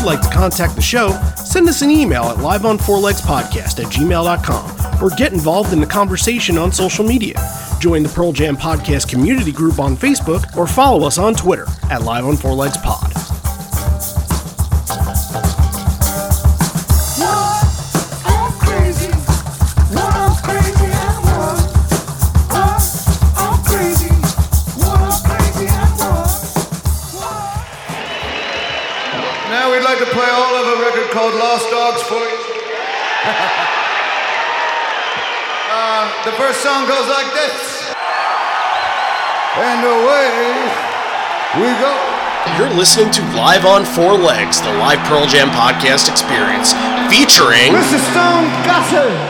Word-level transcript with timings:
you'd 0.00 0.06
like 0.06 0.20
to 0.22 0.30
contact 0.30 0.74
the 0.76 0.82
show, 0.82 1.10
send 1.36 1.68
us 1.68 1.82
an 1.82 1.90
email 1.90 2.24
at 2.24 2.38
liveonfourlegspodcast 2.38 3.84
at 3.84 3.92
gmail.com 3.92 5.02
or 5.02 5.10
get 5.16 5.32
involved 5.32 5.72
in 5.72 5.80
the 5.80 5.86
conversation 5.86 6.56
on 6.56 6.72
social 6.72 7.04
media. 7.04 7.34
Join 7.80 8.02
the 8.02 8.08
Pearl 8.08 8.32
Jam 8.32 8.56
Podcast 8.56 9.08
community 9.08 9.52
group 9.52 9.78
on 9.78 9.96
Facebook 9.96 10.56
or 10.56 10.66
follow 10.66 11.06
us 11.06 11.18
on 11.18 11.34
Twitter 11.34 11.66
at 11.90 12.02
Live 12.02 12.26
on 12.26 12.36
Four 12.36 12.52
Legs 12.54 12.78
Pod. 12.78 13.09
The 36.30 36.36
first 36.36 36.62
song 36.62 36.86
goes 36.86 37.08
like 37.08 37.26
this. 37.34 37.90
And 39.56 39.82
away 39.82 40.70
we 41.58 41.68
go. 41.82 41.92
You're 42.56 42.70
listening 42.70 43.10
to 43.12 43.22
Live 43.34 43.64
on 43.64 43.84
Four 43.84 44.14
Legs, 44.14 44.60
the 44.60 44.72
live 44.74 45.00
Pearl 45.08 45.26
Jam 45.26 45.48
podcast 45.50 46.08
experience, 46.08 46.72
featuring 47.10 47.72
Mr. 47.74 47.98
Stone 48.12 48.46
Gossard. 48.64 49.29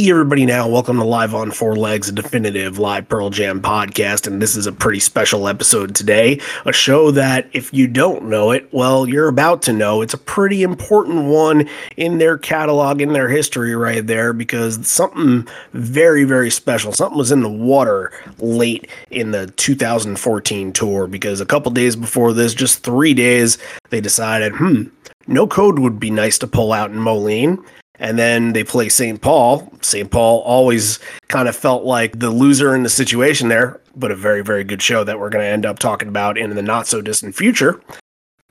Hey, 0.00 0.10
everybody, 0.10 0.46
now 0.46 0.66
welcome 0.66 0.96
to 0.96 1.04
Live 1.04 1.34
on 1.34 1.50
Four 1.50 1.76
Legs, 1.76 2.08
a 2.08 2.12
definitive 2.12 2.78
live 2.78 3.06
Pearl 3.06 3.28
Jam 3.28 3.60
podcast. 3.60 4.26
And 4.26 4.40
this 4.40 4.56
is 4.56 4.66
a 4.66 4.72
pretty 4.72 4.98
special 4.98 5.46
episode 5.46 5.94
today. 5.94 6.40
A 6.64 6.72
show 6.72 7.10
that, 7.10 7.50
if 7.52 7.74
you 7.74 7.86
don't 7.86 8.24
know 8.24 8.50
it, 8.50 8.66
well, 8.72 9.06
you're 9.06 9.28
about 9.28 9.60
to 9.64 9.74
know. 9.74 10.00
It's 10.00 10.14
a 10.14 10.18
pretty 10.18 10.62
important 10.62 11.24
one 11.24 11.68
in 11.98 12.16
their 12.16 12.38
catalog, 12.38 13.02
in 13.02 13.12
their 13.12 13.28
history, 13.28 13.76
right 13.76 14.06
there, 14.06 14.32
because 14.32 14.88
something 14.88 15.46
very, 15.74 16.24
very 16.24 16.48
special, 16.48 16.92
something 16.92 17.18
was 17.18 17.30
in 17.30 17.42
the 17.42 17.50
water 17.50 18.10
late 18.38 18.88
in 19.10 19.32
the 19.32 19.48
2014 19.48 20.72
tour. 20.72 21.08
Because 21.08 21.42
a 21.42 21.46
couple 21.46 21.72
days 21.72 21.94
before 21.94 22.32
this, 22.32 22.54
just 22.54 22.82
three 22.82 23.12
days, 23.12 23.58
they 23.90 24.00
decided, 24.00 24.54
hmm, 24.54 24.84
no 25.26 25.46
code 25.46 25.78
would 25.78 26.00
be 26.00 26.10
nice 26.10 26.38
to 26.38 26.46
pull 26.46 26.72
out 26.72 26.90
in 26.90 26.96
Moline 26.96 27.62
and 28.00 28.18
then 28.18 28.54
they 28.54 28.64
play 28.64 28.88
St. 28.88 29.20
Paul. 29.20 29.72
St. 29.82 30.10
Paul 30.10 30.40
always 30.40 30.98
kind 31.28 31.48
of 31.48 31.54
felt 31.54 31.84
like 31.84 32.18
the 32.18 32.30
loser 32.30 32.74
in 32.74 32.82
the 32.82 32.88
situation 32.88 33.48
there, 33.48 33.80
but 33.94 34.10
a 34.10 34.16
very, 34.16 34.42
very 34.42 34.64
good 34.64 34.82
show 34.82 35.04
that 35.04 35.20
we're 35.20 35.30
going 35.30 35.44
to 35.44 35.50
end 35.50 35.66
up 35.66 35.78
talking 35.78 36.08
about 36.08 36.36
in 36.36 36.54
the 36.56 36.62
not 36.62 36.86
so 36.86 37.00
distant 37.00 37.36
future. 37.36 37.80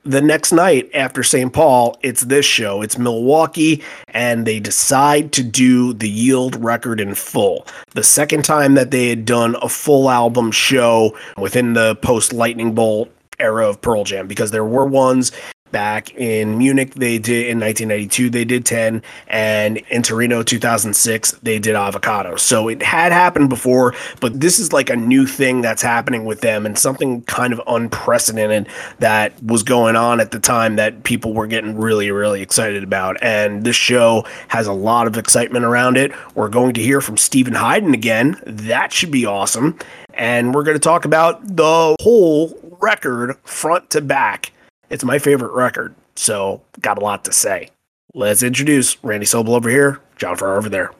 The 0.04 0.22
next 0.22 0.54
night 0.54 0.90
after 0.94 1.24
St. 1.24 1.52
Paul, 1.52 1.98
it's 2.02 2.22
this 2.22 2.46
show. 2.46 2.82
It's 2.82 2.98
Milwaukee, 2.98 3.84
and 4.08 4.48
they 4.48 4.60
decide 4.60 5.34
to 5.34 5.44
do 5.44 5.94
the 5.94 6.10
Yield 6.10 6.56
record 6.64 7.02
in 7.02 7.16
full. 7.16 7.68
The 7.96 8.04
second 8.04 8.46
time 8.46 8.76
that 8.76 8.92
they 8.92 9.10
had 9.10 9.26
done 9.26 9.58
a 9.62 9.68
full 9.68 10.10
album 10.10 10.52
show 10.52 11.18
within 11.38 11.74
the 11.74 11.96
post 11.98 12.32
Lightning 12.32 12.74
Bolt 12.74 13.12
era 13.40 13.68
of 13.68 13.82
Pearl 13.82 14.04
Jam, 14.06 14.28
because 14.28 14.52
there 14.52 14.66
were 14.66 14.86
ones 14.86 15.32
back 15.72 16.14
in 16.16 16.58
Munich. 16.58 16.94
They 16.96 17.18
did 17.18 17.48
in 17.48 17.60
1992 17.60 18.30
they 18.30 18.46
did 18.46 18.66
10 18.66 19.02
and 19.28 19.78
in 19.90 20.04
Torino 20.04 20.44
2006 20.44 21.32
they 21.44 21.60
did 21.60 21.76
avocado. 21.76 22.36
So 22.36 22.68
it 22.68 22.82
had 22.82 23.12
happened 23.12 23.50
before 23.50 23.94
but 24.20 24.40
this 24.40 24.60
is 24.60 24.74
like 24.74 24.90
a 24.90 24.96
new 24.96 25.26
thing 25.26 25.62
that's 25.62 25.82
happening 25.82 26.26
with 26.26 26.42
them 26.42 26.66
and 26.66 26.78
something 26.78 27.22
kind 27.24 27.54
of 27.54 27.62
unprecedented 27.68 28.68
that 29.00 29.42
was 29.44 29.64
going 29.64 29.96
on 29.96 30.20
at 30.20 30.32
the 30.32 30.40
time 30.40 30.76
that 30.78 31.04
people 31.04 31.34
were 31.34 31.48
getting 31.48 31.78
really 31.78 32.12
really 32.12 32.42
excited 32.42 32.84
about. 32.84 33.18
And 33.22 33.64
this 33.64 33.76
show 33.76 34.26
has 34.50 34.68
a 34.68 34.74
lot 34.74 35.08
of 35.08 35.18
excitement 35.18 35.66
around 35.66 35.98
it. 35.98 36.12
We're 36.36 36.50
going 36.50 36.74
to 36.74 36.82
hear 36.82 37.02
from 37.02 37.18
Steven 37.18 37.54
Hyden 37.54 37.94
again. 37.94 38.42
That 38.46 38.92
should 38.94 39.12
be 39.12 39.26
awesome. 39.26 39.78
And 40.14 40.54
we're 40.54 40.64
going 40.64 40.76
to 40.76 40.80
talk 40.80 41.06
about 41.06 41.56
the 41.56 41.96
whole 42.02 42.58
record 42.82 43.38
front 43.44 43.90
to 43.92 44.02
back 44.02 44.52
it's 44.90 45.04
my 45.04 45.20
favorite 45.20 45.52
record, 45.52 45.96
so 46.16 46.62
got 46.82 46.98
a 46.98 47.02
lot 47.02 47.26
to 47.26 47.34
say. 47.34 47.70
Let's 48.14 48.44
introduce 48.44 49.02
Randy 49.04 49.26
Sobel 49.26 49.50
over 49.50 49.70
here, 49.70 50.00
John 50.18 50.36
Farrar 50.36 50.58
over 50.58 50.70
there. 50.70 50.92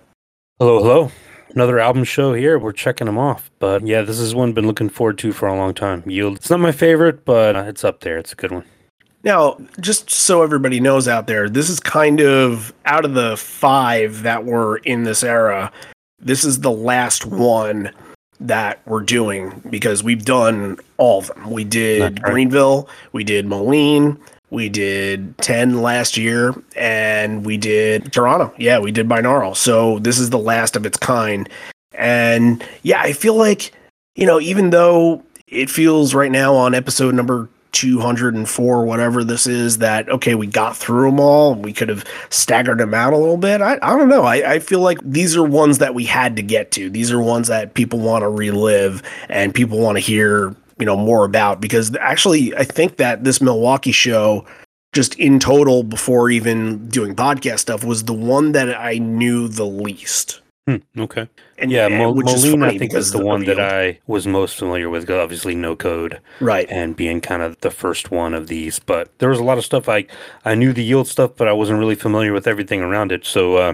Hello, 0.60 0.80
hello. 0.80 1.12
Another 1.56 1.80
album 1.80 2.04
show 2.04 2.34
here. 2.34 2.60
We're 2.60 2.72
checking 2.72 3.06
them 3.06 3.18
off. 3.18 3.50
But 3.58 3.86
yeah, 3.86 4.04
this 4.04 4.20
is 4.20 4.36
one 4.36 4.50
I've 4.50 4.56
been 4.56 4.68
looking 4.68 4.90
forward 4.90 5.18
to 5.20 5.32
for 5.32 5.48
a 5.48 5.56
long 5.56 5.74
time. 5.74 6.04
Yield. 6.06 6.38
It's 6.38 6.50
not 6.50 6.60
my 6.60 6.72
favorite, 6.72 7.26
but 7.26 7.56
uh, 7.56 7.64
it's 7.64 7.84
up 7.84 8.02
there. 8.02 8.18
It's 8.18 8.34
a 8.34 8.36
good 8.36 8.52
one. 8.52 8.66
Now, 9.24 9.58
just 9.80 10.10
so 10.10 10.44
everybody 10.44 10.80
knows 10.80 11.08
out 11.08 11.28
there, 11.28 11.50
this 11.50 11.70
is 11.70 11.80
kind 11.80 12.22
of 12.22 12.74
out 12.86 13.04
of 13.04 13.16
the 13.16 13.36
five 13.36 14.22
that 14.24 14.46
were 14.46 14.78
in 14.78 15.04
this 15.04 15.24
era. 15.24 15.72
This 16.20 16.44
is 16.44 16.62
the 16.62 16.72
last 16.72 17.26
one 17.26 17.92
that 18.40 18.80
we're 18.86 19.02
doing 19.02 19.62
because 19.70 20.04
we've 20.04 20.24
done 20.24 20.78
all 20.98 21.20
of 21.20 21.28
them. 21.28 21.50
We 21.52 21.64
did 21.64 22.02
right. 22.02 22.22
Greenville, 22.22 22.88
we 23.12 23.24
did 23.24 23.46
Moline, 23.46 24.18
we 24.50 24.70
did 24.70 25.38
10 25.40 25.82
last 25.82 26.18
year, 26.18 26.56
and 26.76 27.46
we 27.46 27.58
did 27.58 28.12
Toronto. 28.12 28.54
Yeah, 28.58 28.80
we 28.80 28.92
did 28.92 29.08
Binaural. 29.08 29.56
So 29.56 30.00
this 30.00 30.18
is 30.20 30.30
the 30.30 30.40
last 30.40 30.76
of 30.76 30.86
its 30.86 30.98
kind. 30.98 31.50
And 31.94 32.64
yeah, 32.84 33.02
I 33.02 33.14
feel 33.14 33.36
like, 33.36 33.74
you 34.16 34.26
know, 34.26 34.40
even 34.40 34.70
though 34.70 35.24
it 35.48 35.70
feels 35.70 36.14
right 36.14 36.32
now 36.32 36.56
on 36.56 36.74
episode 36.74 37.14
number 37.16 37.50
204 37.72 38.86
whatever 38.86 39.24
this 39.24 39.46
is 39.46 39.78
that 39.78 40.10
okay 40.10 40.36
we 40.36 40.48
got 40.48 40.76
through 40.76 41.10
them 41.10 41.20
all 41.20 41.56
we 41.56 41.72
could 41.72 41.90
have 41.90 42.04
staggered 42.30 42.80
them 42.80 42.94
out 42.94 43.14
a 43.14 43.18
little 43.18 43.38
bit. 43.38 43.62
I, 43.62 43.78
I 43.82 43.98
don't 43.98 44.10
know. 44.10 44.24
I, 44.24 44.54
I 44.54 44.60
feel 44.60 44.80
like 44.80 45.00
these 45.04 45.36
are 45.36 45.44
ones 45.44 45.80
that 45.80 45.94
we 45.94 46.06
had 46.06 46.36
to 46.36 46.42
get 46.42 46.72
to. 46.72 46.90
These 46.90 47.12
are 47.12 47.20
ones 47.20 47.48
that 47.48 47.74
people 47.74 48.00
want 48.00 48.24
to 48.24 48.30
relive 48.30 49.04
and 49.28 49.54
people 49.54 49.80
want 49.80 49.98
to 49.98 50.00
hear 50.00 50.56
you 50.80 50.86
know 50.86 50.96
more 50.96 51.26
about 51.26 51.60
because 51.60 51.94
actually 51.98 52.56
i 52.56 52.64
think 52.64 52.96
that 52.96 53.26
this 53.26 53.42
milwaukee 53.42 53.92
show 53.92 54.46
just 54.94 55.14
in 55.20 55.38
total 55.38 55.84
before 55.84 56.30
even 56.30 56.88
doing 56.88 57.14
podcast 57.14 57.60
stuff 57.60 57.84
was 57.84 58.06
the 58.06 58.14
one 58.14 58.54
that 58.54 58.74
i 58.80 58.98
knew 58.98 59.50
the 59.50 59.66
least 59.66 60.40
Hmm, 60.70 61.02
okay. 61.02 61.28
and 61.58 61.72
yeah, 61.72 61.88
Mo- 61.88 62.14
Moline, 62.14 62.62
I 62.62 62.78
think, 62.78 62.94
is 62.94 63.12
the 63.12 63.18
of 63.18 63.26
one 63.26 63.44
that. 63.46 63.60
I 63.60 64.00
was 64.06 64.28
most 64.28 64.56
familiar 64.56 64.88
with. 64.88 65.10
Obviously, 65.10 65.56
no 65.56 65.76
code 65.76 66.20
right 66.40 66.68
and 66.70 66.96
being 66.96 67.22
kind 67.22 67.42
of 67.42 67.60
the 67.62 67.72
first 67.72 68.12
one 68.12 68.36
of 68.36 68.46
these. 68.48 68.78
But 68.78 69.18
there 69.18 69.30
was 69.30 69.40
a 69.40 69.44
lot 69.44 69.58
of 69.58 69.66
stuff 69.66 69.90
I 69.90 70.06
I 70.46 70.54
knew 70.54 70.72
the 70.72 70.84
yield 70.84 71.08
stuff, 71.08 71.32
but 71.36 71.48
I 71.48 71.54
wasn't 71.54 71.80
really 71.80 71.96
familiar 71.96 72.34
with 72.34 72.46
everything 72.46 72.82
around 72.82 73.12
it. 73.12 73.26
So 73.26 73.56
uh, 73.56 73.74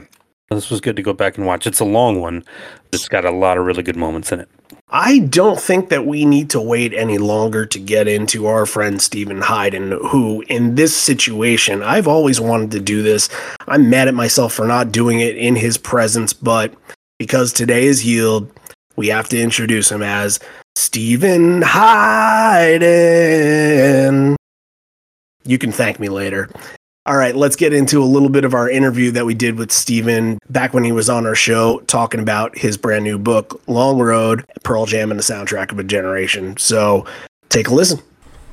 this 0.50 0.69
was 0.69 0.80
good 0.80 0.95
to 0.95 1.01
go 1.01 1.12
back 1.12 1.38
and 1.38 1.45
watch. 1.45 1.68
It's 1.68 1.81
a 1.81 1.86
long 1.86 2.21
one. 2.21 2.45
It's 2.94 3.09
got 3.09 3.25
a 3.25 3.31
lot 3.31 3.57
of 3.57 3.65
really 3.65 3.83
good 3.83 3.98
moments 3.98 4.31
in 4.31 4.39
it. 4.39 4.50
I 4.90 5.20
don't 5.20 5.60
think 5.60 5.90
that 5.90 6.06
we 6.06 6.26
need 6.26 6.52
to 6.52 6.62
wait 6.62 6.94
any 6.94 7.18
longer 7.18 7.66
to 7.66 7.80
get 7.80 8.08
into 8.08 8.46
our 8.46 8.68
friend 8.68 9.02
Steven 9.02 9.42
Hyden, 9.42 9.92
who, 9.92 10.44
in 10.48 10.76
this 10.76 10.96
situation, 10.96 11.82
I've 11.82 12.08
always 12.08 12.40
wanted 12.40 12.70
to 12.72 12.80
do 12.80 13.02
this. 13.02 13.28
I'm 13.68 13.90
mad 13.90 14.08
at 14.08 14.14
myself 14.14 14.54
for 14.54 14.68
not 14.68 14.92
doing 14.92 15.20
it 15.22 15.36
in 15.36 15.56
his 15.56 15.80
presence, 15.80 16.34
but 16.34 16.74
because 17.18 17.52
today 17.52 17.88
is 17.88 18.06
Yield, 18.06 18.52
we 18.96 19.08
have 19.08 19.28
to 19.30 19.42
introduce 19.42 19.92
him 19.92 20.04
as 20.04 20.40
Stephen 20.76 21.64
Hayden. 21.64 22.86
You 25.44 25.58
can 25.58 25.72
thank 25.72 26.00
me 26.00 26.10
later. 26.10 26.48
All 27.07 27.18
right, 27.18 27.36
let's 27.36 27.56
get 27.56 27.72
into 27.72 28.02
a 28.02 28.04
little 28.04 28.30
bit 28.30 28.46
of 28.46 28.56
our 28.56 28.68
interview 28.68 29.12
that 29.12 29.28
we 29.28 29.36
did 29.36 29.60
with 29.60 29.72
Steven 29.72 30.40
back 30.50 30.74
when 30.74 30.84
he 30.84 30.92
was 30.92 31.07
on 31.07 31.28
our 31.28 31.36
show 31.36 31.80
talking 31.81 32.19
about 32.19 32.57
his 32.57 32.78
brand 32.78 33.04
new 33.04 33.19
book, 33.19 33.62
Long 33.68 34.00
Road 34.00 34.44
Pearl 34.63 34.88
Jam 34.88 35.12
and 35.12 35.19
the 35.19 35.24
Soundtrack 35.24 35.72
of 35.72 35.78
a 35.78 35.84
Generation. 35.84 36.57
So 36.57 37.06
take 37.50 37.68
a 37.68 37.75
listen. 37.75 38.00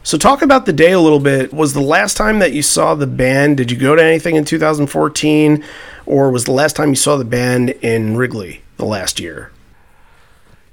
So, 0.05 0.19
talk 0.19 0.43
about 0.43 0.67
the 0.67 0.73
day 0.73 0.91
a 0.91 0.99
little 0.99 1.21
bit. 1.21 1.55
Was 1.55 1.75
the 1.75 1.81
last 1.81 2.17
time 2.17 2.41
that 2.41 2.53
you 2.53 2.61
saw 2.61 2.97
the 2.97 3.07
band? 3.07 3.57
Did 3.57 3.71
you 3.71 3.79
go 3.79 3.95
to 3.95 4.03
anything 4.03 4.35
in 4.35 4.45
2014, 4.45 5.65
or 6.07 6.33
was 6.33 6.45
the 6.45 6.51
last 6.51 6.75
time 6.75 6.89
you 6.89 6.97
saw 6.97 7.17
the 7.17 7.25
band 7.25 7.71
in 7.71 8.17
Wrigley 8.17 8.63
the 8.79 8.85
last 8.85 9.21
year? 9.21 9.53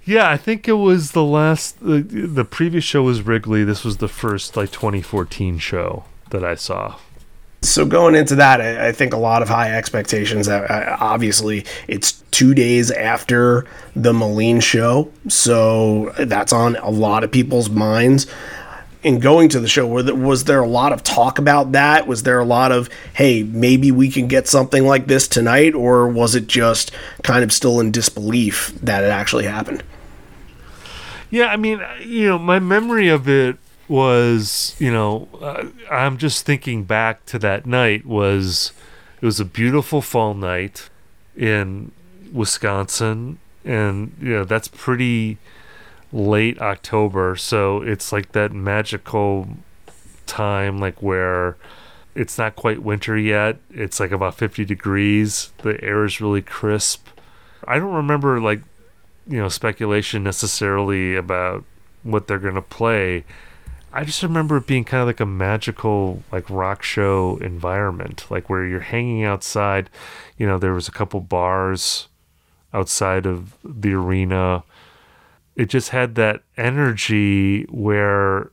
Yeah, 0.04 0.28
I 0.28 0.36
think 0.36 0.68
it 0.68 0.74
was 0.74 1.12
the 1.12 1.24
last. 1.24 1.80
The, 1.80 2.02
the 2.02 2.44
previous 2.44 2.84
show 2.84 3.04
was 3.04 3.22
Wrigley. 3.22 3.64
This 3.64 3.84
was 3.84 3.98
the 3.98 4.08
first 4.08 4.58
like 4.58 4.72
2014 4.72 5.60
show 5.60 6.06
that 6.32 6.44
I 6.44 6.56
saw. 6.56 6.96
So 7.62 7.86
going 7.86 8.16
into 8.16 8.36
that, 8.36 8.62
I, 8.62 8.88
I 8.88 8.92
think 8.92 9.14
a 9.14 9.18
lot 9.18 9.42
of 9.42 9.50
high 9.50 9.76
expectations. 9.76 10.48
Uh, 10.48 10.60
uh, 10.62 10.98
obviously, 11.00 11.66
it's 11.88 12.24
two 12.32 12.54
days 12.54 12.90
after 12.90 13.66
the 13.96 14.14
Moline 14.14 14.62
show, 14.62 15.12
so 15.28 16.14
that's 16.20 16.54
on 16.54 16.78
a 16.78 16.90
lot 16.90 17.24
of 17.24 17.32
people's 17.32 17.70
minds. 17.70 18.28
In 19.02 19.20
going 19.20 19.48
to 19.50 19.62
the 19.62 19.68
show, 19.70 19.88
was 19.88 20.44
there 20.44 20.62
a 20.62 20.68
lot 20.68 20.92
of 20.92 21.04
talk 21.04 21.40
about 21.40 21.72
that? 21.72 22.06
Was 22.06 22.24
there 22.24 22.40
a 22.40 22.46
lot 22.46 22.74
of, 22.74 22.90
hey, 23.14 23.44
maybe 23.44 23.94
we 23.94 24.10
can 24.10 24.28
get 24.28 24.46
something 24.46 24.86
like 24.86 25.08
this 25.08 25.26
tonight, 25.26 25.74
or 25.74 26.10
was 26.10 26.36
it 26.36 26.48
just 26.48 26.92
kind 27.24 27.44
of 27.44 27.54
still 27.54 27.80
in 27.80 27.92
disbelief 27.92 28.74
that 28.82 29.06
it 29.06 29.10
actually 29.10 29.46
happened? 29.46 29.84
Yeah, 31.30 31.46
I 31.46 31.56
mean, 31.56 31.82
you 32.02 32.28
know, 32.28 32.40
my 32.40 32.60
memory 32.60 33.08
of 33.08 33.30
it 33.30 33.58
was, 33.89 34.75
you 34.80 34.91
know, 34.91 35.27
uh, 35.41 35.68
I'm 35.91 36.18
just 36.18 36.45
thinking 36.45 36.83
back 36.83 37.25
to 37.27 37.39
that 37.39 37.65
night 37.65 38.06
was 38.06 38.71
it 39.21 39.25
was 39.25 39.39
a 39.39 39.45
beautiful 39.45 40.01
fall 40.01 40.33
night 40.33 40.89
in 41.36 41.91
Wisconsin 42.31 43.39
and 43.65 44.15
you 44.21 44.30
know, 44.30 44.44
that's 44.45 44.68
pretty 44.68 45.38
late 46.12 46.59
October, 46.62 47.36
so 47.36 47.81
it's 47.81 48.12
like 48.12 48.31
that 48.31 48.51
magical 48.51 49.47
time 50.25 50.80
like 50.80 51.01
where 51.01 51.57
it's 52.15 52.38
not 52.38 52.56
quite 52.56 52.83
winter 52.83 53.18
yet. 53.18 53.57
It's 53.71 54.00
like 54.00 54.12
about 54.12 54.36
50 54.36 54.65
degrees. 54.65 55.51
The 55.59 55.81
air 55.83 56.06
is 56.06 56.21
really 56.21 56.41
crisp. 56.41 57.07
I 57.68 57.80
don't 57.80 57.94
remember 57.94 58.39
like 58.39 58.62
you 59.27 59.38
know 59.38 59.50
speculation 59.50 60.24
necessarily 60.24 61.15
about 61.15 61.63
what 62.03 62.27
they're 62.27 62.39
going 62.39 62.56
to 62.56 62.62
play 62.62 63.25
I 63.91 64.03
just 64.03 64.21
remember 64.21 64.57
it 64.57 64.68
being 64.68 64.83
kind 64.83 65.01
of 65.01 65.07
like 65.07 65.19
a 65.19 65.25
magical 65.25 66.24
like 66.31 66.50
rock 66.50 66.83
show 66.83 67.38
environment, 67.41 68.25
like 68.30 68.50
where 68.50 68.65
you're 68.65 68.80
hanging 68.80 69.24
outside. 69.24 69.89
You 70.38 70.47
know, 70.47 70.59
there 70.59 70.74
was 70.74 70.88
a 70.88 70.91
couple 70.91 71.19
bars 71.21 72.07
outside 72.74 73.25
of 73.25 73.56
the 73.63 73.94
arena. 73.94 74.63
It 75.56 75.69
just 75.69 75.89
had 75.89 76.15
that 76.15 76.44
energy 76.56 77.63
where 77.63 78.51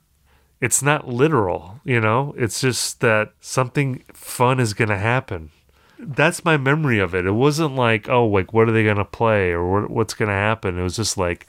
it's 0.60 0.82
not 0.82 1.08
literal, 1.08 1.80
you 1.84 2.00
know? 2.00 2.34
It's 2.38 2.60
just 2.60 3.00
that 3.00 3.32
something 3.40 4.02
fun 4.12 4.58
is 4.58 4.74
going 4.74 4.88
to 4.88 4.98
happen. 4.98 5.50
That's 5.98 6.44
my 6.44 6.56
memory 6.56 6.98
of 6.98 7.14
it. 7.14 7.26
It 7.26 7.32
wasn't 7.32 7.74
like, 7.74 8.08
oh, 8.08 8.26
like 8.26 8.52
what 8.52 8.68
are 8.68 8.72
they 8.72 8.84
going 8.84 8.96
to 8.96 9.04
play 9.04 9.52
or 9.52 9.86
what's 9.86 10.14
going 10.14 10.28
to 10.28 10.34
happen? 10.34 10.78
It 10.78 10.82
was 10.82 10.96
just 10.96 11.18
like 11.18 11.46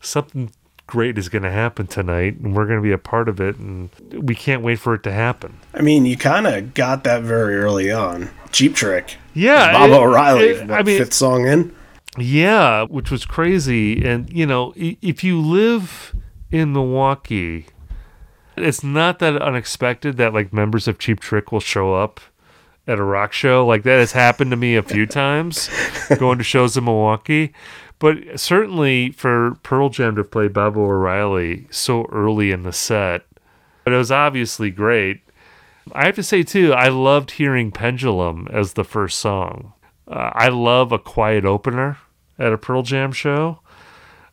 something 0.00 0.50
great 0.88 1.18
is 1.18 1.28
going 1.28 1.44
to 1.44 1.50
happen 1.50 1.86
tonight 1.86 2.38
and 2.40 2.56
we're 2.56 2.64
going 2.64 2.78
to 2.78 2.82
be 2.82 2.90
a 2.90 2.98
part 2.98 3.28
of 3.28 3.40
it 3.40 3.56
and 3.56 3.90
we 4.10 4.34
can't 4.34 4.62
wait 4.62 4.80
for 4.80 4.94
it 4.94 5.04
to 5.04 5.12
happen. 5.12 5.58
I 5.72 5.82
mean, 5.82 6.04
you 6.04 6.16
kind 6.16 6.48
of 6.48 6.74
got 6.74 7.04
that 7.04 7.22
very 7.22 7.56
early 7.56 7.92
on. 7.92 8.30
Cheap 8.50 8.74
Trick. 8.74 9.18
Yeah. 9.34 9.72
Baba 9.72 10.00
O'Riley, 10.00 10.48
it, 10.48 10.68
what, 10.68 10.80
I 10.80 10.82
mean, 10.82 10.98
fifth 10.98 11.12
song 11.12 11.46
in. 11.46 11.76
Yeah, 12.16 12.84
which 12.84 13.10
was 13.10 13.24
crazy. 13.24 14.04
And, 14.04 14.32
you 14.32 14.46
know, 14.46 14.72
if 14.76 15.22
you 15.22 15.40
live 15.40 16.14
in 16.50 16.72
Milwaukee, 16.72 17.66
it's 18.56 18.82
not 18.82 19.18
that 19.20 19.40
unexpected 19.40 20.16
that 20.16 20.32
like 20.32 20.52
members 20.52 20.88
of 20.88 20.98
Cheap 20.98 21.20
Trick 21.20 21.52
will 21.52 21.60
show 21.60 21.94
up 21.94 22.20
at 22.88 22.98
a 22.98 23.04
rock 23.04 23.32
show. 23.32 23.64
Like 23.64 23.84
that 23.84 23.98
has 23.98 24.12
happened 24.12 24.50
to 24.50 24.56
me 24.56 24.74
a 24.74 24.82
few 24.82 25.06
times 25.06 25.70
going 26.18 26.38
to 26.38 26.44
shows 26.44 26.76
in 26.76 26.84
Milwaukee. 26.84 27.52
But 28.00 28.40
certainly 28.40 29.10
for 29.10 29.56
Pearl 29.62 29.90
Jam 29.90 30.16
to 30.16 30.24
play 30.24 30.48
Baba 30.48 30.80
O'Riley 30.80 31.66
so 31.70 32.06
early 32.06 32.50
in 32.50 32.62
the 32.62 32.72
set, 32.72 33.26
but 33.84 33.92
it 33.92 33.96
was 33.96 34.12
obviously 34.12 34.70
great. 34.70 35.20
I 35.92 36.06
have 36.06 36.16
to 36.16 36.22
say 36.22 36.42
too, 36.42 36.72
I 36.72 36.88
loved 36.88 37.32
hearing 37.32 37.72
Pendulum 37.72 38.46
as 38.50 38.72
the 38.72 38.84
first 38.84 39.18
song. 39.18 39.72
Uh, 40.06 40.30
I 40.32 40.48
love 40.48 40.92
a 40.92 40.98
quiet 40.98 41.44
opener 41.44 41.98
at 42.38 42.52
a 42.52 42.58
Pearl 42.58 42.82
Jam 42.82 43.10
show, 43.12 43.60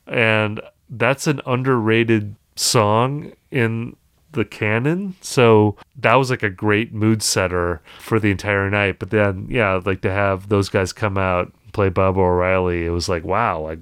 and 0.05 0.61
that's 0.89 1.27
an 1.27 1.41
underrated 1.45 2.35
song 2.55 3.33
in 3.51 3.95
the 4.35 4.45
canon. 4.45 5.15
So 5.21 5.75
that 5.97 6.15
was 6.15 6.29
like 6.29 6.43
a 6.43 6.49
great 6.49 6.93
mood 6.93 7.23
setter 7.23 7.81
for 7.99 8.19
the 8.19 8.31
entire 8.31 8.69
night. 8.69 8.99
But 8.99 9.09
then, 9.09 9.47
yeah, 9.49 9.81
like 9.83 10.01
to 10.01 10.11
have 10.11 10.49
those 10.49 10.69
guys 10.69 10.93
come 10.93 11.17
out 11.17 11.51
play 11.75 11.89
Baba 11.89 12.19
O'Riley, 12.21 12.85
it 12.85 12.89
was 12.89 13.09
like, 13.09 13.23
wow, 13.23 13.59
like 13.59 13.79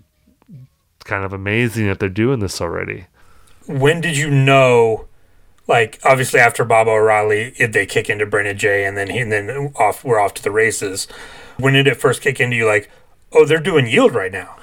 kind 1.05 1.23
of 1.23 1.31
amazing 1.31 1.87
that 1.87 1.99
they're 1.99 2.09
doing 2.09 2.39
this 2.39 2.59
already. 2.59 3.05
When 3.67 4.01
did 4.01 4.17
you 4.17 4.29
know? 4.29 5.07
Like 5.65 5.99
obviously 6.03 6.41
after 6.41 6.65
Baba 6.65 6.91
O'Riley, 6.91 7.53
if 7.57 7.71
they 7.71 7.85
kick 7.85 8.09
into 8.09 8.25
Brain 8.25 8.47
of 8.47 8.57
J, 8.57 8.83
and 8.83 8.97
then 8.97 9.09
he, 9.09 9.19
and 9.19 9.31
then 9.31 9.71
off 9.77 10.03
we're 10.03 10.19
off 10.19 10.33
to 10.33 10.43
the 10.43 10.51
races. 10.51 11.07
When 11.57 11.73
did 11.73 11.87
it 11.87 11.95
first 11.95 12.21
kick 12.21 12.41
into 12.41 12.57
you? 12.57 12.65
Like, 12.65 12.89
oh, 13.31 13.45
they're 13.45 13.59
doing 13.59 13.87
Yield 13.87 14.13
right 14.13 14.31
now. 14.31 14.57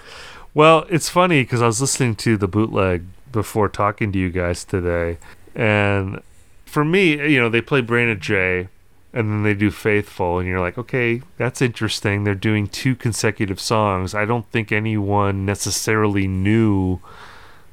Well, 0.53 0.85
it's 0.91 1.09
funny 1.09 1.43
because 1.43 1.63
I 1.63 1.67
was 1.67 1.81
listening 1.81 2.17
to 2.17 2.37
the 2.37 2.49
bootleg 2.49 3.05
before 3.33 3.69
talking 3.69 4.13
to 4.13 4.19
you 4.19 4.31
guys 4.31 4.65
today, 4.65 5.19
and 5.61 6.23
for 6.65 6.87
me, 6.87 7.31
you 7.31 7.39
know, 7.39 7.51
they 7.51 7.61
play 7.61 7.83
Brain 7.83 8.19
J, 8.19 8.69
and 9.13 9.29
then 9.29 9.43
they 9.43 9.53
do 9.53 9.71
Faithful, 9.71 10.39
and 10.39 10.49
you're 10.49 10.59
like, 10.59 10.79
okay, 10.79 11.21
that's 11.37 11.61
interesting. 11.61 12.25
They're 12.25 12.35
doing 12.35 12.67
two 12.67 12.97
consecutive 12.97 13.61
songs. 13.61 14.15
I 14.15 14.25
don't 14.25 14.51
think 14.51 14.73
anyone 14.73 15.45
necessarily 15.45 16.27
knew 16.27 17.01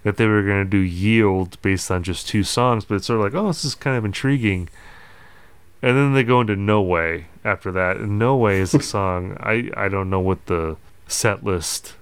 that 0.04 0.18
they 0.18 0.26
were 0.28 0.44
going 0.44 0.66
to 0.66 0.70
do 0.70 0.80
Yield 0.80 1.62
based 1.62 1.90
on 1.90 2.04
just 2.04 2.28
two 2.28 2.44
songs, 2.44 2.84
but 2.84 2.96
it's 2.96 3.08
sort 3.08 3.20
of 3.20 3.24
like, 3.24 3.42
oh, 3.42 3.48
this 3.48 3.64
is 3.64 3.74
kind 3.74 3.96
of 3.96 4.04
intriguing. 4.04 4.68
And 5.82 5.96
then 5.96 6.14
they 6.14 6.26
go 6.26 6.42
into 6.42 6.58
No 6.58 6.82
Way 6.82 7.28
after 7.46 7.72
that, 7.72 7.96
and 7.96 8.20
No 8.20 8.36
Way 8.36 8.60
is 8.60 8.74
a 8.74 8.82
song. 8.82 9.38
I 9.40 9.72
I 9.78 9.88
don't 9.88 10.10
know 10.10 10.20
what 10.20 10.48
the 10.48 10.76
set 11.08 11.46
list 11.46 11.94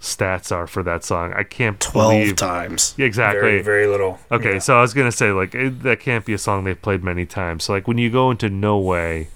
stats 0.00 0.52
are 0.52 0.66
for 0.66 0.82
that 0.82 1.04
song. 1.04 1.32
I 1.34 1.42
can't 1.42 1.78
12 1.80 2.10
believe, 2.10 2.36
times. 2.36 2.94
Exactly. 2.98 3.40
Very, 3.40 3.62
very 3.62 3.86
little. 3.86 4.18
Okay, 4.30 4.54
yeah. 4.54 4.58
so 4.58 4.78
I 4.78 4.82
was 4.82 4.94
going 4.94 5.10
to 5.10 5.16
say 5.16 5.32
like 5.32 5.54
it, 5.54 5.82
that 5.82 6.00
can't 6.00 6.24
be 6.24 6.32
a 6.32 6.38
song 6.38 6.64
they've 6.64 6.80
played 6.80 7.02
many 7.02 7.26
times. 7.26 7.64
So 7.64 7.72
like 7.72 7.88
when 7.88 7.98
you 7.98 8.10
go 8.10 8.30
into 8.30 8.48
No 8.48 8.78
Way, 8.78 9.28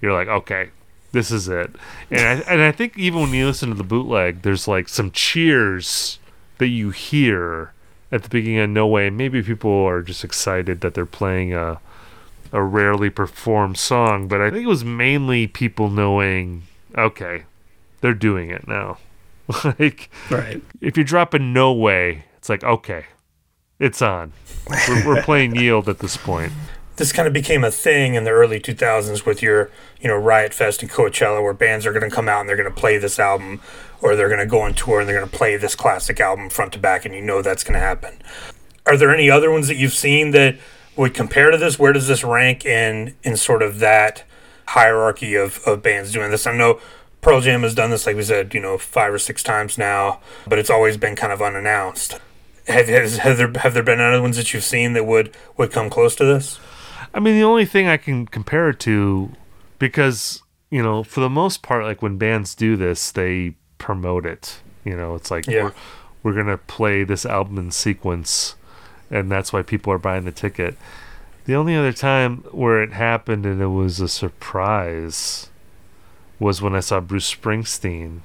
you're 0.00 0.12
like, 0.12 0.28
okay, 0.28 0.70
this 1.12 1.30
is 1.30 1.48
it. 1.48 1.70
And 2.10 2.20
I, 2.20 2.50
and 2.50 2.60
I 2.60 2.72
think 2.72 2.98
even 2.98 3.20
when 3.20 3.34
you 3.34 3.46
listen 3.46 3.70
to 3.70 3.74
the 3.74 3.84
bootleg, 3.84 4.42
there's 4.42 4.68
like 4.68 4.88
some 4.88 5.10
cheers 5.10 6.18
that 6.58 6.68
you 6.68 6.90
hear 6.90 7.72
at 8.12 8.22
the 8.22 8.28
beginning 8.28 8.60
of 8.60 8.70
No 8.70 8.86
Way. 8.86 9.10
Maybe 9.10 9.42
people 9.42 9.70
are 9.70 10.02
just 10.02 10.24
excited 10.24 10.80
that 10.82 10.94
they're 10.94 11.06
playing 11.06 11.54
a 11.54 11.80
a 12.54 12.62
rarely 12.62 13.10
performed 13.10 13.76
song, 13.76 14.28
but 14.28 14.40
I 14.40 14.48
think 14.48 14.62
it 14.62 14.68
was 14.68 14.84
mainly 14.84 15.48
people 15.48 15.90
knowing, 15.90 16.62
okay, 16.96 17.42
they're 18.00 18.14
doing 18.14 18.50
it 18.50 18.68
now. 18.68 18.98
like, 19.64 20.10
right. 20.30 20.62
if 20.80 20.96
you 20.96 21.04
drop 21.04 21.34
a 21.34 21.38
no 21.38 21.72
way, 21.72 22.24
it's 22.38 22.48
like, 22.48 22.64
okay, 22.64 23.06
it's 23.78 24.00
on. 24.00 24.32
We're, 24.88 25.06
we're 25.06 25.22
playing 25.22 25.54
yield 25.56 25.88
at 25.88 25.98
this 25.98 26.16
point. 26.16 26.52
This 26.96 27.12
kind 27.12 27.26
of 27.26 27.34
became 27.34 27.64
a 27.64 27.70
thing 27.70 28.14
in 28.14 28.24
the 28.24 28.30
early 28.30 28.60
2000s 28.60 29.26
with 29.26 29.42
your, 29.42 29.70
you 30.00 30.08
know, 30.08 30.16
Riot 30.16 30.54
Fest 30.54 30.80
and 30.82 30.90
Coachella, 30.90 31.42
where 31.42 31.52
bands 31.52 31.86
are 31.86 31.92
going 31.92 32.08
to 32.08 32.14
come 32.14 32.28
out 32.28 32.40
and 32.40 32.48
they're 32.48 32.56
going 32.56 32.72
to 32.72 32.80
play 32.80 32.98
this 32.98 33.18
album, 33.18 33.60
or 34.00 34.14
they're 34.14 34.28
going 34.28 34.40
to 34.40 34.46
go 34.46 34.60
on 34.60 34.74
tour 34.74 35.00
and 35.00 35.08
they're 35.08 35.18
going 35.18 35.28
to 35.28 35.36
play 35.36 35.56
this 35.56 35.74
classic 35.74 36.20
album 36.20 36.48
front 36.48 36.72
to 36.74 36.78
back, 36.78 37.04
and 37.04 37.14
you 37.14 37.20
know 37.20 37.42
that's 37.42 37.64
going 37.64 37.74
to 37.74 37.80
happen. 37.80 38.14
Are 38.86 38.96
there 38.96 39.12
any 39.12 39.28
other 39.28 39.50
ones 39.50 39.66
that 39.68 39.76
you've 39.76 39.94
seen 39.94 40.30
that 40.30 40.56
would 40.96 41.14
compare 41.14 41.50
to 41.50 41.56
this? 41.56 41.78
Where 41.78 41.92
does 41.92 42.06
this 42.06 42.22
rank 42.22 42.64
in 42.64 43.16
in 43.22 43.36
sort 43.36 43.62
of 43.62 43.80
that 43.80 44.24
hierarchy 44.68 45.34
of, 45.34 45.60
of 45.66 45.82
bands 45.82 46.12
doing 46.12 46.30
this? 46.30 46.46
I 46.46 46.56
know 46.56 46.80
Pearl 47.24 47.40
Jam 47.40 47.62
has 47.62 47.74
done 47.74 47.90
this, 47.90 48.06
like 48.06 48.16
we 48.16 48.22
said, 48.22 48.52
you 48.52 48.60
know, 48.60 48.76
five 48.76 49.12
or 49.12 49.18
six 49.18 49.42
times 49.42 49.78
now, 49.78 50.20
but 50.46 50.58
it's 50.58 50.70
always 50.70 50.96
been 50.98 51.16
kind 51.16 51.32
of 51.32 51.40
unannounced. 51.40 52.20
Have, 52.66 52.88
has, 52.88 53.16
have 53.18 53.38
there 53.38 53.50
have 53.56 53.74
there 53.74 53.82
been 53.82 54.00
other 54.00 54.20
ones 54.20 54.36
that 54.36 54.52
you've 54.52 54.64
seen 54.64 54.92
that 54.92 55.04
would 55.04 55.34
would 55.56 55.72
come 55.72 55.90
close 55.90 56.14
to 56.16 56.24
this? 56.24 56.60
I 57.14 57.20
mean, 57.20 57.34
the 57.34 57.44
only 57.44 57.64
thing 57.64 57.88
I 57.88 57.96
can 57.96 58.26
compare 58.26 58.70
it 58.70 58.80
to, 58.80 59.32
because 59.78 60.42
you 60.70 60.82
know, 60.82 61.02
for 61.02 61.20
the 61.20 61.30
most 61.30 61.62
part, 61.62 61.84
like 61.84 62.02
when 62.02 62.18
bands 62.18 62.54
do 62.54 62.76
this, 62.76 63.10
they 63.10 63.54
promote 63.78 64.26
it. 64.26 64.60
You 64.84 64.96
know, 64.96 65.14
it's 65.14 65.30
like 65.30 65.46
yeah. 65.46 65.64
we're 65.64 65.72
we're 66.22 66.34
gonna 66.34 66.58
play 66.58 67.04
this 67.04 67.24
album 67.24 67.58
in 67.58 67.70
sequence, 67.70 68.54
and 69.10 69.30
that's 69.30 69.52
why 69.52 69.62
people 69.62 69.92
are 69.92 69.98
buying 69.98 70.24
the 70.24 70.32
ticket. 70.32 70.76
The 71.46 71.54
only 71.54 71.76
other 71.76 71.92
time 71.92 72.38
where 72.52 72.82
it 72.82 72.92
happened 72.92 73.44
and 73.44 73.60
it 73.60 73.66
was 73.68 74.00
a 74.00 74.08
surprise 74.08 75.50
was 76.38 76.60
when 76.60 76.74
I 76.74 76.80
saw 76.80 77.00
Bruce 77.00 77.32
Springsteen, 77.32 78.20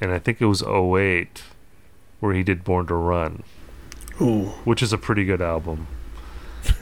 and 0.00 0.12
I 0.12 0.18
think 0.18 0.40
it 0.40 0.46
was 0.46 0.62
08, 0.62 1.42
where 2.20 2.34
he 2.34 2.42
did 2.42 2.64
Born 2.64 2.86
to 2.86 2.94
Run, 2.94 3.42
Ooh, 4.20 4.46
which 4.64 4.82
is 4.82 4.92
a 4.92 4.98
pretty 4.98 5.24
good 5.24 5.42
album. 5.42 5.86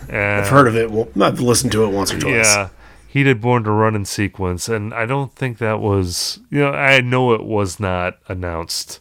And 0.08 0.44
I've 0.44 0.48
heard 0.48 0.68
of 0.68 0.76
it. 0.76 0.90
Well, 0.90 1.08
I've 1.20 1.40
listened 1.40 1.72
to 1.72 1.84
it 1.84 1.88
once 1.88 2.12
or 2.12 2.18
twice. 2.20 2.54
Yeah, 2.54 2.68
he 3.08 3.22
did 3.24 3.40
Born 3.40 3.64
to 3.64 3.70
Run 3.70 3.96
in 3.96 4.04
sequence, 4.04 4.68
and 4.68 4.94
I 4.94 5.06
don't 5.06 5.34
think 5.34 5.58
that 5.58 5.80
was, 5.80 6.38
you 6.50 6.60
know, 6.60 6.70
I 6.70 7.00
know 7.00 7.32
it 7.32 7.44
was 7.44 7.80
not 7.80 8.18
announced. 8.28 9.00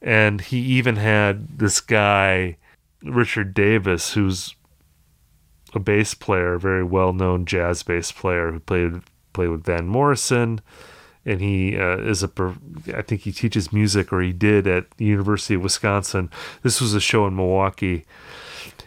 And 0.00 0.40
he 0.40 0.58
even 0.58 0.96
had 0.96 1.58
this 1.58 1.80
guy, 1.80 2.56
Richard 3.02 3.54
Davis, 3.54 4.14
who's 4.14 4.56
a 5.74 5.78
bass 5.78 6.14
player, 6.14 6.54
a 6.54 6.60
very 6.60 6.84
well 6.84 7.12
known 7.12 7.46
jazz 7.46 7.82
bass 7.82 8.10
player 8.10 8.50
who 8.50 8.60
played 8.60 9.00
played 9.32 9.48
with 9.48 9.64
Van 9.64 9.86
Morrison. 9.86 10.60
And 11.24 11.40
he 11.40 11.78
uh, 11.78 11.98
is 11.98 12.24
a, 12.24 12.30
I 12.96 13.02
think 13.02 13.20
he 13.20 13.30
teaches 13.30 13.72
music, 13.72 14.12
or 14.12 14.20
he 14.20 14.32
did 14.32 14.66
at 14.66 14.90
the 14.96 15.04
University 15.04 15.54
of 15.54 15.62
Wisconsin. 15.62 16.30
This 16.62 16.80
was 16.80 16.94
a 16.94 17.00
show 17.00 17.26
in 17.28 17.36
Milwaukee 17.36 18.04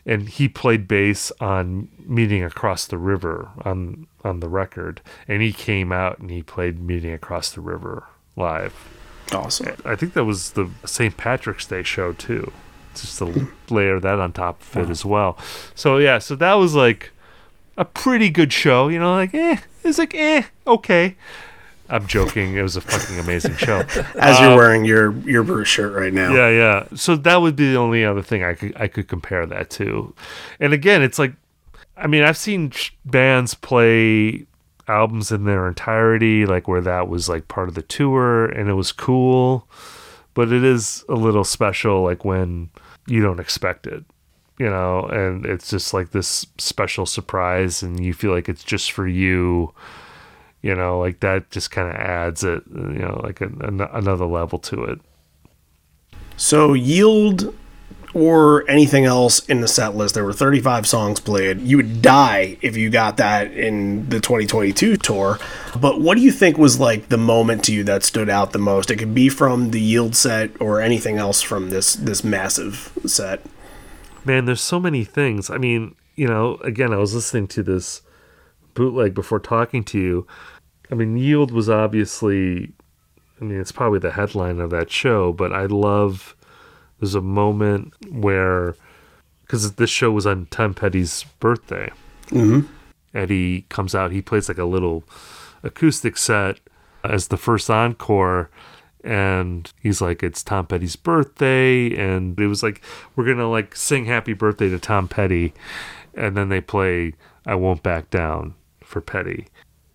and 0.06 0.30
he 0.30 0.48
played 0.48 0.88
bass 0.88 1.32
on 1.40 1.88
meeting 2.06 2.44
across 2.44 2.86
the 2.86 2.98
river 2.98 3.50
on 3.64 4.06
on 4.24 4.40
the 4.40 4.48
record 4.50 5.02
and 5.28 5.42
he 5.42 5.52
came 5.52 5.92
out 5.92 6.20
and 6.20 6.30
he 6.30 6.44
played 6.44 6.80
meeting 6.80 7.12
across 7.12 7.52
the 7.52 7.62
river 7.62 8.06
live 8.36 8.74
Awesome. 9.32 9.76
i 9.84 9.96
think 9.96 10.14
that 10.14 10.26
was 10.26 10.52
the 10.52 10.70
st 10.86 11.18
patrick's 11.18 11.66
day 11.66 11.84
show 11.84 12.14
too 12.14 12.52
just 12.94 13.18
to 13.18 13.48
layer 13.70 14.00
that 14.00 14.20
on 14.20 14.32
top 14.32 14.62
of 14.62 14.78
it 14.78 14.90
as 14.90 15.04
well 15.04 15.38
so 15.74 15.98
yeah 15.98 16.20
so 16.20 16.36
that 16.36 16.54
was 16.54 16.76
like 16.76 17.12
a 17.78 17.86
pretty 17.86 18.30
good 18.30 18.52
show 18.54 18.88
you 18.88 19.00
know 19.00 19.14
like 19.14 19.34
eh 19.34 19.58
it's 19.84 19.98
like 19.98 20.14
eh 20.16 20.44
okay 20.66 21.16
i'm 21.90 22.08
joking 22.08 22.56
it 22.56 22.62
was 22.62 22.76
a 22.76 22.82
fucking 22.82 23.20
amazing 23.20 23.56
show 23.58 23.80
As 24.16 24.40
you're 24.40 24.56
wearing 24.56 24.86
your 24.86 25.12
your 25.20 25.44
Bruce 25.44 25.68
shirt 25.68 25.94
right 25.94 26.14
now. 26.14 26.34
yeah, 26.34 26.50
yeah. 26.50 26.88
So 26.96 27.16
that 27.18 27.42
would 27.42 27.56
be 27.56 27.72
the 27.72 27.78
only 27.78 28.04
other 28.06 28.22
thing 28.24 28.44
I 28.44 28.54
could 28.56 28.74
I 28.76 28.88
could 28.88 29.08
compare 29.08 29.46
that 29.46 29.70
to. 29.72 30.16
And 30.60 30.74
again, 30.74 31.04
it's 31.04 31.20
like, 31.20 31.34
I 31.96 32.08
mean, 32.08 32.24
I've 32.24 32.38
seen 32.38 32.72
sh- 32.72 32.90
bands 33.06 33.54
play 33.54 34.48
albums 34.88 35.32
in 35.32 35.44
their 35.46 35.68
entirety, 35.68 36.46
like 36.48 36.68
where 36.68 36.82
that 36.82 37.08
was 37.08 37.30
like 37.30 37.48
part 37.50 37.68
of 37.70 37.76
the 37.76 37.82
tour, 37.84 38.46
and 38.46 38.68
it 38.70 38.74
was 38.74 38.92
cool. 38.92 39.68
But 40.34 40.52
it 40.52 40.64
is 40.64 41.04
a 41.08 41.14
little 41.16 41.44
special, 41.44 42.02
like 42.02 42.26
when 42.26 42.70
you 43.06 43.22
don't 43.22 43.40
expect 43.40 43.86
it, 43.86 44.04
you 44.58 44.70
know, 44.70 45.06
and 45.06 45.46
it's 45.46 45.70
just 45.70 45.94
like 45.94 46.12
this 46.12 46.46
special 46.58 47.06
surprise, 47.06 47.84
and 47.84 48.04
you 48.04 48.14
feel 48.14 48.32
like 48.32 48.50
it's 48.50 48.64
just 48.64 48.92
for 48.92 49.08
you. 49.08 49.74
You 50.62 50.74
know, 50.74 51.00
like 51.00 51.20
that 51.20 51.52
just 51.52 51.70
kind 51.70 51.88
of 51.88 51.96
adds 51.96 52.44
it, 52.44 52.64
you 52.74 52.98
know, 52.98 53.22
like 53.24 53.40
an, 53.40 53.62
an, 53.62 53.82
another 53.82 54.26
level 54.26 54.58
to 54.60 54.84
it. 54.86 55.00
So 56.38 56.74
yield 56.74 57.54
or 58.16 58.68
anything 58.70 59.04
else 59.06 59.46
in 59.48 59.60
the 59.60 59.68
set 59.68 59.94
list. 59.94 60.16
There 60.16 60.24
were 60.24 60.34
35 60.34 60.88
songs 60.88 61.20
played. 61.20 61.60
You 61.62 61.78
would 61.78 62.02
die 62.02 62.58
if 62.62 62.78
you 62.78 62.90
got 62.90 63.18
that 63.18 63.52
in 63.52 64.08
the 64.08 64.22
2022 64.22 64.96
tour. 64.96 65.38
But 65.80 66.00
what 66.00 66.16
do 66.16 66.22
you 66.22 66.32
think 66.32 66.58
was 66.58 66.80
like 66.80 67.10
the 67.10 67.18
moment 67.18 67.66
to 67.66 67.74
you 67.74 67.84
that 67.84 68.04
stood 68.04 68.30
out 68.30 68.54
the 68.54 68.58
most? 68.58 68.90
It 68.90 68.96
could 68.96 69.14
be 69.14 69.28
from 69.28 69.72
the 69.72 69.82
yield 69.82 70.16
set 70.16 70.50
or 70.62 70.80
anything 70.80 71.18
else 71.18 71.42
from 71.42 71.70
this 71.70 71.94
this 71.94 72.24
massive 72.24 72.94
set. 73.06 73.42
Man, 74.26 74.46
there's 74.46 74.62
so 74.62 74.80
many 74.80 75.04
things. 75.04 75.50
I 75.50 75.58
mean, 75.58 75.96
you 76.16 76.28
know, 76.28 76.58
again, 76.58 76.92
I 76.92 76.98
was 76.98 77.14
listening 77.14 77.48
to 77.50 77.64
this 77.64 78.02
bootleg 78.74 79.14
before 79.14 79.40
talking 79.40 79.84
to 79.86 80.00
you. 80.00 80.28
I 80.92 80.96
mean, 80.96 81.18
Yield 81.18 81.52
was 81.52 81.70
obviously, 81.70 82.74
I 83.40 83.44
mean, 83.44 83.60
it's 83.60 83.72
probably 83.72 84.00
the 84.00 84.12
headline 84.12 84.60
of 84.60 84.72
that 84.72 84.92
show, 84.92 85.32
but 85.32 85.54
I 85.54 85.66
love, 85.66 86.36
there's 87.00 87.16
a 87.16 87.22
moment 87.22 87.94
where, 88.12 88.76
because 89.42 89.74
this 89.74 89.90
show 89.90 90.12
was 90.12 90.26
on 90.26 90.48
Tom 90.48 90.74
Petty's 90.74 91.24
birthday. 91.40 91.92
Mm-hmm. 92.28 92.68
Eddie 93.14 93.62
comes 93.70 93.96
out, 93.96 94.12
he 94.12 94.22
plays 94.22 94.50
like 94.50 94.58
a 94.58 94.66
little 94.66 95.04
acoustic 95.64 96.18
set 96.18 96.60
as 97.04 97.28
the 97.28 97.38
first 97.38 97.70
encore. 97.70 98.50
And 99.06 99.72
he's 99.80 100.02
like, 100.02 100.24
it's 100.24 100.44
Tom 100.44 100.66
Petty's 100.66 100.96
birthday. 100.96 101.96
And 101.96 102.38
it 102.40 102.48
was 102.48 102.64
like, 102.64 102.82
we're 103.16 103.32
to 103.34 103.48
like 103.48 103.76
sing 103.76 104.06
happy 104.06 104.34
birthday 104.34 104.68
to 104.70 104.80
Tom 104.80 105.08
Petty. 105.08 105.54
And 106.16 106.36
then 106.36 106.50
they 106.50 106.60
play 106.60 107.14
I 107.46 107.54
Won't 107.54 107.84
Back 107.84 108.10
Down 108.10 108.56
for 108.84 109.02
Petty. 109.02 109.48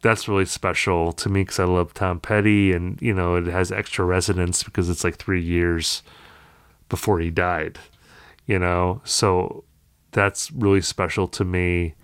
That's 0.03 0.29
really 0.29 0.47
special 0.47 1.13
to 1.15 1.29
me 1.29 1.43
because 1.43 1.59
I 1.59 1.65
love 1.65 1.93
Tom 1.93 2.21
Petty. 2.21 2.73
And, 2.73 3.03
you 3.03 3.13
know, 3.13 3.35
it 3.35 3.47
has 3.47 3.73
extra 3.73 4.05
resonance 4.05 4.63
because 4.63 4.89
it's 4.89 5.03
like 5.03 5.17
three 5.17 5.43
years 5.43 6.05
before 6.89 7.19
he 7.19 7.31
died, 7.31 7.81
you 8.47 8.61
know? 8.61 9.03
So 9.05 9.65
that's 10.13 10.53
really 10.53 10.83
special 10.83 11.27
to 11.29 11.45
me. 11.45 11.95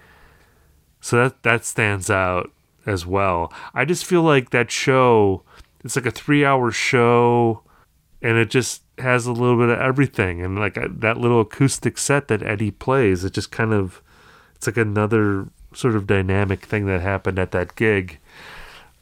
So 1.00 1.16
that 1.22 1.44
that 1.44 1.64
stands 1.64 2.10
out 2.10 2.50
as 2.84 3.06
well. 3.06 3.52
I 3.74 3.84
just 3.84 4.04
feel 4.04 4.22
like 4.22 4.50
that 4.50 4.72
show 4.72 5.42
it's 5.86 5.96
like 5.96 6.06
a 6.06 6.12
3-hour 6.12 6.70
show 6.70 7.62
and 8.20 8.36
it 8.36 8.50
just 8.50 8.82
has 8.98 9.26
a 9.26 9.32
little 9.32 9.56
bit 9.56 9.68
of 9.68 9.78
everything 9.78 10.42
and 10.42 10.58
like 10.58 10.74
that 10.74 11.18
little 11.18 11.40
acoustic 11.40 11.96
set 11.98 12.28
that 12.28 12.42
Eddie 12.42 12.70
plays 12.70 13.24
it 13.24 13.32
just 13.32 13.50
kind 13.50 13.72
of 13.72 14.02
it's 14.54 14.66
like 14.66 14.76
another 14.76 15.48
sort 15.74 15.94
of 15.94 16.06
dynamic 16.06 16.64
thing 16.64 16.86
that 16.86 17.00
happened 17.00 17.38
at 17.38 17.52
that 17.52 17.76
gig 17.76 18.18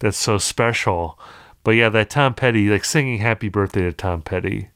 that's 0.00 0.16
so 0.16 0.38
special. 0.38 1.18
But 1.62 1.72
yeah, 1.72 1.88
that 1.90 2.10
Tom 2.10 2.34
Petty 2.34 2.68
like 2.68 2.84
singing 2.84 3.18
happy 3.18 3.48
birthday 3.48 3.82
to 3.82 3.92
Tom 3.92 4.22
Petty 4.22 4.68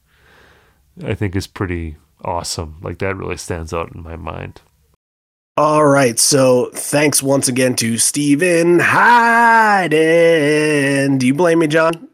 I 1.03 1.13
think 1.13 1.35
is 1.35 1.47
pretty 1.47 1.97
awesome. 2.23 2.77
Like 2.81 2.99
that 2.99 3.15
really 3.15 3.37
stands 3.37 3.73
out 3.73 3.93
in 3.93 4.01
my 4.01 4.15
mind. 4.15 4.61
All 5.59 5.85
right, 5.85 6.17
so 6.17 6.69
thanks 6.73 7.21
once 7.21 7.49
again 7.49 7.75
to 7.75 7.97
Steven 7.97 8.79
Hyden. 8.79 9.97
Do 11.17 11.27
you 11.27 11.33
blame 11.33 11.59
me, 11.59 11.67
John? 11.67 12.07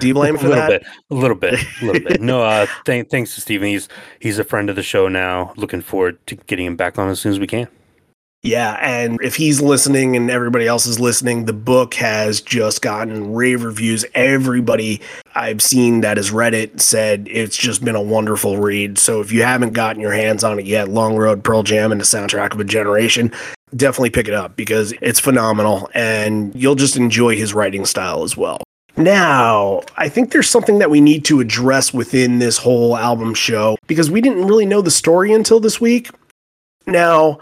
Do 0.00 0.08
you 0.08 0.14
blame 0.14 0.34
me 0.34 0.40
a 0.40 0.42
for 0.42 0.48
little 0.48 0.66
that? 0.66 0.82
bit, 0.82 0.90
a 1.08 1.14
little 1.14 1.36
bit, 1.36 1.64
a 1.80 1.84
little 1.84 2.02
bit. 2.02 2.20
No, 2.20 2.42
uh, 2.46 2.66
th- 2.84 3.06
thanks 3.08 3.36
to 3.36 3.40
Steven. 3.40 3.68
He's 3.68 3.88
he's 4.18 4.40
a 4.40 4.44
friend 4.44 4.68
of 4.68 4.74
the 4.74 4.82
show 4.82 5.06
now. 5.06 5.52
Looking 5.56 5.80
forward 5.80 6.18
to 6.26 6.34
getting 6.34 6.66
him 6.66 6.74
back 6.74 6.98
on 6.98 7.08
as 7.08 7.20
soon 7.20 7.30
as 7.30 7.38
we 7.38 7.46
can. 7.46 7.68
Yeah, 8.42 8.78
and 8.80 9.18
if 9.20 9.34
he's 9.34 9.60
listening 9.60 10.14
and 10.14 10.30
everybody 10.30 10.68
else 10.68 10.86
is 10.86 11.00
listening, 11.00 11.46
the 11.46 11.52
book 11.52 11.94
has 11.94 12.40
just 12.40 12.82
gotten 12.82 13.34
rave 13.34 13.64
reviews. 13.64 14.04
Everybody 14.14 15.00
I've 15.34 15.60
seen 15.60 16.02
that 16.02 16.18
has 16.18 16.30
read 16.30 16.54
it 16.54 16.80
said 16.80 17.26
it's 17.28 17.56
just 17.56 17.84
been 17.84 17.96
a 17.96 18.00
wonderful 18.00 18.56
read. 18.56 18.96
So 18.96 19.20
if 19.20 19.32
you 19.32 19.42
haven't 19.42 19.72
gotten 19.72 20.00
your 20.00 20.12
hands 20.12 20.44
on 20.44 20.60
it 20.60 20.66
yet, 20.66 20.88
Long 20.88 21.16
Road 21.16 21.42
Pearl 21.42 21.64
Jam 21.64 21.90
and 21.90 22.00
the 22.00 22.04
soundtrack 22.04 22.52
of 22.54 22.60
a 22.60 22.64
generation, 22.64 23.32
definitely 23.74 24.10
pick 24.10 24.28
it 24.28 24.34
up 24.34 24.54
because 24.54 24.94
it's 25.02 25.18
phenomenal 25.18 25.90
and 25.92 26.54
you'll 26.54 26.76
just 26.76 26.96
enjoy 26.96 27.36
his 27.36 27.54
writing 27.54 27.84
style 27.84 28.22
as 28.22 28.36
well. 28.36 28.62
Now, 28.96 29.82
I 29.96 30.08
think 30.08 30.30
there's 30.30 30.48
something 30.48 30.78
that 30.78 30.90
we 30.90 31.00
need 31.00 31.24
to 31.26 31.40
address 31.40 31.92
within 31.92 32.38
this 32.38 32.58
whole 32.58 32.96
album 32.96 33.34
show 33.34 33.76
because 33.88 34.10
we 34.10 34.20
didn't 34.20 34.46
really 34.46 34.66
know 34.66 34.80
the 34.80 34.90
story 34.92 35.32
until 35.32 35.58
this 35.58 35.80
week. 35.80 36.10
Now, 36.86 37.38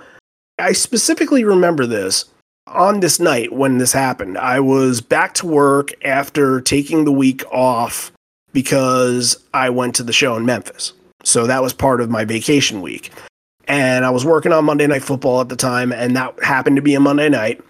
I 0.59 0.73
specifically 0.73 1.45
remember 1.45 1.85
this 1.87 2.25
on 2.67 3.01
this 3.01 3.21
night 3.21 3.53
when 3.53 3.77
this 3.77 3.93
happened. 3.93 4.39
I 4.39 4.61
was 4.61 5.03
back 5.03 5.35
to 5.35 5.47
work 5.47 5.93
after 6.03 6.63
taking 6.63 7.05
the 7.05 7.13
week 7.13 7.45
off 7.53 8.11
because 8.53 9.37
I 9.53 9.69
went 9.69 9.95
to 9.97 10.03
the 10.03 10.15
show 10.15 10.35
in 10.35 10.47
Memphis. 10.47 10.95
So 11.25 11.47
that 11.47 11.63
was 11.63 11.75
part 11.75 12.01
of 12.01 12.09
my 12.09 12.25
vacation 12.25 12.81
week. 12.81 13.11
And 13.69 14.05
I 14.05 14.11
was 14.11 14.25
working 14.25 14.53
on 14.53 14.65
Monday 14.65 14.87
Night 14.87 15.03
Football 15.03 15.41
at 15.41 15.51
the 15.51 15.57
time, 15.57 15.93
and 15.93 16.17
that 16.17 16.43
happened 16.43 16.77
to 16.77 16.83
be 16.83 16.95
a 16.95 17.01
Monday 17.01 17.29
night. 17.29 17.61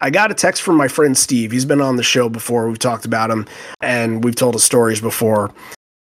I 0.00 0.10
got 0.10 0.30
a 0.30 0.34
text 0.34 0.62
from 0.62 0.76
my 0.76 0.86
friend 0.86 1.18
Steve. 1.18 1.50
He's 1.50 1.64
been 1.64 1.80
on 1.80 1.96
the 1.96 2.04
show 2.04 2.28
before. 2.28 2.68
We've 2.68 2.78
talked 2.78 3.04
about 3.04 3.32
him 3.32 3.46
and 3.80 4.22
we've 4.22 4.36
told 4.36 4.54
his 4.54 4.62
stories 4.62 5.00
before. 5.00 5.52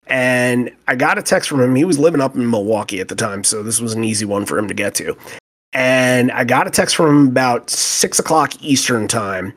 And 0.06 0.70
I 0.88 0.94
got 0.94 1.18
a 1.18 1.22
text 1.22 1.50
from 1.50 1.60
him. 1.60 1.74
He 1.74 1.84
was 1.84 1.98
living 1.98 2.22
up 2.22 2.34
in 2.34 2.50
Milwaukee 2.50 3.00
at 3.00 3.08
the 3.08 3.14
time, 3.14 3.44
so 3.44 3.62
this 3.62 3.82
was 3.82 3.92
an 3.92 4.02
easy 4.02 4.24
one 4.24 4.46
for 4.46 4.58
him 4.58 4.66
to 4.68 4.74
get 4.74 4.94
to 4.94 5.14
and 5.72 6.30
I 6.32 6.44
got 6.44 6.66
a 6.66 6.70
text 6.70 6.96
from 6.96 7.28
about 7.28 7.70
six 7.70 8.18
o'clock 8.18 8.62
Eastern 8.62 9.08
time. 9.08 9.54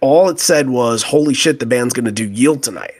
All 0.00 0.28
it 0.28 0.40
said 0.40 0.68
was, 0.70 1.02
"Holy 1.02 1.34
shit, 1.34 1.60
the 1.60 1.66
band's 1.66 1.94
gonna 1.94 2.12
do 2.12 2.28
Yield 2.28 2.62
tonight." 2.62 2.94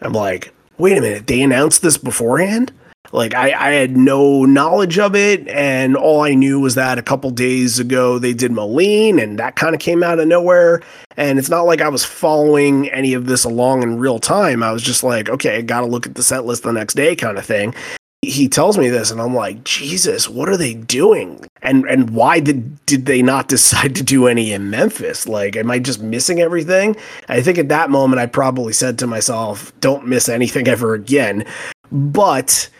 I'm 0.00 0.12
like, 0.12 0.52
"Wait 0.78 0.98
a 0.98 1.00
minute, 1.00 1.26
they 1.26 1.42
announced 1.42 1.82
this 1.82 1.96
beforehand?" 1.96 2.72
Like 3.12 3.34
I, 3.34 3.52
I 3.52 3.72
had 3.72 3.96
no 3.96 4.44
knowledge 4.44 4.98
of 4.98 5.14
it, 5.14 5.46
and 5.48 5.96
all 5.96 6.22
I 6.22 6.34
knew 6.34 6.60
was 6.60 6.76
that 6.76 6.98
a 6.98 7.02
couple 7.02 7.30
days 7.30 7.78
ago 7.78 8.18
they 8.18 8.32
did 8.32 8.52
Moline, 8.52 9.18
and 9.18 9.38
that 9.38 9.56
kind 9.56 9.74
of 9.74 9.80
came 9.80 10.02
out 10.02 10.18
of 10.18 10.26
nowhere. 10.26 10.80
And 11.16 11.38
it's 11.38 11.50
not 11.50 11.62
like 11.62 11.82
I 11.82 11.88
was 11.88 12.04
following 12.04 12.88
any 12.90 13.12
of 13.12 13.26
this 13.26 13.44
along 13.44 13.82
in 13.82 13.98
real 13.98 14.18
time. 14.18 14.62
I 14.62 14.72
was 14.72 14.82
just 14.82 15.02
like, 15.02 15.28
okay, 15.28 15.58
I 15.58 15.60
got 15.60 15.80
to 15.80 15.86
look 15.86 16.06
at 16.06 16.14
the 16.14 16.22
set 16.22 16.46
list 16.46 16.62
the 16.62 16.72
next 16.72 16.94
day, 16.94 17.14
kind 17.14 17.36
of 17.36 17.44
thing. 17.44 17.74
He 18.22 18.48
tells 18.48 18.78
me 18.78 18.88
this 18.88 19.10
and 19.10 19.20
I'm 19.20 19.34
like, 19.34 19.64
Jesus, 19.64 20.28
what 20.28 20.48
are 20.48 20.56
they 20.56 20.74
doing? 20.74 21.44
And 21.60 21.84
and 21.86 22.10
why 22.10 22.38
did 22.38 22.84
did 22.86 23.06
they 23.06 23.20
not 23.20 23.48
decide 23.48 23.96
to 23.96 24.02
do 24.02 24.28
any 24.28 24.52
in 24.52 24.70
Memphis? 24.70 25.26
Like, 25.26 25.56
am 25.56 25.70
I 25.70 25.80
just 25.80 26.00
missing 26.00 26.40
everything? 26.40 26.96
I 27.28 27.42
think 27.42 27.58
at 27.58 27.68
that 27.68 27.90
moment 27.90 28.20
I 28.20 28.26
probably 28.26 28.72
said 28.72 28.98
to 29.00 29.06
myself, 29.06 29.72
don't 29.80 30.06
miss 30.06 30.28
anything 30.28 30.68
ever 30.68 30.94
again. 30.94 31.44
But 31.90 32.70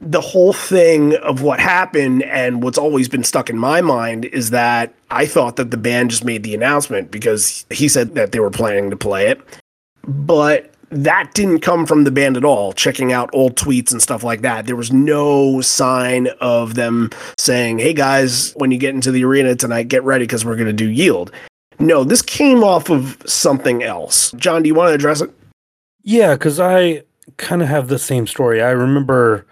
the 0.00 0.20
whole 0.20 0.52
thing 0.52 1.16
of 1.16 1.42
what 1.42 1.58
happened 1.58 2.22
and 2.22 2.62
what's 2.62 2.78
always 2.78 3.08
been 3.08 3.24
stuck 3.24 3.50
in 3.50 3.58
my 3.58 3.80
mind 3.80 4.26
is 4.26 4.50
that 4.50 4.94
I 5.10 5.26
thought 5.26 5.56
that 5.56 5.72
the 5.72 5.76
band 5.76 6.10
just 6.10 6.24
made 6.24 6.44
the 6.44 6.54
announcement 6.54 7.10
because 7.10 7.66
he 7.68 7.88
said 7.88 8.14
that 8.14 8.30
they 8.30 8.38
were 8.38 8.50
planning 8.50 8.90
to 8.90 8.96
play 8.96 9.26
it. 9.26 9.40
But 10.06 10.72
that 10.90 11.34
didn't 11.34 11.60
come 11.60 11.86
from 11.86 12.04
the 12.04 12.10
band 12.10 12.36
at 12.36 12.44
all. 12.44 12.72
Checking 12.72 13.12
out 13.12 13.30
old 13.32 13.56
tweets 13.56 13.92
and 13.92 14.00
stuff 14.00 14.22
like 14.22 14.42
that, 14.42 14.66
there 14.66 14.76
was 14.76 14.92
no 14.92 15.60
sign 15.60 16.28
of 16.40 16.74
them 16.74 17.10
saying, 17.36 17.78
"Hey 17.78 17.92
guys, 17.92 18.52
when 18.56 18.70
you 18.70 18.78
get 18.78 18.94
into 18.94 19.10
the 19.10 19.24
arena 19.24 19.54
tonight, 19.54 19.88
get 19.88 20.02
ready 20.04 20.24
because 20.24 20.44
we're 20.44 20.56
going 20.56 20.66
to 20.66 20.72
do 20.72 20.88
Yield." 20.88 21.30
No, 21.78 22.02
this 22.04 22.22
came 22.22 22.64
off 22.64 22.90
of 22.90 23.22
something 23.26 23.82
else. 23.82 24.32
John, 24.32 24.62
do 24.62 24.68
you 24.68 24.74
want 24.74 24.90
to 24.90 24.94
address 24.94 25.20
it? 25.20 25.30
Yeah, 26.02 26.34
because 26.34 26.58
I 26.58 27.04
kind 27.36 27.62
of 27.62 27.68
have 27.68 27.88
the 27.88 27.98
same 27.98 28.26
story. 28.26 28.62
I 28.62 28.70
remember, 28.70 29.46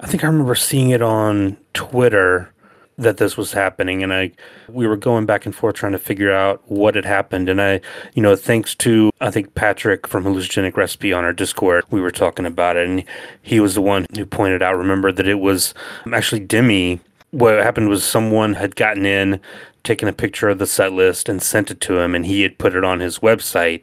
I 0.00 0.06
think 0.06 0.24
I 0.24 0.26
remember 0.26 0.54
seeing 0.54 0.90
it 0.90 1.00
on 1.00 1.56
Twitter 1.72 2.52
that 3.00 3.16
this 3.16 3.36
was 3.36 3.52
happening 3.52 4.02
and 4.02 4.12
I 4.12 4.32
we 4.68 4.86
were 4.86 4.96
going 4.96 5.24
back 5.24 5.46
and 5.46 5.54
forth 5.54 5.74
trying 5.74 5.92
to 5.92 5.98
figure 5.98 6.32
out 6.32 6.62
what 6.70 6.94
had 6.94 7.06
happened 7.06 7.48
and 7.48 7.60
I 7.60 7.80
you 8.14 8.22
know 8.22 8.36
thanks 8.36 8.74
to 8.76 9.10
I 9.20 9.30
think 9.30 9.54
Patrick 9.54 10.06
from 10.06 10.24
hallucinogenic 10.24 10.76
recipe 10.76 11.12
on 11.12 11.24
our 11.24 11.32
discord 11.32 11.84
we 11.90 12.00
were 12.00 12.10
talking 12.10 12.46
about 12.46 12.76
it 12.76 12.86
and 12.86 13.04
he 13.42 13.58
was 13.58 13.74
the 13.74 13.82
one 13.82 14.06
who 14.14 14.26
pointed 14.26 14.62
out 14.62 14.76
remember 14.76 15.10
that 15.12 15.26
it 15.26 15.40
was 15.40 15.74
actually 16.12 16.40
Demi. 16.40 17.00
What 17.30 17.54
happened 17.62 17.88
was 17.88 18.04
someone 18.04 18.54
had 18.54 18.76
gotten 18.76 19.06
in 19.06 19.40
taken 19.82 20.08
a 20.08 20.12
picture 20.12 20.50
of 20.50 20.58
the 20.58 20.66
set 20.66 20.92
list 20.92 21.28
and 21.28 21.42
sent 21.42 21.70
it 21.70 21.80
to 21.80 21.98
him 21.98 22.14
and 22.14 22.26
he 22.26 22.42
had 22.42 22.58
put 22.58 22.74
it 22.74 22.84
on 22.84 23.00
his 23.00 23.20
website 23.20 23.82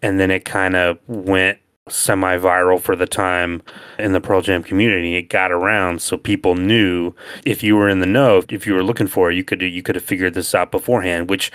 and 0.00 0.18
then 0.18 0.30
it 0.30 0.44
kind 0.44 0.74
of 0.74 0.98
went 1.06 1.58
semi 1.88 2.38
viral 2.38 2.80
for 2.80 2.96
the 2.96 3.06
time 3.06 3.62
in 3.98 4.12
the 4.12 4.20
Pearl 4.20 4.40
Jam 4.40 4.62
community. 4.62 5.16
It 5.16 5.28
got 5.28 5.52
around 5.52 6.00
so 6.00 6.16
people 6.16 6.54
knew 6.54 7.14
if 7.44 7.62
you 7.62 7.76
were 7.76 7.88
in 7.88 8.00
the 8.00 8.06
know, 8.06 8.42
if 8.48 8.66
you 8.66 8.72
were 8.74 8.82
looking 8.82 9.06
for 9.06 9.30
it, 9.30 9.34
you 9.34 9.44
could 9.44 9.60
you 9.60 9.82
could 9.82 9.94
have 9.94 10.04
figured 10.04 10.34
this 10.34 10.54
out 10.54 10.70
beforehand, 10.70 11.28
which 11.28 11.52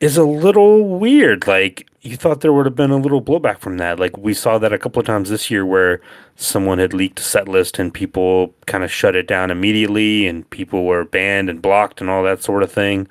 is 0.00 0.18
a 0.18 0.24
little 0.24 0.98
weird. 0.98 1.46
Like 1.46 1.88
you 2.02 2.18
thought 2.18 2.42
there 2.42 2.52
would 2.52 2.66
have 2.66 2.74
been 2.74 2.90
a 2.90 2.98
little 2.98 3.22
blowback 3.22 3.58
from 3.58 3.78
that. 3.78 3.98
Like 3.98 4.18
we 4.18 4.34
saw 4.34 4.58
that 4.58 4.74
a 4.74 4.78
couple 4.78 5.00
of 5.00 5.06
times 5.06 5.30
this 5.30 5.50
year 5.50 5.64
where 5.64 6.02
someone 6.36 6.78
had 6.78 6.92
leaked 6.92 7.20
a 7.20 7.22
set 7.22 7.48
list 7.48 7.78
and 7.78 7.92
people 7.94 8.54
kind 8.66 8.84
of 8.84 8.92
shut 8.92 9.16
it 9.16 9.26
down 9.26 9.50
immediately 9.50 10.26
and 10.26 10.48
people 10.50 10.84
were 10.84 11.04
banned 11.04 11.48
and 11.48 11.62
blocked 11.62 12.02
and 12.02 12.10
all 12.10 12.22
that 12.24 12.42
sort 12.42 12.62
of 12.62 12.70
thing. 12.70 13.08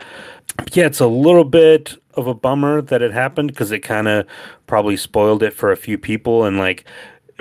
But 0.57 0.75
yeah, 0.75 0.85
it's 0.85 0.99
a 0.99 1.07
little 1.07 1.43
bit 1.43 1.97
of 2.15 2.27
a 2.27 2.34
bummer 2.34 2.81
that 2.81 3.01
it 3.01 3.12
happened 3.12 3.50
because 3.50 3.72
it 3.72 3.79
kind 3.79 4.07
of 4.07 4.25
probably 4.67 4.98
spoiled 4.98 5.43
it 5.43 5.53
for 5.53 5.72
a 5.72 5.77
few 5.77 5.98
people 5.98 6.43
and 6.45 6.57
like 6.57 6.86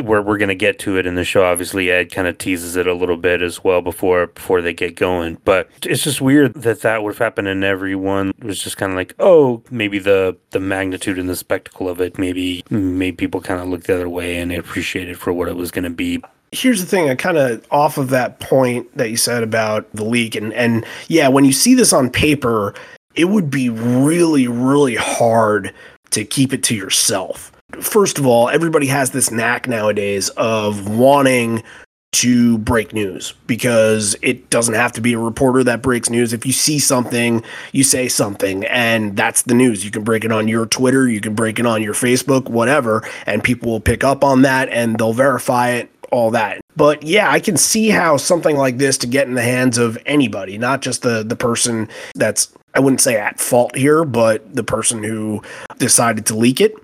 we're 0.03 0.23
we're 0.23 0.39
gonna 0.39 0.55
get 0.55 0.79
to 0.81 0.99
it 0.99 1.07
in 1.07 1.15
the 1.15 1.25
show. 1.25 1.45
Obviously, 1.45 1.91
Ed 1.91 2.11
kind 2.11 2.27
of 2.27 2.39
teases 2.39 2.77
it 2.77 2.87
a 2.87 2.95
little 2.95 3.17
bit 3.17 3.43
as 3.43 3.63
well 3.63 3.81
before 3.81 4.27
before 4.29 4.61
they 4.61 4.73
get 4.73 4.97
going. 4.97 5.39
But 5.45 5.69
it's 5.83 6.03
just 6.03 6.21
weird 6.21 6.55
that 6.55 6.81
that 6.81 7.03
would 7.03 7.15
have 7.15 7.19
happened, 7.19 7.49
and 7.49 7.63
everyone 7.63 8.33
was 8.43 8.63
just 8.63 8.77
kind 8.77 8.93
of 8.93 8.97
like, 8.97 9.15
oh, 9.19 9.63
maybe 9.71 9.99
the 9.99 10.37
the 10.51 10.61
magnitude 10.61 11.19
and 11.19 11.29
the 11.29 11.37
spectacle 11.37 11.89
of 11.89 12.01
it 12.01 12.19
maybe 12.19 12.65
made 12.71 13.19
people 13.19 13.41
kind 13.41 13.61
of 13.61 13.69
look 13.69 13.85
the 13.85 13.95
other 13.95 14.09
way 14.09 14.37
and 14.39 14.53
appreciate 14.53 15.09
it 15.09 15.17
for 15.17 15.33
what 15.33 15.49
it 15.49 15.57
was 15.57 15.71
gonna 15.71 15.91
be. 15.91 16.21
Here's 16.51 16.81
the 16.81 16.87
thing, 16.87 17.11
I 17.11 17.17
kind 17.17 17.37
of 17.37 17.67
off 17.73 17.99
of 17.99 18.11
that 18.11 18.39
point 18.39 18.97
that 18.97 19.11
you 19.11 19.17
said 19.17 19.43
about 19.43 19.91
the 19.93 20.05
leak, 20.05 20.35
and 20.35 20.53
and 20.55 20.85
yeah, 21.09 21.29
when 21.29 21.45
you 21.45 21.53
see 21.53 21.75
this 21.75 21.93
on 21.93 22.11
paper, 22.11 22.75
it 23.15 23.27
would 23.27 23.51
be 23.51 23.69
really 23.69 24.47
really 24.49 24.97
hard 24.97 25.73
to 26.11 26.25
keep 26.25 26.53
it 26.53 26.63
to 26.63 26.75
yourself 26.75 27.51
first 27.81 28.19
of 28.19 28.27
all, 28.27 28.49
everybody 28.49 28.87
has 28.87 29.11
this 29.11 29.31
knack 29.31 29.67
nowadays 29.69 30.29
of 30.31 30.89
wanting 30.89 31.63
to 32.13 32.59
break 32.59 32.93
news 32.93 33.35
because 33.49 34.15
it 34.23 34.49
doesn't 34.49 34.75
have 34.75 34.93
to 34.93 35.01
be 35.01 35.15
a 35.15 35.19
reporter 35.19 35.65
that 35.65 35.83
breaks 35.83 36.09
news. 36.09 36.33
If 36.33 36.47
you 36.47 36.53
see 36.53 36.79
something, 36.79 37.43
you 37.73 37.83
say 37.83 38.07
something, 38.07 38.65
and 38.67 39.17
that's 39.17 39.43
the 39.43 39.55
news. 39.55 39.85
You 39.85 39.91
can 39.91 40.05
break 40.05 40.25
it 40.25 40.31
on 40.31 40.47
your 40.47 40.67
Twitter, 40.67 41.09
you 41.09 41.21
can 41.21 41.35
break 41.35 41.59
it 41.59 41.67
on 41.67 41.83
your 41.83 41.95
Facebook, 41.95 42.49
whatever, 42.49 43.03
and 43.27 43.43
people 43.43 43.73
will 43.73 43.81
pick 43.81 44.05
up 44.05 44.23
on 44.23 44.43
that 44.43 44.69
and 44.69 44.97
they'll 44.97 45.13
verify 45.13 45.71
it, 45.71 45.91
all 46.13 46.31
that. 46.31 46.61
But 46.77 47.03
yeah, 47.03 47.31
I 47.31 47.41
can 47.41 47.57
see 47.57 47.89
how 47.89 48.17
something 48.17 48.57
like 48.57 48.79
this 48.79 48.97
to 48.99 49.09
get 49.09 49.27
in 49.27 49.35
the 49.35 49.43
hands 49.43 49.77
of 49.77 49.99
anybody, 50.07 50.57
not 50.57 50.83
just 50.83 51.03
the 51.03 51.25
the 51.25 51.37
person 51.37 51.89
that's 52.15 52.53
I 52.75 52.81
wouldn't 52.81 53.01
say 53.01 53.17
at 53.17 53.41
fault 53.41 53.77
here, 53.77 54.05
but 54.05 54.55
the 54.55 54.65
person 54.65 55.03
who 55.03 55.43
decided 55.79 56.27
to 56.27 56.35
leak 56.35 56.61
it 56.61 56.75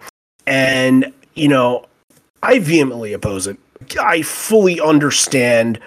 and, 0.46 1.12
you 1.34 1.48
know, 1.48 1.86
I 2.42 2.58
vehemently 2.58 3.12
oppose 3.12 3.46
it. 3.46 3.58
I 4.00 4.22
fully 4.22 4.80
understand 4.80 5.80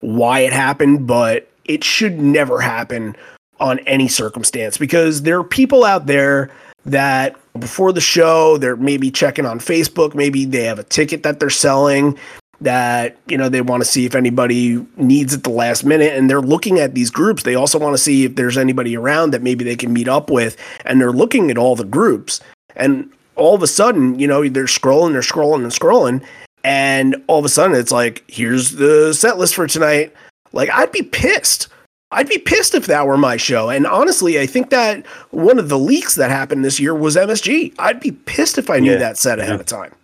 why 0.00 0.40
it 0.40 0.52
happened, 0.52 1.06
but 1.06 1.48
it 1.64 1.84
should 1.84 2.20
never 2.20 2.60
happen 2.60 3.16
on 3.60 3.78
any 3.80 4.08
circumstance 4.08 4.78
because 4.78 5.22
there 5.22 5.38
are 5.38 5.44
people 5.44 5.84
out 5.84 6.06
there 6.06 6.50
that 6.86 7.36
before 7.58 7.92
the 7.92 8.00
show 8.00 8.56
they're 8.56 8.76
maybe 8.76 9.10
checking 9.10 9.44
on 9.44 9.58
Facebook, 9.58 10.14
maybe 10.14 10.46
they 10.46 10.64
have 10.64 10.78
a 10.78 10.84
ticket 10.84 11.22
that 11.22 11.38
they're 11.38 11.50
selling 11.50 12.18
that 12.60 13.16
you 13.26 13.38
know 13.38 13.48
they 13.48 13.60
want 13.60 13.82
to 13.82 13.88
see 13.88 14.04
if 14.04 14.14
anybody 14.14 14.84
needs 14.96 15.32
it 15.32 15.44
the 15.44 15.50
last 15.50 15.84
minute 15.84 16.12
and 16.14 16.28
they're 16.28 16.42
looking 16.42 16.78
at 16.78 16.94
these 16.94 17.10
groups 17.10 17.42
they 17.42 17.54
also 17.54 17.78
want 17.78 17.94
to 17.94 17.98
see 17.98 18.26
if 18.26 18.36
there's 18.36 18.58
anybody 18.58 18.94
around 18.94 19.30
that 19.30 19.42
maybe 19.42 19.64
they 19.64 19.76
can 19.76 19.92
meet 19.92 20.08
up 20.08 20.28
with 20.28 20.56
and 20.84 21.00
they're 21.00 21.10
looking 21.10 21.50
at 21.50 21.56
all 21.56 21.74
the 21.74 21.84
groups 21.84 22.40
and 22.76 23.10
all 23.40 23.54
of 23.54 23.62
a 23.62 23.66
sudden, 23.66 24.18
you 24.18 24.26
know, 24.26 24.46
they're 24.48 24.64
scrolling, 24.64 25.12
they're 25.12 25.22
scrolling 25.22 25.62
and 25.62 25.72
scrolling, 25.72 26.22
and 26.62 27.16
all 27.26 27.38
of 27.38 27.44
a 27.44 27.48
sudden 27.48 27.74
it's 27.74 27.90
like, 27.90 28.22
here's 28.28 28.72
the 28.72 29.12
set 29.14 29.38
list 29.38 29.54
for 29.54 29.66
tonight. 29.66 30.14
Like, 30.52 30.68
I'd 30.70 30.92
be 30.92 31.02
pissed. 31.02 31.68
I'd 32.12 32.28
be 32.28 32.38
pissed 32.38 32.74
if 32.74 32.86
that 32.86 33.06
were 33.06 33.16
my 33.16 33.36
show. 33.36 33.70
And 33.70 33.86
honestly, 33.86 34.38
I 34.38 34.46
think 34.46 34.70
that 34.70 35.06
one 35.30 35.58
of 35.58 35.68
the 35.68 35.78
leaks 35.78 36.16
that 36.16 36.30
happened 36.30 36.64
this 36.64 36.80
year 36.80 36.94
was 36.94 37.16
MSG. 37.16 37.74
I'd 37.78 38.00
be 38.00 38.12
pissed 38.12 38.58
if 38.58 38.68
I 38.68 38.78
knew 38.78 38.92
yeah. 38.92 38.98
that 38.98 39.16
set 39.16 39.38
ahead 39.38 39.54
yeah. 39.54 39.60
of 39.60 39.66
time. 39.66 39.94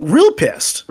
Real 0.00 0.32
pissed. 0.32 0.84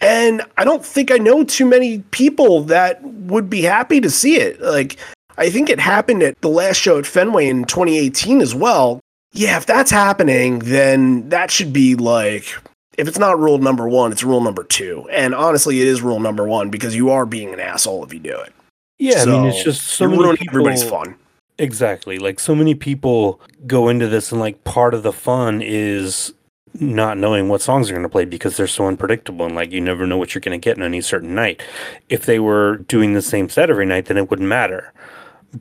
And 0.00 0.42
I 0.56 0.64
don't 0.64 0.84
think 0.84 1.10
I 1.10 1.16
know 1.16 1.44
too 1.44 1.66
many 1.66 2.00
people 2.10 2.62
that 2.64 3.02
would 3.02 3.48
be 3.48 3.62
happy 3.62 4.00
to 4.00 4.10
see 4.10 4.36
it. 4.36 4.60
Like, 4.60 4.98
I 5.38 5.50
think 5.50 5.70
it 5.70 5.80
happened 5.80 6.22
at 6.22 6.40
the 6.40 6.48
last 6.48 6.76
show 6.76 6.98
at 6.98 7.06
Fenway 7.06 7.48
in 7.48 7.64
2018 7.64 8.40
as 8.40 8.54
well 8.54 9.00
yeah, 9.36 9.58
if 9.58 9.66
that's 9.66 9.90
happening, 9.90 10.60
then 10.60 11.28
that 11.28 11.50
should 11.50 11.72
be 11.72 11.94
like 11.94 12.56
if 12.96 13.06
it's 13.06 13.18
not 13.18 13.38
rule 13.38 13.58
number 13.58 13.86
one, 13.88 14.10
it's 14.10 14.24
rule 14.24 14.40
number 14.40 14.64
two. 14.64 15.06
And 15.10 15.34
honestly, 15.34 15.80
it 15.80 15.86
is 15.86 16.00
rule 16.00 16.20
number 16.20 16.46
one 16.46 16.70
because 16.70 16.96
you 16.96 17.10
are 17.10 17.26
being 17.26 17.52
an 17.52 17.60
asshole 17.60 18.04
if 18.04 18.14
you 18.14 18.20
do 18.20 18.38
it. 18.40 18.52
Yeah, 18.98 19.24
so, 19.24 19.38
I 19.38 19.42
mean, 19.42 19.50
it's 19.50 19.62
just 19.62 19.82
so 19.82 20.08
many 20.08 20.36
people, 20.38 20.46
everybody's 20.48 20.88
fun. 20.88 21.16
Exactly. 21.58 22.18
Like 22.18 22.40
so 22.40 22.54
many 22.54 22.74
people 22.74 23.40
go 23.66 23.88
into 23.88 24.08
this, 24.08 24.32
and 24.32 24.40
like 24.40 24.64
part 24.64 24.94
of 24.94 25.02
the 25.02 25.12
fun 25.12 25.60
is 25.62 26.32
not 26.80 27.18
knowing 27.18 27.48
what 27.48 27.62
songs 27.62 27.90
are 27.90 27.94
going 27.94 28.02
to 28.02 28.08
play 28.08 28.24
because 28.24 28.56
they're 28.56 28.66
so 28.66 28.86
unpredictable 28.86 29.46
and 29.46 29.54
like 29.54 29.72
you 29.72 29.80
never 29.80 30.06
know 30.06 30.18
what 30.18 30.34
you're 30.34 30.40
going 30.40 30.58
to 30.58 30.64
get 30.64 30.76
on 30.76 30.84
any 30.84 31.00
certain 31.00 31.34
night. 31.34 31.62
If 32.08 32.26
they 32.26 32.38
were 32.38 32.78
doing 32.78 33.14
the 33.14 33.22
same 33.22 33.48
set 33.48 33.70
every 33.70 33.86
night, 33.86 34.06
then 34.06 34.16
it 34.16 34.30
wouldn't 34.30 34.48
matter. 34.48 34.92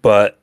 But 0.01 0.39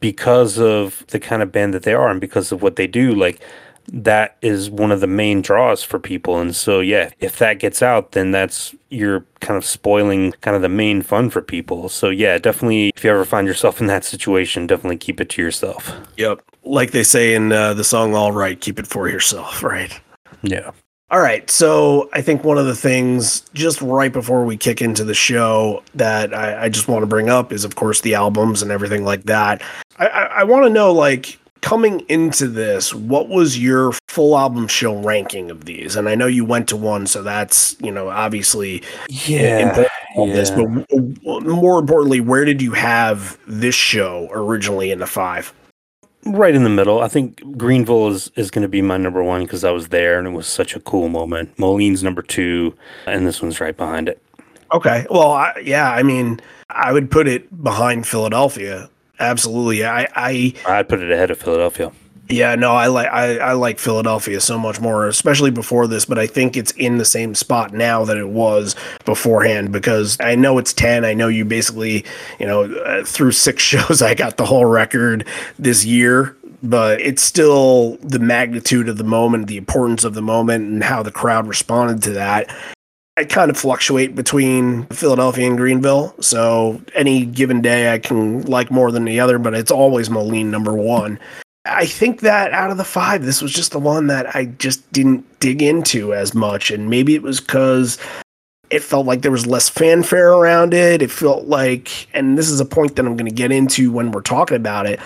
because 0.00 0.58
of 0.58 1.04
the 1.08 1.20
kind 1.20 1.42
of 1.42 1.52
band 1.52 1.74
that 1.74 1.84
they 1.84 1.94
are 1.94 2.10
and 2.10 2.20
because 2.20 2.52
of 2.52 2.62
what 2.62 2.76
they 2.76 2.86
do, 2.86 3.14
like 3.14 3.40
that 3.88 4.36
is 4.42 4.70
one 4.70 4.92
of 4.92 5.00
the 5.00 5.06
main 5.06 5.42
draws 5.42 5.82
for 5.82 5.98
people. 5.98 6.38
And 6.38 6.54
so, 6.54 6.80
yeah, 6.80 7.10
if 7.20 7.38
that 7.38 7.58
gets 7.58 7.82
out, 7.82 8.12
then 8.12 8.30
that's 8.30 8.74
you're 8.90 9.26
kind 9.40 9.56
of 9.56 9.64
spoiling 9.64 10.32
kind 10.40 10.54
of 10.54 10.62
the 10.62 10.68
main 10.68 11.02
fun 11.02 11.30
for 11.30 11.42
people. 11.42 11.88
So, 11.88 12.10
yeah, 12.10 12.38
definitely, 12.38 12.92
if 12.94 13.04
you 13.04 13.10
ever 13.10 13.24
find 13.24 13.46
yourself 13.46 13.80
in 13.80 13.86
that 13.88 14.04
situation, 14.04 14.66
definitely 14.66 14.98
keep 14.98 15.20
it 15.20 15.28
to 15.30 15.42
yourself. 15.42 15.92
Yep. 16.16 16.42
Like 16.64 16.92
they 16.92 17.02
say 17.02 17.34
in 17.34 17.52
uh, 17.52 17.74
the 17.74 17.84
song 17.84 18.14
All 18.14 18.32
Right, 18.32 18.60
keep 18.60 18.78
it 18.78 18.86
for 18.86 19.08
yourself, 19.08 19.62
right? 19.64 20.00
Yeah. 20.42 20.70
All 21.10 21.20
right. 21.20 21.50
So 21.50 22.08
I 22.12 22.22
think 22.22 22.42
one 22.42 22.56
of 22.56 22.66
the 22.66 22.74
things 22.74 23.42
just 23.52 23.82
right 23.82 24.12
before 24.12 24.44
we 24.44 24.56
kick 24.56 24.80
into 24.80 25.04
the 25.04 25.14
show 25.14 25.82
that 25.94 26.32
I, 26.32 26.64
I 26.64 26.68
just 26.70 26.88
want 26.88 27.02
to 27.02 27.06
bring 27.06 27.28
up 27.28 27.52
is, 27.52 27.64
of 27.64 27.74
course, 27.74 28.00
the 28.00 28.14
albums 28.14 28.62
and 28.62 28.70
everything 28.70 29.04
like 29.04 29.24
that. 29.24 29.62
I, 29.98 30.06
I, 30.06 30.22
I 30.24 30.44
want 30.44 30.64
to 30.64 30.70
know, 30.70 30.90
like, 30.92 31.38
coming 31.60 32.00
into 32.08 32.48
this, 32.48 32.92
what 32.92 33.28
was 33.28 33.56
your 33.58 33.92
full 34.08 34.36
album 34.36 34.66
show 34.66 35.00
ranking 35.00 35.50
of 35.50 35.64
these? 35.64 35.94
And 35.94 36.08
I 36.08 36.16
know 36.16 36.26
you 36.26 36.44
went 36.44 36.68
to 36.70 36.76
one, 36.76 37.06
so 37.06 37.22
that's, 37.22 37.76
you 37.80 37.92
know, 37.92 38.08
obviously 38.08 38.82
yeah, 39.08 39.86
yeah. 40.16 40.26
this. 40.32 40.50
But 40.50 40.66
more 41.46 41.78
importantly, 41.78 42.20
where 42.20 42.44
did 42.44 42.60
you 42.60 42.72
have 42.72 43.38
this 43.46 43.76
show 43.76 44.28
originally 44.32 44.90
in 44.90 44.98
the 44.98 45.06
five? 45.06 45.52
Right 46.24 46.54
in 46.54 46.64
the 46.64 46.70
middle. 46.70 47.00
I 47.00 47.08
think 47.08 47.56
Greenville 47.56 48.08
is, 48.08 48.30
is 48.36 48.50
going 48.50 48.62
to 48.62 48.68
be 48.68 48.82
my 48.82 48.96
number 48.96 49.22
one 49.22 49.42
because 49.42 49.64
I 49.64 49.70
was 49.70 49.88
there 49.88 50.18
and 50.18 50.28
it 50.28 50.30
was 50.32 50.46
such 50.46 50.74
a 50.76 50.80
cool 50.80 51.08
moment. 51.08 51.56
Moline's 51.58 52.02
number 52.02 52.22
two, 52.22 52.74
and 53.06 53.26
this 53.26 53.42
one's 53.42 53.60
right 53.60 53.76
behind 53.76 54.08
it. 54.08 54.22
Okay. 54.72 55.06
Well, 55.10 55.32
I, 55.32 55.54
yeah, 55.62 55.90
I 55.90 56.02
mean, 56.02 56.40
I 56.70 56.92
would 56.92 57.10
put 57.10 57.28
it 57.28 57.62
behind 57.62 58.06
Philadelphia. 58.06 58.88
Absolutely. 59.20 59.84
I, 59.84 60.08
I 60.16 60.54
I'd 60.66 60.88
put 60.88 61.00
it 61.00 61.10
ahead 61.10 61.30
of 61.30 61.38
Philadelphia. 61.38 61.92
Yeah, 62.32 62.54
no, 62.54 62.72
I 62.72 62.86
like 62.86 63.08
I, 63.08 63.38
I 63.38 63.52
like 63.52 63.78
Philadelphia 63.78 64.40
so 64.40 64.58
much 64.58 64.80
more, 64.80 65.06
especially 65.06 65.50
before 65.50 65.86
this, 65.86 66.04
but 66.04 66.18
I 66.18 66.26
think 66.26 66.56
it's 66.56 66.72
in 66.72 66.98
the 66.98 67.04
same 67.04 67.34
spot 67.34 67.72
now 67.72 68.04
that 68.04 68.16
it 68.16 68.28
was 68.28 68.74
beforehand 69.04 69.72
because 69.72 70.16
I 70.20 70.34
know 70.34 70.58
it's 70.58 70.72
10. 70.72 71.04
I 71.04 71.14
know 71.14 71.28
you 71.28 71.44
basically, 71.44 72.04
you 72.38 72.46
know, 72.46 72.64
uh, 72.64 73.04
through 73.04 73.32
six 73.32 73.62
shows 73.72 74.02
I 74.02 74.14
got 74.14 74.36
the 74.36 74.46
whole 74.46 74.64
record 74.64 75.26
this 75.58 75.84
year, 75.84 76.36
but 76.62 77.00
it's 77.00 77.22
still 77.22 77.96
the 77.96 78.18
magnitude 78.18 78.88
of 78.88 78.96
the 78.96 79.04
moment, 79.04 79.46
the 79.46 79.56
importance 79.56 80.04
of 80.04 80.14
the 80.14 80.22
moment 80.22 80.64
and 80.64 80.82
how 80.82 81.02
the 81.02 81.12
crowd 81.12 81.46
responded 81.46 82.02
to 82.04 82.10
that. 82.12 82.54
I 83.18 83.24
kind 83.24 83.50
of 83.50 83.58
fluctuate 83.58 84.14
between 84.14 84.86
Philadelphia 84.86 85.46
and 85.46 85.58
Greenville. 85.58 86.14
So 86.20 86.80
any 86.94 87.26
given 87.26 87.60
day 87.60 87.92
I 87.92 87.98
can 87.98 88.42
like 88.42 88.70
more 88.70 88.90
than 88.90 89.04
the 89.04 89.20
other, 89.20 89.38
but 89.38 89.52
it's 89.52 89.70
always 89.70 90.08
Moline 90.08 90.50
number 90.50 90.72
one. 90.72 91.18
I 91.64 91.86
think 91.86 92.20
that 92.20 92.52
out 92.52 92.70
of 92.70 92.76
the 92.76 92.84
five, 92.84 93.24
this 93.24 93.40
was 93.40 93.52
just 93.52 93.72
the 93.72 93.78
one 93.78 94.08
that 94.08 94.34
I 94.34 94.46
just 94.46 94.90
didn't 94.92 95.38
dig 95.38 95.62
into 95.62 96.12
as 96.12 96.34
much. 96.34 96.70
And 96.70 96.90
maybe 96.90 97.14
it 97.14 97.22
was 97.22 97.40
because 97.40 97.98
it 98.70 98.82
felt 98.82 99.06
like 99.06 99.22
there 99.22 99.30
was 99.30 99.46
less 99.46 99.68
fanfare 99.68 100.32
around 100.32 100.74
it. 100.74 101.02
It 101.02 101.10
felt 101.10 101.46
like, 101.46 102.08
and 102.14 102.36
this 102.36 102.48
is 102.48 102.58
a 102.58 102.64
point 102.64 102.96
that 102.96 103.06
I'm 103.06 103.16
going 103.16 103.28
to 103.28 103.34
get 103.34 103.52
into 103.52 103.92
when 103.92 104.10
we're 104.10 104.22
talking 104.22 104.56
about 104.56 104.86
it. 104.86 104.98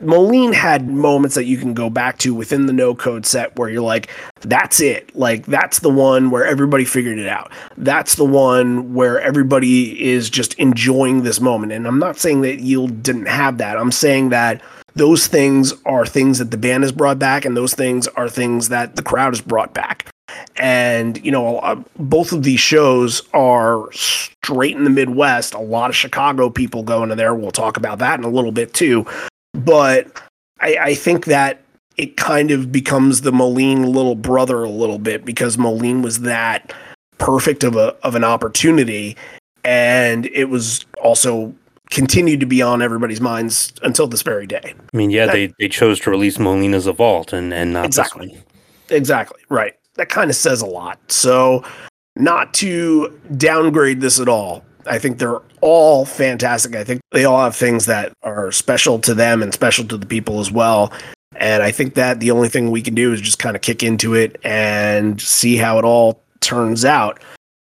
Moline 0.00 0.52
had 0.52 0.88
moments 0.88 1.34
that 1.36 1.44
you 1.44 1.56
can 1.56 1.72
go 1.72 1.88
back 1.88 2.18
to 2.18 2.34
within 2.34 2.66
the 2.66 2.72
no 2.72 2.94
code 2.94 3.24
set 3.24 3.56
where 3.56 3.68
you're 3.68 3.80
like, 3.80 4.10
that's 4.40 4.80
it. 4.80 5.14
Like, 5.16 5.46
that's 5.46 5.78
the 5.78 5.90
one 5.90 6.30
where 6.30 6.44
everybody 6.44 6.84
figured 6.84 7.18
it 7.18 7.28
out. 7.28 7.50
That's 7.76 8.16
the 8.16 8.24
one 8.24 8.92
where 8.92 9.20
everybody 9.20 10.04
is 10.04 10.28
just 10.28 10.54
enjoying 10.54 11.22
this 11.22 11.40
moment. 11.40 11.72
And 11.72 11.86
I'm 11.86 11.98
not 11.98 12.18
saying 12.18 12.42
that 12.42 12.60
Yield 12.60 13.02
didn't 13.02 13.26
have 13.26 13.58
that. 13.58 13.78
I'm 13.78 13.92
saying 13.92 14.30
that 14.30 14.60
those 14.94 15.26
things 15.26 15.74
are 15.84 16.06
things 16.06 16.38
that 16.38 16.50
the 16.50 16.56
band 16.56 16.84
has 16.84 16.92
brought 16.92 17.18
back, 17.18 17.44
and 17.44 17.56
those 17.56 17.74
things 17.74 18.06
are 18.08 18.28
things 18.28 18.68
that 18.68 18.96
the 18.96 19.02
crowd 19.02 19.32
has 19.32 19.40
brought 19.40 19.74
back. 19.74 20.08
And, 20.56 21.22
you 21.24 21.30
know, 21.30 21.58
uh, 21.58 21.82
both 21.98 22.32
of 22.32 22.42
these 22.42 22.60
shows 22.60 23.22
are 23.34 23.90
straight 23.92 24.76
in 24.76 24.84
the 24.84 24.90
Midwest. 24.90 25.54
A 25.54 25.60
lot 25.60 25.90
of 25.90 25.96
Chicago 25.96 26.48
people 26.48 26.82
go 26.82 27.04
to 27.04 27.14
there. 27.14 27.34
We'll 27.34 27.50
talk 27.50 27.76
about 27.76 27.98
that 27.98 28.18
in 28.18 28.24
a 28.24 28.28
little 28.28 28.52
bit 28.52 28.72
too. 28.72 29.06
But 29.52 30.20
I, 30.60 30.76
I 30.80 30.94
think 30.94 31.26
that 31.26 31.60
it 31.96 32.16
kind 32.16 32.50
of 32.50 32.72
becomes 32.72 33.20
the 33.20 33.32
Moline 33.32 33.84
little 33.92 34.16
brother 34.16 34.62
a 34.64 34.70
little 34.70 34.98
bit 34.98 35.24
because 35.24 35.58
Moline 35.58 36.02
was 36.02 36.20
that 36.20 36.72
perfect 37.18 37.62
of 37.62 37.76
a 37.76 37.94
of 38.02 38.14
an 38.14 38.24
opportunity, 38.24 39.16
and 39.62 40.26
it 40.26 40.46
was 40.46 40.84
also 41.00 41.54
continued 41.90 42.40
to 42.40 42.46
be 42.46 42.62
on 42.62 42.82
everybody's 42.82 43.20
minds 43.20 43.72
until 43.82 44.06
this 44.06 44.22
very 44.22 44.46
day. 44.46 44.74
I 44.92 44.96
mean, 44.96 45.10
yeah, 45.10 45.26
they, 45.26 45.52
they 45.58 45.68
chose 45.68 46.00
to 46.00 46.10
release 46.10 46.38
Moline 46.38 46.74
as 46.74 46.86
a 46.86 46.92
vault 46.92 47.32
and, 47.32 47.52
and 47.52 47.72
not 47.72 47.86
Exactly. 47.86 48.38
Exactly. 48.90 49.40
Right. 49.48 49.74
That 49.94 50.08
kind 50.08 50.30
of 50.30 50.36
says 50.36 50.60
a 50.60 50.66
lot. 50.66 50.98
So, 51.08 51.64
not 52.16 52.54
to 52.54 53.18
downgrade 53.36 54.00
this 54.00 54.20
at 54.20 54.28
all. 54.28 54.64
I 54.86 54.98
think 54.98 55.18
they're 55.18 55.40
all 55.60 56.04
fantastic. 56.04 56.76
I 56.76 56.84
think 56.84 57.00
they 57.10 57.24
all 57.24 57.42
have 57.42 57.56
things 57.56 57.86
that 57.86 58.12
are 58.22 58.52
special 58.52 58.98
to 59.00 59.14
them 59.14 59.42
and 59.42 59.52
special 59.52 59.84
to 59.86 59.96
the 59.96 60.06
people 60.06 60.40
as 60.40 60.50
well. 60.50 60.92
And 61.36 61.62
I 61.62 61.72
think 61.72 61.94
that 61.94 62.20
the 62.20 62.30
only 62.30 62.48
thing 62.48 62.70
we 62.70 62.82
can 62.82 62.94
do 62.94 63.12
is 63.12 63.20
just 63.20 63.38
kind 63.38 63.56
of 63.56 63.62
kick 63.62 63.82
into 63.82 64.14
it 64.14 64.38
and 64.44 65.20
see 65.20 65.56
how 65.56 65.78
it 65.78 65.84
all 65.84 66.22
turns 66.40 66.84
out. 66.84 67.20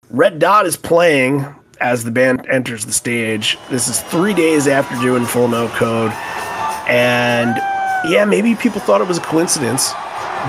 Red 0.09 0.39
Dot 0.39 0.65
is 0.65 0.75
playing 0.77 1.45
as 1.79 2.03
the 2.03 2.11
band 2.11 2.45
enters 2.49 2.85
the 2.85 2.93
stage. 2.93 3.57
This 3.69 3.87
is 3.87 4.01
three 4.01 4.33
days 4.33 4.67
after 4.67 4.95
doing 5.01 5.25
full 5.25 5.47
no 5.47 5.67
code. 5.69 6.11
And 6.87 7.55
yeah, 8.09 8.25
maybe 8.25 8.55
people 8.55 8.81
thought 8.81 9.01
it 9.01 9.07
was 9.07 9.17
a 9.17 9.21
coincidence, 9.21 9.91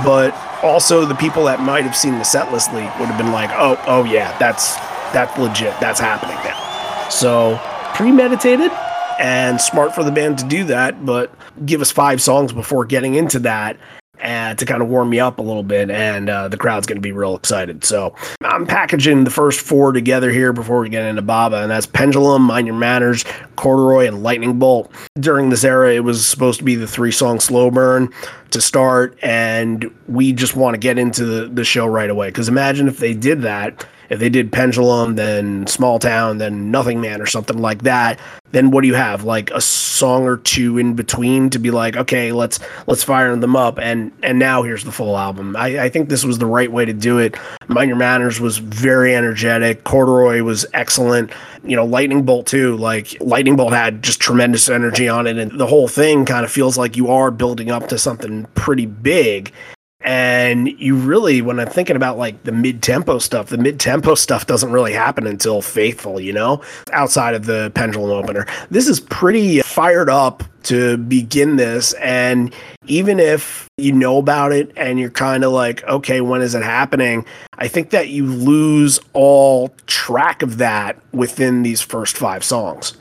but 0.04 0.34
also 0.62 1.04
the 1.04 1.14
people 1.14 1.44
that 1.44 1.60
might 1.60 1.84
have 1.84 1.96
seen 1.96 2.18
the 2.18 2.24
set 2.24 2.52
list 2.52 2.72
leak 2.72 2.90
would 2.98 3.08
have 3.08 3.18
been 3.18 3.32
like, 3.32 3.50
oh, 3.52 3.82
oh 3.86 4.04
yeah, 4.04 4.36
that's 4.38 4.76
that's 5.12 5.36
legit. 5.38 5.78
That's 5.80 6.00
happening 6.00 6.36
now. 6.36 7.08
So 7.08 7.60
premeditated 7.94 8.70
and 9.18 9.60
smart 9.60 9.94
for 9.94 10.02
the 10.04 10.12
band 10.12 10.38
to 10.38 10.46
do 10.46 10.64
that, 10.64 11.04
but 11.04 11.32
give 11.66 11.80
us 11.80 11.90
five 11.90 12.22
songs 12.22 12.52
before 12.52 12.84
getting 12.84 13.14
into 13.14 13.38
that 13.40 13.76
and 14.22 14.58
to 14.58 14.66
kind 14.66 14.82
of 14.82 14.88
warm 14.88 15.10
me 15.10 15.20
up 15.20 15.38
a 15.38 15.42
little 15.42 15.62
bit, 15.62 15.90
and 15.90 16.28
uh, 16.28 16.48
the 16.48 16.56
crowd's 16.56 16.86
going 16.86 16.96
to 16.96 17.02
be 17.02 17.12
real 17.12 17.36
excited. 17.36 17.84
So 17.84 18.14
I'm 18.42 18.66
packaging 18.66 19.24
the 19.24 19.30
first 19.30 19.60
four 19.60 19.92
together 19.92 20.30
here 20.30 20.52
before 20.52 20.80
we 20.80 20.88
get 20.88 21.04
into 21.04 21.22
Baba, 21.22 21.62
and 21.62 21.70
that's 21.70 21.86
Pendulum, 21.86 22.42
Mind 22.42 22.66
Your 22.66 22.76
Manners, 22.76 23.24
Corduroy, 23.56 24.06
and 24.06 24.22
Lightning 24.22 24.58
Bolt. 24.58 24.92
During 25.18 25.50
this 25.50 25.64
era, 25.64 25.94
it 25.94 26.04
was 26.04 26.26
supposed 26.26 26.58
to 26.58 26.64
be 26.64 26.74
the 26.74 26.86
three 26.86 27.12
song 27.12 27.40
slow 27.40 27.70
burn 27.70 28.12
to 28.50 28.60
start, 28.60 29.18
and 29.22 29.90
we 30.08 30.32
just 30.32 30.56
want 30.56 30.74
to 30.74 30.78
get 30.78 30.98
into 30.98 31.24
the, 31.24 31.46
the 31.46 31.64
show 31.64 31.86
right 31.86 32.10
away. 32.10 32.28
Because 32.28 32.48
imagine 32.48 32.88
if 32.88 32.98
they 32.98 33.14
did 33.14 33.42
that. 33.42 33.86
If 34.10 34.18
they 34.18 34.28
did 34.28 34.52
Pendulum, 34.52 35.14
then 35.14 35.66
Small 35.68 36.00
Town, 36.00 36.38
then 36.38 36.70
Nothing 36.70 37.00
Man, 37.00 37.22
or 37.22 37.26
something 37.26 37.58
like 37.58 37.82
that, 37.84 38.18
then 38.50 38.72
what 38.72 38.82
do 38.82 38.88
you 38.88 38.94
have? 38.94 39.22
Like 39.22 39.50
a 39.52 39.60
song 39.60 40.24
or 40.24 40.36
two 40.36 40.78
in 40.78 40.94
between 40.94 41.48
to 41.50 41.58
be 41.58 41.70
like, 41.70 41.96
okay, 41.96 42.32
let's 42.32 42.58
let's 42.88 43.04
fire 43.04 43.34
them 43.36 43.54
up, 43.54 43.78
and 43.78 44.10
and 44.22 44.38
now 44.38 44.62
here's 44.62 44.84
the 44.84 44.92
full 44.92 45.16
album. 45.16 45.54
I, 45.56 45.84
I 45.84 45.88
think 45.88 46.08
this 46.08 46.24
was 46.24 46.38
the 46.38 46.46
right 46.46 46.70
way 46.70 46.84
to 46.84 46.92
do 46.92 47.18
it. 47.18 47.36
Mind 47.68 47.88
Your 47.88 47.96
Manners 47.96 48.40
was 48.40 48.58
very 48.58 49.14
energetic. 49.14 49.84
Corduroy 49.84 50.42
was 50.42 50.66
excellent. 50.74 51.30
You 51.62 51.76
know, 51.76 51.84
Lightning 51.84 52.24
Bolt 52.24 52.46
too. 52.46 52.76
Like 52.76 53.16
Lightning 53.20 53.56
Bolt 53.56 53.72
had 53.72 54.02
just 54.02 54.20
tremendous 54.20 54.68
energy 54.68 55.08
on 55.08 55.28
it, 55.28 55.38
and 55.38 55.58
the 55.58 55.66
whole 55.66 55.86
thing 55.86 56.24
kind 56.24 56.44
of 56.44 56.50
feels 56.50 56.76
like 56.76 56.96
you 56.96 57.08
are 57.10 57.30
building 57.30 57.70
up 57.70 57.88
to 57.88 57.98
something 57.98 58.46
pretty 58.54 58.86
big. 58.86 59.52
And 60.02 60.68
you 60.80 60.96
really, 60.96 61.42
when 61.42 61.60
I'm 61.60 61.68
thinking 61.68 61.96
about 61.96 62.16
like 62.16 62.44
the 62.44 62.52
mid 62.52 62.82
tempo 62.82 63.18
stuff, 63.18 63.48
the 63.48 63.58
mid 63.58 63.78
tempo 63.78 64.14
stuff 64.14 64.46
doesn't 64.46 64.72
really 64.72 64.92
happen 64.92 65.26
until 65.26 65.60
Faithful, 65.60 66.20
you 66.20 66.32
know, 66.32 66.62
outside 66.92 67.34
of 67.34 67.44
the 67.44 67.70
pendulum 67.74 68.10
opener. 68.10 68.46
This 68.70 68.88
is 68.88 68.98
pretty 68.98 69.60
fired 69.60 70.08
up 70.08 70.42
to 70.64 70.96
begin 70.96 71.56
this. 71.56 71.92
And 71.94 72.54
even 72.86 73.18
if 73.18 73.68
you 73.76 73.92
know 73.92 74.18
about 74.18 74.52
it 74.52 74.72
and 74.76 74.98
you're 74.98 75.10
kind 75.10 75.44
of 75.44 75.52
like, 75.52 75.84
okay, 75.84 76.20
when 76.20 76.42
is 76.42 76.54
it 76.54 76.62
happening? 76.62 77.24
I 77.58 77.68
think 77.68 77.90
that 77.90 78.08
you 78.08 78.26
lose 78.26 79.00
all 79.12 79.74
track 79.86 80.42
of 80.42 80.58
that 80.58 80.98
within 81.12 81.62
these 81.62 81.80
first 81.80 82.16
five 82.16 82.44
songs. 82.44 82.96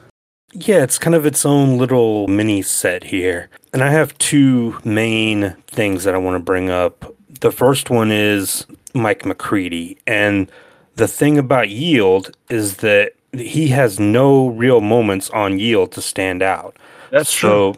Yeah, 0.54 0.84
it's 0.84 0.98
kind 0.98 1.16
of 1.16 1.26
its 1.26 1.46
own 1.46 1.78
little 1.78 2.28
mini 2.28 2.62
set 2.62 3.06
here. 3.06 3.50
And 3.72 3.84
I 3.84 3.92
have 3.92 4.18
two 4.18 4.80
main 4.84 5.56
things 5.68 6.04
that 6.04 6.16
I 6.16 6.18
want 6.18 6.36
to 6.36 6.44
bring 6.44 6.70
up. 6.70 7.16
The 7.42 7.52
first 7.52 7.90
one 7.90 8.12
is 8.12 8.66
Mike 8.94 9.26
McCready. 9.26 9.98
And 10.08 10.52
the 10.96 11.08
thing 11.08 11.38
about 11.38 11.70
Yield 11.70 12.36
is 12.50 12.78
that 12.78 13.14
he 13.32 13.68
has 13.70 14.00
no 14.00 14.48
real 14.48 14.82
moments 14.82 15.30
on 15.30 15.60
Yield 15.60 15.92
to 15.94 16.02
stand 16.02 16.42
out. 16.42 16.76
That's 17.12 17.30
so 17.30 17.76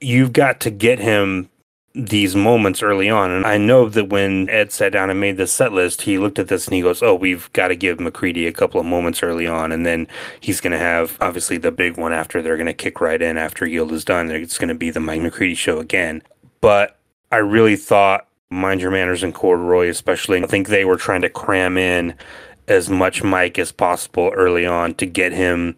you've 0.00 0.32
got 0.32 0.60
to 0.60 0.70
get 0.70 0.98
him 0.98 1.48
these 1.94 2.34
moments 2.34 2.82
early 2.82 3.10
on. 3.10 3.30
And 3.30 3.46
I 3.46 3.58
know 3.58 3.88
that 3.88 4.08
when 4.08 4.48
Ed 4.48 4.72
sat 4.72 4.92
down 4.92 5.10
and 5.10 5.20
made 5.20 5.36
the 5.36 5.46
set 5.46 5.72
list, 5.72 6.02
he 6.02 6.18
looked 6.18 6.38
at 6.38 6.48
this 6.48 6.66
and 6.66 6.74
he 6.74 6.80
goes, 6.80 7.02
Oh, 7.02 7.14
we've 7.14 7.52
got 7.52 7.68
to 7.68 7.76
give 7.76 8.00
McCready 8.00 8.46
a 8.46 8.52
couple 8.52 8.80
of 8.80 8.86
moments 8.86 9.22
early 9.22 9.46
on. 9.46 9.72
And 9.72 9.84
then 9.84 10.08
he's 10.40 10.60
going 10.60 10.72
to 10.72 10.78
have 10.78 11.18
obviously 11.20 11.58
the 11.58 11.72
big 11.72 11.96
one 11.96 12.12
after 12.12 12.40
they're 12.40 12.56
going 12.56 12.66
to 12.66 12.72
kick 12.72 13.00
right 13.00 13.20
in 13.20 13.36
after 13.36 13.66
Yield 13.66 13.92
is 13.92 14.04
done. 14.04 14.30
It's 14.30 14.58
going 14.58 14.68
to 14.68 14.74
be 14.74 14.90
the 14.90 15.00
Mike 15.00 15.20
McCready 15.20 15.54
show 15.54 15.78
again. 15.78 16.22
But 16.60 16.98
I 17.30 17.36
really 17.38 17.76
thought 17.76 18.26
Mind 18.50 18.80
Your 18.80 18.90
Manners 18.90 19.22
and 19.22 19.34
Corduroy, 19.34 19.88
especially, 19.88 20.42
I 20.42 20.46
think 20.46 20.68
they 20.68 20.84
were 20.84 20.96
trying 20.96 21.22
to 21.22 21.30
cram 21.30 21.76
in 21.76 22.14
as 22.68 22.88
much 22.88 23.22
Mike 23.22 23.58
as 23.58 23.72
possible 23.72 24.30
early 24.34 24.64
on 24.64 24.94
to 24.94 25.06
get 25.06 25.32
him 25.32 25.76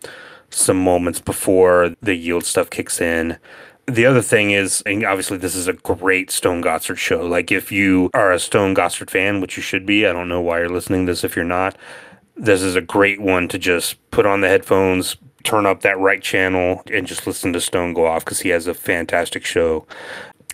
some 0.50 0.82
moments 0.82 1.20
before 1.20 1.94
the 2.00 2.14
Yield 2.14 2.44
stuff 2.44 2.70
kicks 2.70 3.00
in 3.00 3.38
the 3.86 4.06
other 4.06 4.22
thing 4.22 4.50
is, 4.50 4.82
and 4.86 5.04
obviously 5.04 5.36
this 5.36 5.54
is 5.54 5.68
a 5.68 5.74
great 5.74 6.30
Stone 6.30 6.62
Gossard 6.62 6.96
show. 6.96 7.26
Like 7.26 7.52
if 7.52 7.70
you 7.70 8.10
are 8.14 8.32
a 8.32 8.38
Stone 8.38 8.74
Gossard 8.74 9.10
fan, 9.10 9.40
which 9.40 9.56
you 9.56 9.62
should 9.62 9.84
be, 9.84 10.06
I 10.06 10.12
don't 10.12 10.28
know 10.28 10.40
why 10.40 10.60
you're 10.60 10.68
listening 10.68 11.06
to 11.06 11.12
this 11.12 11.24
if 11.24 11.36
you're 11.36 11.44
not. 11.44 11.76
This 12.36 12.62
is 12.62 12.76
a 12.76 12.80
great 12.80 13.20
one 13.20 13.48
to 13.48 13.58
just 13.58 13.98
put 14.10 14.26
on 14.26 14.40
the 14.40 14.48
headphones, 14.48 15.16
turn 15.44 15.66
up 15.66 15.82
that 15.82 15.98
right 15.98 16.22
channel, 16.22 16.82
and 16.92 17.06
just 17.06 17.26
listen 17.26 17.52
to 17.52 17.60
Stone 17.60 17.94
go 17.94 18.06
off 18.06 18.24
because 18.24 18.40
he 18.40 18.48
has 18.48 18.66
a 18.66 18.74
fantastic 18.74 19.44
show. 19.44 19.86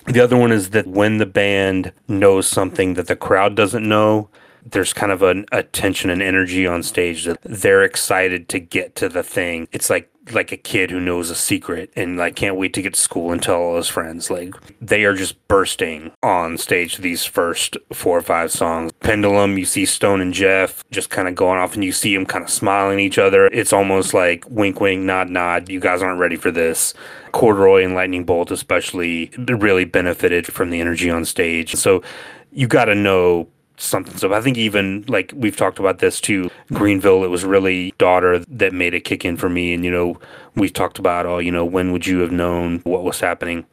The 0.06 0.20
other 0.20 0.36
one 0.36 0.50
is 0.52 0.70
that 0.70 0.86
when 0.86 1.18
the 1.18 1.26
band 1.26 1.92
knows 2.08 2.46
something 2.46 2.94
that 2.94 3.06
the 3.06 3.16
crowd 3.16 3.54
doesn't 3.54 3.88
know, 3.88 4.28
there's 4.64 4.92
kind 4.92 5.12
of 5.12 5.22
an, 5.22 5.46
a 5.52 5.62
tension 5.62 6.10
and 6.10 6.20
energy 6.20 6.66
on 6.66 6.82
stage 6.82 7.24
that 7.24 7.38
they're 7.42 7.82
excited 7.82 8.48
to 8.50 8.58
get 8.58 8.94
to 8.96 9.08
the 9.08 9.22
thing. 9.22 9.68
It's 9.72 9.88
like 9.88 10.09
like 10.32 10.52
a 10.52 10.56
kid 10.56 10.90
who 10.90 11.00
knows 11.00 11.30
a 11.30 11.34
secret 11.34 11.90
and 11.96 12.16
like 12.16 12.36
can't 12.36 12.56
wait 12.56 12.72
to 12.74 12.82
get 12.82 12.94
to 12.94 13.00
school 13.00 13.32
and 13.32 13.42
tell 13.42 13.60
all 13.60 13.76
his 13.76 13.88
friends. 13.88 14.30
Like 14.30 14.54
they 14.80 15.04
are 15.04 15.14
just 15.14 15.46
bursting 15.48 16.12
on 16.22 16.58
stage 16.58 16.98
these 16.98 17.24
first 17.24 17.76
four 17.92 18.18
or 18.18 18.22
five 18.22 18.50
songs. 18.52 18.92
Pendulum, 19.00 19.58
you 19.58 19.64
see 19.64 19.84
Stone 19.84 20.20
and 20.20 20.34
Jeff 20.34 20.84
just 20.90 21.10
kind 21.10 21.28
of 21.28 21.34
going 21.34 21.58
off 21.58 21.74
and 21.74 21.84
you 21.84 21.92
see 21.92 22.14
them 22.14 22.26
kind 22.26 22.44
of 22.44 22.50
smiling 22.50 22.98
at 22.98 23.04
each 23.04 23.18
other. 23.18 23.46
It's 23.46 23.72
almost 23.72 24.14
like 24.14 24.44
wink 24.48 24.80
wink, 24.80 25.02
nod 25.02 25.30
nod. 25.30 25.68
You 25.68 25.80
guys 25.80 26.02
aren't 26.02 26.20
ready 26.20 26.36
for 26.36 26.50
this. 26.50 26.94
Corduroy 27.32 27.84
and 27.84 27.94
Lightning 27.94 28.24
Bolt 28.24 28.50
especially 28.50 29.30
really 29.38 29.84
benefited 29.84 30.46
from 30.46 30.70
the 30.70 30.80
energy 30.80 31.10
on 31.10 31.24
stage. 31.24 31.74
So 31.76 32.02
you 32.52 32.66
got 32.66 32.86
to 32.86 32.94
know 32.94 33.48
something. 33.80 34.16
So 34.16 34.32
I 34.32 34.40
think 34.40 34.56
even 34.56 35.04
like 35.08 35.32
we've 35.34 35.56
talked 35.56 35.78
about 35.78 35.98
this 35.98 36.20
too, 36.20 36.50
Greenville, 36.72 37.24
it 37.24 37.28
was 37.28 37.44
really 37.44 37.92
daughter 37.98 38.38
that 38.38 38.72
made 38.72 38.94
it 38.94 39.00
kick 39.00 39.24
in 39.24 39.36
for 39.36 39.48
me. 39.48 39.72
And, 39.74 39.84
you 39.84 39.90
know, 39.90 40.18
we 40.54 40.68
talked 40.68 40.98
about, 40.98 41.26
oh, 41.26 41.38
you 41.38 41.50
know, 41.50 41.64
when 41.64 41.92
would 41.92 42.06
you 42.06 42.20
have 42.20 42.32
known 42.32 42.80
what 42.80 43.04
was 43.04 43.20
happening? 43.20 43.66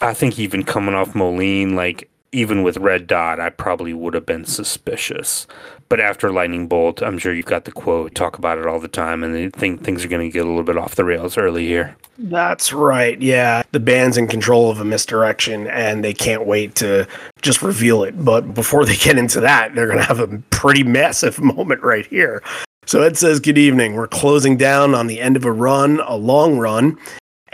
I 0.00 0.12
think 0.14 0.38
even 0.38 0.62
coming 0.62 0.94
off 0.94 1.14
Moline, 1.14 1.74
like 1.74 2.10
even 2.32 2.62
with 2.62 2.76
Red 2.76 3.06
Dot, 3.06 3.40
I 3.40 3.50
probably 3.50 3.92
would 3.92 4.14
have 4.14 4.26
been 4.26 4.44
suspicious. 4.44 5.46
But 5.88 6.00
after 6.00 6.32
Lightning 6.32 6.66
Bolt, 6.66 7.02
I'm 7.02 7.18
sure 7.18 7.32
you've 7.32 7.46
got 7.46 7.64
the 7.64 7.72
quote, 7.72 8.14
talk 8.14 8.38
about 8.38 8.58
it 8.58 8.66
all 8.66 8.80
the 8.80 8.88
time, 8.88 9.22
and 9.22 9.34
they 9.34 9.50
think 9.50 9.84
things 9.84 10.04
are 10.04 10.08
going 10.08 10.28
to 10.28 10.32
get 10.32 10.44
a 10.44 10.48
little 10.48 10.64
bit 10.64 10.76
off 10.76 10.96
the 10.96 11.04
rails 11.04 11.38
early 11.38 11.66
here. 11.66 11.96
That's 12.18 12.72
right. 12.72 13.20
Yeah. 13.20 13.62
The 13.72 13.80
band's 13.80 14.16
in 14.16 14.26
control 14.26 14.70
of 14.70 14.80
a 14.80 14.84
misdirection 14.84 15.66
and 15.66 16.02
they 16.02 16.14
can't 16.14 16.46
wait 16.46 16.74
to 16.76 17.06
just 17.42 17.62
reveal 17.62 18.02
it. 18.04 18.24
But 18.24 18.54
before 18.54 18.84
they 18.84 18.96
get 18.96 19.18
into 19.18 19.40
that, 19.40 19.74
they're 19.74 19.86
going 19.86 19.98
to 19.98 20.04
have 20.04 20.20
a 20.20 20.38
pretty 20.50 20.82
massive 20.82 21.40
moment 21.42 21.82
right 21.82 22.06
here. 22.06 22.42
So 22.86 23.02
Ed 23.02 23.18
says, 23.18 23.40
Good 23.40 23.58
evening. 23.58 23.94
We're 23.94 24.08
closing 24.08 24.56
down 24.56 24.94
on 24.94 25.08
the 25.08 25.20
end 25.20 25.36
of 25.36 25.44
a 25.44 25.52
run, 25.52 26.00
a 26.06 26.16
long 26.16 26.58
run. 26.58 26.98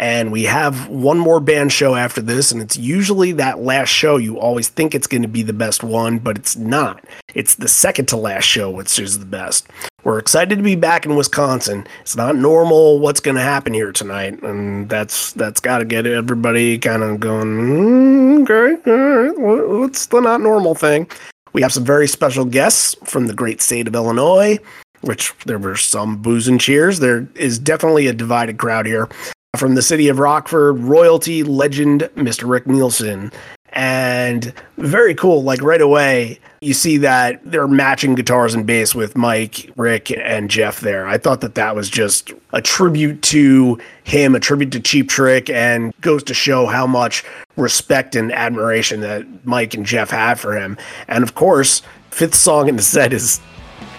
And 0.03 0.33
we 0.33 0.43
have 0.43 0.89
one 0.89 1.21
more 1.21 1.39
band 1.39 1.73
show 1.73 1.95
after 1.95 2.21
this, 2.21 2.51
and 2.51 2.61
it's 2.61 2.77
usually 2.77 3.31
that 3.35 3.61
last 3.61 3.91
show 3.91 4.17
you 4.17 4.37
always 4.37 4.69
think 4.69 4.97
it's 4.97 5.07
going 5.07 5.23
to 5.23 5.29
be 5.29 5.45
the 5.45 5.53
best 5.53 5.85
one, 5.85 6.19
but 6.19 6.37
it's 6.37 6.57
not. 6.57 7.05
It's 7.37 7.55
the 7.55 7.69
second 7.69 8.07
to 8.07 8.17
last 8.17 8.43
show, 8.43 8.69
which 8.69 8.99
is 8.99 9.21
the 9.21 9.25
best. 9.25 9.69
We're 10.03 10.19
excited 10.19 10.57
to 10.57 10.63
be 10.65 10.75
back 10.75 11.07
in 11.07 11.15
Wisconsin. 11.15 11.87
It's 12.01 12.17
not 12.17 12.35
normal 12.35 12.99
what's 12.99 13.21
going 13.21 13.37
to 13.37 13.43
happen 13.43 13.75
here 13.75 13.93
tonight, 13.93 14.43
and 14.43 14.89
that's 14.89 15.35
that's 15.35 15.61
got 15.61 15.79
to 15.79 15.85
get 15.85 16.05
everybody 16.05 16.81
kind 16.81 17.05
of 17.05 17.21
going. 17.21 17.47
Mm, 17.47 18.43
okay, 18.51 18.91
all 18.91 18.97
right, 18.97 19.79
what's 19.79 20.07
the 20.07 20.19
not 20.19 20.41
normal 20.41 20.75
thing? 20.75 21.07
We 21.53 21.63
have 21.63 21.73
some 21.73 21.85
very 21.85 22.09
special 22.09 22.45
guests 22.45 22.97
from 23.05 23.29
the 23.29 23.35
great 23.35 23.63
state 23.63 23.87
of 23.87 23.95
Illinois, 23.95 24.59
which 25.03 25.33
there 25.47 25.61
were 25.61 25.77
some 25.77 26.17
boos 26.21 26.49
and 26.49 26.61
cheers. 26.61 26.99
There 26.99 27.29
is 27.37 27.61
definitely 27.61 28.09
a 28.09 28.13
divided 28.13 28.59
crowd 28.59 28.87
here 28.87 29.09
from 29.57 29.75
the 29.75 29.83
city 29.83 30.09
of 30.09 30.19
Rockford, 30.19 30.79
royalty 30.79 31.43
legend 31.43 32.09
Mr. 32.17 32.49
Rick 32.49 32.67
Nielsen. 32.67 33.31
And 33.75 34.53
very 34.79 35.15
cool. 35.15 35.43
Like 35.43 35.61
right 35.61 35.81
away, 35.81 36.41
you 36.63 36.73
see 36.73 36.97
that 36.99 37.41
they're 37.45 37.69
matching 37.69 38.15
guitars 38.15 38.55
and 38.55 38.67
bass 38.67 38.95
with 38.95 39.15
Mike, 39.15 39.71
Rick, 39.77 40.11
and 40.11 40.49
Jeff 40.49 40.81
there. 40.81 41.07
I 41.07 41.19
thought 41.19 41.43
that 41.43 41.55
that 41.57 41.77
was 41.77 41.91
just 41.91 42.33
a 42.55 42.63
tribute 42.63 43.21
to 43.25 43.79
him, 44.05 44.35
a 44.35 44.41
tribute 44.41 44.73
to 44.73 44.81
Cheap 44.81 45.11
Trick, 45.11 45.51
and 45.51 45.93
goes 46.01 46.23
to 46.25 46.35
show 46.35 46.65
how 46.65 46.87
much 46.87 47.23
respect 47.57 48.17
and 48.17 48.33
admiration 48.33 49.01
that 49.01 49.27
Mike 49.45 49.75
and 49.75 49.85
Jeff 49.85 50.11
have 50.11 50.41
for 50.41 50.57
him. 50.57 50.79
And 51.09 51.23
of 51.23 51.35
course, 51.35 51.83
fifth 52.11 52.35
song 52.35 52.69
in 52.69 52.77
the 52.77 52.83
set 52.83 53.13
is, 53.13 53.39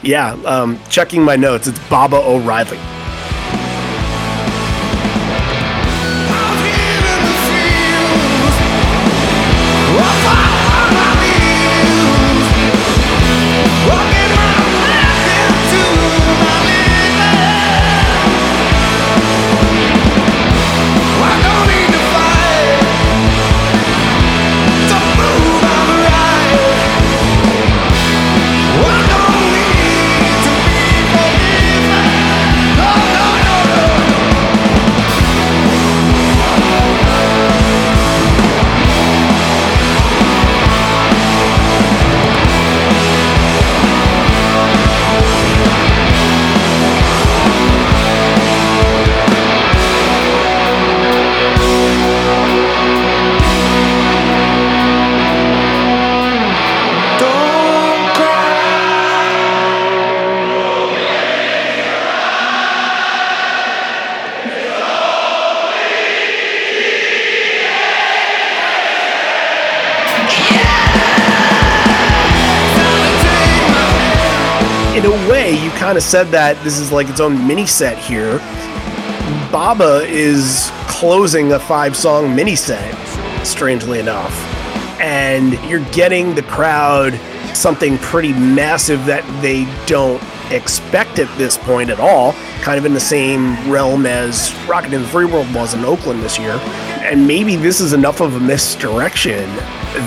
yeah, 0.02 0.34
um, 0.46 0.80
checking 0.89 1.22
my 1.24 1.36
notes, 1.36 1.68
it's 1.68 1.80
Baba 1.89 2.18
O'Riley. 2.18 3.03
Kind 75.93 76.01
of 76.01 76.10
said 76.10 76.27
that 76.29 76.63
this 76.63 76.79
is 76.79 76.91
like 76.91 77.08
its 77.08 77.19
own 77.19 77.45
mini 77.45 77.67
set 77.67 77.99
here. 77.99 78.39
Baba 79.51 80.03
is 80.08 80.71
closing 80.88 81.53
a 81.53 81.60
five 81.60 81.95
song 81.95 82.36
mini 82.36 82.56
set, 82.56 82.95
strangely 83.45 83.99
enough. 83.99 84.36
And 84.99 85.53
you're 85.69 85.88
getting 85.91 86.34
the 86.34 86.41
crowd 86.41 87.13
something 87.56 87.99
pretty 87.99 88.34
massive 88.34 89.06
that 89.06 89.23
they 89.43 89.65
don't 89.86 90.19
expect 90.51 91.19
at 91.19 91.38
this 91.38 91.60
point 91.60 91.91
at 91.91 91.99
all, 91.99 92.34
kind 92.63 92.79
of 92.79 92.86
in 92.86 92.95
the 92.95 92.99
same 92.99 93.53
realm 93.69 94.08
as 94.08 94.51
Rockin' 94.67 94.95
in 94.95 95.03
the 95.03 95.08
Free 95.10 95.25
World 95.25 95.53
was 95.53 95.75
in 95.75 95.86
Oakland 95.86 96.23
this 96.23 96.39
year. 96.39 96.53
And 97.03 97.27
maybe 97.27 97.56
this 97.56 97.79
is 97.79 97.93
enough 97.93 98.19
of 98.19 98.34
a 98.34 98.39
misdirection 98.39 99.47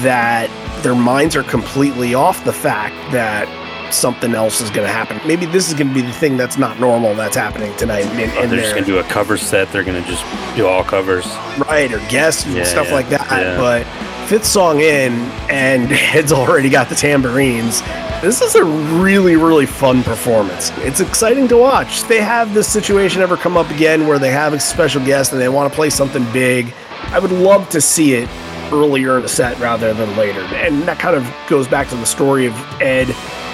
that 0.03 0.51
their 0.83 0.97
minds 0.97 1.37
are 1.37 1.45
completely 1.45 2.15
off 2.15 2.45
the 2.45 2.53
fact 2.53 2.97
that 3.13 3.47
something 3.93 4.35
else 4.35 4.61
is 4.61 4.71
going 4.71 4.87
to 4.87 4.93
happen. 4.93 5.21
Maybe 5.27 5.47
this 5.47 5.69
is 5.69 5.75
going 5.75 5.89
to 5.89 5.95
be 5.95 6.03
the 6.03 6.13
thing 6.13 6.37
that's 6.37 6.59
not 6.59 6.79
normal 6.81 7.15
that's 7.15 7.37
happening 7.37 7.75
tonight. 7.77 8.05
In, 8.13 8.21
in 8.43 8.51
they're 8.51 8.61
just 8.61 8.73
going 8.75 8.85
to 8.85 8.91
do 8.91 8.99
a 8.99 9.05
cover 9.05 9.37
set. 9.37 9.71
They're 9.73 9.85
going 9.85 10.03
to 10.03 10.09
just 10.09 10.25
do 10.57 10.67
all 10.67 10.85
covers. 10.85 11.27
right 11.69 11.93
or 11.93 11.99
guests 12.09 12.45
and 12.47 12.55
Yeah, 12.57 12.65
stuff 12.65 12.89
yeah, 12.89 12.95
like 12.95 13.09
that. 13.11 13.27
yeah. 13.31 13.57
But 13.57 13.85
fifth 14.29 14.47
song 14.47 14.81
in, 14.81 15.13
and 15.51 15.91
Ed's 15.93 16.33
already 16.33 16.69
got 16.69 16.89
the 16.89 16.95
tambourines. 16.95 17.83
This 18.23 18.41
is 18.41 18.55
a 18.55 18.65
really, 18.65 19.37
really 19.37 19.67
fun 19.67 20.03
performance. 20.03 20.71
It's 20.79 21.01
exciting 21.01 21.49
to 21.49 21.57
watch. 21.59 22.03
They 22.05 22.21
have 22.21 22.55
this 22.55 22.67
situation 22.67 23.21
ever 23.23 23.37
come 23.37 23.57
up 23.57 23.71
again 23.71 24.07
where 24.07 24.19
they 24.19 24.31
have 24.31 24.53
a 24.55 24.59
special 24.61 25.05
guest 25.05 25.33
and 25.33 25.41
they 25.41 25.49
want 25.51 25.71
to 25.71 25.77
play 25.77 25.91
something 25.91 26.25
big. 26.33 26.73
I 27.09 27.19
would 27.19 27.31
love 27.31 27.69
to 27.71 27.81
see 27.81 28.15
it 28.15 28.29
earlier 28.73 29.17
in 29.17 29.23
the 29.23 29.29
set 29.29 29.57
rather 29.61 29.95
than 29.95 30.17
later. 30.17 30.41
And 30.41 30.83
that 30.89 30.99
kind 30.99 31.15
of 31.15 31.31
goes 31.49 31.69
back 31.69 31.89
to 31.91 31.95
the 31.95 32.07
story 32.07 32.47
of 32.47 32.55
Ed 32.81 33.07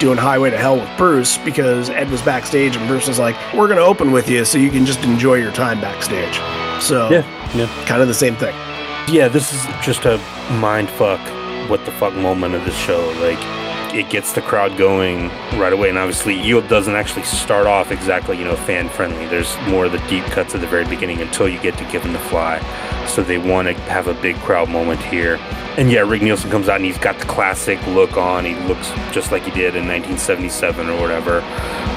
doing 0.03 0.17
Highway 0.17 0.49
to 0.49 0.57
Hell 0.57 0.81
with 0.81 0.97
Bruce 0.97 1.37
because 1.37 1.89
Ed 1.89 2.09
was 2.09 2.21
backstage 2.21 2.75
and 2.75 2.85
Bruce 2.89 3.07
was 3.07 3.19
like, 3.19 3.37
We're 3.53 3.67
going 3.67 3.79
to 3.79 3.85
open 3.85 4.11
with 4.11 4.29
you 4.29 4.43
so 4.43 4.57
you 4.57 4.69
can 4.69 4.85
just 4.85 5.01
enjoy 5.05 5.35
your 5.35 5.53
time 5.53 5.79
backstage. 5.79 6.35
So, 6.83 7.09
yeah. 7.09 7.55
yeah. 7.55 7.85
kind 7.85 8.01
of 8.01 8.09
the 8.09 8.13
same 8.13 8.35
thing. 8.35 8.53
Yeah, 9.07 9.29
this 9.29 9.53
is 9.53 9.65
just 9.81 10.03
a 10.03 10.17
mind 10.59 10.89
fuck, 10.89 11.21
what 11.69 11.85
the 11.85 11.91
fuck 11.93 12.13
moment 12.15 12.53
of 12.53 12.65
this 12.65 12.75
show. 12.75 12.99
Like, 13.21 13.39
it 13.95 14.09
gets 14.09 14.33
the 14.33 14.41
crowd 14.41 14.77
going 14.77 15.29
right 15.57 15.71
away. 15.71 15.87
And 15.87 15.97
obviously, 15.97 16.37
Yield 16.37 16.67
doesn't 16.67 16.95
actually 16.95 17.23
start 17.23 17.65
off 17.65 17.89
exactly, 17.89 18.37
you 18.37 18.43
know, 18.43 18.57
fan 18.57 18.89
friendly. 18.89 19.25
There's 19.27 19.55
more 19.69 19.85
of 19.85 19.93
the 19.93 20.05
deep 20.09 20.25
cuts 20.25 20.53
at 20.53 20.59
the 20.59 20.67
very 20.67 20.85
beginning 20.85 21.21
until 21.21 21.47
you 21.47 21.61
get 21.61 21.77
to 21.77 21.85
Given 21.85 22.11
to 22.11 22.19
Fly. 22.19 22.57
So 23.07 23.21
they 23.23 23.37
want 23.37 23.67
to 23.67 23.73
have 23.83 24.07
a 24.07 24.13
big 24.15 24.35
crowd 24.37 24.69
moment 24.69 25.01
here. 25.01 25.35
And 25.77 25.91
yeah, 25.91 26.01
Rick 26.01 26.21
Nielsen 26.21 26.49
comes 26.51 26.69
out 26.69 26.77
and 26.77 26.85
he's 26.85 26.97
got 26.97 27.17
the 27.19 27.25
classic 27.25 27.85
look 27.87 28.15
on. 28.17 28.45
He 28.45 28.55
looks 28.67 28.89
just 29.11 29.31
like 29.31 29.43
he 29.43 29.51
did 29.51 29.75
in 29.75 29.87
1977 29.87 30.89
or 30.89 30.99
whatever. 31.01 31.41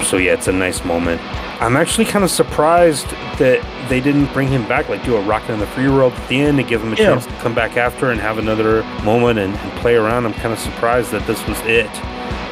So 0.05 0.17
yeah, 0.17 0.33
it's 0.33 0.49
a 0.49 0.53
nice 0.53 0.85
moment. 0.85 1.21
I'm 1.63 1.77
actually 1.77 2.05
kind 2.07 2.25
of 2.25 2.31
surprised 2.31 3.07
that 3.39 3.89
they 3.89 4.01
didn't 4.01 4.33
bring 4.33 4.49
him 4.49 4.67
back, 4.69 4.89
like 4.89 5.03
do 5.05 5.17
a 5.17 5.21
Rockin' 5.23 5.55
in 5.55 5.61
the 5.61 5.67
Free 5.69 5.89
World 5.89 6.13
at 6.13 6.29
the 6.29 6.41
end 6.41 6.59
to 6.59 6.63
give 6.63 6.83
him 6.83 6.93
a 6.93 6.97
Yeah. 6.97 7.07
chance 7.15 7.27
to 7.27 7.33
come 7.35 7.55
back 7.55 7.77
after 7.77 8.11
and 8.11 8.21
have 8.21 8.39
another 8.39 8.83
moment 9.05 9.39
and, 9.39 9.55
and 9.55 9.73
play 9.81 9.95
around. 9.95 10.27
I'm 10.27 10.35
kind 10.35 10.53
of 10.53 10.59
surprised 10.59 11.13
that 11.13 11.27
this 11.27 11.47
was 11.47 11.59
it. 11.63 11.91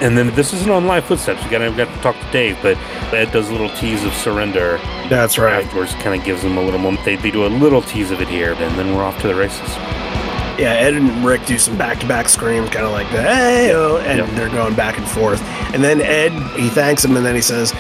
And 0.01 0.19
then 0.19 0.35
this 0.35 0.53
isn't 0.53 0.71
on 0.71 0.87
live 0.87 1.05
footsteps. 1.05 1.43
We 1.45 1.51
gotta 1.51 1.71
we 1.71 1.77
got 1.77 1.95
to 1.95 2.01
talk 2.03 2.17
to 2.19 2.31
Dave, 2.33 2.59
but 2.63 2.77
Ed 3.15 3.31
does 3.33 3.49
a 3.49 3.53
little 3.53 3.71
tease 3.71 4.05
of 4.05 4.13
surrender 4.15 4.79
That's 5.09 5.39
right. 5.39 5.65
afterwards. 5.65 5.95
Kind 5.95 6.19
of 6.21 6.25
gives 6.27 6.43
them 6.43 6.59
a 6.59 6.63
little 6.63 6.81
moment. 6.81 7.05
They, 7.05 7.17
they 7.17 7.31
do 7.31 7.47
a 7.47 7.49
little 7.49 7.81
tease 7.81 8.11
of 8.11 8.21
it 8.21 8.29
here, 8.29 8.53
and 8.55 8.79
then 8.79 8.95
we're 8.95 9.05
off 9.05 9.21
to 9.23 9.29
the 9.29 9.35
races. 9.35 9.69
Yeah, 10.57 10.75
Ed 10.79 10.95
and 10.95 11.25
Rick 11.25 11.47
do 11.47 11.59
some 11.59 11.77
back-to-back 11.77 12.29
screams, 12.29 12.71
kind 12.71 12.87
of 12.87 12.93
like 12.93 13.11
the 13.11 13.21
hey, 13.23 13.73
oh, 13.75 13.97
and 13.99 14.19
Yep. 14.19 14.31
they're 14.37 14.49
going 14.51 14.75
back 14.77 14.99
and 14.99 15.07
forth. 15.09 15.43
And 15.75 15.83
then 15.83 16.01
Ed, 16.01 16.31
he 16.59 16.69
thanks 16.69 17.05
him, 17.05 17.17
and 17.17 17.27
then 17.27 17.35
he 17.35 17.41
says 17.41 17.73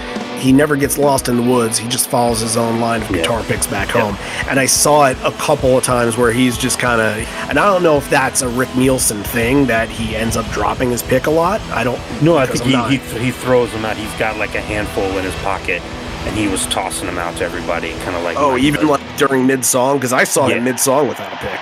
he 0.44 0.52
never 0.52 0.76
gets 0.76 0.98
lost 0.98 1.28
in 1.28 1.36
the 1.36 1.42
woods. 1.42 1.78
He 1.78 1.88
just 1.88 2.08
follows 2.08 2.40
his 2.40 2.56
own 2.56 2.78
line 2.80 3.02
of 3.02 3.10
Yeah. 3.10 3.16
guitar 3.22 3.42
picks 3.44 3.66
back 3.66 3.88
home. 3.88 4.16
And 4.48 4.60
I 4.60 4.66
saw 4.66 5.06
it 5.06 5.16
a 5.24 5.32
couple 5.32 5.76
of 5.78 5.82
times 5.84 6.16
where 6.16 6.30
he's 6.32 6.56
just 6.58 6.78
kind 6.78 7.00
of, 7.00 7.16
and 7.48 7.58
I 7.58 7.64
don't 7.66 7.82
know 7.82 7.96
if 7.96 8.08
that's 8.10 8.42
a 8.42 8.48
Rick 8.48 8.76
Nielsen 8.76 9.22
thing 9.24 9.66
that 9.66 9.88
he 9.88 10.14
ends 10.14 10.36
up 10.36 10.48
dropping 10.52 10.90
his 10.90 11.02
pick 11.02 11.26
a 11.26 11.30
lot. 11.30 11.60
I 11.72 11.82
don't. 11.82 11.98
No, 12.22 12.36
I 12.36 12.46
think 12.46 12.62
he, 12.64 12.76
he 12.98 13.24
he 13.26 13.30
throws 13.30 13.72
them 13.72 13.84
out. 13.84 13.96
He's 13.96 14.12
got 14.18 14.36
like 14.36 14.54
a 14.54 14.60
handful 14.60 15.04
in 15.18 15.24
his 15.24 15.34
pocket, 15.36 15.80
and 16.26 16.36
he 16.36 16.46
was 16.48 16.66
tossing 16.66 17.06
them 17.06 17.18
out 17.18 17.36
to 17.38 17.44
everybody, 17.44 17.92
kind 18.04 18.16
of 18.16 18.22
like. 18.22 18.36
Oh, 18.38 18.56
even 18.58 18.82
does. 18.82 18.90
like 18.90 19.16
during 19.16 19.46
mid-song, 19.46 19.96
because 19.98 20.12
I 20.12 20.24
saw 20.24 20.46
Yeah. 20.48 20.56
him 20.56 20.64
mid-song 20.64 21.08
without 21.08 21.32
a 21.32 21.36
pick. 21.36 21.60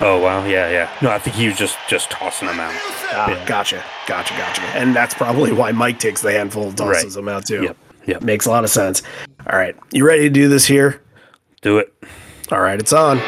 Oh 0.00 0.18
wow, 0.20 0.44
yeah, 0.44 0.68
yeah. 0.70 0.88
No, 1.02 1.10
I 1.10 1.18
think 1.20 1.36
he 1.36 1.46
was 1.46 1.56
just 1.56 1.76
just 1.88 2.10
tossing 2.10 2.48
them 2.48 2.58
out. 2.58 2.72
Ah, 3.12 3.30
Yeah. 3.30 3.44
Gotcha, 3.46 3.80
gotcha, 4.08 4.34
gotcha. 4.36 4.60
And 4.74 4.94
that's 4.94 5.14
probably 5.14 5.52
why 5.52 5.70
Mike 5.70 6.00
takes 6.00 6.20
the 6.20 6.32
handful 6.32 6.64
and 6.64 6.76
tosses 6.76 7.04
Right. 7.04 7.12
them 7.12 7.28
out 7.28 7.46
too. 7.46 7.62
Yep, 7.62 7.76
yep. 8.06 8.22
Makes 8.22 8.46
a 8.46 8.50
lot 8.50 8.64
of 8.64 8.70
sense. 8.70 9.02
All 9.50 9.58
right, 9.58 9.76
you 9.92 10.06
ready 10.06 10.22
to 10.22 10.30
do 10.30 10.48
this 10.48 10.66
here? 10.66 11.02
Do 11.62 11.78
it. 11.78 11.92
All 12.50 12.60
right, 12.60 12.78
it's 12.78 12.92
on. 12.92 13.18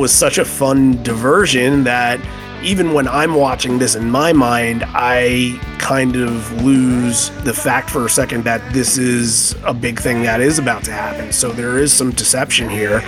Was 0.00 0.12
such 0.12 0.38
a 0.38 0.46
fun 0.46 1.02
diversion 1.02 1.84
that 1.84 2.18
even 2.64 2.94
when 2.94 3.06
I'm 3.06 3.34
watching 3.34 3.78
this 3.78 3.96
in 3.96 4.10
my 4.10 4.32
mind, 4.32 4.82
I 4.86 5.60
kind 5.78 6.16
of 6.16 6.62
lose 6.62 7.28
the 7.44 7.52
fact 7.52 7.90
for 7.90 8.06
a 8.06 8.08
second 8.08 8.44
that 8.44 8.72
this 8.72 8.96
is 8.96 9.54
a 9.62 9.74
big 9.74 10.00
thing 10.00 10.22
that 10.22 10.40
is 10.40 10.58
about 10.58 10.84
to 10.84 10.92
happen. 10.92 11.32
So 11.32 11.52
there 11.52 11.76
is 11.76 11.92
some 11.92 12.12
deception 12.12 12.70
here. 12.70 13.02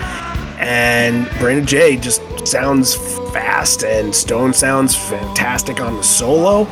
And 0.58 1.30
Brain 1.38 1.60
of 1.60 1.64
J 1.64 1.96
just 1.96 2.20
sounds 2.46 2.94
fast, 3.32 3.84
and 3.84 4.14
Stone 4.14 4.52
sounds 4.52 4.94
fantastic 4.94 5.80
on 5.80 5.96
the 5.96 6.02
solo. 6.02 6.66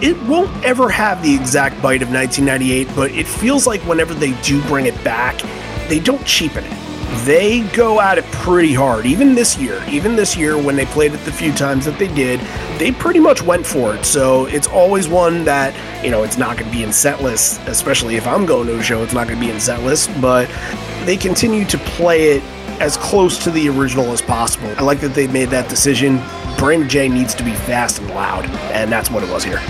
It 0.00 0.16
won't 0.22 0.64
ever 0.64 0.88
have 0.88 1.22
the 1.22 1.34
exact 1.34 1.74
bite 1.82 2.00
of 2.00 2.10
1998, 2.10 2.88
but 2.96 3.10
it 3.10 3.26
feels 3.26 3.66
like 3.66 3.82
whenever 3.82 4.14
they 4.14 4.32
do 4.40 4.62
bring 4.62 4.86
it 4.86 5.04
back, 5.04 5.42
they 5.90 6.00
don't 6.00 6.24
cheapen 6.24 6.64
it. 6.64 6.87
They 7.24 7.60
go 7.74 8.00
at 8.00 8.18
it 8.18 8.24
pretty 8.26 8.74
hard. 8.74 9.06
Even 9.06 9.34
this 9.34 9.56
year, 9.58 9.82
even 9.88 10.14
this 10.14 10.36
year 10.36 10.56
when 10.56 10.76
they 10.76 10.86
played 10.86 11.14
it 11.14 11.24
the 11.24 11.32
few 11.32 11.52
times 11.52 11.84
that 11.86 11.98
they 11.98 12.08
did, 12.08 12.40
they 12.78 12.92
pretty 12.92 13.18
much 13.18 13.42
went 13.42 13.66
for 13.66 13.94
it. 13.94 14.04
So 14.04 14.46
it's 14.46 14.66
always 14.66 15.08
one 15.08 15.44
that, 15.44 15.74
you 16.04 16.10
know, 16.10 16.22
it's 16.22 16.36
not 16.36 16.56
going 16.58 16.70
to 16.70 16.76
be 16.76 16.82
in 16.82 16.92
set 16.92 17.20
especially 17.20 18.16
if 18.16 18.26
I'm 18.26 18.46
going 18.46 18.66
to 18.68 18.78
a 18.78 18.82
show, 18.82 19.02
it's 19.02 19.14
not 19.14 19.26
going 19.26 19.40
to 19.40 19.44
be 19.44 19.50
in 19.50 19.58
set 19.58 19.80
but 20.20 20.48
they 21.04 21.16
continue 21.16 21.64
to 21.64 21.78
play 21.78 22.36
it 22.36 22.42
as 22.80 22.96
close 22.96 23.42
to 23.44 23.50
the 23.50 23.68
original 23.68 24.12
as 24.12 24.22
possible. 24.22 24.72
I 24.76 24.82
like 24.82 25.00
that 25.00 25.14
they 25.14 25.26
made 25.26 25.48
that 25.50 25.68
decision. 25.68 26.22
Brain 26.58 26.82
of 26.82 26.88
J 26.88 27.08
needs 27.08 27.34
to 27.34 27.42
be 27.42 27.52
fast 27.52 27.98
and 27.98 28.10
loud, 28.10 28.46
and 28.72 28.90
that's 28.90 29.10
what 29.10 29.22
it 29.22 29.30
was 29.30 29.44
here. 29.44 29.60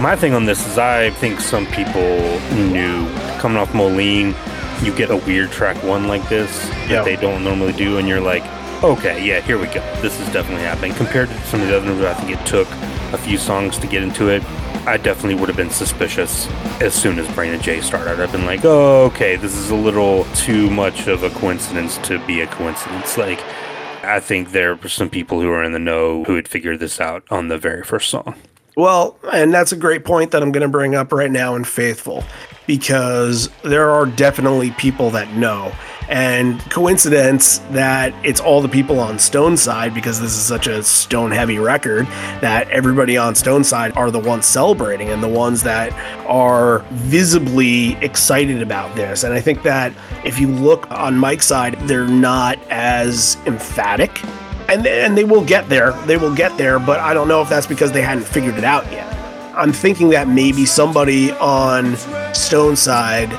My 0.00 0.16
thing 0.16 0.34
on 0.34 0.44
this 0.44 0.66
is 0.66 0.78
I 0.78 1.10
think 1.10 1.40
some 1.40 1.66
people 1.66 2.18
knew 2.52 3.08
coming 3.38 3.58
off 3.58 3.74
Moline, 3.74 4.34
you 4.84 4.94
get 4.94 5.10
a 5.10 5.16
weird 5.16 5.50
track 5.50 5.82
one 5.82 6.06
like 6.06 6.28
this 6.28 6.68
that 6.88 7.04
they 7.04 7.16
don't 7.16 7.42
normally 7.42 7.72
do, 7.72 7.98
and 7.98 8.06
you're 8.06 8.20
like, 8.20 8.44
okay, 8.82 9.24
yeah, 9.24 9.40
here 9.40 9.58
we 9.58 9.66
go. 9.66 9.80
This 10.02 10.20
is 10.20 10.30
definitely 10.30 10.64
happening. 10.64 10.92
Compared 10.94 11.28
to 11.30 11.40
some 11.46 11.62
of 11.62 11.68
the 11.68 11.76
other 11.76 11.86
movies, 11.86 12.04
I 12.04 12.14
think 12.14 12.38
it 12.38 12.46
took 12.46 12.68
a 13.12 13.18
few 13.18 13.38
songs 13.38 13.78
to 13.78 13.86
get 13.86 14.02
into 14.02 14.28
it. 14.28 14.44
I 14.86 14.98
definitely 14.98 15.36
would 15.36 15.48
have 15.48 15.56
been 15.56 15.70
suspicious 15.70 16.46
as 16.82 16.94
soon 16.94 17.18
as 17.18 17.26
Brain 17.34 17.54
of 17.54 17.62
J 17.62 17.80
started. 17.80 18.20
I've 18.20 18.30
been 18.30 18.44
like, 18.44 18.60
oh, 18.64 19.04
okay, 19.06 19.36
this 19.36 19.56
is 19.56 19.70
a 19.70 19.74
little 19.74 20.24
too 20.34 20.68
much 20.68 21.06
of 21.06 21.22
a 21.22 21.30
coincidence 21.30 21.96
to 21.98 22.24
be 22.26 22.42
a 22.42 22.46
coincidence. 22.46 23.16
Like, 23.24 23.40
I 24.02 24.20
think 24.20 24.50
there 24.50 24.74
were 24.74 24.88
some 24.90 25.08
people 25.08 25.40
who 25.40 25.48
were 25.48 25.64
in 25.64 25.72
the 25.72 25.78
know 25.78 26.24
who 26.24 26.36
had 26.36 26.46
figured 26.46 26.78
this 26.78 27.00
out 27.00 27.24
on 27.30 27.48
the 27.48 27.56
very 27.56 27.82
first 27.82 28.10
song. 28.10 28.34
Well, 28.76 29.18
and 29.32 29.54
that's 29.54 29.72
a 29.72 29.76
great 29.76 30.04
point 30.04 30.32
that 30.32 30.42
I'm 30.42 30.52
going 30.52 30.62
to 30.62 30.68
bring 30.68 30.94
up 30.94 31.10
right 31.10 31.30
now 31.30 31.54
in 31.54 31.64
Faithful 31.64 32.22
because 32.66 33.48
there 33.62 33.90
are 33.90 34.06
definitely 34.06 34.70
people 34.72 35.10
that 35.10 35.32
know. 35.34 35.72
And 36.08 36.60
coincidence 36.70 37.58
that 37.70 38.14
it's 38.24 38.40
all 38.40 38.60
the 38.60 38.68
people 38.68 39.00
on 39.00 39.18
Stone 39.18 39.56
side 39.56 39.94
because 39.94 40.20
this 40.20 40.32
is 40.32 40.42
such 40.42 40.66
a 40.66 40.82
Stone 40.82 41.30
heavy 41.30 41.58
record 41.58 42.06
that 42.40 42.68
everybody 42.68 43.16
on 43.16 43.34
Stone 43.34 43.64
side 43.64 43.92
are 43.96 44.10
the 44.10 44.18
ones 44.18 44.44
celebrating 44.44 45.08
and 45.08 45.22
the 45.22 45.28
ones 45.28 45.62
that 45.62 45.92
are 46.26 46.80
visibly 46.90 47.94
excited 48.04 48.60
about 48.60 48.94
this. 48.96 49.24
And 49.24 49.32
I 49.32 49.40
think 49.40 49.62
that 49.62 49.94
if 50.24 50.38
you 50.38 50.48
look 50.48 50.90
on 50.90 51.16
Mike's 51.16 51.46
side, 51.46 51.78
they're 51.88 52.06
not 52.06 52.58
as 52.70 53.38
emphatic 53.46 54.20
and 54.68 54.86
and 54.86 55.16
they 55.16 55.24
will 55.24 55.44
get 55.44 55.68
there. 55.68 55.92
They 56.06 56.16
will 56.16 56.34
get 56.34 56.56
there, 56.56 56.78
but 56.78 57.00
I 57.00 57.14
don't 57.14 57.28
know 57.28 57.42
if 57.42 57.48
that's 57.48 57.66
because 57.66 57.92
they 57.92 58.02
hadn't 58.02 58.24
figured 58.24 58.56
it 58.56 58.64
out 58.64 58.90
yet. 58.90 59.13
I'm 59.56 59.72
thinking 59.72 60.10
that 60.10 60.26
maybe 60.26 60.66
somebody 60.66 61.30
on 61.32 61.96
Stone 62.34 62.76
side 62.76 63.30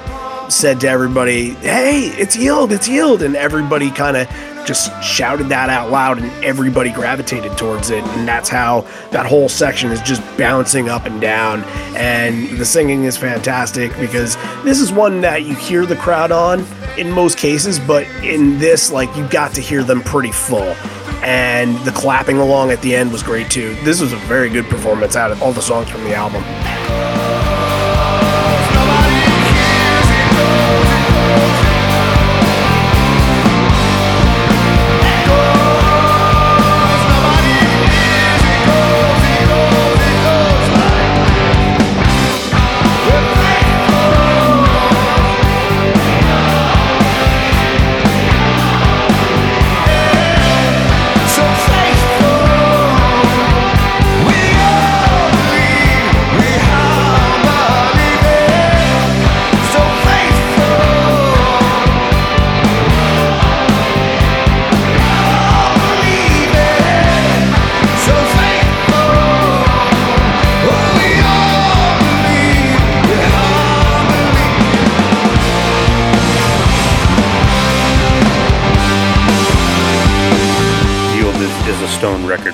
said 0.51 0.79
to 0.81 0.87
everybody, 0.87 1.51
"Hey, 1.55 2.07
it's 2.17 2.37
yield, 2.37 2.71
it's 2.71 2.87
yield," 2.87 3.21
and 3.21 3.35
everybody 3.35 3.91
kind 3.91 4.15
of 4.15 4.27
just 4.65 4.91
shouted 5.03 5.49
that 5.49 5.69
out 5.69 5.91
loud, 5.91 6.17
and 6.17 6.31
everybody 6.43 6.89
gravitated 6.89 7.57
towards 7.57 7.89
it, 7.89 8.03
and 8.03 8.27
that's 8.27 8.49
how 8.49 8.85
that 9.11 9.25
whole 9.25 9.49
section 9.49 9.91
is 9.91 10.01
just 10.01 10.21
bouncing 10.37 10.89
up 10.89 11.05
and 11.05 11.19
down. 11.19 11.63
And 11.95 12.57
the 12.57 12.65
singing 12.65 13.03
is 13.03 13.17
fantastic 13.17 13.91
because 13.99 14.37
this 14.63 14.79
is 14.79 14.91
one 14.91 15.21
that 15.21 15.43
you 15.43 15.53
hear 15.53 15.85
the 15.85 15.95
crowd 15.97 16.31
on 16.31 16.65
in 16.97 17.11
most 17.11 17.37
cases, 17.37 17.77
but 17.77 18.07
in 18.23 18.57
this, 18.57 18.91
like 18.91 19.13
you 19.17 19.27
got 19.27 19.53
to 19.55 19.61
hear 19.61 19.83
them 19.83 20.01
pretty 20.01 20.31
full 20.31 20.75
and 21.23 21.77
the 21.79 21.91
clapping 21.91 22.37
along 22.37 22.71
at 22.71 22.81
the 22.81 22.95
end 22.95 23.11
was 23.11 23.23
great 23.23 23.49
too. 23.49 23.75
This 23.83 24.01
was 24.01 24.13
a 24.13 24.17
very 24.17 24.49
good 24.49 24.65
performance 24.65 25.15
out 25.15 25.31
of 25.31 25.41
all 25.41 25.53
the 25.53 25.61
songs 25.61 25.89
from 25.89 26.03
the 26.03 26.13
album. 26.13 26.43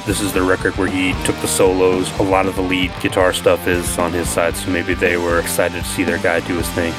This 0.06 0.20
is 0.20 0.34
the 0.34 0.42
record 0.42 0.76
where 0.78 0.88
he 0.88 1.14
took 1.26 1.36
the 1.42 1.48
solos. 1.48 2.12
A 2.20 2.24
lot 2.24 2.48
of 2.48 2.56
the 2.56 2.62
lead 2.62 2.92
guitar 3.02 3.34
stuff 3.34 3.68
is 3.68 4.00
on 4.00 4.12
his 4.12 4.28
side, 4.28 4.56
so 4.56 4.72
maybe 4.72 4.96
they 4.96 5.16
were 5.16 5.40
excited 5.40 5.84
to 5.84 5.90
see 5.90 6.04
their 6.04 6.18
guy 6.18 6.40
do 6.40 6.58
his 6.58 6.68
thing. 6.70 6.92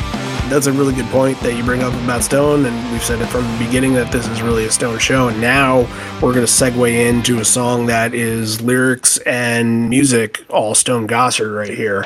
That's 0.49 0.67
a 0.67 0.73
really 0.73 0.95
good 0.95 1.07
point 1.07 1.39
that 1.41 1.57
you 1.57 1.65
bring 1.65 1.83
up 1.83 1.93
about 2.05 2.23
Stone, 2.23 2.65
and 2.65 2.93
we've 2.93 3.03
said 3.03 3.21
it 3.21 3.27
from 3.27 3.43
the 3.43 3.65
beginning 3.65 3.95
that 3.95 4.13
this 4.13 4.29
is 4.29 4.41
really 4.41 4.67
a 4.67 4.71
Stone 4.71 4.99
show. 4.99 5.29
And 5.29 5.41
now 5.41 5.81
we're 6.23 6.33
going 6.33 6.47
to 6.47 6.53
segue 6.53 7.09
into 7.09 7.41
a 7.41 7.45
song 7.45 7.87
that 7.87 8.15
is 8.15 8.61
lyrics 8.61 9.19
and 9.19 9.89
music 9.89 10.45
all 10.49 10.75
Stone 10.75 11.09
Gossard 11.09 11.57
right 11.57 11.75
here. 11.75 12.05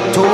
Here's 0.00 0.16
a 0.16 0.20
token 0.22 0.29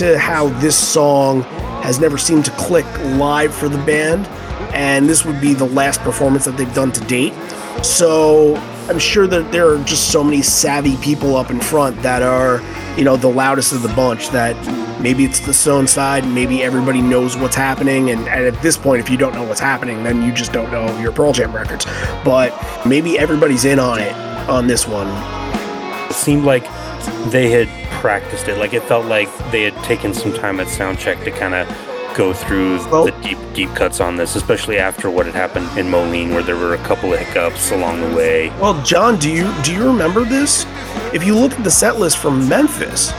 into 0.00 0.18
how 0.18 0.48
this 0.60 0.76
song 0.76 1.42
has 1.82 1.98
never 2.00 2.18
seemed 2.18 2.44
to 2.44 2.50
click 2.52 2.86
live 3.14 3.54
for 3.54 3.68
the 3.68 3.78
band, 3.78 4.26
and 4.74 5.08
this 5.08 5.24
would 5.24 5.40
be 5.40 5.54
the 5.54 5.64
last 5.64 6.00
performance 6.00 6.44
that 6.44 6.56
they've 6.56 6.74
done 6.74 6.92
to 6.92 7.00
date. 7.04 7.32
So 7.82 8.56
I'm 8.88 8.98
sure 8.98 9.26
that 9.26 9.52
there 9.52 9.68
are 9.68 9.82
just 9.84 10.10
so 10.10 10.22
many 10.24 10.42
savvy 10.42 10.96
people 10.98 11.36
up 11.36 11.50
in 11.50 11.60
front 11.60 12.02
that 12.02 12.22
are, 12.22 12.60
you 12.98 13.04
know, 13.04 13.16
the 13.16 13.28
loudest 13.28 13.72
of 13.72 13.82
the 13.82 13.88
bunch 13.90 14.28
that 14.30 14.56
maybe 15.00 15.24
it's 15.24 15.40
the 15.40 15.54
Stone 15.54 15.86
side, 15.86 16.26
maybe 16.26 16.62
everybody 16.62 17.00
knows 17.00 17.36
what's 17.36 17.56
happening, 17.56 18.10
and, 18.10 18.28
and 18.28 18.46
at 18.46 18.60
this 18.62 18.76
point, 18.76 19.00
if 19.00 19.08
you 19.08 19.16
don't 19.16 19.34
know 19.34 19.44
what's 19.44 19.60
happening, 19.60 20.02
then 20.02 20.22
you 20.22 20.32
just 20.32 20.52
don't 20.52 20.70
know 20.70 20.98
your 21.00 21.12
Pearl 21.12 21.32
Jam 21.32 21.54
records. 21.54 21.86
But 22.24 22.54
maybe 22.86 23.18
everybody's 23.18 23.64
in 23.64 23.78
on 23.78 23.98
it 23.98 24.14
on 24.48 24.66
this 24.66 24.86
one. 24.86 25.08
It 26.10 26.14
seemed 26.14 26.44
like 26.44 26.64
they 27.30 27.50
had 27.50 27.85
practiced 28.00 28.48
it. 28.48 28.58
Like 28.58 28.74
it 28.74 28.82
felt 28.84 29.06
like 29.06 29.28
they 29.50 29.62
had 29.62 29.74
taken 29.84 30.14
some 30.14 30.32
time 30.32 30.60
at 30.60 30.66
soundcheck 30.68 31.22
to 31.24 31.30
kind 31.30 31.54
of 31.54 31.66
go 32.16 32.32
through 32.32 32.78
Well- 32.90 33.04
the 33.04 33.10
deep, 33.22 33.38
deep 33.52 33.74
cuts 33.74 34.00
on 34.00 34.16
this, 34.16 34.36
especially 34.36 34.78
after 34.78 35.10
what 35.10 35.26
had 35.26 35.34
happened 35.34 35.68
in 35.78 35.90
Moline, 35.90 36.32
where 36.32 36.42
there 36.42 36.56
were 36.56 36.74
a 36.74 36.78
couple 36.78 37.12
of 37.12 37.18
hiccups 37.18 37.72
along 37.72 38.00
the 38.00 38.16
way. 38.16 38.50
Well, 38.60 38.80
John, 38.82 39.18
do 39.18 39.30
you 39.30 39.52
do 39.62 39.72
you 39.74 39.84
remember 39.86 40.24
this? 40.24 40.64
If 41.12 41.24
you 41.24 41.34
look 41.34 41.52
at 41.52 41.62
the 41.64 41.70
set 41.70 41.98
list 41.98 42.16
from 42.18 42.48
Memphis, 42.48 43.12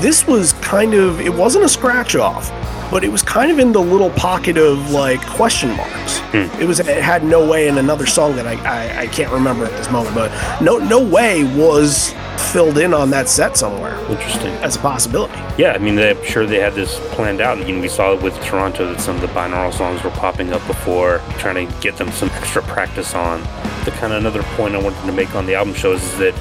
this 0.00 0.26
was 0.26 0.52
kind 0.54 0.94
of 0.94 1.20
it 1.20 1.34
wasn't 1.34 1.64
a 1.64 1.68
scratch 1.68 2.14
off, 2.14 2.50
but 2.90 3.04
it 3.04 3.12
was 3.12 3.22
kind 3.22 3.50
of 3.50 3.58
in 3.58 3.72
the 3.72 3.80
little 3.80 4.10
pocket 4.10 4.56
of 4.56 4.90
like 4.90 5.24
question 5.26 5.70
marks. 5.76 6.18
Hmm. 6.32 6.60
It 6.60 6.66
was 6.66 6.80
it 6.80 6.86
had 6.86 7.24
no 7.24 7.48
way 7.48 7.68
in 7.68 7.78
another 7.78 8.06
song 8.06 8.36
that 8.36 8.46
I, 8.46 8.54
I 8.64 9.00
I 9.00 9.06
can't 9.06 9.32
remember 9.32 9.64
at 9.64 9.72
this 9.72 9.90
moment, 9.90 10.14
but 10.14 10.60
no 10.60 10.78
no 10.78 11.02
way 11.02 11.44
was 11.44 12.14
filled 12.52 12.78
in 12.78 12.94
on 12.94 13.10
that 13.10 13.28
set 13.28 13.56
somewhere 13.56 13.98
Interesting. 14.08 14.52
as 14.62 14.76
a 14.76 14.78
possibility. 14.78 15.34
Yeah, 15.58 15.72
I 15.72 15.78
mean, 15.78 15.98
I'm 15.98 16.22
sure 16.24 16.46
they 16.46 16.60
had 16.60 16.74
this 16.74 16.98
planned 17.12 17.40
out. 17.40 17.58
You 17.66 17.74
know, 17.74 17.80
we 17.82 17.88
saw 17.88 18.14
it 18.14 18.22
with 18.22 18.40
Toronto 18.42 18.92
that 18.92 19.00
some 19.00 19.16
of 19.16 19.22
the 19.22 19.26
binaural 19.28 19.72
songs 19.72 20.02
were 20.02 20.10
popping 20.10 20.52
up 20.52 20.64
before, 20.66 21.20
trying 21.38 21.66
to 21.66 21.80
get 21.80 21.96
them 21.96 22.10
some 22.12 22.28
extra 22.34 22.62
practice 22.62 23.14
on. 23.14 23.40
The 23.84 23.90
kind 23.92 24.12
of 24.12 24.20
another 24.20 24.42
point 24.54 24.74
I 24.74 24.82
wanted 24.82 25.04
to 25.04 25.12
make 25.12 25.34
on 25.34 25.46
the 25.46 25.54
album 25.54 25.74
shows 25.74 26.02
is 26.02 26.18
that 26.18 26.34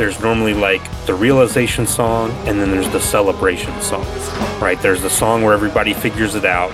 there's 0.00 0.18
normally 0.22 0.54
like 0.54 0.80
the 1.04 1.12
realization 1.12 1.86
song 1.86 2.30
and 2.46 2.58
then 2.58 2.70
there's 2.70 2.88
the 2.88 2.98
celebration 2.98 3.78
song, 3.82 4.06
right? 4.58 4.80
There's 4.80 5.02
the 5.02 5.10
song 5.10 5.42
where 5.42 5.52
everybody 5.52 5.92
figures 5.92 6.34
it 6.34 6.46
out. 6.46 6.72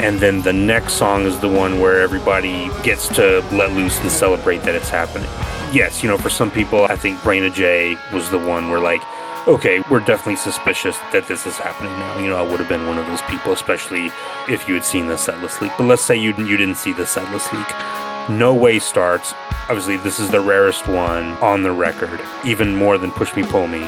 And 0.00 0.18
then 0.18 0.40
the 0.40 0.54
next 0.54 0.94
song 0.94 1.26
is 1.26 1.38
the 1.40 1.48
one 1.48 1.78
where 1.78 2.00
everybody 2.00 2.70
gets 2.82 3.06
to 3.16 3.44
let 3.52 3.72
loose 3.72 4.00
and 4.00 4.10
celebrate 4.10 4.62
that 4.62 4.74
it's 4.74 4.88
happening. 4.88 5.28
Yes, 5.74 6.02
you 6.02 6.08
know, 6.08 6.16
for 6.16 6.30
some 6.30 6.50
people, 6.50 6.84
I 6.84 6.96
think 6.96 7.22
Brain 7.22 7.44
of 7.44 7.52
J 7.52 7.98
was 8.14 8.30
the 8.30 8.38
one 8.38 8.70
where, 8.70 8.80
like, 8.80 9.02
okay, 9.46 9.82
we're 9.90 10.00
definitely 10.00 10.36
suspicious 10.36 10.96
that 11.12 11.28
this 11.28 11.46
is 11.46 11.58
happening 11.58 11.92
now. 11.92 12.18
You 12.18 12.30
know, 12.30 12.36
I 12.36 12.48
would 12.48 12.60
have 12.60 12.68
been 12.70 12.86
one 12.86 12.96
of 12.96 13.06
those 13.08 13.20
people, 13.22 13.52
especially 13.52 14.10
if 14.48 14.66
you 14.66 14.72
had 14.72 14.86
seen 14.86 15.06
the 15.06 15.16
setlist 15.16 15.60
leak. 15.60 15.72
But 15.76 15.84
let's 15.84 16.02
say 16.02 16.16
you 16.16 16.34
you 16.38 16.56
didn't 16.56 16.76
see 16.76 16.94
the 16.94 17.02
setlist 17.02 17.52
leak. 17.52 18.30
No 18.38 18.54
Way 18.54 18.78
starts. 18.78 19.34
Obviously, 19.70 19.98
this 19.98 20.18
is 20.18 20.30
the 20.30 20.40
rarest 20.40 20.88
one 20.88 21.32
on 21.42 21.62
the 21.62 21.70
record, 21.70 22.18
even 22.42 22.74
more 22.74 22.96
than 22.96 23.10
Push 23.10 23.36
Me 23.36 23.42
Pull 23.42 23.66
Me. 23.66 23.80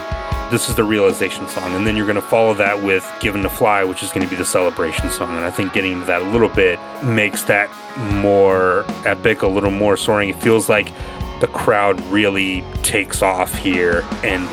This 0.50 0.68
is 0.68 0.74
the 0.74 0.84
realization 0.84 1.48
song, 1.48 1.74
and 1.74 1.86
then 1.86 1.96
you're 1.96 2.04
going 2.04 2.16
to 2.16 2.22
follow 2.22 2.52
that 2.52 2.82
with 2.82 3.10
Given 3.18 3.42
to 3.44 3.48
Fly, 3.48 3.82
which 3.84 4.02
is 4.02 4.12
going 4.12 4.26
to 4.26 4.28
be 4.28 4.36
the 4.36 4.44
celebration 4.44 5.08
song. 5.08 5.36
And 5.36 5.44
I 5.44 5.50
think 5.50 5.72
getting 5.72 5.92
into 5.92 6.04
that 6.04 6.20
a 6.20 6.24
little 6.26 6.50
bit 6.50 6.78
makes 7.02 7.44
that 7.44 7.70
more 8.12 8.84
epic, 9.06 9.40
a 9.40 9.46
little 9.46 9.70
more 9.70 9.96
soaring. 9.96 10.28
It 10.28 10.42
feels 10.42 10.68
like 10.68 10.92
the 11.40 11.48
crowd 11.48 12.00
really 12.06 12.62
takes 12.82 13.22
off 13.22 13.54
here 13.54 14.04
and 14.22 14.48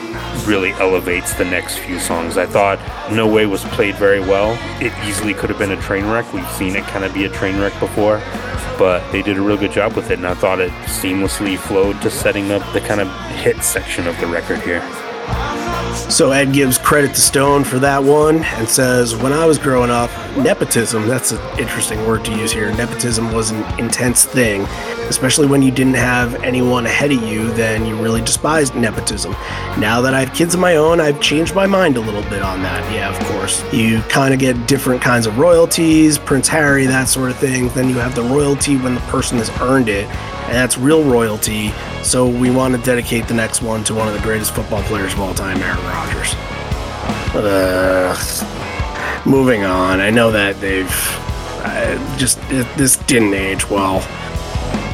really 0.47 0.71
elevates 0.73 1.33
the 1.33 1.45
next 1.45 1.77
few 1.79 1.99
songs. 1.99 2.37
I 2.37 2.45
thought 2.45 2.79
No 3.11 3.27
Way 3.27 3.45
was 3.45 3.63
played 3.65 3.95
very 3.95 4.21
well. 4.21 4.57
It 4.81 4.93
easily 5.07 5.33
could 5.33 5.49
have 5.49 5.59
been 5.59 5.71
a 5.71 5.81
train 5.81 6.05
wreck. 6.05 6.31
We've 6.33 6.49
seen 6.51 6.75
it 6.75 6.83
kind 6.85 7.03
of 7.03 7.13
be 7.13 7.25
a 7.25 7.29
train 7.29 7.59
wreck 7.59 7.77
before, 7.79 8.21
but 8.77 9.09
they 9.11 9.21
did 9.21 9.37
a 9.37 9.41
real 9.41 9.57
good 9.57 9.71
job 9.71 9.93
with 9.93 10.11
it, 10.11 10.17
and 10.17 10.27
I 10.27 10.33
thought 10.33 10.59
it 10.59 10.71
seamlessly 10.85 11.57
flowed 11.57 12.01
to 12.01 12.09
setting 12.09 12.51
up 12.51 12.61
the 12.73 12.81
kind 12.81 13.01
of 13.01 13.11
hit 13.31 13.61
section 13.63 14.07
of 14.07 14.17
the 14.19 14.27
record 14.27 14.61
here. 14.61 14.81
So 16.09 16.31
Ed 16.31 16.53
gives 16.53 16.77
credit 16.77 17.13
to 17.15 17.21
Stone 17.21 17.63
for 17.63 17.79
that 17.79 18.03
one 18.03 18.43
and 18.43 18.67
says, 18.67 19.15
When 19.15 19.33
I 19.33 19.45
was 19.45 19.57
growing 19.57 19.89
up, 19.89 20.09
nepotism, 20.37 21.07
that's 21.07 21.31
an 21.31 21.59
interesting 21.59 22.05
word 22.07 22.23
to 22.25 22.31
use 22.35 22.51
here, 22.51 22.71
nepotism 22.75 23.31
was 23.33 23.51
an 23.51 23.79
intense 23.79 24.25
thing, 24.25 24.61
especially 25.09 25.47
when 25.47 25.61
you 25.61 25.71
didn't 25.71 25.95
have 25.95 26.35
anyone 26.43 26.85
ahead 26.85 27.11
of 27.11 27.21
you, 27.23 27.51
then 27.53 27.85
you 27.85 27.95
really 28.01 28.21
despised 28.21 28.75
nepotism. 28.75 29.33
Now 29.77 30.01
that 30.01 30.13
I 30.13 30.21
have 30.21 30.33
kids 30.33 30.53
of 30.53 30.59
my 30.59 30.77
own, 30.77 30.99
I've 30.99 31.21
changed 31.21 31.53
my 31.53 31.67
mind 31.67 31.97
a 31.97 32.01
little 32.01 32.23
bit 32.23 32.41
on 32.41 32.61
that. 32.63 32.91
Yeah, 32.93 33.15
of 33.15 33.25
course. 33.27 33.63
You 33.73 34.01
kind 34.03 34.33
of 34.33 34.39
get 34.39 34.67
different 34.67 35.01
kinds 35.01 35.27
of 35.27 35.37
royalties, 35.37 36.17
Prince 36.17 36.47
Harry, 36.47 36.85
that 36.85 37.09
sort 37.09 37.31
of 37.31 37.37
thing. 37.37 37.69
Then 37.69 37.89
you 37.89 37.95
have 37.95 38.15
the 38.15 38.23
royalty 38.23 38.77
when 38.77 38.95
the 38.95 39.01
person 39.01 39.37
has 39.37 39.49
earned 39.61 39.89
it, 39.89 40.07
and 40.47 40.55
that's 40.55 40.77
real 40.77 41.03
royalty. 41.03 41.71
So 42.03 42.27
we 42.27 42.49
want 42.49 42.75
to 42.75 42.81
dedicate 42.81 43.27
the 43.27 43.33
next 43.33 43.61
one 43.61 43.83
to 43.85 43.93
one 43.93 44.07
of 44.07 44.13
the 44.13 44.21
greatest 44.21 44.55
football 44.55 44.81
players 44.83 45.13
of 45.13 45.19
all 45.19 45.33
time, 45.33 45.57
Aaron 45.57 45.77
Rodgers. 45.83 46.33
Uh, 47.35 48.15
moving 49.25 49.65
on. 49.65 49.99
I 49.99 50.09
know 50.09 50.31
that 50.31 50.59
they've 50.61 50.89
uh, 51.63 52.17
just 52.17 52.39
it, 52.49 52.65
this 52.77 52.95
didn't 52.95 53.33
age 53.33 53.69
well. 53.69 53.97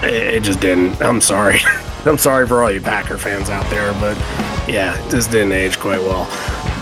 It, 0.04 0.36
it 0.36 0.44
just 0.44 0.60
didn't. 0.60 1.02
I'm 1.02 1.22
sorry. 1.22 1.60
I'm 2.06 2.18
sorry 2.18 2.48
for 2.48 2.64
all 2.64 2.72
you 2.72 2.82
Packer 2.82 3.18
fans 3.18 3.50
out 3.50 3.70
there, 3.70 3.94
but 3.94 4.18
yeah, 4.68 5.00
this 5.10 5.28
didn't 5.28 5.54
age 5.54 5.80
quite 5.80 6.02
well. 6.02 6.26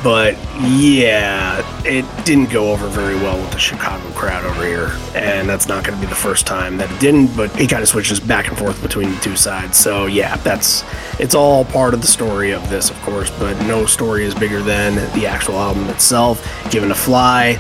But 0.04 0.36
yeah, 0.60 1.62
it 1.86 2.06
didn't 2.26 2.50
go 2.50 2.72
over 2.72 2.88
very 2.88 3.16
well 3.16 3.40
with 3.40 3.52
the 3.52 3.60
Chicago 3.60 4.10
crowd 4.12 4.44
over 4.46 4.66
here, 4.66 4.92
and 5.14 5.48
that's 5.48 5.68
not 5.68 5.84
going 5.84 5.96
to 5.96 6.02
be 6.02 6.10
the 6.10 6.16
first 6.16 6.48
time 6.48 6.78
that 6.78 6.92
it 6.92 7.00
didn't. 7.00 7.36
But 7.38 7.56
he 7.56 7.68
kind 7.68 7.84
of 7.84 7.88
switches 7.88 8.20
back 8.20 8.48
and 8.48 8.58
forth 8.58 8.82
between 8.82 9.12
the 9.12 9.20
two 9.22 9.36
sides. 9.36 9.78
So 9.78 10.08
yeah, 10.08 10.38
that's 10.38 10.84
it's 11.20 11.36
all 11.36 11.66
part 11.66 11.94
of 11.94 12.02
the 12.02 12.08
story 12.08 12.52
of 12.52 12.68
this, 12.68 12.90
of 12.90 13.00
course. 13.02 13.30
But 13.38 13.60
no 13.68 13.86
story 13.86 14.26
is 14.26 14.34
bigger 14.34 14.62
than 14.62 14.96
the 15.14 15.28
actual 15.28 15.60
album 15.60 15.88
itself. 15.90 16.44
Given 16.72 16.90
a 16.90 16.96
fly, 16.96 17.60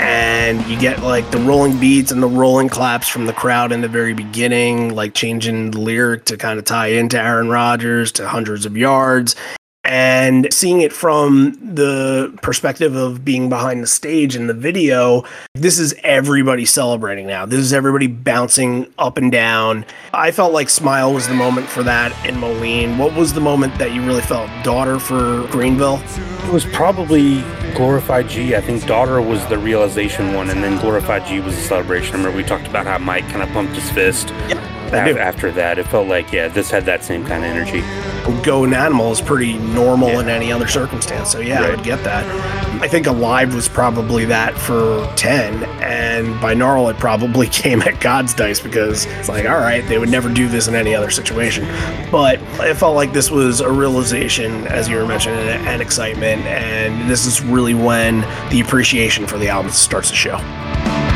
and 0.00 0.66
you 0.66 0.76
get 0.76 1.02
like 1.02 1.30
the 1.30 1.38
rolling 1.38 1.78
beats 1.78 2.10
and 2.10 2.20
the 2.20 2.28
rolling 2.28 2.68
claps 2.68 3.06
from 3.06 3.26
the 3.26 3.32
crowd 3.32 3.70
in 3.70 3.80
the 3.80 3.88
very 3.88 4.14
beginning, 4.14 4.94
like 4.94 5.14
changing 5.14 5.70
the 5.70 5.80
lyric 5.80 6.24
to 6.24 6.36
kind 6.36 6.58
of 6.58 6.64
tie 6.64 6.88
into 6.88 7.20
Aaron 7.20 7.48
Rodgers 7.48 8.10
to 8.12 8.26
hundreds 8.26 8.66
of 8.66 8.76
yards. 8.76 9.36
And 9.90 10.46
seeing 10.54 10.82
it 10.82 10.92
from 10.92 11.58
the 11.60 12.32
perspective 12.42 12.94
of 12.94 13.24
being 13.24 13.48
behind 13.48 13.82
the 13.82 13.88
stage 13.88 14.36
in 14.36 14.46
the 14.46 14.54
video, 14.54 15.24
this 15.54 15.80
is 15.80 15.96
everybody 16.04 16.64
celebrating 16.64 17.26
now. 17.26 17.44
This 17.44 17.58
is 17.58 17.72
everybody 17.72 18.06
bouncing 18.06 18.86
up 19.00 19.18
and 19.18 19.32
down. 19.32 19.84
I 20.14 20.30
felt 20.30 20.52
like 20.52 20.68
Smile 20.68 21.12
was 21.12 21.26
the 21.26 21.34
moment 21.34 21.66
for 21.66 21.82
that 21.82 22.14
in 22.24 22.38
Moline. 22.38 22.98
What 22.98 23.16
was 23.16 23.32
the 23.32 23.40
moment 23.40 23.76
that 23.80 23.92
you 23.92 24.06
really 24.06 24.22
felt? 24.22 24.48
Daughter 24.62 25.00
for 25.00 25.48
Greenville? 25.48 26.00
It 26.44 26.52
was 26.52 26.64
probably 26.66 27.42
Glorified 27.74 28.28
G. 28.28 28.54
I 28.54 28.60
think 28.60 28.86
Daughter 28.86 29.20
was 29.20 29.44
the 29.46 29.58
realization 29.58 30.34
one, 30.34 30.50
and 30.50 30.62
then 30.62 30.80
Glorified 30.80 31.26
G 31.26 31.40
was 31.40 31.56
the 31.56 31.62
celebration. 31.62 32.14
I 32.14 32.18
Remember, 32.18 32.36
we 32.36 32.44
talked 32.44 32.68
about 32.68 32.86
how 32.86 32.98
Mike 32.98 33.28
kind 33.30 33.42
of 33.42 33.48
pumped 33.48 33.74
his 33.74 33.90
fist. 33.90 34.30
I 34.30 34.54
do. 34.54 34.59
Af- 34.92 35.16
After 35.16 35.50
that, 35.52 35.78
it 35.78 35.86
felt 35.86 36.08
like, 36.08 36.32
yeah, 36.32 36.48
this 36.48 36.70
had 36.70 36.84
that 36.86 37.04
same 37.04 37.24
kind 37.24 37.44
of 37.44 37.50
energy. 37.50 37.80
Going 38.42 38.72
Animal 38.74 39.10
is 39.12 39.20
pretty 39.20 39.58
normal 39.58 40.20
in 40.20 40.28
any 40.28 40.52
other 40.52 40.68
circumstance. 40.68 41.30
So 41.30 41.40
yeah, 41.40 41.62
I 41.62 41.70
would 41.70 41.82
get 41.82 42.02
that. 42.04 42.24
I 42.80 42.88
think 42.88 43.06
Alive 43.06 43.54
was 43.54 43.68
probably 43.68 44.24
that 44.26 44.54
for 44.56 45.10
10, 45.16 45.64
and 45.82 46.28
Binaural 46.40 46.90
it 46.90 46.98
probably 46.98 47.46
came 47.48 47.82
at 47.82 48.00
God's 48.00 48.34
dice 48.34 48.60
because 48.60 49.06
it's 49.06 49.28
like, 49.28 49.46
all 49.46 49.58
right, 49.58 49.86
they 49.88 49.98
would 49.98 50.08
never 50.10 50.32
do 50.32 50.48
this 50.48 50.68
in 50.68 50.74
any 50.74 50.94
other 50.94 51.10
situation. 51.10 51.64
But 52.10 52.40
it 52.60 52.76
felt 52.76 52.94
like 52.94 53.12
this 53.12 53.30
was 53.30 53.60
a 53.60 53.70
realization, 53.70 54.66
as 54.68 54.88
you 54.88 54.96
were 54.96 55.06
mentioning, 55.06 55.38
and 55.40 55.82
excitement, 55.82 56.42
and 56.42 57.10
this 57.10 57.26
is 57.26 57.42
really 57.42 57.74
when 57.74 58.20
the 58.50 58.60
appreciation 58.60 59.26
for 59.26 59.38
the 59.38 59.48
album 59.48 59.70
starts 59.72 60.10
to 60.10 60.16
show. 60.16 61.09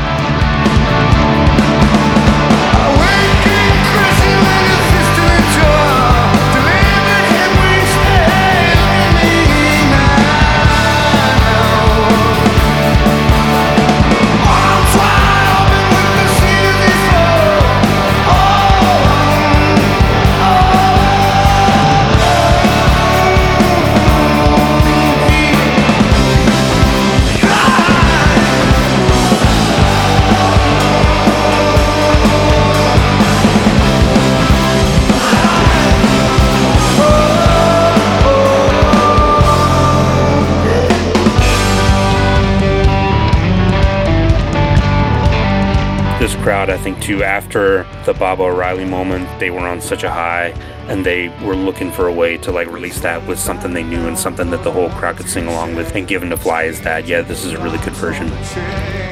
Crowd, 46.45 46.69
I 46.69 46.77
think, 46.77 47.01
too, 47.01 47.23
after 47.23 47.87
the 48.05 48.13
Baba 48.13 48.43
O'Riley 48.43 48.85
moment, 48.85 49.27
they 49.39 49.49
were 49.49 49.67
on 49.67 49.81
such 49.81 50.03
a 50.03 50.11
high, 50.11 50.49
and 50.87 51.03
they 51.03 51.29
were 51.43 51.55
looking 51.55 51.91
for 51.91 52.07
a 52.07 52.13
way 52.13 52.37
to 52.37 52.51
like 52.51 52.71
release 52.71 52.99
that 53.01 53.25
with 53.25 53.39
something 53.39 53.73
they 53.73 53.81
knew 53.81 54.07
and 54.07 54.15
something 54.15 54.51
that 54.51 54.63
the 54.63 54.71
whole 54.71 54.91
crowd 54.91 55.17
could 55.17 55.27
sing 55.27 55.47
along 55.47 55.73
with. 55.73 55.95
And 55.95 56.07
given 56.07 56.29
to 56.29 56.37
Fly 56.37 56.65
is 56.65 56.81
that, 56.81 57.07
yeah, 57.07 57.21
this 57.21 57.45
is 57.45 57.53
a 57.53 57.63
really 57.63 57.79
good 57.79 57.93
version. 57.93 58.27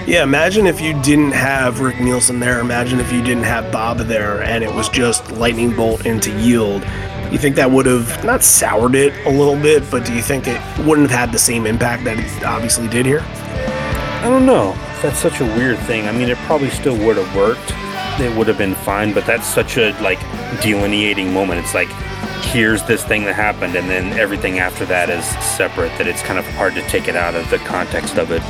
Yeah, 0.05 0.21
imagine 0.21 0.67
if 0.67 0.79
you 0.79 0.93
didn't 1.01 1.31
have 1.31 1.79
Rick 1.79 1.99
Nielsen 1.99 2.39
there. 2.39 2.59
Imagine 2.59 2.99
if 2.99 3.11
you 3.11 3.23
didn't 3.23 3.45
have 3.45 3.71
Bob 3.71 3.97
there 3.97 4.43
and 4.43 4.63
it 4.63 4.71
was 4.71 4.87
just 4.87 5.31
lightning 5.31 5.75
bolt 5.75 6.05
into 6.05 6.29
yield. 6.39 6.83
You 7.31 7.39
think 7.39 7.55
that 7.55 7.71
would 7.71 7.87
have 7.87 8.23
not 8.23 8.43
soured 8.43 8.93
it 8.93 9.11
a 9.25 9.31
little 9.31 9.59
bit, 9.59 9.89
but 9.89 10.05
do 10.05 10.13
you 10.13 10.21
think 10.21 10.45
it 10.45 10.61
wouldn't 10.85 11.09
have 11.09 11.19
had 11.19 11.31
the 11.31 11.39
same 11.39 11.65
impact 11.65 12.03
that 12.03 12.19
it 12.19 12.45
obviously 12.45 12.87
did 12.89 13.07
here? 13.07 13.21
I 13.21 14.29
don't 14.29 14.45
know. 14.45 14.77
That's 15.03 15.19
such 15.19 15.41
a 15.41 15.43
weird 15.43 15.77
thing. 15.79 16.07
I 16.07 16.13
mean, 16.13 16.29
it 16.29 16.37
probably 16.47 16.69
still 16.69 16.97
would 17.05 17.17
have 17.17 17.35
worked. 17.35 17.73
It 18.21 18.33
would 18.37 18.47
have 18.47 18.57
been 18.57 18.73
fine, 18.73 19.13
but 19.13 19.25
that's 19.25 19.45
such 19.45 19.77
a 19.77 19.91
like 20.01 20.19
delineating 20.61 21.33
moment. 21.33 21.59
It's 21.59 21.73
like 21.73 21.89
here's 22.53 22.81
this 22.83 23.03
thing 23.03 23.25
that 23.25 23.35
happened, 23.35 23.75
and 23.75 23.89
then 23.89 24.17
everything 24.17 24.59
after 24.59 24.85
that 24.85 25.09
is 25.09 25.25
separate. 25.43 25.89
That 25.97 26.07
it's 26.07 26.21
kind 26.21 26.39
of 26.39 26.45
hard 26.53 26.73
to 26.75 26.81
take 26.83 27.09
it 27.09 27.17
out 27.17 27.35
of 27.35 27.49
the 27.49 27.57
context 27.57 28.17
of 28.17 28.31
it. 28.31 28.41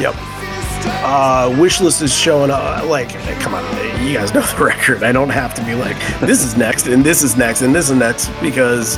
Yep. 0.00 0.14
Uh, 1.04 1.50
Wishlist 1.56 2.00
is 2.00 2.14
showing 2.14 2.50
up. 2.50 2.86
Like, 2.86 3.10
come 3.40 3.54
on, 3.54 3.62
you 4.06 4.14
guys 4.14 4.32
know 4.32 4.40
the 4.40 4.64
record. 4.64 5.02
I 5.02 5.12
don't 5.12 5.28
have 5.28 5.52
to 5.56 5.64
be 5.64 5.74
like, 5.74 5.98
this 6.20 6.42
is 6.42 6.56
next, 6.56 6.86
and 6.86 7.04
this 7.04 7.22
is 7.22 7.36
next, 7.36 7.60
and 7.60 7.74
this 7.74 7.90
is 7.90 7.96
next, 7.96 8.30
because 8.40 8.96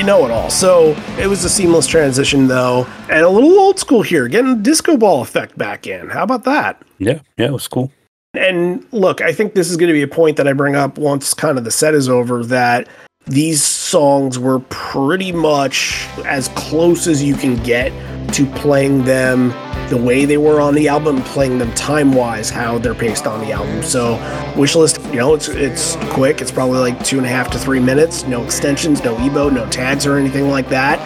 you 0.00 0.06
know 0.06 0.24
it 0.24 0.30
all. 0.30 0.48
So 0.48 0.96
it 1.18 1.26
was 1.26 1.44
a 1.44 1.50
seamless 1.50 1.86
transition, 1.86 2.48
though, 2.48 2.86
and 3.10 3.20
a 3.20 3.28
little 3.28 3.58
old 3.58 3.78
school 3.78 4.00
here, 4.00 4.28
getting 4.28 4.62
disco 4.62 4.96
ball 4.96 5.20
effect 5.20 5.58
back 5.58 5.86
in. 5.86 6.08
How 6.08 6.22
about 6.22 6.44
that? 6.44 6.80
Yeah, 6.98 7.20
yeah, 7.36 7.48
it 7.48 7.52
was 7.52 7.68
cool. 7.68 7.92
And 8.32 8.86
look, 8.92 9.20
I 9.20 9.34
think 9.34 9.52
this 9.52 9.68
is 9.68 9.76
going 9.76 9.88
to 9.88 9.92
be 9.92 10.00
a 10.00 10.08
point 10.08 10.38
that 10.38 10.48
I 10.48 10.54
bring 10.54 10.74
up 10.74 10.96
once 10.96 11.34
kind 11.34 11.58
of 11.58 11.64
the 11.64 11.70
set 11.70 11.92
is 11.92 12.08
over 12.08 12.42
that 12.44 12.88
these 13.26 13.62
songs 13.62 14.38
were 14.38 14.60
pretty 14.70 15.32
much 15.32 16.08
as 16.24 16.48
close 16.48 17.06
as 17.06 17.22
you 17.22 17.34
can 17.34 17.62
get 17.62 17.92
to 18.32 18.46
playing 18.46 19.04
them 19.04 19.50
the 19.90 19.96
way 19.96 20.24
they 20.24 20.38
were 20.38 20.60
on 20.60 20.74
the 20.74 20.88
album, 20.88 21.20
playing 21.22 21.58
them 21.58 21.74
time 21.74 22.12
wise, 22.12 22.48
how 22.48 22.78
they're 22.78 22.94
paced 22.94 23.26
on 23.26 23.40
the 23.40 23.52
album. 23.52 23.82
So, 23.82 24.16
Wishlist, 24.54 25.04
you 25.12 25.18
know, 25.18 25.34
it's 25.34 25.48
it's 25.48 25.96
quick. 26.12 26.40
It's 26.40 26.52
probably 26.52 26.78
like 26.78 27.04
two 27.04 27.18
and 27.18 27.26
a 27.26 27.28
half 27.28 27.50
to 27.50 27.58
three 27.58 27.80
minutes. 27.80 28.24
No 28.26 28.42
extensions, 28.42 29.04
no 29.04 29.16
EBow, 29.16 29.52
no 29.52 29.68
tags 29.68 30.06
or 30.06 30.16
anything 30.16 30.48
like 30.48 30.68
that. 30.70 30.98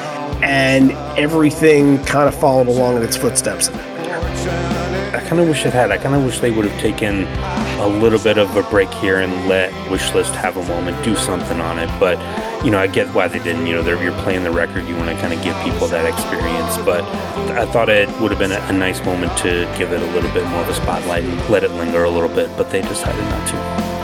And 0.43 0.93
everything 1.19 1.99
kind 2.05 2.29
of 2.29 2.35
followed 2.35 2.69
along 2.69 2.99
in 2.99 3.03
its 3.03 3.17
footsteps. 3.17 3.71
I 3.71 5.25
kind 5.27 5.41
of 5.41 5.49
wish 5.49 5.65
it 5.65 5.73
had. 5.73 5.91
I 5.91 5.97
kind 5.97 6.15
of 6.15 6.25
wish 6.25 6.41
they 6.41 6.51
would 6.51 6.67
have 6.67 6.81
taken 6.81 7.25
a 7.81 7.89
little 7.89 8.19
bit 8.19 8.37
of 8.37 8.55
a 8.57 8.63
break 8.65 8.91
here 8.95 9.21
and 9.21 9.49
let 9.49 9.73
Wishlist 9.89 10.35
have 10.35 10.57
a 10.59 10.65
moment, 10.65 11.03
do 11.03 11.17
something 11.17 11.61
on 11.61 11.79
it. 11.79 11.89
But 11.99 12.19
you 12.65 12.71
know, 12.71 12.79
I 12.79 12.87
get 12.87 13.07
why 13.15 13.29
they 13.29 13.39
didn't. 13.39 13.67
You 13.67 13.75
know, 13.75 14.01
you're 14.01 14.19
playing 14.23 14.43
the 14.43 14.51
record, 14.51 14.89
you 14.89 14.97
want 14.97 15.11
to 15.11 15.17
kind 15.17 15.35
of 15.35 15.43
give 15.45 15.55
people 15.63 15.87
that 15.89 16.07
experience. 16.07 16.79
But 16.79 17.05
I 17.53 17.67
thought 17.67 17.91
it 17.91 18.09
would 18.21 18.31
have 18.31 18.39
been 18.41 18.53
a, 18.53 18.61
a 18.69 18.73
nice 18.73 19.05
moment 19.05 19.37
to 19.39 19.71
give 19.77 19.93
it 19.93 20.03
a 20.03 20.07
little 20.13 20.33
bit 20.33 20.47
more 20.49 20.63
of 20.63 20.69
a 20.69 20.75
spotlight 20.75 21.25
and 21.25 21.51
let 21.51 21.63
it 21.63 21.71
linger 21.73 22.05
a 22.05 22.11
little 22.11 22.35
bit. 22.35 22.49
But 22.57 22.71
they 22.71 22.81
decided 22.81 23.23
not 23.25 23.49
to. 23.49 23.95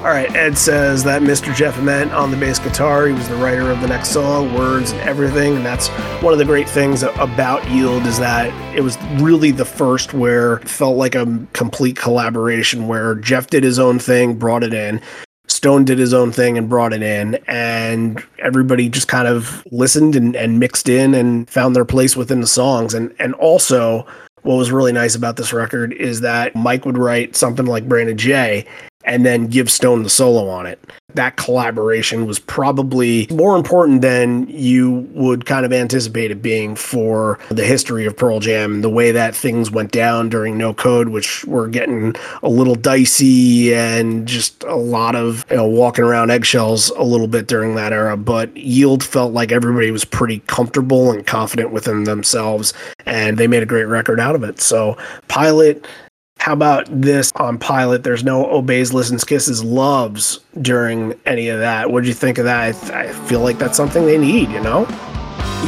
All 0.00 0.06
right, 0.06 0.34
Ed 0.34 0.56
says 0.56 1.04
that 1.04 1.20
Mr. 1.20 1.54
Jeff 1.54 1.78
Ament 1.78 2.10
on 2.12 2.30
the 2.30 2.36
bass 2.38 2.58
guitar, 2.58 3.06
he 3.06 3.12
was 3.12 3.28
the 3.28 3.36
writer 3.36 3.70
of 3.70 3.82
the 3.82 3.86
next 3.86 4.08
song, 4.08 4.54
words 4.54 4.92
and 4.92 5.00
everything, 5.02 5.56
and 5.56 5.66
that's 5.66 5.88
one 6.22 6.32
of 6.32 6.38
the 6.38 6.44
great 6.46 6.66
things 6.66 7.02
about 7.02 7.68
Yield 7.70 8.06
is 8.06 8.18
that 8.18 8.48
it 8.74 8.80
was 8.80 8.96
really 9.20 9.50
the 9.50 9.66
first 9.66 10.14
where 10.14 10.54
it 10.54 10.68
felt 10.70 10.96
like 10.96 11.14
a 11.14 11.46
complete 11.52 11.96
collaboration 11.96 12.88
where 12.88 13.14
Jeff 13.16 13.48
did 13.48 13.62
his 13.62 13.78
own 13.78 13.98
thing, 13.98 14.36
brought 14.36 14.62
it 14.62 14.72
in. 14.72 15.02
Stone 15.60 15.84
did 15.84 15.98
his 15.98 16.14
own 16.14 16.32
thing 16.32 16.56
and 16.56 16.70
brought 16.70 16.94
it 16.94 17.02
in, 17.02 17.34
and 17.46 18.24
everybody 18.38 18.88
just 18.88 19.08
kind 19.08 19.28
of 19.28 19.62
listened 19.70 20.16
and, 20.16 20.34
and 20.34 20.58
mixed 20.58 20.88
in 20.88 21.12
and 21.12 21.50
found 21.50 21.76
their 21.76 21.84
place 21.84 22.16
within 22.16 22.40
the 22.40 22.46
songs. 22.46 22.94
And 22.94 23.14
and 23.18 23.34
also, 23.34 24.06
what 24.40 24.54
was 24.54 24.72
really 24.72 24.92
nice 24.92 25.14
about 25.14 25.36
this 25.36 25.52
record 25.52 25.92
is 25.92 26.22
that 26.22 26.56
Mike 26.56 26.86
would 26.86 26.96
write 26.96 27.36
something 27.36 27.66
like 27.66 27.86
Brain 27.86 28.08
of 28.08 28.16
J 28.16 28.66
and 29.10 29.26
then 29.26 29.48
give 29.48 29.68
Stone 29.68 30.04
the 30.04 30.08
solo 30.08 30.48
on 30.48 30.66
it. 30.66 30.78
That 31.14 31.36
collaboration 31.36 32.26
was 32.26 32.38
probably 32.38 33.26
more 33.32 33.56
important 33.56 34.02
than 34.02 34.46
you 34.46 35.08
would 35.10 35.44
kind 35.46 35.66
of 35.66 35.72
anticipate 35.72 36.30
it 36.30 36.40
being 36.40 36.76
for 36.76 37.40
the 37.48 37.64
history 37.64 38.06
of 38.06 38.16
Pearl 38.16 38.38
Jam 38.38 38.82
the 38.82 38.88
way 38.88 39.10
that 39.10 39.34
things 39.34 39.72
went 39.72 39.90
down 39.90 40.28
during 40.28 40.56
No 40.56 40.72
Code, 40.72 41.08
which 41.08 41.44
were 41.46 41.66
getting 41.66 42.14
a 42.44 42.48
little 42.48 42.76
dicey 42.76 43.74
and 43.74 44.28
just 44.28 44.62
a 44.62 44.76
lot 44.76 45.16
of 45.16 45.44
you 45.50 45.56
know 45.56 45.66
walking 45.66 46.04
around 46.04 46.30
eggshells 46.30 46.90
a 46.90 47.02
little 47.02 47.26
bit 47.26 47.48
during 47.48 47.74
that 47.74 47.92
era. 47.92 48.16
But 48.16 48.56
Yield 48.56 49.02
felt 49.02 49.32
like 49.32 49.50
everybody 49.50 49.90
was 49.90 50.04
pretty 50.04 50.38
comfortable 50.46 51.10
and 51.10 51.26
confident 51.26 51.72
within 51.72 52.04
themselves, 52.04 52.72
and 53.06 53.38
they 53.38 53.48
made 53.48 53.64
a 53.64 53.66
great 53.66 53.86
record 53.86 54.20
out 54.20 54.36
of 54.36 54.44
it. 54.44 54.60
So 54.60 54.96
Pilot 55.26 55.84
how 56.40 56.54
about 56.54 56.88
this 56.90 57.30
on 57.36 57.58
Pilot? 57.58 58.02
There's 58.02 58.24
no 58.24 58.46
obeys, 58.46 58.94
listens, 58.94 59.24
kisses, 59.24 59.62
loves 59.62 60.40
during 60.62 61.12
any 61.26 61.50
of 61.50 61.60
that. 61.60 61.90
What 61.90 62.00
did 62.00 62.08
you 62.08 62.14
think 62.14 62.38
of 62.38 62.44
that? 62.44 62.62
I, 62.62 62.72
th- 62.72 62.92
I 62.92 63.12
feel 63.28 63.40
like 63.40 63.58
that's 63.58 63.76
something 63.76 64.06
they 64.06 64.16
need, 64.16 64.48
you 64.48 64.60
know? 64.62 64.86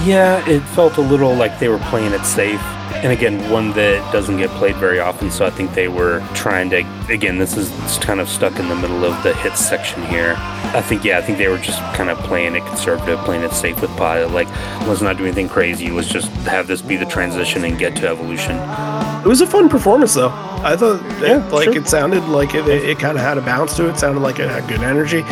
Yeah, 0.04 0.48
it 0.48 0.60
felt 0.60 0.96
a 0.96 1.00
little 1.00 1.34
like 1.34 1.58
they 1.58 1.68
were 1.68 1.78
playing 1.78 2.12
it 2.12 2.24
safe. 2.24 2.60
And 3.02 3.12
again, 3.12 3.50
one 3.50 3.72
that 3.72 4.12
doesn't 4.12 4.36
get 4.36 4.50
played 4.50 4.76
very 4.76 5.00
often, 5.00 5.30
so 5.30 5.44
I 5.44 5.50
think 5.50 5.74
they 5.74 5.88
were 5.88 6.20
trying 6.34 6.70
to. 6.70 6.84
Again, 7.08 7.38
this 7.38 7.56
is 7.56 7.70
it's 7.82 7.98
kind 7.98 8.20
of 8.20 8.28
stuck 8.28 8.58
in 8.58 8.68
the 8.68 8.76
middle 8.76 9.04
of 9.04 9.20
the 9.22 9.34
hits 9.34 9.60
section 9.60 10.04
here. 10.06 10.34
I 10.74 10.80
think, 10.80 11.04
yeah, 11.04 11.18
I 11.18 11.22
think 11.22 11.38
they 11.38 11.48
were 11.48 11.58
just 11.58 11.80
kind 11.94 12.10
of 12.10 12.18
playing 12.18 12.54
it 12.54 12.64
conservative, 12.64 13.18
playing 13.20 13.42
it 13.42 13.52
safe 13.52 13.80
with 13.80 13.90
Pilot. 13.96 14.30
Like, 14.30 14.48
let's 14.86 15.02
not 15.02 15.18
do 15.18 15.24
anything 15.24 15.48
crazy. 15.48 15.90
Let's 15.90 16.08
just 16.08 16.28
have 16.46 16.66
this 16.66 16.80
be 16.80 16.96
the 16.96 17.04
transition 17.04 17.64
and 17.64 17.78
get 17.78 17.96
to 17.96 18.08
Evolution. 18.08 18.56
It 19.24 19.28
was 19.28 19.40
a 19.40 19.46
fun 19.46 19.68
performance, 19.68 20.14
though. 20.14 20.30
I 20.30 20.76
thought, 20.76 21.00
it, 21.22 21.52
like, 21.52 21.64
sure. 21.64 21.76
it 21.76 21.88
sounded 21.88 22.24
like 22.24 22.54
it, 22.54 22.66
it, 22.68 22.98
kind 22.98 23.18
of 23.18 23.24
had 23.24 23.36
a 23.36 23.42
bounce 23.42 23.76
to 23.76 23.88
it. 23.88 23.98
Sounded 23.98 24.20
like 24.20 24.38
it 24.38 24.48
had 24.48 24.68
good 24.68 24.80
energy. 24.80 25.24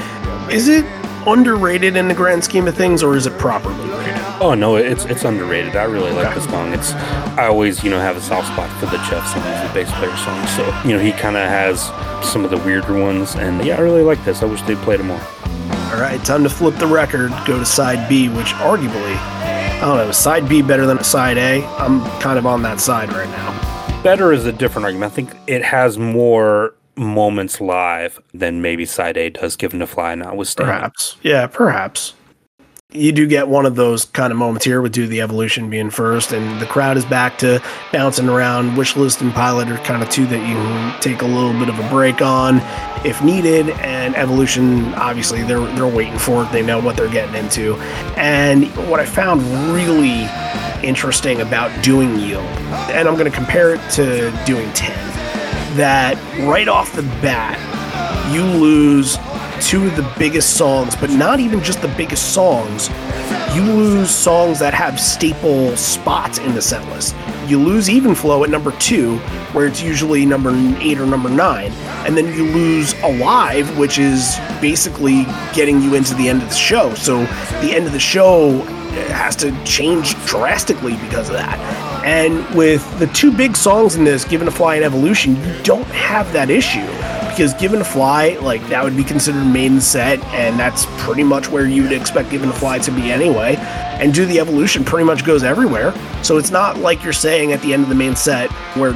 Is 0.53 0.69
it 0.69 0.85
underrated 1.27 1.97
in 1.97 2.09
the 2.09 2.15
grand 2.15 2.43
scheme 2.45 2.67
of 2.69 2.77
things, 2.77 3.03
or 3.03 3.17
is 3.17 3.27
it 3.27 3.39
properly 3.39 3.89
rated? 3.91 4.15
Oh 4.41 4.55
no, 4.55 4.77
it's 4.77 5.05
it's 5.05 5.25
underrated. 5.25 5.77
I 5.77 5.85
really 5.85 6.13
like 6.13 6.35
the 6.35 6.41
song. 6.41 6.73
It's 6.73 6.93
I 7.37 7.47
always 7.47 7.85
you 7.85 7.91
know 7.91 8.01
have 8.01 8.17
a 8.17 8.21
soft 8.21 8.49
spot 8.49 8.71
for 8.81 8.87
the 8.87 8.97
Jeff 9.09 9.27
songs, 9.27 9.45
the 9.45 9.71
bass 9.75 9.91
player 9.93 10.17
songs. 10.17 10.51
So 10.57 10.89
you 10.89 10.97
know 10.97 11.03
he 11.03 11.13
kind 11.13 11.37
of 11.37 11.49
has 11.49 11.83
some 12.27 12.45
of 12.45 12.51
the 12.51 12.59
weirder 12.59 12.99
ones, 12.99 13.35
and 13.35 13.65
yeah, 13.65 13.77
I 13.77 13.81
really 13.81 14.03
like 14.03 14.25
this. 14.25 14.43
I 14.43 14.47
wish 14.47 14.63
they 14.63 14.77
played 14.77 15.01
it 15.01 15.05
more. 15.05 15.21
All 15.93 16.01
right, 16.01 16.23
time 16.25 16.43
to 16.45 16.49
flip 16.49 16.77
the 16.77 16.87
record. 16.87 17.31
Go 17.47 17.59
to 17.59 17.67
side 17.67 18.09
B, 18.09 18.29
which 18.29 18.53
arguably, 18.55 19.15
I 19.17 19.81
don't 19.81 19.97
know, 19.97 20.13
side 20.13 20.49
B 20.49 20.63
better 20.63 20.87
than 20.87 21.03
side 21.05 21.37
A? 21.37 21.65
I'm 21.77 22.01
kind 22.21 22.39
of 22.39 22.47
on 22.47 22.63
that 22.63 22.81
side 22.81 23.13
right 23.13 23.29
now. 23.29 24.03
Better 24.03 24.33
is 24.33 24.47
a 24.47 24.53
different 24.53 24.87
argument. 24.87 25.13
I 25.13 25.15
think 25.15 25.37
it 25.47 25.63
has 25.63 25.99
more 25.99 26.75
moments 27.01 27.61
live 27.61 28.21
than 28.33 28.63
maybe 28.63 28.85
side 28.85 29.17
A 29.17 29.31
does, 29.31 29.57
given 29.57 29.81
to 29.81 29.87
fly 29.87 30.15
notwithstanding. 30.15 30.77
Perhaps. 30.77 31.17
Yeah, 31.23 31.47
perhaps. 31.47 32.15
You 32.93 33.13
do 33.13 33.29
get 33.29 33.47
one 33.47 33.67
of 33.67 33.77
those 33.77 34.05
kind 34.07 34.33
of 34.33 34.37
moments 34.37 34.65
here 34.65 34.83
with 34.83 34.93
Do 34.93 35.07
the 35.07 35.21
Evolution 35.21 35.71
being 35.71 35.91
first, 35.91 36.33
and 36.33 36.61
the 36.61 36.67
crowd 36.67 36.97
is 36.97 37.05
back 37.05 37.39
to 37.39 37.63
bouncing 37.93 38.29
around. 38.29 38.73
Wishlist 38.73 39.21
and 39.21 39.33
Pilot 39.33 39.69
are 39.69 39.79
kind 39.79 40.03
of 40.03 40.11
two 40.11 40.27
that 40.27 40.41
you 40.41 40.55
can 40.55 41.01
take 41.01 41.23
a 41.23 41.27
little 41.27 41.53
bit 41.53 41.69
of 41.69 41.79
a 41.79 41.89
break 41.89 42.21
on 42.21 42.61
if 43.07 43.23
needed. 43.23 43.71
And 43.79 44.17
Evolution, 44.17 44.93
obviously, 44.95 45.45
they're 45.45 45.65
they're 45.77 45.87
waiting 45.87 46.19
for 46.19 46.43
it. 46.43 46.51
They 46.51 46.63
know 46.63 46.81
what 46.81 46.97
they're 46.97 47.09
getting 47.09 47.37
into. 47.37 47.77
And 48.17 48.67
what 48.91 48.99
I 48.99 49.07
found 49.07 49.43
really 49.73 50.29
interesting 50.85 51.41
about 51.43 51.85
doing 51.85 52.19
Yield, 52.19 52.45
and 52.91 53.07
I'm 53.07 53.15
going 53.15 53.31
to 53.31 53.37
compare 53.37 53.73
it 53.73 53.91
to 53.93 54.33
doing 54.45 54.69
10, 54.73 55.10
that 55.77 56.17
right 56.47 56.69
off 56.69 56.95
the 56.95 57.03
bat, 57.23 57.59
you 58.33 58.43
lose 58.43 59.17
two 59.61 59.87
of 59.87 59.97
the 59.97 60.15
biggest 60.19 60.57
songs, 60.57 60.97
but 60.97 61.11
not 61.11 61.41
even 61.41 61.63
just 61.63 61.83
the 61.83 61.89
biggest 61.97 62.33
songs. 62.33 62.89
You 63.55 63.63
lose 63.63 64.11
songs 64.11 64.59
that 64.61 64.75
have 64.75 65.01
staple 65.01 65.77
spots 65.77 66.39
in 66.39 66.55
the 66.55 66.63
set 66.63 66.87
list. 66.89 67.15
You 67.47 67.59
lose 67.59 67.91
Even 67.91 68.15
Flow 68.15 68.45
at 68.45 68.51
number 68.51 68.71
two, 68.79 69.19
where 69.53 69.67
it's 69.67 69.83
usually 69.83 70.25
number 70.25 70.53
eight 70.81 70.99
or 70.99 71.07
number 71.07 71.29
nine. 71.29 71.73
And 72.07 72.17
then 72.17 72.33
you 72.33 72.45
lose 72.45 72.95
Alive, 73.03 73.77
which 73.77 73.99
is 73.99 74.39
basically 74.61 75.25
getting 75.53 75.83
you 75.83 75.95
into 75.95 76.15
the 76.15 76.29
end 76.29 76.43
of 76.43 76.49
the 76.49 76.55
show. 76.55 76.95
So 76.95 77.19
the 77.61 77.75
end 77.75 77.87
of 77.87 77.93
the 77.93 77.99
show 77.99 78.63
has 79.11 79.37
to 79.37 79.53
change 79.65 80.15
drastically 80.27 80.97
because 80.97 81.29
of 81.29 81.35
that. 81.35 81.59
And 82.05 82.45
with 82.55 82.99
the 82.99 83.07
two 83.09 83.31
big 83.31 83.57
songs 83.57 83.97
in 83.97 84.05
this, 84.05 84.25
Given 84.25 84.49
a 84.49 84.51
Fly 84.51 84.77
and 84.77 84.85
Evolution, 84.85 85.37
you 85.37 85.63
don't 85.63 85.87
have 85.89 86.33
that 86.33 86.51
issue 86.51 86.87
because 87.31 87.55
Given 87.55 87.81
a 87.81 87.85
Fly, 87.85 88.37
like 88.43 88.67
that 88.69 88.83
would 88.85 88.97
be 88.97 89.05
considered 89.05 89.45
main 89.45 89.81
set, 89.81 90.23
and 90.27 90.59
that's 90.59 90.87
pretty 91.03 91.23
much 91.23 91.49
where 91.49 91.67
you 91.67 91.83
would 91.83 91.93
expect 91.93 92.31
Given 92.31 92.49
a 92.49 92.53
Fly 92.53 92.79
to 92.81 92.91
be 92.91 93.11
anyway. 93.11 93.57
And 93.57 94.13
Do 94.13 94.27
the 94.27 94.41
Evolution 94.41 94.85
pretty 94.85 95.05
much 95.05 95.25
goes 95.25 95.43
everywhere. 95.43 95.95
So 96.23 96.37
it's 96.39 96.51
not 96.51 96.79
like 96.79 97.03
you're 97.05 97.13
saying 97.13 97.53
at 97.53 97.61
the 97.63 97.73
end 97.73 97.83
of 97.83 97.89
the 97.89 97.95
main 97.95 98.17
set 98.17 98.51
where 98.77 98.93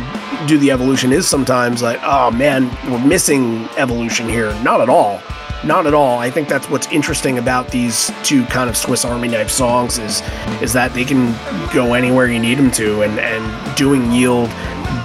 Do 0.47 0.59
the 0.59 0.71
Evolution 0.71 1.13
is 1.13 1.29
sometimes 1.29 1.83
like, 1.83 2.01
oh 2.03 2.31
man, 2.31 2.71
we're 2.91 3.07
missing 3.07 3.69
Evolution 3.77 4.29
here. 4.29 4.53
Not 4.63 4.81
at 4.81 4.89
all. 4.89 5.23
Not 5.65 5.87
at 5.87 5.95
all. 5.95 6.19
I 6.19 6.31
think 6.31 6.49
that's 6.49 6.69
what's 6.69 6.87
interesting 6.89 7.39
about 7.39 7.71
these 7.71 8.13
two 8.23 8.45
kind 8.47 8.69
of 8.69 8.77
Swiss 8.77 9.05
Army 9.05 9.29
knife 9.29 9.51
songs 9.51 9.99
is 9.99 10.23
is 10.61 10.75
that 10.75 10.93
they 10.93 11.05
can 11.05 11.33
go 11.73 11.95
anywhere 11.95 12.27
you 12.27 12.39
need 12.39 12.59
them 12.59 12.71
to, 12.73 13.03
and 13.03 13.19
and 13.19 13.77
doing 13.77 14.13
yield 14.13 14.51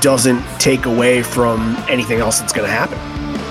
doesn't 0.01 0.43
take 0.60 0.86
away 0.86 1.24
from 1.24 1.78
anything 1.88 2.20
else 2.20 2.39
that's 2.39 2.51
going 2.51 2.68
to 2.68 2.74
happen. 2.74 2.97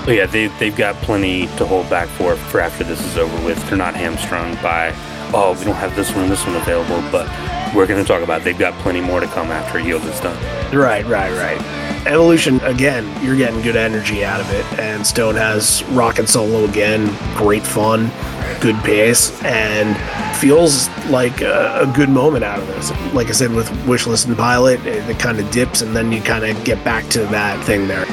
But 0.05 0.15
yeah, 0.15 0.27
they 0.27 0.47
they've 0.59 0.75
got 0.75 0.95
plenty 0.97 1.47
to 1.57 1.65
hold 1.65 1.89
back 1.89 2.07
for 2.09 2.35
for 2.35 2.59
after 2.59 2.83
this 2.83 3.03
is 3.03 3.17
over 3.17 3.45
with. 3.45 3.57
They're 3.69 3.77
not 3.77 3.95
hamstrung 3.95 4.53
by 4.61 4.93
oh 5.33 5.55
we 5.57 5.65
don't 5.65 5.75
have 5.75 5.95
this 5.95 6.13
one, 6.15 6.29
this 6.29 6.45
one 6.45 6.55
available, 6.55 7.01
but 7.11 7.27
we're 7.75 7.87
going 7.87 8.01
to 8.03 8.07
talk 8.07 8.21
about. 8.21 8.41
It. 8.41 8.43
They've 8.43 8.59
got 8.59 8.73
plenty 8.81 9.01
more 9.01 9.19
to 9.19 9.27
come 9.27 9.47
after 9.51 9.79
Yield 9.79 10.03
is 10.03 10.19
done. 10.19 10.37
Right, 10.75 11.05
right, 11.05 11.31
right. 11.31 11.88
Evolution 12.09 12.59
again, 12.61 13.05
you're 13.23 13.37
getting 13.37 13.61
good 13.61 13.75
energy 13.75 14.25
out 14.25 14.41
of 14.41 14.51
it, 14.51 14.65
and 14.79 15.05
Stone 15.05 15.35
has 15.35 15.83
rocket 15.89 16.27
solo 16.27 16.65
again, 16.65 17.05
great 17.37 17.61
fun, 17.61 18.09
good 18.59 18.75
pace, 18.77 19.39
and 19.43 19.95
feels 20.35 20.89
like 21.11 21.41
a, 21.41 21.81
a 21.87 21.93
good 21.95 22.09
moment 22.09 22.43
out 22.43 22.57
of 22.57 22.65
this. 22.65 22.89
Like 23.13 23.27
I 23.27 23.31
said, 23.33 23.51
with 23.51 23.69
Wishlist 23.85 24.27
and 24.27 24.35
Pilot, 24.35 24.83
it, 24.87 25.07
it 25.07 25.19
kind 25.19 25.39
of 25.39 25.51
dips, 25.51 25.83
and 25.83 25.95
then 25.95 26.11
you 26.11 26.19
kind 26.19 26.43
of 26.43 26.65
get 26.65 26.83
back 26.83 27.07
to 27.09 27.19
that 27.27 27.63
thing 27.65 27.87
there. 27.87 28.07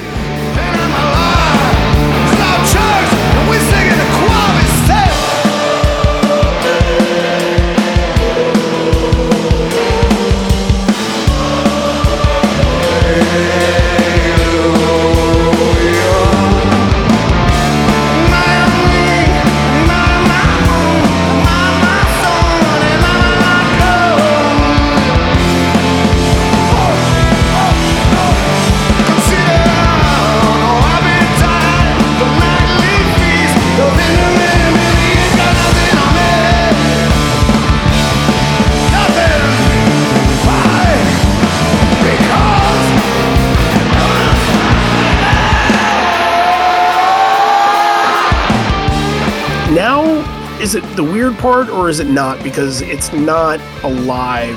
It 50.76 50.82
the 50.96 51.02
weird 51.02 51.36
part 51.38 51.68
or 51.68 51.88
is 51.88 52.00
it 52.00 52.08
not? 52.08 52.42
Because 52.44 52.82
it's 52.82 53.12
not 53.12 53.60
a 53.82 53.88
live 53.88 54.56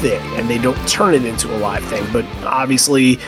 thing 0.00 0.20
and 0.38 0.48
they 0.50 0.58
don't 0.58 0.76
turn 0.88 1.14
it 1.14 1.24
into 1.24 1.54
a 1.54 1.58
live 1.58 1.84
thing. 1.84 2.04
But 2.12 2.24
obviously, 2.44 3.18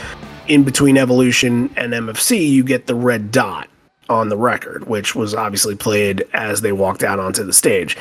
in 0.47 0.65
between 0.65 0.99
Evolution 0.99 1.73
and 1.77 1.93
MFC, 1.93 2.49
you 2.49 2.65
get 2.65 2.87
the 2.87 2.95
red 2.95 3.31
dot 3.31 3.69
on 4.09 4.29
the 4.29 4.37
record, 4.37 4.87
which 4.87 5.15
was 5.15 5.35
obviously 5.35 5.75
played 5.75 6.25
as 6.35 6.61
they 6.61 6.73
walked 6.73 7.03
out 7.03 7.19
onto 7.19 7.45
the 7.45 7.53
stage. 7.53 7.97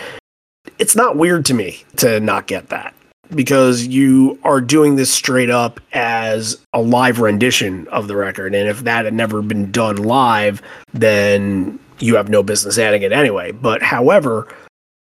It's 0.80 0.96
not 0.96 1.16
weird 1.16 1.46
to 1.46 1.54
me 1.54 1.84
to 1.98 2.20
not 2.20 2.48
get 2.48 2.70
that 2.70 2.94
because 3.34 3.86
you 3.88 4.38
are 4.44 4.62
doing 4.62 4.96
this 4.96 5.12
straight 5.12 5.50
up 5.50 5.80
as 5.94 6.58
a 6.74 6.82
live 6.82 7.20
rendition 7.20 7.88
of 7.88 8.08
the 8.08 8.16
record. 8.16 8.54
And 8.54 8.68
if 8.68 8.82
that 8.82 9.06
had 9.06 9.14
never 9.14 9.42
been 9.42 9.72
done 9.72 9.98
live, 9.98 10.62
then 10.94 11.80
you 12.00 12.16
have 12.16 12.30
no 12.30 12.44
business 12.44 12.78
adding 12.78 13.02
it 13.02 13.12
anyway. 13.12 13.52
But 13.52 13.82
however, 13.82 14.48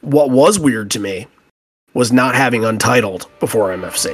what 0.01 0.29
was 0.29 0.59
weird 0.59 0.91
to 0.91 0.99
me 0.99 1.27
was 1.93 2.11
not 2.11 2.35
having 2.35 2.63
Untitled 2.63 3.27
before 3.39 3.69
MFC. 3.69 4.13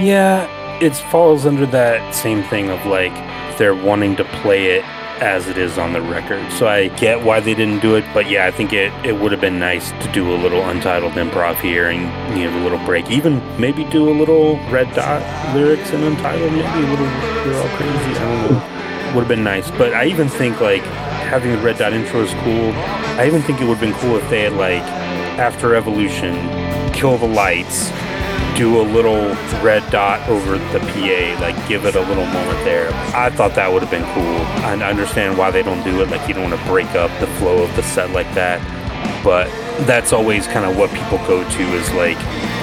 Yeah, 0.00 0.48
it 0.80 0.96
falls 0.96 1.46
under 1.46 1.66
that 1.66 2.14
same 2.14 2.42
thing 2.44 2.70
of 2.70 2.84
like 2.86 3.12
they're 3.58 3.74
wanting 3.74 4.16
to 4.16 4.24
play 4.24 4.76
it 4.76 4.84
as 5.20 5.46
it 5.46 5.56
is 5.56 5.78
on 5.78 5.92
the 5.92 6.00
record. 6.00 6.50
So 6.52 6.66
I 6.66 6.88
get 6.88 7.22
why 7.24 7.38
they 7.38 7.54
didn't 7.54 7.80
do 7.80 7.94
it, 7.94 8.04
but 8.12 8.28
yeah, 8.28 8.46
I 8.46 8.50
think 8.50 8.72
it, 8.72 8.92
it 9.06 9.20
would 9.20 9.30
have 9.30 9.40
been 9.40 9.60
nice 9.60 9.90
to 9.90 10.10
do 10.12 10.34
a 10.34 10.36
little 10.36 10.68
untitled 10.68 11.12
improv 11.12 11.60
here 11.60 11.90
and 11.90 12.00
you 12.36 12.50
know 12.50 12.58
a 12.60 12.62
little 12.62 12.84
break. 12.84 13.10
Even 13.10 13.40
maybe 13.60 13.84
do 13.84 14.08
a 14.08 14.16
little 14.16 14.56
red 14.70 14.92
dot 14.94 15.22
lyrics 15.54 15.92
and 15.92 16.02
untitled, 16.02 16.50
maybe 16.52 16.66
a 16.66 16.90
little 16.90 17.06
they're 17.44 17.62
all 17.62 17.76
crazy. 17.76 17.92
I 17.92 18.48
don't 18.48 18.50
know. 18.50 18.81
Would 19.14 19.20
have 19.20 19.28
been 19.28 19.44
nice. 19.44 19.70
But 19.70 19.92
I 19.92 20.06
even 20.06 20.28
think 20.28 20.60
like 20.60 20.82
having 20.82 21.52
the 21.52 21.58
red 21.58 21.76
dot 21.76 21.92
intro 21.92 22.20
is 22.22 22.32
cool. 22.44 22.72
I 23.18 23.26
even 23.26 23.42
think 23.42 23.60
it 23.60 23.64
would 23.66 23.76
have 23.76 23.80
been 23.80 23.98
cool 24.00 24.16
if 24.16 24.28
they 24.30 24.42
had 24.42 24.54
like 24.54 24.82
after 25.38 25.74
evolution, 25.74 26.34
kill 26.94 27.18
the 27.18 27.26
lights, 27.26 27.90
do 28.56 28.80
a 28.80 28.84
little 28.84 29.28
red 29.62 29.82
dot 29.90 30.26
over 30.28 30.52
the 30.58 30.78
PA, 30.78 31.40
like 31.40 31.68
give 31.68 31.84
it 31.84 31.94
a 31.94 32.00
little 32.00 32.26
moment 32.26 32.64
there. 32.64 32.88
I 33.14 33.28
thought 33.30 33.54
that 33.54 33.70
would 33.70 33.82
have 33.82 33.90
been 33.90 34.04
cool. 34.14 34.40
I 34.64 34.74
understand 34.82 35.36
why 35.36 35.50
they 35.50 35.62
don't 35.62 35.82
do 35.84 36.00
it, 36.02 36.08
like 36.08 36.26
you 36.26 36.34
don't 36.34 36.50
want 36.50 36.60
to 36.60 36.66
break 36.68 36.88
up 36.94 37.10
the 37.20 37.26
flow 37.38 37.62
of 37.62 37.74
the 37.76 37.82
set 37.82 38.10
like 38.10 38.32
that. 38.34 38.60
But 39.22 39.48
that's 39.86 40.12
always 40.12 40.46
kind 40.46 40.64
of 40.64 40.76
what 40.76 40.90
people 40.90 41.18
go 41.26 41.48
to 41.48 41.62
is 41.74 41.92
like, 41.92 42.16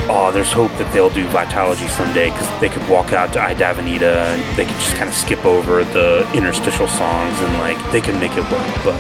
oh, 0.10 0.32
there's 0.34 0.52
hope 0.52 0.72
that 0.74 0.92
they'll 0.94 1.10
do 1.10 1.28
Vitalogy 1.28 1.90
someday 1.90 2.30
because 2.30 2.50
they 2.60 2.70
could 2.70 2.88
walk 2.90 3.14
out 3.14 3.34
to 3.34 3.42
Aye 3.42 3.56
Davanita 3.56 4.16
and 4.34 4.58
they 4.58 4.66
could 4.66 4.76
just 4.76 4.96
kind 4.96 5.10
of 5.10 5.16
skip 5.16 5.46
over 5.46 5.84
the 5.84 6.30
interstitial 6.34 6.88
songs 6.88 7.40
and 7.42 7.54
like 7.60 7.78
they 7.92 8.02
can 8.02 8.20
make 8.20 8.32
it 8.34 8.44
work. 8.52 8.84
But 8.84 8.98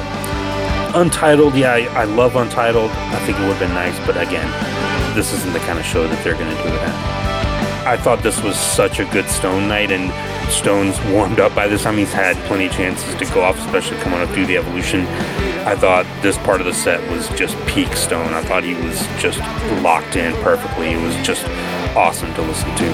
Untitled, 0.95 1.55
yeah, 1.55 1.73
I, 1.73 2.01
I 2.01 2.03
love 2.05 2.35
Untitled. 2.35 2.89
I 2.89 3.19
think 3.25 3.37
it 3.37 3.41
would 3.41 3.57
have 3.57 3.59
been 3.59 3.75
nice, 3.75 3.97
but 4.07 4.17
again, 4.17 4.49
this 5.15 5.33
isn't 5.33 5.53
the 5.53 5.59
kind 5.59 5.77
of 5.77 5.85
show 5.85 6.07
that 6.07 6.23
they're 6.23 6.33
going 6.33 6.55
to 6.55 6.63
do 6.63 6.69
it 6.69 6.81
at. 6.81 7.85
I 7.85 7.97
thought 7.97 8.23
this 8.23 8.41
was 8.41 8.57
such 8.57 8.99
a 8.99 9.05
good 9.05 9.29
Stone 9.29 9.67
night, 9.67 9.91
and 9.91 10.09
Stone's 10.49 10.99
warmed 11.05 11.39
up 11.39 11.53
by 11.55 11.67
this 11.67 11.83
time. 11.83 11.97
He's 11.97 12.11
had 12.11 12.35
plenty 12.47 12.65
of 12.65 12.71
chances 12.71 13.15
to 13.15 13.25
go 13.33 13.41
off, 13.41 13.57
especially 13.59 13.97
coming 13.97 14.19
up 14.19 14.29
through 14.29 14.45
the 14.45 14.57
evolution. 14.57 15.01
I 15.65 15.75
thought 15.75 16.05
this 16.21 16.37
part 16.39 16.61
of 16.61 16.67
the 16.67 16.73
set 16.73 16.99
was 17.11 17.29
just 17.29 17.57
peak 17.67 17.93
Stone. 17.93 18.33
I 18.33 18.41
thought 18.43 18.63
he 18.63 18.73
was 18.75 18.99
just 19.21 19.39
locked 19.81 20.15
in 20.15 20.33
perfectly. 20.43 20.91
It 20.91 21.01
was 21.01 21.15
just 21.25 21.45
awesome 21.95 22.33
to 22.33 22.41
listen 22.41 22.75
to. 22.75 22.93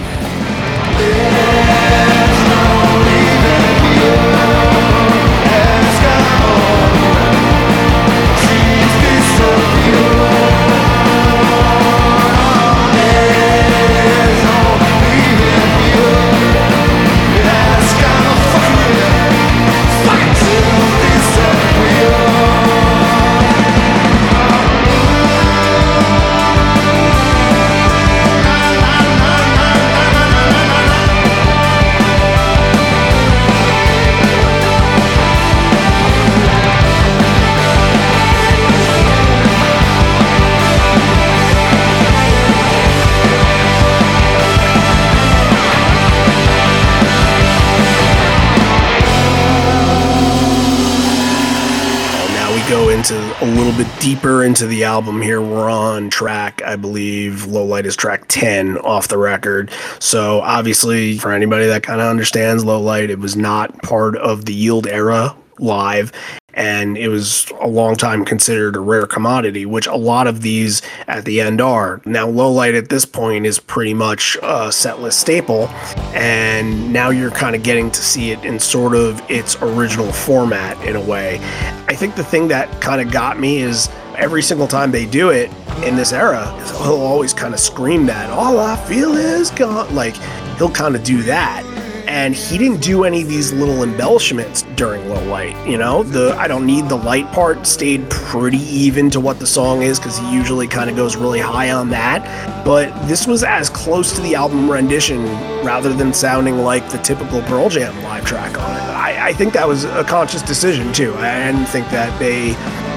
Into 53.11 53.43
a 53.43 53.45
little 53.45 53.73
bit 53.73 53.87
deeper 53.99 54.43
into 54.43 54.65
the 54.65 54.83
album 54.83 55.21
here. 55.21 55.39
We're 55.39 55.69
on 55.69 56.09
track, 56.09 56.63
I 56.63 56.75
believe, 56.75 57.45
Low 57.45 57.63
Light 57.63 57.85
is 57.85 57.95
track 57.95 58.25
10 58.29 58.79
off 58.79 59.09
the 59.09 59.17
record. 59.19 59.69
So, 59.99 60.41
obviously, 60.41 61.19
for 61.19 61.31
anybody 61.31 61.67
that 61.67 61.83
kind 61.83 62.01
of 62.01 62.07
understands 62.07 62.65
Low 62.65 62.81
Light, 62.81 63.11
it 63.11 63.19
was 63.19 63.35
not 63.35 63.79
part 63.83 64.17
of 64.17 64.45
the 64.45 64.55
Yield 64.55 64.87
era 64.87 65.35
live. 65.59 66.11
And 66.55 66.97
it 66.97 67.09
was 67.09 67.51
a 67.59 67.67
long 67.67 67.95
time 67.97 68.23
considered 68.23 68.75
a 68.75 68.79
rare 68.79 69.05
commodity, 69.05 69.65
which 69.65 69.87
a 69.87 69.95
lot 69.95 70.25
of 70.25 70.41
these 70.41 70.81
at 71.07 71.25
the 71.25 71.41
end 71.41 71.59
are. 71.59 72.01
Now, 72.05 72.27
Low 72.27 72.51
Light 72.51 72.75
at 72.75 72.89
this 72.89 73.05
point 73.05 73.45
is 73.45 73.59
pretty 73.59 73.93
much 73.93 74.37
a 74.37 74.69
setlist 74.69 75.13
staple. 75.13 75.67
And 76.15 76.93
now 76.93 77.09
you're 77.09 77.31
kind 77.31 77.55
of 77.55 77.63
getting 77.63 77.91
to 77.91 78.01
see 78.01 78.31
it 78.31 78.43
in 78.45 78.57
sort 78.59 78.95
of 78.95 79.21
its 79.29 79.61
original 79.61 80.11
format 80.11 80.81
in 80.87 80.95
a 80.95 81.01
way. 81.01 81.39
I 81.87 81.93
think 81.93 82.15
the 82.15 82.23
thing 82.23 82.47
that 82.47 82.81
kind 82.81 83.01
of 83.01 83.11
got 83.11 83.37
me 83.37 83.57
is 83.57 83.89
every 84.15 84.41
single 84.41 84.67
time 84.67 84.91
they 84.91 85.05
do 85.05 85.29
it 85.31 85.51
in 85.83 85.97
this 85.97 86.13
era, 86.13 86.49
he'll 86.83 87.01
always 87.01 87.33
kind 87.33 87.53
of 87.53 87.59
scream 87.59 88.05
that, 88.05 88.29
all 88.29 88.59
I 88.59 88.77
feel 88.85 89.17
is 89.17 89.51
gone. 89.51 89.93
Like, 89.93 90.15
he'll 90.57 90.71
kind 90.71 90.95
of 90.95 91.03
do 91.03 91.21
that. 91.23 91.63
And 92.07 92.35
he 92.35 92.57
didn't 92.57 92.81
do 92.81 93.03
any 93.03 93.21
of 93.21 93.27
these 93.27 93.51
little 93.51 93.83
embellishments 93.83 94.63
during 94.75 95.07
low 95.09 95.23
light. 95.25 95.55
You 95.67 95.77
know, 95.77 96.03
the 96.03 96.35
I 96.37 96.47
don't 96.47 96.65
need 96.65 96.87
the 96.89 96.95
light 96.95 97.25
part 97.31 97.65
stayed 97.65 98.09
pretty 98.09 98.59
even 98.59 99.09
to 99.11 99.19
what 99.19 99.39
the 99.39 99.47
song 99.47 99.81
is 99.81 99.99
because 99.99 100.17
he 100.17 100.33
usually 100.33 100.67
kind 100.67 100.89
of 100.89 100.95
goes 100.95 101.15
really 101.15 101.39
high 101.39 101.71
on 101.71 101.89
that. 101.89 102.63
But 102.65 102.91
this 103.07 103.27
was 103.27 103.43
as 103.43 103.69
close 103.69 104.13
to 104.15 104.21
the 104.21 104.35
album 104.35 104.69
rendition 104.69 105.23
rather 105.63 105.93
than 105.93 106.13
sounding 106.13 106.59
like 106.59 106.89
the 106.89 106.97
typical 106.99 107.41
Pearl 107.43 107.69
Jam 107.69 107.95
live 108.03 108.25
track 108.25 108.57
on 108.59 108.71
it. 108.71 108.83
I, 108.83 109.29
I 109.29 109.33
think 109.33 109.53
that 109.53 109.67
was 109.67 109.83
a 109.85 110.03
conscious 110.03 110.41
decision 110.41 110.93
too. 110.93 111.13
I 111.15 111.51
didn't 111.51 111.67
think 111.67 111.87
that 111.89 112.17
they 112.19 112.53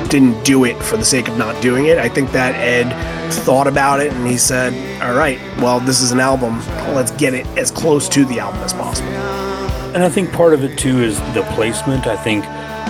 didn't 0.08 0.42
do 0.44 0.64
it 0.64 0.82
for 0.82 0.96
the 0.96 1.04
sake 1.04 1.28
of 1.28 1.36
not 1.36 1.60
doing 1.62 1.86
it. 1.86 1.98
I 1.98 2.08
think 2.08 2.32
that 2.32 2.54
Ed 2.54 2.90
thought 3.32 3.66
about 3.66 4.00
it 4.00 4.12
and 4.12 4.26
he 4.26 4.38
said, 4.38 4.72
All 5.02 5.14
right, 5.14 5.38
well, 5.58 5.80
this 5.80 6.00
is 6.00 6.12
an 6.12 6.20
album. 6.20 6.58
Let's 6.94 7.10
get 7.12 7.34
it 7.34 7.46
as 7.58 7.70
close 7.70 8.08
to 8.10 8.24
the 8.24 8.40
album 8.40 8.60
as 8.62 8.72
possible. 8.72 9.10
And 9.94 10.02
I 10.02 10.08
think 10.08 10.32
part 10.32 10.54
of 10.54 10.64
it 10.64 10.78
too 10.78 11.02
is 11.02 11.18
the 11.34 11.42
placement. 11.54 12.06
I 12.06 12.16
think 12.16 12.44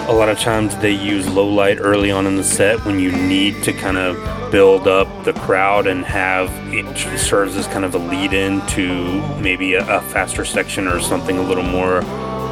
a 0.09 0.13
lot 0.13 0.29
of 0.29 0.39
times 0.39 0.77
they 0.79 0.91
use 0.91 1.29
low 1.29 1.47
light 1.47 1.79
early 1.81 2.11
on 2.11 2.27
in 2.27 2.37
the 2.37 2.45
set 2.45 2.83
when 2.85 2.99
you 2.99 3.13
need 3.13 3.63
to 3.65 3.73
kind 3.73 3.99
of 3.99 4.51
build 4.51 4.89
up 4.89 5.25
the 5.25 5.35
crowd 5.35 5.87
and 5.87 6.05
have 6.05 6.51
it 6.73 7.19
serves 7.19 7.57
as 7.57 7.67
kind 7.67 7.85
of 7.85 7.95
a 7.95 7.99
lead 7.99 8.33
in 8.33 8.65
to 8.69 9.21
maybe 9.39 9.75
a, 9.75 9.83
a 9.83 10.01
faster 10.01 10.45
section 10.45 10.87
or 10.87 10.99
something 11.01 11.37
a 11.37 11.43
little 11.43 11.65
more 11.65 12.01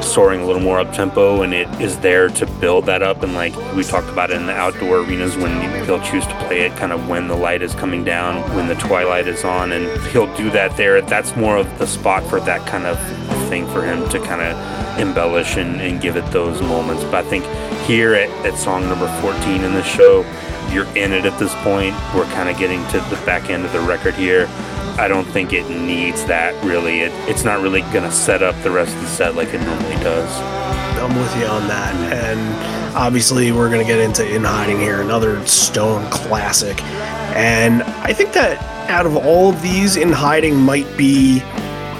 soaring 0.03 0.41
a 0.41 0.47
little 0.47 0.63
more 0.63 0.79
up 0.79 0.93
tempo 0.93 1.43
and 1.43 1.53
it 1.53 1.69
is 1.81 1.99
there 1.99 2.29
to 2.29 2.47
build 2.47 2.87
that 2.87 3.03
up. 3.03 3.23
And 3.23 3.35
like 3.35 3.55
we 3.75 3.83
talked 3.83 4.09
about 4.09 4.31
it 4.31 4.37
in 4.37 4.47
the 4.47 4.55
outdoor 4.55 4.99
arenas 4.99 5.37
when 5.37 5.85
he'll 5.85 6.03
choose 6.03 6.27
to 6.27 6.35
play 6.47 6.63
it 6.63 6.77
kind 6.77 6.93
of 6.93 7.09
when 7.09 7.29
the 7.29 7.37
light 7.37 7.63
is 7.63 7.75
coming 7.75 8.05
down 8.05 8.43
when 8.55 8.69
the 8.69 8.75
twilight 8.77 9.27
is 9.27 9.45
on 9.45 9.73
and 9.73 9.87
he'll 10.09 10.35
do 10.37 10.51
that 10.51 10.77
there. 10.77 11.01
That's 11.03 11.37
more 11.37 11.57
of 11.57 11.79
the 11.79 11.87
spot 11.87 12.25
for 12.25 12.41
that 12.41 12.67
kind 12.67 12.87
of 12.87 12.99
thing 13.49 13.67
for 13.69 13.83
him 13.83 14.09
to 14.09 14.19
kind 14.21 14.43
of 14.43 14.99
embellish 14.99 15.57
and, 15.57 15.81
and 15.81 16.01
give 16.01 16.17
it 16.17 16.25
those 16.33 16.61
moments. 16.63 17.05
But 17.05 17.15
i 17.15 17.23
think 17.23 17.45
here 17.87 18.15
at, 18.15 18.31
at 18.47 18.59
song 18.59 18.89
number 18.89 19.09
14 19.21 19.63
in 19.63 19.75
the 19.75 19.83
show 19.83 20.25
you're 20.73 20.87
in 20.97 21.13
it 21.13 21.25
at 21.25 21.39
this 21.39 21.55
point. 21.57 21.95
We're 22.15 22.25
kind 22.33 22.49
of 22.49 22.59
getting 22.59 22.85
to 22.89 22.99
the 23.09 23.21
back 23.25 23.51
end 23.51 23.65
of 23.65 23.73
the 23.73 23.81
record 23.81 24.15
here 24.15 24.49
I 24.99 25.09
don't 25.09 25.27
think 25.27 25.53
it 25.53 25.69
needs 25.69 26.25
that 26.25 26.55
really. 26.65 27.01
It, 27.01 27.13
it's 27.29 27.45
not 27.45 27.61
really 27.61 27.83
to 28.05 28.11
set 28.11 28.43
up 28.43 28.61
the 28.63 28.71
rest 28.71 28.95
of 28.95 29.03
the 29.03 29.09
set 29.09 29.35
like 29.35 29.53
it 29.53 29.61
normally 29.61 29.97
does. 30.03 30.31
I'm 30.99 31.15
with 31.17 31.37
you 31.37 31.45
on 31.45 31.69
that. 31.69 31.95
And 32.13 32.97
obviously, 32.97 33.53
we're 33.53 33.69
to 33.87 33.87
get 33.87 34.01
into 34.01 34.27
In 34.35 34.43
Hiding 34.43 34.81
here, 34.81 35.03
another 35.03 35.45
Stone 35.47 36.11
classic. 36.11 36.83
And 37.37 37.83
I 37.83 38.15
think 38.15 38.33
that 38.33 38.59
out 38.89 39.05
of 39.05 39.17
all 39.17 39.51
of 39.51 39.61
these, 39.61 39.97
In 39.97 40.13
Hiding 40.13 40.57
might 40.57 40.87
be 40.97 41.43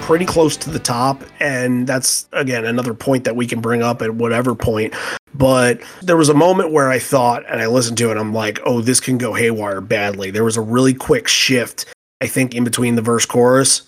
pretty 0.01 0.25
close 0.25 0.57
to 0.57 0.69
the 0.71 0.79
top. 0.79 1.23
And 1.39 1.85
that's, 1.85 2.27
again, 2.31 2.65
another 2.65 2.95
point 2.95 3.25
that 3.25 3.35
we 3.35 3.45
can 3.45 3.61
bring 3.61 3.83
up 3.83 4.01
at 4.01 4.15
whatever 4.15 4.55
point. 4.55 4.95
But 5.35 5.81
there 6.01 6.17
was 6.17 6.29
a 6.29 6.33
moment 6.33 6.71
where 6.71 6.89
I 6.89 6.97
thought, 6.97 7.43
and 7.47 7.61
I 7.61 7.67
listened 7.67 7.99
to 7.99 8.09
it, 8.09 8.17
I'm 8.17 8.33
like, 8.33 8.59
oh, 8.65 8.81
this 8.81 8.99
can 8.99 9.19
go 9.19 9.33
haywire 9.33 9.81
badly. 9.81 10.31
There 10.31 10.43
was 10.43 10.57
a 10.57 10.61
really 10.61 10.95
quick 10.95 11.27
shift, 11.27 11.85
I 12.21 12.27
think, 12.27 12.55
in 12.55 12.63
between 12.63 12.95
the 12.95 13.01
verse 13.01 13.25
chorus 13.25 13.83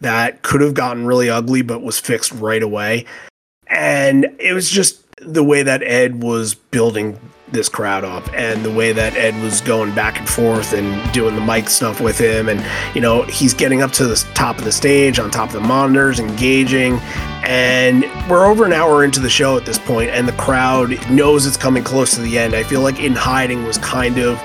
that 0.00 0.42
could 0.42 0.60
have 0.60 0.74
gotten 0.74 1.06
really 1.06 1.30
ugly, 1.30 1.62
but 1.62 1.82
was 1.82 1.98
fixed 1.98 2.32
right 2.32 2.62
away. 2.62 3.06
And 3.66 4.26
it 4.38 4.52
was 4.52 4.70
just 4.70 5.02
the 5.18 5.44
way 5.44 5.62
that 5.62 5.82
Ed 5.82 6.22
was 6.22 6.54
building 6.54 7.18
this 7.48 7.68
crowd 7.68 8.04
up 8.04 8.26
and 8.32 8.64
the 8.64 8.70
way 8.70 8.92
that 8.92 9.14
Ed 9.16 9.40
was 9.42 9.60
going 9.60 9.94
back 9.94 10.18
and 10.18 10.28
forth 10.28 10.72
and 10.72 11.12
doing 11.12 11.34
the 11.34 11.40
mic 11.40 11.68
stuff 11.68 12.00
with 12.00 12.18
him. 12.18 12.48
And, 12.48 12.64
you 12.94 13.00
know, 13.00 13.22
he's 13.22 13.54
getting 13.54 13.82
up 13.82 13.92
to 13.92 14.06
the 14.06 14.16
top 14.34 14.58
of 14.58 14.64
the 14.64 14.72
stage 14.72 15.18
on 15.18 15.30
top 15.30 15.48
of 15.48 15.54
the 15.54 15.60
monitors, 15.60 16.18
engaging. 16.18 16.98
And 17.44 18.04
we're 18.30 18.46
over 18.46 18.64
an 18.64 18.72
hour 18.72 19.04
into 19.04 19.20
the 19.20 19.28
show 19.28 19.56
at 19.58 19.66
this 19.66 19.78
point, 19.78 20.10
and 20.10 20.26
the 20.26 20.32
crowd 20.32 21.10
knows 21.10 21.44
it's 21.44 21.58
coming 21.58 21.84
close 21.84 22.14
to 22.14 22.22
the 22.22 22.38
end. 22.38 22.54
I 22.54 22.62
feel 22.62 22.80
like 22.80 23.00
In 23.00 23.14
Hiding 23.14 23.64
was 23.64 23.76
kind 23.78 24.18
of 24.18 24.38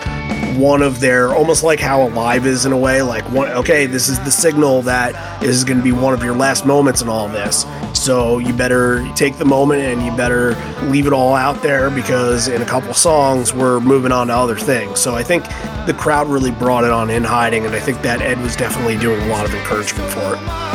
one 0.58 0.82
of 0.82 1.00
their 1.00 1.34
almost 1.34 1.64
like 1.64 1.80
how 1.80 2.02
Alive 2.06 2.46
is 2.46 2.66
in 2.66 2.74
a 2.74 2.78
way 2.78 3.02
like 3.02 3.24
one 3.32 3.48
okay 3.50 3.86
this 3.86 4.10
is 4.10 4.20
the 4.22 4.32
signal 4.32 4.82
that 4.82 5.42
is 5.42 5.64
going 5.64 5.78
to 5.78 5.84
be 5.84 5.94
one 5.94 6.14
of 6.14 6.22
your 6.22 6.36
last 6.36 6.66
moments 6.66 7.02
in 7.02 7.08
all 7.08 7.30
this 7.30 7.64
so 8.00 8.38
you 8.38 8.54
better 8.54 9.06
take 9.14 9.38
the 9.38 9.46
moment 9.46 9.82
and 9.82 10.02
you 10.06 10.16
better 10.16 10.56
leave 10.84 11.06
it 11.06 11.14
all 11.14 11.36
out 11.36 11.62
there 11.62 11.90
because 11.90 12.48
in 12.48 12.62
a 12.62 12.66
couple 12.66 12.94
songs 12.94 13.54
we're 13.54 13.80
moving 13.82 14.12
on 14.12 14.28
to 14.28 14.34
other 14.34 14.56
things. 14.56 15.00
So 15.00 15.16
i 15.16 15.24
think 15.24 15.44
the 15.86 15.96
crowd 15.98 16.28
really 16.28 16.52
brought 16.52 16.84
it 16.84 16.92
on 16.92 17.10
in 17.10 17.24
hiding 17.24 17.66
and 17.66 17.76
i 17.76 17.80
think 17.80 18.02
that 18.02 18.22
ed 18.22 18.40
was 18.42 18.56
definitely 18.56 18.98
doing 18.98 19.22
a 19.22 19.28
lot 19.28 19.46
of 19.46 19.54
encouragement 19.54 20.10
for 20.12 20.36
it 20.36 20.69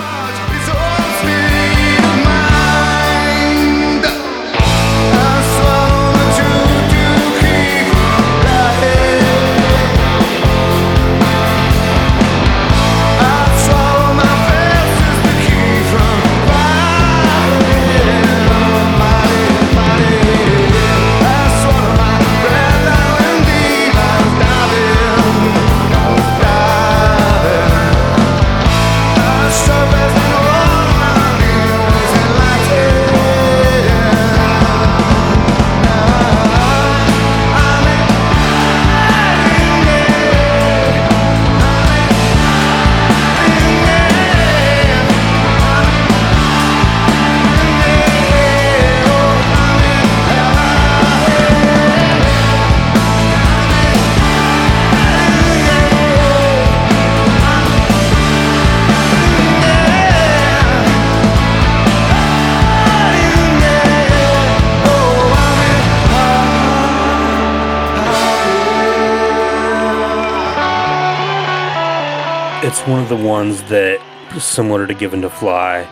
of 73.05 73.19
the 73.19 73.27
ones 73.27 73.63
that, 73.65 74.01
similar 74.41 74.87
to 74.87 74.95
Given 74.95 75.21
to 75.23 75.29
Fly, 75.29 75.87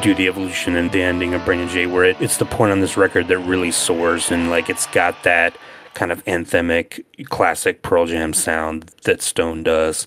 do 0.00 0.14
the 0.14 0.28
evolution 0.28 0.76
and 0.76 0.90
the 0.90 1.02
ending 1.02 1.34
of 1.34 1.44
Brain 1.44 1.60
of 1.60 1.68
J, 1.68 1.84
where 1.84 2.04
it, 2.04 2.16
it's 2.22 2.38
the 2.38 2.46
point 2.46 2.72
on 2.72 2.80
this 2.80 2.96
record 2.96 3.28
that 3.28 3.38
really 3.40 3.70
soars 3.70 4.30
and 4.30 4.48
like 4.48 4.70
it's 4.70 4.86
got 4.86 5.22
that 5.24 5.58
kind 5.92 6.10
of 6.10 6.24
anthemic, 6.24 7.04
classic 7.26 7.82
Pearl 7.82 8.06
Jam 8.06 8.32
sound 8.32 8.90
that 9.04 9.20
Stone 9.20 9.64
does. 9.64 10.06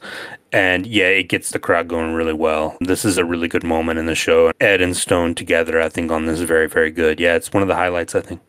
And 0.51 0.87
yeah, 0.87 1.09
it 1.09 1.29
gets 1.29 1.51
the 1.51 1.59
crowd 1.59 1.87
going 1.87 2.13
really 2.13 2.33
well. 2.33 2.75
This 2.79 3.05
is 3.05 3.19
a 3.19 3.25
really 3.25 3.47
good 3.47 3.63
moment 3.63 3.99
in 3.99 4.07
the 4.07 4.15
show. 4.15 4.51
Ed 4.59 4.81
and 4.81 4.97
Stone 4.97 5.35
together, 5.35 5.79
I 5.79 5.89
think, 5.89 6.11
on 6.11 6.25
this 6.25 6.39
is 6.39 6.47
very, 6.47 6.67
very 6.67 6.89
good. 6.89 7.19
Yeah, 7.19 7.35
it's 7.35 7.53
one 7.53 7.61
of 7.61 7.67
the 7.67 7.75
highlights, 7.75 8.15
I 8.15 8.21
think. 8.21 8.41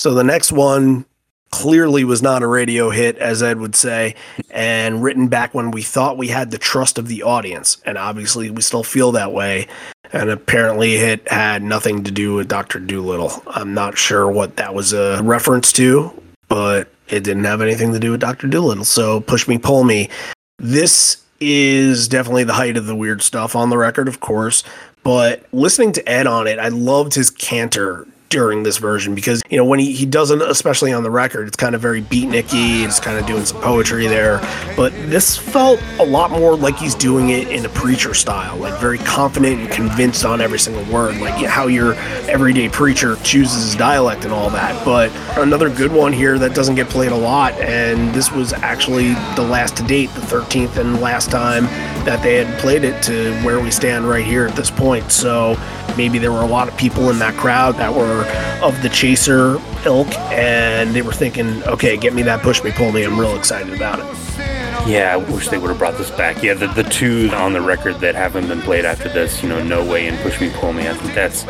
So 0.00 0.12
the 0.12 0.24
next 0.24 0.50
one 0.50 1.06
clearly 1.50 2.04
was 2.04 2.22
not 2.22 2.42
a 2.42 2.46
radio 2.46 2.90
hit, 2.90 3.16
as 3.18 3.42
Ed 3.42 3.58
would 3.58 3.74
say, 3.74 4.14
and 4.50 5.02
written 5.02 5.28
back 5.28 5.54
when 5.54 5.70
we 5.70 5.82
thought 5.82 6.18
we 6.18 6.28
had 6.28 6.50
the 6.50 6.58
trust 6.58 6.98
of 6.98 7.08
the 7.08 7.22
audience. 7.22 7.78
And 7.84 7.98
obviously, 7.98 8.50
we 8.50 8.62
still 8.62 8.84
feel 8.84 9.12
that 9.12 9.32
way. 9.32 9.68
And 10.12 10.30
apparently, 10.30 10.94
it 10.96 11.26
had 11.30 11.62
nothing 11.62 12.04
to 12.04 12.10
do 12.10 12.34
with 12.34 12.48
Dr. 12.48 12.80
Dolittle. 12.80 13.42
I'm 13.46 13.74
not 13.74 13.98
sure 13.98 14.30
what 14.30 14.56
that 14.56 14.74
was 14.74 14.92
a 14.92 15.22
reference 15.22 15.72
to, 15.74 16.10
but 16.48 16.88
it 17.08 17.24
didn't 17.24 17.44
have 17.44 17.60
anything 17.60 17.92
to 17.92 17.98
do 17.98 18.12
with 18.12 18.20
Dr. 18.20 18.46
Dolittle. 18.46 18.84
So, 18.84 19.20
Push 19.20 19.48
Me, 19.48 19.58
Pull 19.58 19.84
Me. 19.84 20.08
This 20.58 21.22
is 21.40 22.08
definitely 22.08 22.44
the 22.44 22.54
height 22.54 22.76
of 22.76 22.86
the 22.86 22.96
weird 22.96 23.22
stuff 23.22 23.54
on 23.54 23.70
the 23.70 23.78
record, 23.78 24.08
of 24.08 24.20
course. 24.20 24.64
But 25.04 25.44
listening 25.52 25.92
to 25.92 26.08
Ed 26.08 26.26
on 26.26 26.46
it, 26.46 26.58
I 26.58 26.68
loved 26.68 27.14
his 27.14 27.30
canter 27.30 28.06
during 28.28 28.62
this 28.62 28.76
version 28.76 29.14
because 29.14 29.42
you 29.48 29.56
know 29.56 29.64
when 29.64 29.78
he, 29.78 29.92
he 29.92 30.04
doesn't 30.04 30.42
especially 30.42 30.92
on 30.92 31.02
the 31.02 31.10
record 31.10 31.48
it's 31.48 31.56
kind 31.56 31.74
of 31.74 31.80
very 31.80 32.02
beatniky 32.02 32.84
it's 32.84 33.00
kind 33.00 33.18
of 33.18 33.26
doing 33.26 33.44
some 33.44 33.60
poetry 33.60 34.06
there. 34.06 34.38
But 34.76 34.92
this 35.10 35.36
felt 35.36 35.80
a 35.98 36.04
lot 36.04 36.30
more 36.30 36.56
like 36.56 36.76
he's 36.76 36.94
doing 36.94 37.30
it 37.30 37.48
in 37.48 37.64
a 37.64 37.68
preacher 37.70 38.14
style 38.14 38.56
like 38.56 38.78
very 38.80 38.98
confident 38.98 39.60
and 39.60 39.70
convinced 39.70 40.24
on 40.24 40.40
every 40.40 40.58
single 40.58 40.84
word 40.92 41.16
like 41.18 41.34
how 41.46 41.66
your 41.66 41.94
everyday 42.28 42.68
preacher 42.68 43.16
chooses 43.22 43.64
his 43.64 43.74
dialect 43.76 44.24
and 44.24 44.32
all 44.32 44.50
that. 44.50 44.84
But 44.84 45.10
another 45.38 45.70
good 45.70 45.92
one 45.92 46.12
here 46.12 46.38
that 46.38 46.54
doesn't 46.54 46.74
get 46.74 46.88
played 46.88 47.12
a 47.12 47.16
lot 47.16 47.54
and 47.54 48.14
this 48.14 48.30
was 48.30 48.52
actually 48.52 49.14
the 49.36 49.46
last 49.48 49.76
to 49.76 49.82
date 49.84 50.10
the 50.10 50.20
13th 50.20 50.76
and 50.76 51.00
last 51.00 51.30
time 51.30 51.64
that 52.04 52.22
they 52.22 52.42
had 52.42 52.58
played 52.58 52.84
it 52.84 53.02
to 53.02 53.34
where 53.42 53.60
we 53.60 53.70
stand 53.70 54.08
right 54.08 54.24
here 54.24 54.46
at 54.46 54.56
this 54.56 54.70
point. 54.70 55.10
So 55.10 55.56
maybe 55.96 56.18
there 56.18 56.32
were 56.32 56.42
a 56.42 56.46
lot 56.46 56.68
of 56.68 56.76
people 56.76 57.10
in 57.10 57.18
that 57.18 57.34
crowd 57.34 57.74
that 57.76 57.92
were 57.92 58.17
of 58.62 58.80
the 58.82 58.88
chaser 58.88 59.58
ilk 59.84 60.08
and 60.32 60.94
they 60.94 61.02
were 61.02 61.12
thinking 61.12 61.62
okay 61.64 61.96
get 61.96 62.12
me 62.14 62.22
that 62.22 62.40
push 62.42 62.62
me 62.62 62.70
pull 62.72 62.92
me 62.92 63.04
i'm 63.04 63.18
real 63.18 63.36
excited 63.36 63.72
about 63.74 63.98
it 64.00 64.06
Yeah, 64.86 65.12
I 65.12 65.16
wish 65.16 65.48
they 65.48 65.58
would 65.58 65.68
have 65.68 65.76
brought 65.78 65.98
this 65.98 66.10
back. 66.12 66.42
Yeah, 66.42 66.54
the, 66.54 66.68
the 66.68 66.84
two 66.84 67.28
on 67.34 67.52
the 67.52 67.60
record 67.60 67.96
that 68.00 68.14
haven't 68.14 68.48
been 68.48 68.62
played 68.62 68.86
after 68.86 69.08
this, 69.10 69.42
you 69.42 69.48
know, 69.48 69.62
No 69.62 69.84
Way 69.84 70.06
and 70.06 70.16
Push 70.20 70.40
Me 70.40 70.50
Pull 70.50 70.72
Me, 70.72 70.88
I 70.88 70.94
think 70.94 71.14
that's 71.14 71.42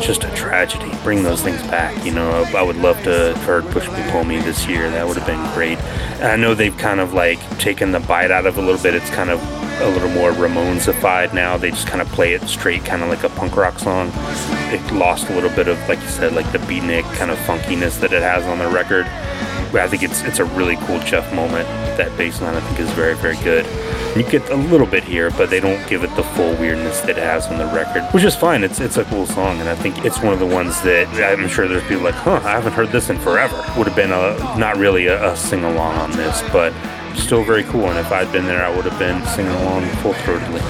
just 0.00 0.24
a 0.24 0.30
tragedy. 0.34 0.90
Bring 1.02 1.22
those 1.22 1.42
things 1.42 1.60
back. 1.64 1.92
You 2.02 2.12
know, 2.12 2.44
I 2.56 2.62
would 2.62 2.76
love 2.76 3.02
to 3.02 3.10
have 3.10 3.44
heard 3.44 3.64
Push 3.72 3.88
Me 3.90 4.02
Pull 4.10 4.24
Me 4.24 4.38
this 4.40 4.66
year. 4.66 4.88
That 4.90 5.06
would 5.06 5.18
have 5.18 5.26
been 5.26 5.44
great. 5.54 5.76
And 6.22 6.28
I 6.28 6.36
know 6.36 6.54
they've 6.54 6.76
kind 6.78 7.00
of 7.00 7.12
like 7.12 7.40
taken 7.58 7.92
the 7.92 8.00
bite 8.00 8.30
out 8.30 8.46
of 8.46 8.56
a 8.56 8.62
little 8.62 8.80
bit. 8.82 8.94
It's 8.94 9.10
kind 9.10 9.28
of 9.28 9.40
a 9.80 9.88
little 9.90 10.10
more 10.10 10.32
Ramonesified 10.32 11.32
now. 11.34 11.56
They 11.56 11.70
just 11.70 11.86
kind 11.86 12.00
of 12.00 12.08
play 12.08 12.34
it 12.34 12.42
straight, 12.48 12.84
kind 12.84 13.02
of 13.02 13.08
like 13.08 13.24
a 13.24 13.28
punk 13.28 13.56
rock 13.56 13.78
song. 13.78 14.10
It 14.70 14.92
lost 14.92 15.28
a 15.30 15.34
little 15.34 15.50
bit 15.50 15.68
of, 15.68 15.78
like 15.88 16.00
you 16.00 16.08
said, 16.08 16.34
like 16.34 16.50
the 16.52 16.58
beatnik 16.58 17.04
kind 17.14 17.30
of 17.30 17.38
funkiness 17.38 18.00
that 18.00 18.12
it 18.12 18.22
has 18.22 18.44
on 18.44 18.58
the 18.58 18.68
record. 18.68 19.06
But 19.70 19.82
I 19.82 19.88
think 19.88 20.02
it's 20.02 20.22
it's 20.22 20.38
a 20.38 20.44
really 20.44 20.76
cool 20.76 20.98
Jeff 21.00 21.32
moment. 21.34 21.68
That 21.98 22.16
bass 22.16 22.40
line 22.40 22.54
I 22.54 22.60
think 22.60 22.80
is 22.80 22.90
very 22.92 23.14
very 23.14 23.36
good. 23.44 23.66
You 24.16 24.22
get 24.24 24.48
a 24.50 24.56
little 24.56 24.86
bit 24.86 25.04
here, 25.04 25.30
but 25.32 25.50
they 25.50 25.60
don't 25.60 25.86
give 25.88 26.02
it 26.04 26.14
the 26.16 26.22
full 26.22 26.56
weirdness 26.56 27.02
that 27.02 27.10
it 27.10 27.18
has 27.18 27.46
on 27.48 27.58
the 27.58 27.66
record, 27.66 28.02
which 28.14 28.24
is 28.24 28.34
fine. 28.34 28.64
It's 28.64 28.80
it's 28.80 28.96
a 28.96 29.04
cool 29.04 29.26
song, 29.26 29.60
and 29.60 29.68
I 29.68 29.74
think 29.74 30.04
it's 30.04 30.20
one 30.20 30.32
of 30.32 30.38
the 30.38 30.46
ones 30.46 30.80
that 30.82 31.06
I'm 31.22 31.48
sure 31.48 31.68
there's 31.68 31.82
people 31.82 32.04
like, 32.04 32.14
huh, 32.14 32.40
I 32.44 32.52
haven't 32.52 32.72
heard 32.72 32.88
this 32.88 33.10
in 33.10 33.18
forever. 33.18 33.56
Would 33.76 33.86
have 33.86 33.96
been 33.96 34.10
a 34.10 34.58
not 34.58 34.78
really 34.78 35.06
a, 35.06 35.32
a 35.32 35.36
sing 35.36 35.64
along 35.64 35.96
on 35.96 36.10
this, 36.12 36.42
but 36.50 36.72
still 37.16 37.44
very 37.44 37.64
cool. 37.64 37.88
And 37.88 37.98
if 37.98 38.10
I'd 38.12 38.30
been 38.32 38.44
there, 38.46 38.64
I 38.64 38.74
would 38.74 38.84
have 38.84 38.98
been 38.98 39.24
singing 39.26 39.52
along 39.52 39.84
full 39.96 40.14
throatedly. 40.14 40.62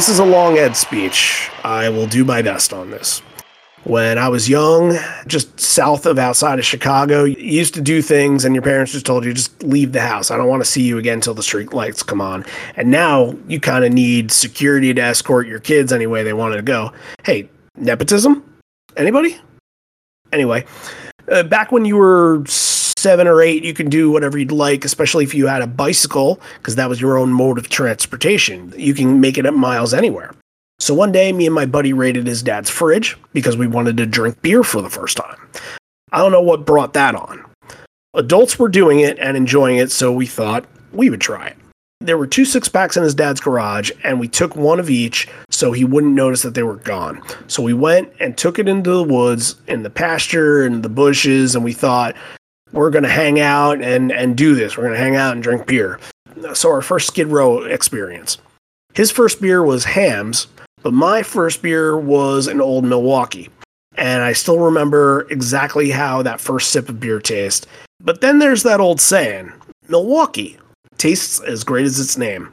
This 0.00 0.08
is 0.08 0.18
a 0.18 0.24
long 0.24 0.56
Ed 0.56 0.78
speech. 0.78 1.50
I 1.62 1.90
will 1.90 2.06
do 2.06 2.24
my 2.24 2.40
best 2.40 2.72
on 2.72 2.90
this. 2.90 3.20
When 3.84 4.16
I 4.16 4.30
was 4.30 4.48
young, 4.48 4.96
just 5.26 5.60
south 5.60 6.06
of 6.06 6.18
outside 6.18 6.58
of 6.58 6.64
Chicago, 6.64 7.24
you 7.24 7.36
used 7.36 7.74
to 7.74 7.82
do 7.82 8.00
things 8.00 8.46
and 8.46 8.54
your 8.54 8.62
parents 8.62 8.92
just 8.92 9.04
told 9.04 9.26
you, 9.26 9.34
just 9.34 9.62
leave 9.62 9.92
the 9.92 10.00
house. 10.00 10.30
I 10.30 10.38
don't 10.38 10.48
want 10.48 10.64
to 10.64 10.70
see 10.70 10.80
you 10.80 10.96
again 10.96 11.16
until 11.16 11.34
the 11.34 11.42
street 11.42 11.74
lights 11.74 12.02
come 12.02 12.22
on. 12.22 12.46
And 12.76 12.90
now 12.90 13.36
you 13.46 13.60
kind 13.60 13.84
of 13.84 13.92
need 13.92 14.32
security 14.32 14.94
to 14.94 15.02
escort 15.02 15.46
your 15.46 15.60
kids 15.60 15.92
anyway 15.92 16.24
they 16.24 16.32
wanted 16.32 16.56
to 16.56 16.62
go. 16.62 16.94
Hey, 17.24 17.50
nepotism? 17.76 18.58
Anybody? 18.96 19.36
Anyway, 20.32 20.64
uh, 21.30 21.42
back 21.42 21.72
when 21.72 21.84
you 21.84 21.98
were 21.98 22.42
seven 23.00 23.26
or 23.26 23.40
eight, 23.40 23.64
you 23.64 23.74
can 23.74 23.88
do 23.88 24.10
whatever 24.10 24.38
you'd 24.38 24.52
like, 24.52 24.84
especially 24.84 25.24
if 25.24 25.34
you 25.34 25.46
had 25.46 25.62
a 25.62 25.66
bicycle, 25.66 26.40
because 26.58 26.76
that 26.76 26.88
was 26.88 27.00
your 27.00 27.18
own 27.18 27.32
mode 27.32 27.58
of 27.58 27.68
transportation. 27.68 28.72
You 28.76 28.94
can 28.94 29.20
make 29.20 29.38
it 29.38 29.46
at 29.46 29.54
miles 29.54 29.94
anywhere. 29.94 30.34
So 30.78 30.94
one 30.94 31.12
day, 31.12 31.32
me 31.32 31.46
and 31.46 31.54
my 31.54 31.66
buddy 31.66 31.92
raided 31.92 32.26
his 32.26 32.42
dad's 32.42 32.70
fridge 32.70 33.16
because 33.32 33.56
we 33.56 33.66
wanted 33.66 33.96
to 33.98 34.06
drink 34.06 34.40
beer 34.42 34.62
for 34.62 34.80
the 34.80 34.90
first 34.90 35.16
time. 35.16 35.36
I 36.12 36.18
don't 36.18 36.32
know 36.32 36.42
what 36.42 36.66
brought 36.66 36.94
that 36.94 37.14
on. 37.14 37.44
Adults 38.14 38.58
were 38.58 38.68
doing 38.68 39.00
it 39.00 39.18
and 39.18 39.36
enjoying 39.36 39.76
it, 39.76 39.92
so 39.92 40.12
we 40.12 40.26
thought 40.26 40.66
we 40.92 41.10
would 41.10 41.20
try 41.20 41.48
it. 41.48 41.56
There 42.02 42.16
were 42.16 42.26
two 42.26 42.46
six 42.46 42.66
packs 42.66 42.96
in 42.96 43.02
his 43.02 43.14
dad's 43.14 43.40
garage, 43.40 43.90
and 44.02 44.18
we 44.18 44.26
took 44.26 44.56
one 44.56 44.80
of 44.80 44.88
each 44.88 45.28
so 45.50 45.72
he 45.72 45.84
wouldn't 45.84 46.14
notice 46.14 46.40
that 46.42 46.54
they 46.54 46.62
were 46.62 46.76
gone. 46.76 47.22
So 47.46 47.62
we 47.62 47.74
went 47.74 48.10
and 48.18 48.36
took 48.36 48.58
it 48.58 48.68
into 48.68 48.90
the 48.90 49.04
woods, 49.04 49.56
in 49.66 49.82
the 49.82 49.90
pasture, 49.90 50.64
and 50.64 50.82
the 50.82 50.88
bushes, 50.88 51.54
and 51.54 51.62
we 51.62 51.74
thought, 51.74 52.16
we're 52.72 52.90
going 52.90 53.04
to 53.04 53.10
hang 53.10 53.40
out 53.40 53.82
and, 53.82 54.12
and 54.12 54.36
do 54.36 54.54
this. 54.54 54.76
We're 54.76 54.84
going 54.84 54.96
to 54.96 55.02
hang 55.02 55.16
out 55.16 55.32
and 55.32 55.42
drink 55.42 55.66
beer. 55.66 55.98
So, 56.54 56.70
our 56.70 56.82
first 56.82 57.08
Skid 57.08 57.26
Row 57.26 57.62
experience. 57.62 58.38
His 58.94 59.10
first 59.10 59.40
beer 59.40 59.62
was 59.62 59.84
Hamm's, 59.84 60.46
but 60.82 60.92
my 60.92 61.22
first 61.22 61.62
beer 61.62 61.98
was 61.98 62.46
an 62.46 62.60
old 62.60 62.84
Milwaukee. 62.84 63.50
And 63.96 64.22
I 64.22 64.32
still 64.32 64.58
remember 64.58 65.26
exactly 65.30 65.90
how 65.90 66.22
that 66.22 66.40
first 66.40 66.70
sip 66.70 66.88
of 66.88 67.00
beer 67.00 67.20
tastes. 67.20 67.66
But 68.00 68.20
then 68.20 68.38
there's 68.38 68.62
that 68.62 68.80
old 68.80 69.00
saying 69.00 69.52
Milwaukee 69.88 70.58
tastes 70.96 71.40
as 71.40 71.64
great 71.64 71.86
as 71.86 71.98
its 71.98 72.16
name. 72.16 72.52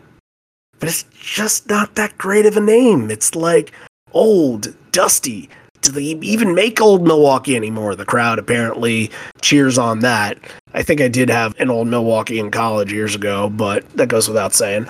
But 0.79 0.89
it's 0.89 1.05
just 1.13 1.69
not 1.69 1.95
that 1.95 2.17
great 2.17 2.45
of 2.45 2.57
a 2.57 2.61
name. 2.61 3.09
It's 3.09 3.35
like 3.35 3.71
old, 4.13 4.75
dusty. 4.91 5.49
Do 5.81 5.91
they 5.91 6.03
even 6.03 6.55
make 6.55 6.81
old 6.81 7.05
Milwaukee 7.05 7.55
anymore? 7.55 7.95
The 7.95 8.05
crowd 8.05 8.39
apparently 8.39 9.11
cheers 9.41 9.77
on 9.77 9.99
that. 9.99 10.37
I 10.73 10.83
think 10.83 11.01
I 11.01 11.07
did 11.07 11.29
have 11.29 11.57
an 11.59 11.69
old 11.69 11.87
Milwaukee 11.87 12.39
in 12.39 12.51
college 12.51 12.91
years 12.91 13.15
ago, 13.15 13.49
but 13.49 13.87
that 13.91 14.07
goes 14.07 14.27
without 14.27 14.53
saying. 14.53 14.87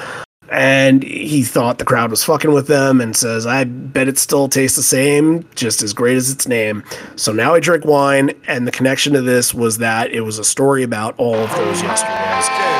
And 0.49 1.03
he 1.03 1.43
thought 1.43 1.77
the 1.77 1.85
crowd 1.85 2.09
was 2.09 2.23
fucking 2.23 2.53
with 2.53 2.67
them 2.67 3.01
and 3.01 3.15
says, 3.15 3.45
I 3.45 3.65
bet 3.65 4.07
it 4.07 4.17
still 4.17 4.47
tastes 4.47 4.77
the 4.77 4.83
same, 4.83 5.45
just 5.55 5.83
as 5.83 5.91
great 5.93 6.15
as 6.15 6.31
its 6.31 6.47
name. 6.47 6.83
So 7.17 7.33
now 7.33 7.53
I 7.53 7.59
drink 7.59 7.83
wine, 7.83 8.31
and 8.47 8.65
the 8.65 8.71
connection 8.71 9.13
to 9.13 9.21
this 9.21 9.53
was 9.53 9.79
that 9.79 10.11
it 10.11 10.21
was 10.21 10.39
a 10.39 10.45
story 10.45 10.83
about 10.83 11.15
all 11.17 11.35
of 11.35 11.51
those 11.51 11.81
yesterdays. 11.81 12.76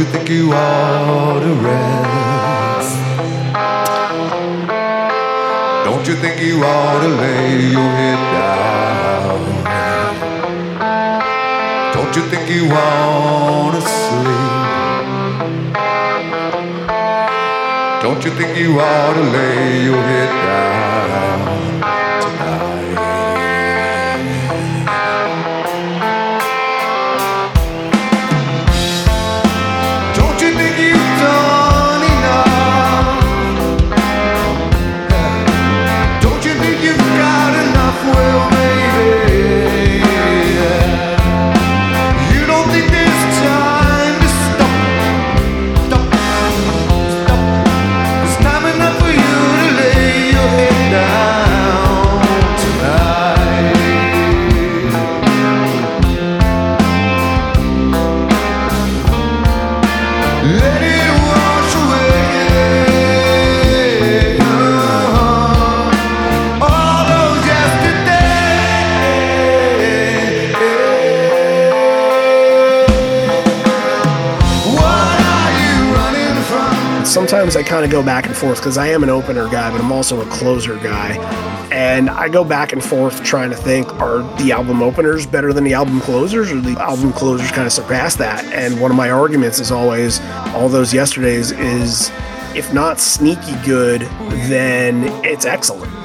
you 0.00 0.06
think 0.06 0.30
you 0.30 0.50
ought 0.54 1.40
to 1.40 1.52
rest? 1.68 2.96
Don't 5.84 6.08
you 6.08 6.14
think 6.14 6.40
you 6.40 6.64
ought 6.64 7.02
to 7.02 7.08
lay 7.08 7.60
your 7.76 7.90
head 8.00 8.20
down? 8.32 9.40
Don't 11.92 12.16
you 12.16 12.22
think 12.30 12.48
you 12.48 12.70
want 12.70 13.74
to 13.74 13.82
sleep? 13.82 14.54
Don't 18.02 18.24
you 18.24 18.30
think 18.30 18.56
you 18.56 18.80
ought 18.80 19.12
to 19.12 19.20
lay 19.20 19.84
your 19.84 20.00
head 20.00 20.30
down? 20.30 20.49
Sometimes 77.30 77.54
I 77.54 77.62
kind 77.62 77.84
of 77.84 77.92
go 77.92 78.02
back 78.02 78.26
and 78.26 78.34
forth 78.34 78.58
because 78.58 78.76
I 78.76 78.88
am 78.88 79.04
an 79.04 79.08
opener 79.08 79.48
guy, 79.48 79.70
but 79.70 79.80
I'm 79.80 79.92
also 79.92 80.20
a 80.20 80.28
closer 80.30 80.74
guy. 80.78 81.14
And 81.70 82.10
I 82.10 82.28
go 82.28 82.42
back 82.42 82.72
and 82.72 82.82
forth 82.82 83.22
trying 83.22 83.50
to 83.50 83.56
think 83.56 83.88
are 84.00 84.22
the 84.42 84.50
album 84.50 84.82
openers 84.82 85.26
better 85.26 85.52
than 85.52 85.62
the 85.62 85.74
album 85.74 86.00
closers, 86.00 86.50
or 86.50 86.60
the 86.60 86.76
album 86.80 87.12
closers 87.12 87.52
kind 87.52 87.68
of 87.68 87.72
surpass 87.72 88.16
that? 88.16 88.44
And 88.46 88.80
one 88.80 88.90
of 88.90 88.96
my 88.96 89.10
arguments 89.10 89.60
is 89.60 89.70
always 89.70 90.20
all 90.56 90.68
those 90.68 90.92
yesterdays 90.92 91.52
is 91.52 92.10
if 92.56 92.74
not 92.74 92.98
sneaky 92.98 93.54
good, 93.64 94.00
then 94.48 95.04
it's 95.24 95.44
excellent. 95.44 95.99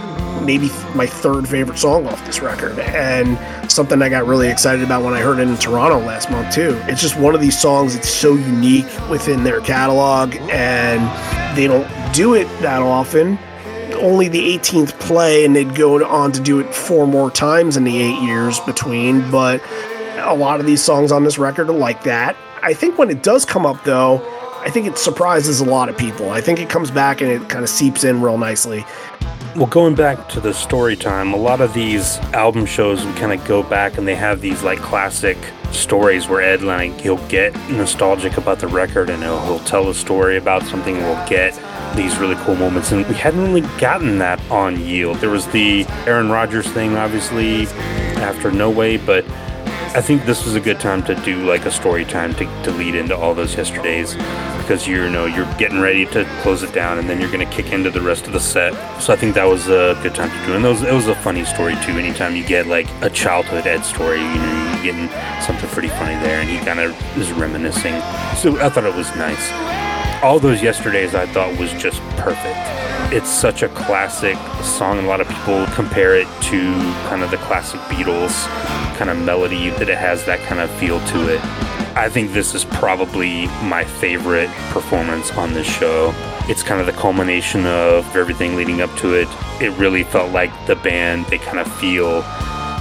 Maybe 0.46 0.70
my 0.94 1.08
third 1.08 1.48
favorite 1.48 1.80
song 1.80 2.06
off 2.06 2.24
this 2.26 2.40
record, 2.40 2.78
and 2.78 3.38
something 3.72 4.02
I 4.02 4.10
got 4.10 4.28
really 4.28 4.48
excited 4.48 4.84
about 4.84 5.04
when 5.04 5.14
I 5.14 5.20
heard 5.20 5.40
it 5.40 5.48
in 5.48 5.58
Toronto 5.58 5.98
last 6.00 6.30
month, 6.30 6.54
too. 6.54 6.80
It's 6.84 7.02
just 7.02 7.18
one 7.18 7.34
of 7.34 7.42
these 7.42 7.60
songs 7.60 7.96
that's 7.96 8.10
so 8.10 8.36
unique 8.36 8.86
within 9.10 9.44
their 9.44 9.60
catalog, 9.60 10.36
and 10.52 11.58
they 11.58 11.66
don't 11.66 11.88
do 12.14 12.36
it 12.36 12.46
that 12.62 12.82
often. 12.82 13.40
Only 13.96 14.28
the 14.28 14.58
18th 14.58 15.00
play, 15.00 15.46
and 15.46 15.56
they'd 15.56 15.74
go 15.74 16.06
on 16.06 16.32
to 16.34 16.42
do 16.42 16.60
it 16.60 16.74
four 16.74 17.08
more 17.08 17.32
times 17.32 17.76
in 17.76 17.84
the 17.84 17.98
eight 17.98 18.22
years 18.22 18.60
between, 18.62 19.30
but 19.32 19.62
a 20.18 20.36
lot 20.36 20.60
of 20.60 20.66
these 20.66 20.84
songs 20.84 21.12
on 21.12 21.24
this 21.24 21.40
record 21.40 21.70
are 21.70 21.74
like 21.74 22.04
that. 22.04 22.36
I 22.62 22.74
think 22.74 22.98
when 22.98 23.10
it 23.10 23.24
does 23.24 23.46
come 23.46 23.66
up, 23.66 23.84
though, 23.84 24.18
I 24.66 24.72
think 24.72 24.88
it 24.88 24.98
surprises 24.98 25.60
a 25.60 25.66
lot 25.66 25.90
of 25.90 25.98
people. 25.98 26.32
I 26.32 26.42
think 26.42 26.60
it 26.60 26.70
comes 26.70 26.90
back 26.90 27.22
and 27.22 27.30
it 27.32 27.48
kind 27.50 27.64
of 27.64 27.70
seeps 27.70 28.04
in 28.04 28.20
real 28.20 28.40
nicely. 28.40 28.84
Well, 29.56 29.68
going 29.68 29.94
back 29.94 30.28
to 30.30 30.40
the 30.40 30.56
story 30.56 30.96
time, 30.96 31.34
a 31.34 31.38
lot 31.38 31.62
of 31.62 31.74
these 31.76 32.18
album 32.34 32.66
shows 32.66 33.06
we 33.06 33.14
kind 33.14 33.32
of 33.32 33.48
go 33.48 33.62
back 33.62 34.00
and 34.00 34.08
they 34.08 34.16
have 34.16 34.42
these 34.42 34.64
like 34.64 34.80
classic 34.80 35.38
stories 35.72 36.28
where 36.28 36.42
Ed 36.42 36.64
like 36.64 37.00
he'll 37.00 37.26
get 37.28 37.54
nostalgic 37.70 38.38
about 38.38 38.60
the 38.60 38.68
record 38.68 39.12
and 39.12 39.22
he'll, 39.22 39.40
he'll 39.46 39.60
tell 39.60 39.88
a 39.90 39.94
story 39.94 40.36
about 40.38 40.64
something. 40.64 40.98
We'll 40.98 41.28
get 41.28 41.54
these 41.96 42.18
really 42.18 42.36
cool 42.44 42.56
moments, 42.56 42.92
and 42.92 43.08
we 43.08 43.16
hadn't 43.16 43.42
really 43.42 43.62
gotten 43.80 44.18
that 44.18 44.42
on 44.52 44.80
Yield. 44.82 45.18
There 45.18 45.30
was 45.30 45.48
the 45.48 45.86
Aaron 46.06 46.30
Rodgers 46.30 46.68
thing, 46.72 46.98
obviously, 46.98 47.68
after 48.18 48.52
No 48.52 48.70
Way, 48.70 48.98
but 48.98 49.24
I 49.96 50.02
think 50.02 50.26
this 50.26 50.44
was 50.44 50.56
a 50.56 50.60
good 50.60 50.82
time 50.82 51.06
to 51.06 51.16
do 51.16 51.46
like 51.46 51.66
a 51.66 51.72
story 51.72 52.04
time 52.04 52.34
to, 52.34 52.64
to 52.64 52.72
lead 52.72 52.96
into 52.96 53.16
all 53.16 53.34
those 53.34 53.56
yesterdays 53.56 54.14
because 54.58 54.86
you 54.86 55.10
know 55.10 55.26
you're 55.26 55.50
getting 55.54 55.80
ready 55.80 56.06
to 56.08 56.26
close 56.42 56.64
it 56.64 56.74
down 56.74 57.00
and 57.00 57.10
then 57.10 57.22
you're 57.22 57.32
gonna 57.32 57.50
kick 57.50 57.72
into 57.72 57.90
the 57.90 58.02
rest 58.02 58.28
of 58.28 58.34
the 58.34 58.40
set. 58.42 58.74
So 59.02 59.14
I 59.14 59.16
think 59.16 59.36
that 59.36 59.46
was 59.46 59.70
a 59.70 59.98
good 60.04 60.14
time 60.14 60.30
to 60.30 60.46
do. 60.48 60.54
And 60.54 60.66
those 60.66 60.82
it 60.82 60.92
was 60.92 61.08
a 61.08 61.16
funny 61.16 61.46
story 61.46 61.76
too. 61.76 61.94
Anytime 61.94 62.36
you 62.36 62.46
get 62.46 62.68
like 62.68 62.90
a 63.02 63.10
childhood 63.10 63.68
Ed 63.68 63.84
story, 63.84 64.20
you 64.20 64.26
know, 64.26 64.72
you're 64.74 64.84
getting 64.84 65.08
something 65.42 65.70
pretty 65.70 65.88
funny 65.88 66.16
there, 66.16 66.42
and 66.42 66.50
he 66.50 66.58
kind 66.58 66.82
of 66.82 67.18
is 67.18 67.32
reminiscing. 67.32 67.94
So 68.36 68.60
I 68.60 68.68
thought 68.68 68.84
it 68.84 68.96
was 68.96 69.16
nice. 69.16 69.85
All 70.26 70.40
those 70.40 70.60
yesterdays 70.60 71.14
I 71.14 71.28
thought 71.28 71.56
was 71.60 71.72
just 71.74 72.02
perfect. 72.18 72.58
It's 73.14 73.30
such 73.30 73.62
a 73.62 73.70
classic 73.70 74.36
song. 74.64 74.98
A 74.98 75.04
lot 75.04 75.22
of 75.22 75.30
people 75.30 75.68
compare 75.68 76.16
it 76.16 76.26
to 76.46 76.74
kind 77.08 77.22
of 77.22 77.30
the 77.30 77.38
classic 77.38 77.80
Beatles 77.82 78.48
kind 78.98 79.12
of 79.12 79.20
melody 79.20 79.70
that 79.70 79.88
it 79.88 80.00
has 80.00 80.26
that 80.26 80.40
kind 80.48 80.60
of 80.60 80.72
feel 80.80 81.00
to 81.10 81.32
it. 81.32 81.40
I 81.96 82.10
think 82.10 82.32
this 82.32 82.56
is 82.56 82.66
probably 82.66 83.46
my 83.66 83.84
favorite 83.84 84.50
performance 84.72 85.32
on 85.34 85.54
this 85.54 85.68
show. 85.68 86.12
It's 86.50 86.64
kind 86.64 86.82
of 86.82 86.88
the 86.88 87.00
culmination 87.00 87.68
of 87.68 88.16
everything 88.16 88.56
leading 88.56 88.82
up 88.82 88.94
to 88.98 89.14
it. 89.14 89.28
It 89.62 89.78
really 89.78 90.04
felt 90.04 90.32
like 90.32 90.50
the 90.66 90.76
band, 90.76 91.28
they 91.28 91.38
kind 91.38 91.60
of 91.60 91.72
feel 91.76 92.26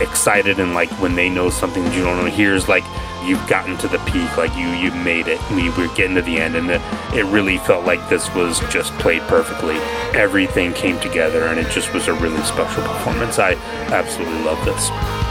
excited 0.01 0.59
and 0.59 0.73
like 0.73 0.89
when 0.93 1.15
they 1.15 1.29
know 1.29 1.51
something 1.51 1.85
that 1.85 1.95
you 1.95 2.05
don't 2.05 2.25
know. 2.25 2.31
Here's 2.31 2.69
like 2.71 2.85
you've 3.25 3.47
gotten 3.49 3.77
to 3.79 3.89
the 3.89 3.99
peak, 4.01 4.37
like 4.37 4.55
you 4.57 4.69
you 4.69 4.91
made 4.93 5.27
it. 5.29 5.41
We 5.51 5.71
were 5.71 5.93
getting 5.95 6.15
to 6.17 6.23
the 6.23 6.39
end, 6.39 6.57
and 6.57 6.69
the, 6.69 6.81
it 7.15 7.25
really 7.27 7.59
felt 7.59 7.85
like 7.85 8.09
this 8.09 8.33
was 8.35 8.61
just 8.71 8.93
played 8.99 9.23
perfectly. 9.23 9.77
Everything 10.19 10.73
came 10.73 10.99
together, 11.01 11.45
and 11.45 11.59
it 11.59 11.71
just 11.71 11.93
was 11.93 12.09
a 12.09 12.15
really 12.15 12.43
special 12.43 12.83
performance. 12.83 13.39
I 13.39 13.55
absolutely 13.93 14.43
love 14.43 14.63
this. 14.65 15.24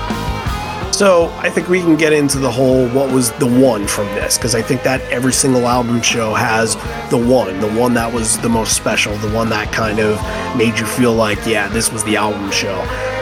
So 0.93 1.29
I 1.39 1.49
think 1.49 1.69
we 1.69 1.79
can 1.79 1.97
get 1.97 2.13
into 2.13 2.37
the 2.37 2.51
whole 2.51 2.87
what 2.89 3.11
was 3.11 3.31
the 3.33 3.47
one 3.47 3.87
from 3.87 4.05
this 4.09 4.37
because 4.37 4.53
I 4.53 4.61
think 4.61 4.83
that 4.83 5.01
every 5.11 5.33
single 5.33 5.67
album 5.67 6.03
show 6.03 6.35
has 6.35 6.75
the 7.09 7.17
one, 7.17 7.59
the 7.59 7.73
one 7.73 7.95
that 7.95 8.13
was 8.13 8.37
the 8.37 8.49
most 8.49 8.75
special, 8.75 9.17
the 9.17 9.31
one 9.31 9.49
that 9.49 9.73
kind 9.73 9.97
of 9.97 10.21
made 10.55 10.77
you 10.77 10.85
feel 10.85 11.15
like, 11.15 11.39
yeah, 11.47 11.67
this 11.67 11.91
was 11.91 12.03
the 12.03 12.15
album 12.15 12.51
show. 12.51 12.75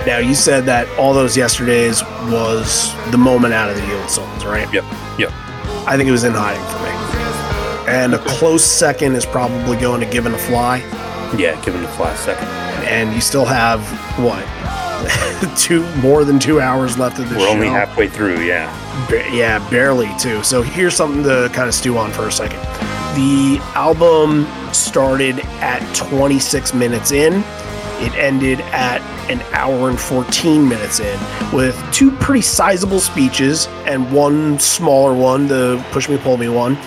Now 0.05 0.17
you 0.17 0.35
said 0.35 0.65
that 0.65 0.85
all 0.99 1.13
those 1.13 1.37
yesterdays 1.37 2.03
was 2.29 2.93
the 3.09 3.17
moment 3.17 3.53
out 3.53 3.69
of 3.69 3.77
the 3.77 3.87
Yield 3.87 4.09
songs, 4.09 4.43
right? 4.43 4.71
Yep, 4.73 4.83
yep. 5.17 5.31
I 5.87 5.95
think 5.95 6.09
it 6.09 6.11
was 6.11 6.25
in 6.25 6.33
hiding 6.33 6.61
for 6.67 6.83
me. 6.83 7.89
And 7.89 8.13
a 8.13 8.19
close 8.19 8.65
second 8.65 9.15
is 9.15 9.25
probably 9.25 9.77
going 9.77 10.01
to 10.01 10.07
Given 10.07 10.33
to 10.33 10.37
Fly. 10.37 10.79
Yeah, 11.37 11.59
give 11.63 11.73
him 11.73 11.83
the 11.83 11.87
fly 11.87 12.13
second. 12.15 12.49
And 12.83 13.13
you 13.15 13.21
still 13.21 13.45
have 13.45 13.81
what? 14.19 14.45
two 15.57 15.85
more 15.97 16.23
than 16.23 16.39
two 16.39 16.59
hours 16.61 16.97
left 16.97 17.19
of 17.19 17.29
the 17.29 17.35
We're 17.35 17.45
show. 17.47 17.51
only 17.51 17.67
halfway 17.67 18.07
through. 18.07 18.41
Yeah. 18.41 18.69
Ba- 19.09 19.29
yeah, 19.35 19.67
barely 19.69 20.09
too. 20.19 20.43
So 20.43 20.61
here's 20.61 20.95
something 20.95 21.23
to 21.23 21.49
kind 21.53 21.67
of 21.67 21.73
stew 21.73 21.97
on 21.97 22.11
for 22.11 22.27
a 22.27 22.31
second. 22.31 22.59
The 23.15 23.59
album 23.75 24.47
started 24.73 25.39
at 25.59 25.81
26 25.95 26.73
minutes 26.73 27.11
in. 27.11 27.43
It 28.03 28.13
ended 28.15 28.61
at 28.71 29.01
an 29.29 29.41
hour 29.53 29.89
and 29.89 29.99
14 29.99 30.67
minutes 30.67 30.99
in 30.99 31.19
with 31.53 31.77
two 31.93 32.11
pretty 32.17 32.41
sizable 32.41 32.99
speeches 32.99 33.67
and 33.85 34.11
one 34.11 34.57
smaller 34.59 35.13
one, 35.13 35.47
the 35.47 35.83
push 35.91 36.09
me, 36.09 36.17
pull 36.17 36.37
me 36.37 36.49
one. 36.49 36.77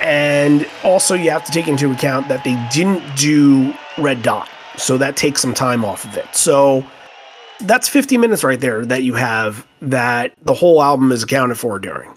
And 0.00 0.66
also, 0.82 1.14
you 1.14 1.30
have 1.30 1.44
to 1.44 1.52
take 1.52 1.68
into 1.68 1.92
account 1.92 2.26
that 2.28 2.42
they 2.42 2.56
didn't 2.72 3.16
do 3.16 3.74
Red 3.98 4.22
Dot. 4.22 4.48
So 4.76 4.96
that 4.98 5.14
takes 5.16 5.42
some 5.42 5.52
time 5.52 5.84
off 5.84 6.04
of 6.06 6.16
it. 6.16 6.34
So 6.34 6.84
that's 7.60 7.88
50 7.88 8.18
minutes 8.18 8.44
right 8.44 8.60
there 8.60 8.84
that 8.86 9.02
you 9.02 9.14
have 9.14 9.66
that 9.82 10.32
the 10.42 10.54
whole 10.54 10.82
album 10.82 11.12
is 11.12 11.22
accounted 11.22 11.58
for 11.58 11.78
during. 11.78 12.12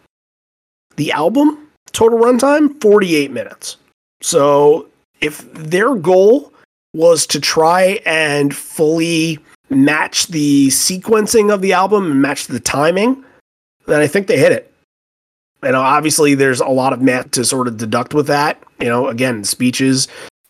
The 0.96 1.12
album 1.12 1.70
total 1.92 2.20
runtime 2.20 2.80
48 2.82 3.32
minutes. 3.32 3.78
So 4.22 4.88
if 5.22 5.52
their 5.54 5.96
goal 5.96 6.52
was 6.94 7.26
to 7.28 7.40
try 7.40 8.00
and 8.06 8.56
fully 8.56 9.40
match 9.70 10.28
the 10.28 10.68
sequencing 10.68 11.54
of 11.54 11.62
the 11.62 11.74
album 11.74 12.12
and 12.12 12.22
match 12.22 12.48
the 12.48 12.60
timing, 12.60 13.24
then 13.88 14.02
I 14.02 14.08
think 14.08 14.28
they 14.28 14.38
hit 14.38 14.52
it. 14.52 14.74
And 15.62 15.76
obviously 15.76 16.36
there's 16.36 16.60
a 16.60 16.68
lot 16.68 16.94
of 16.94 17.02
math 17.02 17.32
to 17.32 17.46
sort 17.46 17.68
of 17.68 17.78
deduct 17.78 18.14
with 18.14 18.28
that, 18.28 18.62
you 18.80 18.88
know, 18.88 19.08
again, 19.08 19.44
speeches 19.44 20.08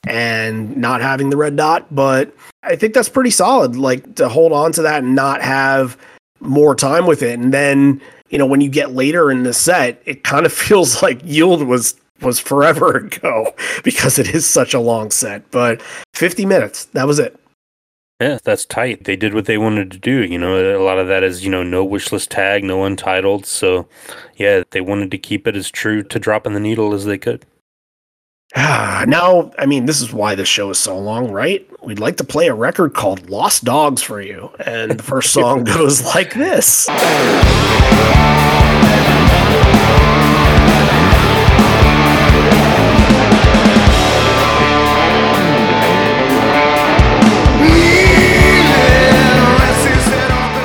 and 0.07 0.75
not 0.75 1.01
having 1.01 1.29
the 1.29 1.37
red 1.37 1.55
dot, 1.55 1.93
but 1.93 2.33
I 2.63 2.75
think 2.75 2.93
that's 2.93 3.09
pretty 3.09 3.29
solid. 3.29 3.75
Like 3.75 4.15
to 4.15 4.27
hold 4.29 4.51
on 4.51 4.71
to 4.73 4.81
that 4.81 5.03
and 5.03 5.15
not 5.15 5.41
have 5.41 5.97
more 6.39 6.75
time 6.75 7.05
with 7.05 7.23
it. 7.23 7.39
And 7.39 7.53
then, 7.53 8.01
you 8.29 8.37
know, 8.37 8.45
when 8.45 8.61
you 8.61 8.69
get 8.69 8.93
later 8.93 9.31
in 9.31 9.43
the 9.43 9.53
set, 9.53 10.01
it 10.05 10.23
kind 10.23 10.45
of 10.45 10.53
feels 10.53 11.01
like 11.01 11.21
Yield 11.23 11.63
was 11.63 11.95
was 12.21 12.39
forever 12.39 12.97
ago 12.97 13.53
because 13.83 14.17
it 14.17 14.33
is 14.33 14.45
such 14.45 14.73
a 14.73 14.79
long 14.79 15.11
set. 15.11 15.49
But 15.51 15.81
50 16.13 16.45
minutes, 16.45 16.85
that 16.85 17.07
was 17.07 17.19
it. 17.19 17.37
Yeah, 18.21 18.37
that's 18.43 18.63
tight. 18.63 19.03
They 19.03 19.17
did 19.17 19.33
what 19.33 19.45
they 19.45 19.57
wanted 19.57 19.91
to 19.91 19.97
do. 19.97 20.23
You 20.23 20.37
know, 20.37 20.77
a 20.77 20.79
lot 20.81 20.97
of 20.97 21.07
that 21.07 21.23
is, 21.23 21.43
you 21.43 21.49
know, 21.49 21.63
no 21.63 21.83
wish 21.83 22.11
list 22.11 22.31
tag, 22.31 22.63
no 22.63 22.85
untitled. 22.85 23.45
So, 23.45 23.87
yeah, 24.37 24.63
they 24.71 24.79
wanted 24.79 25.11
to 25.11 25.17
keep 25.17 25.45
it 25.45 25.57
as 25.57 25.69
true 25.69 26.03
to 26.03 26.19
dropping 26.19 26.53
the 26.53 26.61
needle 26.61 26.93
as 26.93 27.03
they 27.03 27.17
could. 27.17 27.45
Ah, 28.55 29.03
now, 29.07 29.51
I 29.57 29.65
mean, 29.65 29.85
this 29.85 29.99
is 29.99 30.13
why 30.13 30.35
this 30.35 30.47
show 30.47 30.69
is 30.69 30.77
so 30.77 30.97
long, 30.97 31.31
right? 31.31 31.67
We'd 31.83 31.99
like 31.99 32.17
to 32.17 32.23
play 32.23 32.47
a 32.47 32.53
record 32.53 32.93
called 32.93 33.29
Lost 33.29 33.63
Dogs 33.63 34.03
for 34.03 34.21
you. 34.21 34.51
And 34.63 34.91
the 34.91 35.03
first 35.03 35.33
song 35.33 35.63
goes 35.63 36.03
like 36.05 36.33
this. 36.33 36.87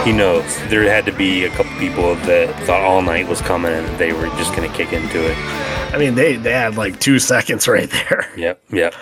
He 0.04 0.14
knows 0.14 0.56
there 0.70 0.84
had 0.84 1.04
to 1.04 1.12
be 1.12 1.44
a 1.44 1.50
couple 1.50 1.70
people 1.78 2.14
that 2.14 2.54
thought 2.64 2.80
All 2.80 3.02
Night 3.02 3.28
was 3.28 3.42
coming 3.42 3.72
and 3.72 3.86
they 3.98 4.14
were 4.14 4.28
just 4.38 4.56
going 4.56 4.66
to 4.66 4.74
kick 4.74 4.94
into 4.94 5.30
it. 5.30 5.36
I 5.90 5.98
mean, 5.98 6.14
they, 6.14 6.36
they 6.36 6.52
had 6.52 6.76
like 6.76 7.00
two 7.00 7.18
seconds 7.18 7.66
right 7.66 7.90
there. 7.90 8.30
Yep, 8.36 8.62
yep. 8.70 8.94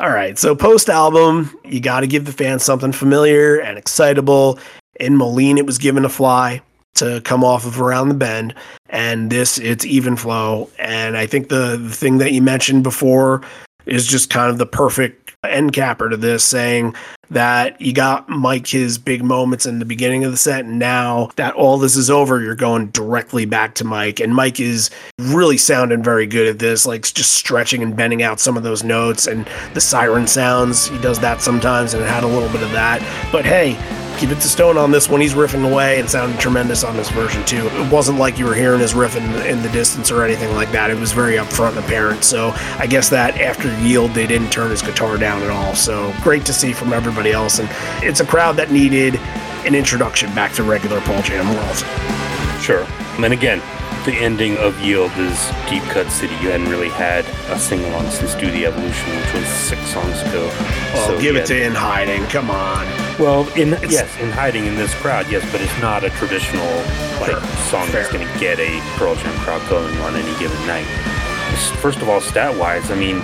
All 0.00 0.10
right, 0.10 0.38
so 0.38 0.56
post 0.56 0.88
album, 0.88 1.56
you 1.64 1.78
got 1.78 2.00
to 2.00 2.06
give 2.06 2.24
the 2.24 2.32
fans 2.32 2.64
something 2.64 2.90
familiar 2.90 3.60
and 3.60 3.78
excitable. 3.78 4.58
In 4.98 5.16
Moline, 5.16 5.58
it 5.58 5.66
was 5.66 5.78
Given 5.78 6.02
to 6.02 6.08
Fly 6.08 6.62
to 6.94 7.20
come 7.24 7.44
off 7.44 7.66
of 7.66 7.80
around 7.80 8.08
the 8.08 8.14
bend, 8.14 8.54
and 8.88 9.30
this 9.30 9.58
it's 9.58 9.84
even 9.84 10.16
flow. 10.16 10.68
And 10.78 11.16
I 11.16 11.26
think 11.26 11.48
the, 11.48 11.76
the 11.76 11.90
thing 11.94 12.18
that 12.18 12.32
you 12.32 12.42
mentioned 12.42 12.82
before 12.82 13.42
is 13.86 14.06
just 14.06 14.30
kind 14.30 14.50
of 14.50 14.58
the 14.58 14.66
perfect 14.66 15.19
end 15.44 15.72
capper 15.72 16.08
to 16.08 16.16
this, 16.16 16.44
saying 16.44 16.94
that 17.30 17.80
you 17.80 17.92
got 17.92 18.28
Mike 18.28 18.66
his 18.66 18.98
big 18.98 19.22
moments 19.22 19.64
in 19.64 19.78
the 19.78 19.84
beginning 19.84 20.24
of 20.24 20.32
the 20.32 20.36
set, 20.36 20.64
and 20.64 20.78
now 20.78 21.30
that 21.36 21.54
all 21.54 21.78
this 21.78 21.96
is 21.96 22.10
over, 22.10 22.40
you're 22.40 22.54
going 22.54 22.88
directly 22.88 23.44
back 23.46 23.74
to 23.76 23.84
Mike, 23.84 24.20
and 24.20 24.34
Mike 24.34 24.60
is 24.60 24.90
really 25.18 25.56
sounding 25.56 26.02
very 26.02 26.26
good 26.26 26.46
at 26.48 26.58
this, 26.58 26.86
like 26.86 27.02
just 27.02 27.32
stretching 27.32 27.82
and 27.82 27.96
bending 27.96 28.22
out 28.22 28.40
some 28.40 28.56
of 28.56 28.62
those 28.62 28.84
notes 28.84 29.26
and 29.26 29.48
the 29.74 29.80
siren 29.80 30.26
sounds. 30.26 30.88
He 30.88 30.98
does 30.98 31.18
that 31.20 31.40
sometimes, 31.40 31.94
and 31.94 32.02
it 32.02 32.08
had 32.08 32.24
a 32.24 32.28
little 32.28 32.50
bit 32.50 32.62
of 32.62 32.72
that. 32.72 33.00
But 33.32 33.44
hey, 33.44 33.74
keep 34.20 34.30
it 34.30 34.40
to 34.42 34.48
Stone 34.48 34.76
on 34.76 34.90
this 34.90 35.08
one. 35.08 35.22
He's 35.22 35.32
riffing 35.32 35.68
away 35.68 35.98
and 35.98 36.08
sounded 36.08 36.38
tremendous 36.38 36.84
on 36.84 36.94
this 36.94 37.08
version 37.08 37.42
too. 37.46 37.66
It 37.68 37.90
wasn't 37.90 38.18
like 38.18 38.38
you 38.38 38.44
were 38.44 38.54
hearing 38.54 38.80
his 38.80 38.92
riff 38.92 39.16
in, 39.16 39.24
in 39.46 39.62
the 39.62 39.70
distance 39.70 40.10
or 40.10 40.22
anything 40.22 40.54
like 40.54 40.70
that. 40.72 40.90
It 40.90 40.98
was 40.98 41.12
very 41.12 41.36
upfront 41.36 41.70
and 41.70 41.78
apparent. 41.78 42.22
So 42.22 42.50
I 42.78 42.86
guess 42.86 43.08
that 43.08 43.40
after 43.40 43.74
Yield, 43.80 44.10
they 44.10 44.26
didn't 44.26 44.50
turn 44.50 44.70
his 44.70 44.82
guitar 44.82 45.16
down 45.16 45.42
at 45.42 45.48
all. 45.48 45.74
So 45.74 46.12
great 46.20 46.44
to 46.44 46.52
see 46.52 46.74
from 46.74 46.92
everybody 46.92 47.32
else. 47.32 47.60
And 47.60 47.68
it's 48.04 48.20
a 48.20 48.26
crowd 48.26 48.56
that 48.56 48.70
needed 48.70 49.16
an 49.64 49.74
introduction 49.74 50.34
back 50.34 50.52
to 50.52 50.64
regular 50.64 51.00
Pearl 51.00 51.22
Jam 51.22 51.48
world. 51.54 51.76
Sure. 52.60 52.84
And 53.14 53.24
then 53.24 53.32
again, 53.32 53.62
the 54.04 54.12
ending 54.12 54.56
of 54.58 54.78
Yield 54.80 55.12
is 55.16 55.50
Deep 55.68 55.82
Cut 55.84 56.10
City. 56.10 56.34
You 56.36 56.50
hadn't 56.50 56.68
really 56.68 56.88
had 56.88 57.24
a 57.50 57.58
sing 57.58 57.84
along 57.84 58.10
since 58.10 58.34
Do 58.34 58.50
the 58.50 58.66
Evolution, 58.66 59.16
which 59.16 59.34
was 59.34 59.46
six 59.46 59.80
songs 59.86 60.20
ago. 60.22 60.48
Oh, 60.94 61.18
give 61.20 61.34
yeah. 61.34 61.42
it 61.42 61.46
to 61.46 61.62
In 61.62 61.72
Hiding. 61.72 62.24
Come 62.26 62.50
on. 62.50 62.86
Well, 63.18 63.46
in 63.54 63.70
yes, 63.90 64.16
in 64.18 64.30
hiding 64.30 64.64
in 64.64 64.76
this 64.76 64.94
crowd, 64.94 65.30
yes, 65.30 65.44
but 65.52 65.60
it's 65.60 65.78
not 65.82 66.04
a 66.04 66.10
traditional 66.10 66.66
like 67.20 67.36
song 67.68 67.86
that's 67.90 68.10
going 68.10 68.26
to 68.26 68.38
get 68.38 68.58
a 68.58 68.80
Pearl 68.96 69.14
Jam 69.14 69.34
crowd 69.40 69.68
going 69.68 69.94
on 69.98 70.14
any 70.14 70.38
given 70.38 70.56
night. 70.66 70.86
First 71.80 72.00
of 72.00 72.08
all, 72.08 72.22
stat 72.22 72.56
wise, 72.56 72.90
I 72.90 72.94
mean, 72.94 73.22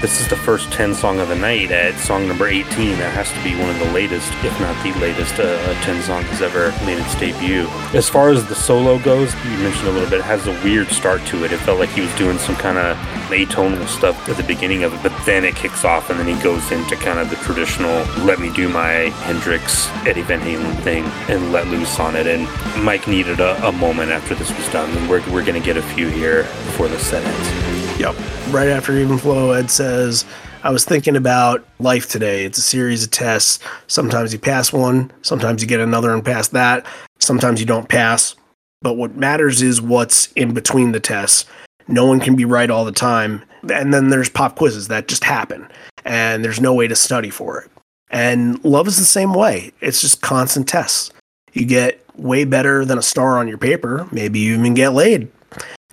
this 0.00 0.20
is 0.20 0.28
the 0.28 0.36
first 0.36 0.70
10 0.70 0.94
song 0.94 1.18
of 1.18 1.28
the 1.28 1.34
night 1.34 1.72
at 1.72 1.98
song 1.98 2.28
number 2.28 2.46
18. 2.46 2.98
That 2.98 3.12
has 3.12 3.32
to 3.32 3.42
be 3.42 3.58
one 3.58 3.68
of 3.68 3.78
the 3.80 3.92
latest, 3.92 4.30
if 4.44 4.58
not 4.60 4.80
the 4.84 4.92
latest, 5.00 5.40
uh, 5.40 5.42
uh, 5.42 5.82
10 5.82 6.02
song 6.02 6.22
has 6.24 6.40
ever 6.40 6.70
made 6.86 6.98
its 6.98 7.14
debut. 7.18 7.66
As 7.94 8.08
far 8.08 8.30
as 8.30 8.46
the 8.46 8.54
solo 8.54 8.98
goes, 9.00 9.34
you 9.44 9.58
mentioned 9.58 9.88
a 9.88 9.90
little 9.90 10.08
bit, 10.08 10.20
it 10.20 10.24
has 10.24 10.46
a 10.46 10.52
weird 10.62 10.88
start 10.88 11.24
to 11.26 11.44
it. 11.44 11.52
It 11.52 11.58
felt 11.58 11.80
like 11.80 11.88
he 11.90 12.00
was 12.00 12.14
doing 12.14 12.38
some 12.38 12.54
kind 12.54 12.78
of 12.78 12.96
atonal 13.28 13.86
stuff 13.88 14.28
at 14.28 14.36
the 14.36 14.44
beginning 14.44 14.84
of 14.84 14.94
it, 14.94 15.02
but 15.02 15.12
then 15.26 15.44
it 15.44 15.56
kicks 15.56 15.84
off 15.84 16.10
and 16.10 16.18
then 16.18 16.28
he 16.28 16.40
goes 16.42 16.70
into 16.70 16.94
kind 16.96 17.18
of 17.18 17.28
the 17.28 17.36
traditional 17.36 18.04
let 18.24 18.38
me 18.38 18.52
do 18.52 18.68
my 18.68 19.10
Hendrix, 19.26 19.88
Eddie 20.06 20.22
Van 20.22 20.40
Halen 20.40 20.80
thing 20.82 21.04
and 21.28 21.50
let 21.50 21.66
loose 21.66 21.98
on 21.98 22.14
it. 22.14 22.26
And 22.26 22.46
Mike 22.84 23.08
needed 23.08 23.40
a, 23.40 23.66
a 23.66 23.72
moment 23.72 24.12
after 24.12 24.34
this 24.36 24.56
was 24.56 24.68
done, 24.68 24.90
we're, 25.08 25.20
we're 25.30 25.44
going 25.44 25.60
to 25.60 25.64
get 25.64 25.76
a 25.76 25.82
few 25.82 26.08
here 26.08 26.44
before 26.44 26.86
the 26.86 26.98
set 26.98 27.24
ends. 27.24 27.78
Yep. 27.98 28.14
Right 28.50 28.68
after 28.68 28.96
Even 28.96 29.18
Flow, 29.18 29.50
Ed 29.50 29.70
says, 29.88 30.26
I 30.62 30.70
was 30.70 30.84
thinking 30.84 31.16
about 31.16 31.66
life 31.78 32.10
today. 32.10 32.44
It's 32.44 32.58
a 32.58 32.62
series 32.62 33.04
of 33.04 33.10
tests. 33.10 33.58
Sometimes 33.86 34.34
you 34.34 34.38
pass 34.38 34.70
one, 34.70 35.10
sometimes 35.22 35.62
you 35.62 35.68
get 35.68 35.80
another 35.80 36.12
and 36.12 36.22
pass 36.22 36.48
that, 36.48 36.84
sometimes 37.20 37.58
you 37.58 37.64
don't 37.64 37.88
pass. 37.88 38.36
But 38.82 38.94
what 38.94 39.16
matters 39.16 39.62
is 39.62 39.80
what's 39.80 40.30
in 40.32 40.52
between 40.52 40.92
the 40.92 41.00
tests. 41.00 41.46
No 41.88 42.04
one 42.04 42.20
can 42.20 42.36
be 42.36 42.44
right 42.44 42.70
all 42.70 42.84
the 42.84 42.92
time. 42.92 43.42
And 43.72 43.94
then 43.94 44.10
there's 44.10 44.28
pop 44.28 44.56
quizzes 44.56 44.88
that 44.88 45.08
just 45.08 45.24
happen, 45.24 45.66
and 46.04 46.44
there's 46.44 46.60
no 46.60 46.74
way 46.74 46.86
to 46.86 46.94
study 46.94 47.30
for 47.30 47.60
it. 47.62 47.70
And 48.10 48.62
love 48.64 48.86
is 48.88 48.98
the 48.98 49.04
same 49.04 49.32
way. 49.32 49.72
It's 49.80 50.02
just 50.02 50.20
constant 50.20 50.68
tests. 50.68 51.10
You 51.54 51.64
get 51.64 52.04
way 52.14 52.44
better 52.44 52.84
than 52.84 52.98
a 52.98 53.02
star 53.02 53.38
on 53.38 53.48
your 53.48 53.58
paper. 53.58 54.06
Maybe 54.12 54.38
you 54.38 54.54
even 54.54 54.74
get 54.74 54.92
laid 54.92 55.30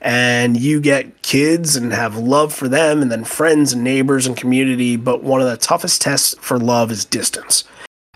and 0.02 0.60
you 0.60 0.82
get 0.82 1.22
kids 1.22 1.76
and 1.76 1.94
have 1.94 2.18
love 2.18 2.54
for 2.54 2.68
them 2.68 3.02
and 3.02 3.12
then 3.12 3.24
friends 3.24 3.74
and 3.74 3.84
neighbors 3.84 4.28
and 4.28 4.38
community 4.38 4.96
but 4.96 5.24
one 5.24 5.42
of 5.42 5.48
the 5.48 5.58
toughest 5.58 6.02
tests 6.02 6.36
for 6.40 6.60
love 6.60 6.92
is 6.92 7.06
distance. 7.06 7.64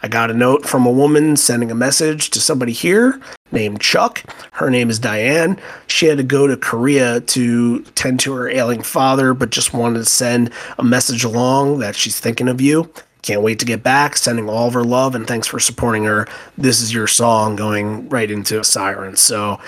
I 0.01 0.07
got 0.07 0.31
a 0.31 0.33
note 0.33 0.65
from 0.65 0.85
a 0.85 0.91
woman 0.91 1.35
sending 1.35 1.71
a 1.71 1.75
message 1.75 2.29
to 2.29 2.39
somebody 2.39 2.71
here 2.71 3.19
named 3.51 3.81
chuck. 3.81 4.23
Her 4.53 4.69
name 4.69 4.89
is 4.89 4.99
diane. 4.99 5.59
She 5.87 6.05
had 6.05 6.17
to 6.17 6.23
go 6.23 6.47
to 6.47 6.57
korea 6.57 7.21
to 7.21 7.81
tend 7.95 8.19
to 8.21 8.33
her 8.33 8.49
ailing 8.49 8.81
father 8.81 9.33
but 9.33 9.49
just 9.49 9.73
wanted 9.73 9.99
to 9.99 10.05
send 10.05 10.51
a 10.77 10.83
message 10.83 11.23
along 11.23 11.79
that 11.79 11.95
she's 11.95 12.19
thinking 12.19 12.47
of 12.47 12.61
you 12.61 12.91
can't 13.21 13.41
wait 13.41 13.59
to 13.59 13.65
get 13.65 13.83
back 13.83 14.15
sending 14.15 14.49
all 14.49 14.67
of 14.67 14.73
her 14.73 14.83
love 14.83 15.15
and 15.15 15.27
thanks 15.27 15.47
for 15.47 15.59
supporting 15.59 16.03
her 16.03 16.27
this 16.57 16.81
is 16.81 16.93
your 16.93 17.07
song 17.07 17.55
going 17.55 18.07
right 18.09 18.31
into 18.31 18.63
sirens 18.63 19.19
so 19.19 19.59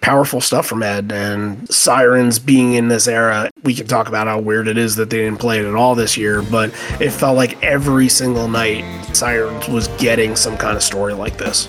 powerful 0.00 0.40
stuff 0.40 0.66
from 0.66 0.82
Ed 0.82 1.12
and 1.12 1.68
Sirens 1.72 2.38
being 2.38 2.74
in 2.74 2.88
this 2.88 3.06
era. 3.06 3.50
We 3.62 3.74
can 3.74 3.86
talk 3.86 4.08
about 4.08 4.26
how 4.26 4.40
weird 4.40 4.68
it 4.68 4.78
is 4.78 4.96
that 4.96 5.10
they 5.10 5.18
didn't 5.18 5.38
play 5.38 5.58
it 5.60 5.66
at 5.66 5.74
all 5.74 5.94
this 5.94 6.16
year, 6.16 6.42
but 6.42 6.70
it 7.00 7.10
felt 7.10 7.36
like 7.36 7.62
every 7.62 8.08
single 8.08 8.48
night 8.48 8.84
Sirens 9.14 9.68
was 9.68 9.88
getting 9.98 10.36
some 10.36 10.56
kind 10.56 10.76
of 10.76 10.82
story 10.82 11.12
like 11.12 11.36
this. 11.36 11.68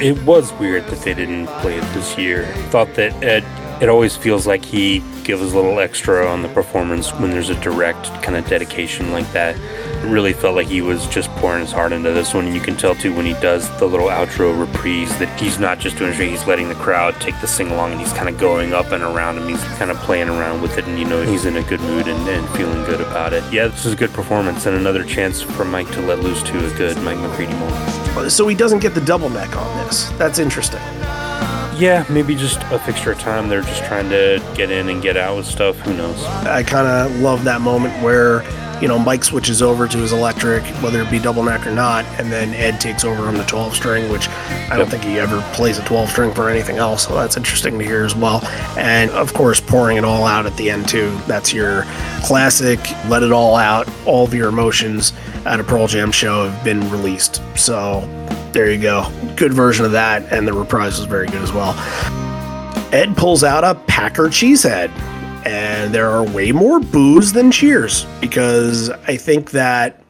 It 0.00 0.20
was 0.24 0.52
weird 0.54 0.84
that 0.86 1.00
they 1.00 1.14
didn't 1.14 1.46
play 1.60 1.76
it 1.76 1.94
this 1.94 2.16
year. 2.18 2.46
Thought 2.70 2.94
that 2.94 3.22
Ed, 3.22 3.44
it 3.82 3.88
always 3.88 4.16
feels 4.16 4.46
like 4.46 4.64
he 4.64 5.02
gives 5.22 5.40
a 5.42 5.56
little 5.56 5.78
extra 5.78 6.26
on 6.26 6.42
the 6.42 6.48
performance 6.48 7.10
when 7.12 7.30
there's 7.30 7.50
a 7.50 7.60
direct 7.60 8.06
kind 8.22 8.36
of 8.36 8.46
dedication 8.48 9.12
like 9.12 9.30
that. 9.32 9.56
Really 10.04 10.32
felt 10.32 10.56
like 10.56 10.66
he 10.66 10.82
was 10.82 11.06
just 11.06 11.30
pouring 11.36 11.60
his 11.60 11.72
heart 11.72 11.92
into 11.92 12.12
this 12.12 12.34
one, 12.34 12.46
and 12.46 12.54
you 12.54 12.60
can 12.60 12.76
tell 12.76 12.94
too 12.94 13.14
when 13.14 13.24
he 13.24 13.34
does 13.34 13.68
the 13.78 13.86
little 13.86 14.08
outro 14.08 14.58
reprise 14.58 15.16
that 15.18 15.40
he's 15.40 15.58
not 15.58 15.78
just 15.78 15.96
doing 15.96 16.12
it, 16.12 16.16
he's 16.16 16.46
letting 16.46 16.68
the 16.68 16.74
crowd 16.74 17.18
take 17.20 17.40
the 17.40 17.46
sing 17.46 17.70
along 17.70 17.92
and 17.92 18.00
he's 18.00 18.12
kind 18.12 18.28
of 18.28 18.36
going 18.36 18.72
up 18.72 18.90
and 18.92 19.02
around 19.02 19.38
him. 19.38 19.48
He's 19.48 19.62
kind 19.78 19.90
of 19.90 19.96
playing 19.98 20.28
around 20.28 20.60
with 20.60 20.76
it, 20.76 20.86
and 20.86 20.98
you 20.98 21.04
know 21.04 21.22
he's 21.22 21.44
in 21.44 21.56
a 21.56 21.62
good 21.62 21.80
mood 21.80 22.08
and, 22.08 22.28
and 22.28 22.48
feeling 22.56 22.84
good 22.84 23.00
about 23.00 23.32
it. 23.32 23.44
Yeah, 23.52 23.68
this 23.68 23.86
is 23.86 23.92
a 23.92 23.96
good 23.96 24.12
performance, 24.12 24.66
and 24.66 24.76
another 24.76 25.04
chance 25.04 25.40
for 25.40 25.64
Mike 25.64 25.90
to 25.92 26.00
let 26.02 26.18
loose 26.18 26.42
to 26.42 26.58
a 26.58 26.76
good 26.76 26.96
Mike 26.98 27.18
McCready 27.18 27.54
moment. 27.54 28.30
So 28.30 28.48
he 28.48 28.54
doesn't 28.54 28.80
get 28.80 28.94
the 28.94 29.00
double 29.00 29.30
neck 29.30 29.56
on 29.56 29.86
this. 29.86 30.10
That's 30.18 30.38
interesting. 30.38 30.80
Yeah, 31.78 32.04
maybe 32.10 32.34
just 32.34 32.60
a 32.70 32.78
fixture 32.78 33.12
of 33.12 33.18
time. 33.18 33.48
They're 33.48 33.62
just 33.62 33.84
trying 33.84 34.10
to 34.10 34.42
get 34.54 34.70
in 34.70 34.88
and 34.88 35.00
get 35.00 35.16
out 35.16 35.36
with 35.36 35.46
stuff. 35.46 35.78
Who 35.80 35.94
knows? 35.94 36.22
I 36.24 36.62
kind 36.62 36.86
of 36.86 37.20
love 37.20 37.44
that 37.44 37.60
moment 37.60 37.94
where, 38.02 38.42
you 38.82 38.88
know, 38.88 38.98
Mike 38.98 39.22
switches 39.22 39.62
over 39.62 39.86
to 39.86 39.96
his 39.96 40.12
electric, 40.12 40.64
whether 40.82 41.00
it 41.00 41.08
be 41.08 41.20
double 41.20 41.44
neck 41.44 41.64
or 41.64 41.70
not, 41.70 42.04
and 42.18 42.32
then 42.32 42.52
Ed 42.52 42.80
takes 42.80 43.04
over 43.04 43.22
on 43.22 43.34
the 43.34 43.44
12 43.44 43.76
string, 43.76 44.10
which 44.10 44.28
I 44.28 44.76
don't 44.76 44.90
think 44.90 45.04
he 45.04 45.20
ever 45.20 45.40
plays 45.54 45.78
a 45.78 45.84
12 45.84 46.10
string 46.10 46.34
for 46.34 46.50
anything 46.50 46.78
else. 46.78 47.06
So 47.06 47.14
that's 47.14 47.36
interesting 47.36 47.78
to 47.78 47.84
hear 47.84 48.04
as 48.04 48.16
well. 48.16 48.44
And 48.76 49.12
of 49.12 49.32
course, 49.34 49.60
pouring 49.60 49.98
it 49.98 50.04
all 50.04 50.24
out 50.24 50.46
at 50.46 50.56
the 50.56 50.68
end, 50.68 50.88
too. 50.88 51.16
That's 51.28 51.52
your 51.52 51.84
classic 52.24 52.80
let 53.06 53.22
it 53.22 53.30
all 53.30 53.54
out. 53.54 53.88
All 54.04 54.24
of 54.24 54.34
your 54.34 54.48
emotions 54.48 55.12
at 55.46 55.60
a 55.60 55.64
Pearl 55.64 55.86
Jam 55.86 56.10
show 56.10 56.50
have 56.50 56.64
been 56.64 56.80
released. 56.90 57.40
So 57.56 58.00
there 58.52 58.68
you 58.68 58.82
go. 58.82 59.08
Good 59.36 59.54
version 59.54 59.84
of 59.84 59.92
that. 59.92 60.32
And 60.32 60.46
the 60.46 60.52
reprise 60.52 60.98
was 60.98 61.06
very 61.06 61.28
good 61.28 61.42
as 61.42 61.52
well. 61.52 61.74
Ed 62.92 63.16
pulls 63.16 63.44
out 63.44 63.62
a 63.62 63.74
Packer 63.86 64.24
cheesehead, 64.24 64.90
and 65.44 65.94
there 65.94 66.10
are 66.10 66.24
way 66.24 66.52
more 66.52 66.80
boos 66.80 67.32
than 67.32 67.50
cheers 67.50 68.04
because 68.20 68.90
I 68.90 69.16
think 69.16 69.50
that 69.52 70.02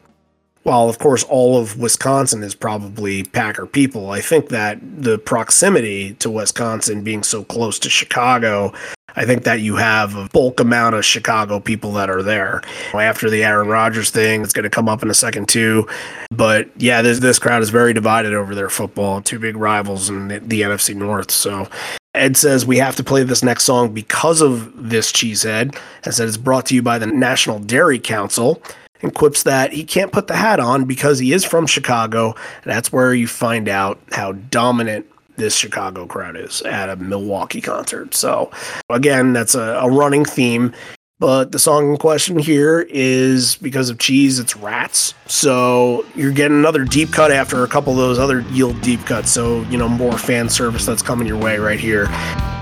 while 0.62 0.88
of 0.88 0.98
course 0.98 1.24
all 1.24 1.58
of 1.58 1.78
Wisconsin 1.78 2.42
is 2.42 2.54
probably 2.54 3.24
Packer 3.24 3.66
people, 3.66 4.10
I 4.10 4.20
think 4.20 4.48
that 4.50 4.78
the 4.82 5.18
proximity 5.18 6.14
to 6.14 6.30
Wisconsin 6.30 7.02
being 7.02 7.22
so 7.22 7.42
close 7.44 7.78
to 7.80 7.90
Chicago, 7.90 8.72
I 9.16 9.24
think 9.24 9.44
that 9.44 9.60
you 9.60 9.76
have 9.76 10.14
a 10.14 10.28
bulk 10.28 10.60
amount 10.60 10.94
of 10.94 11.04
Chicago 11.04 11.60
people 11.60 11.92
that 11.92 12.08
are 12.08 12.22
there. 12.22 12.62
After 12.94 13.28
the 13.28 13.44
Aaron 13.44 13.68
Rodgers 13.68 14.10
thing, 14.10 14.42
it's 14.42 14.52
going 14.52 14.62
to 14.64 14.70
come 14.70 14.88
up 14.88 15.02
in 15.02 15.10
a 15.10 15.14
second 15.14 15.48
too. 15.48 15.86
But 16.30 16.70
yeah, 16.76 17.02
this 17.02 17.18
this 17.18 17.38
crowd 17.38 17.62
is 17.62 17.70
very 17.70 17.92
divided 17.92 18.32
over 18.32 18.54
their 18.54 18.70
football. 18.70 19.20
Two 19.20 19.38
big 19.38 19.56
rivals 19.56 20.08
in 20.08 20.28
the, 20.28 20.38
the 20.38 20.62
NFC 20.62 20.94
North. 20.94 21.30
So 21.30 21.68
Ed 22.14 22.36
says 22.36 22.66
we 22.66 22.78
have 22.78 22.96
to 22.96 23.04
play 23.04 23.22
this 23.22 23.42
next 23.42 23.64
song 23.64 23.92
because 23.92 24.40
of 24.40 24.90
this 24.90 25.10
cheesehead, 25.12 25.76
and 26.04 26.14
said 26.14 26.28
it's 26.28 26.36
brought 26.36 26.66
to 26.66 26.74
you 26.74 26.82
by 26.82 26.98
the 26.98 27.06
National 27.06 27.58
Dairy 27.58 27.98
Council. 27.98 28.62
And 29.00 29.12
quips 29.12 29.42
that 29.42 29.72
he 29.72 29.82
can't 29.82 30.12
put 30.12 30.28
the 30.28 30.36
hat 30.36 30.60
on 30.60 30.84
because 30.84 31.18
he 31.18 31.32
is 31.32 31.44
from 31.44 31.66
Chicago. 31.66 32.36
And 32.62 32.72
that's 32.72 32.92
where 32.92 33.12
you 33.12 33.26
find 33.26 33.68
out 33.68 33.98
how 34.12 34.30
dominant 34.30 35.06
this 35.36 35.56
Chicago 35.56 36.06
crowd 36.06 36.36
is 36.36 36.62
at 36.62 36.88
a 36.88 36.94
Milwaukee 36.94 37.60
concert. 37.60 38.14
So, 38.14 38.52
again, 38.90 39.32
that's 39.32 39.56
a, 39.56 39.60
a 39.60 39.90
running 39.90 40.24
theme. 40.24 40.72
But 41.22 41.52
the 41.52 41.60
song 41.60 41.88
in 41.88 41.98
question 41.98 42.36
here 42.36 42.84
is 42.90 43.54
because 43.54 43.90
of 43.90 43.98
cheese, 44.00 44.40
it's 44.40 44.56
rats. 44.56 45.14
So 45.26 46.04
you're 46.16 46.32
getting 46.32 46.56
another 46.56 46.84
deep 46.84 47.12
cut 47.12 47.30
after 47.30 47.62
a 47.62 47.68
couple 47.68 47.92
of 47.92 47.98
those 48.00 48.18
other 48.18 48.40
yield 48.50 48.80
deep 48.80 49.04
cuts. 49.06 49.30
So, 49.30 49.62
you 49.70 49.78
know, 49.78 49.88
more 49.88 50.18
fan 50.18 50.48
service 50.48 50.84
that's 50.84 51.00
coming 51.00 51.28
your 51.28 51.36
way 51.38 51.58
right 51.58 51.78
here. 51.78 52.06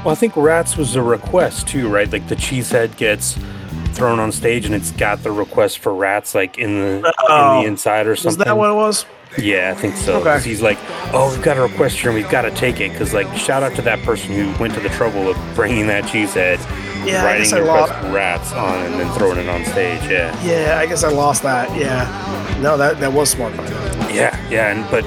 Well, 0.04 0.10
I 0.10 0.14
think 0.14 0.36
Rats 0.36 0.76
was 0.76 0.94
a 0.94 1.02
request 1.02 1.68
too, 1.68 1.88
right? 1.88 2.12
Like 2.12 2.28
the 2.28 2.36
cheesehead 2.36 2.98
gets 2.98 3.38
thrown 3.94 4.18
on 4.18 4.30
stage 4.30 4.66
and 4.66 4.74
it's 4.74 4.90
got 4.90 5.22
the 5.22 5.32
request 5.32 5.78
for 5.78 5.94
rats 5.94 6.34
like 6.34 6.58
in 6.58 6.74
the 6.74 7.14
Oh. 7.30 7.56
in 7.56 7.62
the 7.62 7.66
oh. 7.66 7.66
inside 7.66 8.06
or 8.06 8.14
something. 8.14 8.42
Is 8.42 8.44
that 8.44 8.58
what 8.58 8.68
it 8.68 8.74
was? 8.74 9.06
Yeah, 9.38 9.72
I 9.74 9.80
think 9.80 9.96
so. 9.96 10.16
Okay. 10.16 10.24
'Cause 10.24 10.44
he's 10.44 10.60
like, 10.60 10.76
oh, 11.14 11.30
we've 11.30 11.42
got 11.42 11.56
a 11.56 11.62
request 11.62 11.98
here 11.98 12.10
and 12.10 12.20
we've 12.20 12.30
got 12.30 12.42
to 12.42 12.50
take 12.50 12.80
it. 12.80 12.90
Because, 12.92 13.14
like, 13.14 13.32
shout 13.38 13.62
out 13.62 13.74
to 13.76 13.82
that 13.82 14.00
person 14.02 14.32
who 14.34 14.52
went 14.60 14.74
to 14.74 14.80
the 14.80 14.88
trouble 14.90 15.30
of 15.30 15.36
bringing 15.54 15.86
that 15.86 16.02
cheesehead, 16.04 16.58
Yeah, 17.06 17.22
I 17.22 17.24
writing 17.24 17.42
guess 17.42 17.52
I 17.52 17.60
lost. 17.60 17.92
rats 18.14 18.52
on 18.52 18.86
and 18.86 18.94
then 18.94 19.12
throwing 19.18 19.38
it 19.38 19.48
on 19.48 19.64
stage. 19.64 20.02
Yeah. 20.10 20.42
Yeah, 20.44 20.78
I 20.78 20.86
guess 20.86 21.04
I 21.04 21.10
lost 21.10 21.42
that. 21.42 21.74
Yeah. 21.76 22.58
No, 22.60 22.76
that, 22.76 23.00
that 23.00 23.12
was 23.12 23.30
smart 23.30 23.56
by 23.56 23.64
them. 23.68 24.14
Yeah, 24.14 24.36
yeah. 24.50 24.70
And, 24.72 24.90
but 24.90 25.04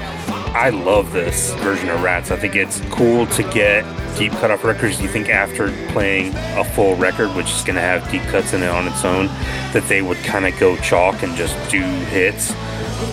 I 0.54 0.70
love 0.70 1.12
this 1.12 1.52
version 1.54 1.88
of 1.88 2.02
Rats. 2.02 2.30
I 2.30 2.36
think 2.36 2.54
it's 2.56 2.80
cool 2.90 3.26
to 3.26 3.42
get 3.50 3.84
deep 4.16 4.32
cut 4.32 4.50
off 4.50 4.64
records. 4.64 5.00
You 5.00 5.08
think 5.08 5.28
after 5.28 5.70
playing 5.88 6.32
a 6.56 6.64
full 6.64 6.94
record, 6.96 7.28
which 7.34 7.50
is 7.50 7.62
going 7.62 7.74
to 7.76 7.82
have 7.82 8.08
deep 8.10 8.22
cuts 8.22 8.52
in 8.52 8.62
it 8.62 8.68
on 8.68 8.86
its 8.86 9.04
own, 9.04 9.26
that 9.72 9.84
they 9.88 10.02
would 10.02 10.18
kind 10.18 10.46
of 10.46 10.58
go 10.58 10.76
chalk 10.76 11.22
and 11.22 11.34
just 11.36 11.54
do 11.70 11.80
hits. 11.82 12.52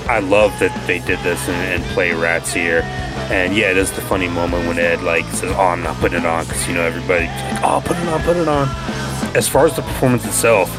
I 0.08 0.20
love 0.20 0.52
that 0.60 0.72
they 0.88 1.00
did 1.00 1.20
this 1.20 1.48
and, 1.48 1.82
and 1.84 1.84
play 1.94 2.12
Rats 2.14 2.54
here. 2.54 2.82
And 3.32 3.56
yeah, 3.56 3.72
it 3.72 3.78
is 3.78 3.92
the 3.92 4.02
funny 4.02 4.28
moment 4.28 4.68
when 4.68 4.78
Ed 4.80 5.02
like 5.04 5.26
says, 5.26 5.52
"Oh, 5.56 5.60
I'm 5.68 5.84
not 5.84 5.96
putting 5.98 6.20
it 6.20 6.26
on," 6.26 6.46
because 6.46 6.68
you 6.68 6.74
know 6.74 6.82
everybody, 6.84 7.26
like, 7.26 7.64
"Oh, 7.64 7.82
put 7.84 7.98
it 7.98 8.08
on, 8.08 8.22
put 8.24 8.38
it 8.38 8.48
on." 8.48 8.68
As 9.36 9.48
far 9.48 9.66
as 9.66 9.76
the 9.76 9.82
performance 9.82 10.26
itself, 10.26 10.70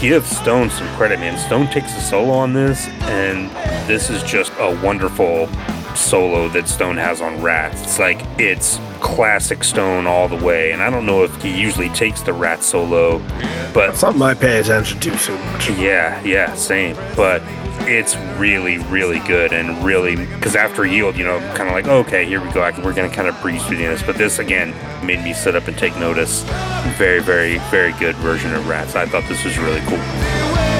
give 0.00 0.26
Stone 0.26 0.70
some 0.70 0.86
credit, 0.96 1.18
man. 1.20 1.38
Stone 1.38 1.68
takes 1.68 1.96
a 1.96 2.00
solo 2.00 2.32
on 2.32 2.52
this, 2.52 2.86
and 3.02 3.50
this 3.88 4.10
is 4.10 4.22
just 4.22 4.52
a 4.58 4.78
wonderful 4.84 5.48
solo 5.94 6.48
that 6.48 6.68
Stone 6.68 6.96
has 6.98 7.20
on 7.22 7.40
Rats. 7.40 7.80
It's 7.82 7.98
like 7.98 8.20
it's 8.38 8.78
classic 9.00 9.64
Stone 9.64 10.06
all 10.06 10.28
the 10.28 10.36
way, 10.44 10.72
and 10.72 10.82
I 10.82 10.90
don't 10.90 11.06
know 11.06 11.24
if 11.24 11.34
he 11.42 11.58
usually 11.58 11.88
takes 11.90 12.20
the 12.20 12.32
Rat 12.34 12.62
solo, 12.62 13.18
but 13.72 13.96
Something 13.96 14.22
I 14.22 14.34
pay 14.34 14.58
attention 14.60 15.00
to 15.00 15.16
so 15.18 15.36
much. 15.38 15.70
yeah, 15.70 16.22
yeah, 16.22 16.54
same. 16.54 16.96
But 17.16 17.40
it's 17.86 18.16
really, 18.38 18.78
really 18.78 19.18
good 19.20 19.52
and 19.52 19.84
really 19.84 20.16
because 20.16 20.56
after 20.56 20.84
yield, 20.86 21.16
you 21.16 21.24
know, 21.24 21.38
kind 21.54 21.68
of 21.68 21.72
like 21.74 21.86
okay, 21.86 22.24
here 22.24 22.40
we 22.44 22.50
go. 22.52 22.70
Can- 22.72 22.82
We're 22.84 22.92
gonna 22.94 23.08
kind 23.10 23.28
of 23.28 23.40
breeze 23.42 23.64
through 23.66 23.76
this, 23.78 24.02
but 24.02 24.16
this 24.16 24.38
again 24.38 24.74
made 25.06 25.22
me 25.22 25.32
sit 25.34 25.54
up 25.54 25.68
and 25.68 25.76
take 25.76 25.96
notice. 25.96 26.42
Very, 26.96 27.20
very, 27.20 27.58
very 27.70 27.92
good 27.94 28.16
version 28.16 28.54
of 28.54 28.66
Rats. 28.68 28.94
I 28.96 29.06
thought 29.06 29.24
this 29.28 29.44
was 29.44 29.58
really 29.58 29.80
cool. 29.86 30.73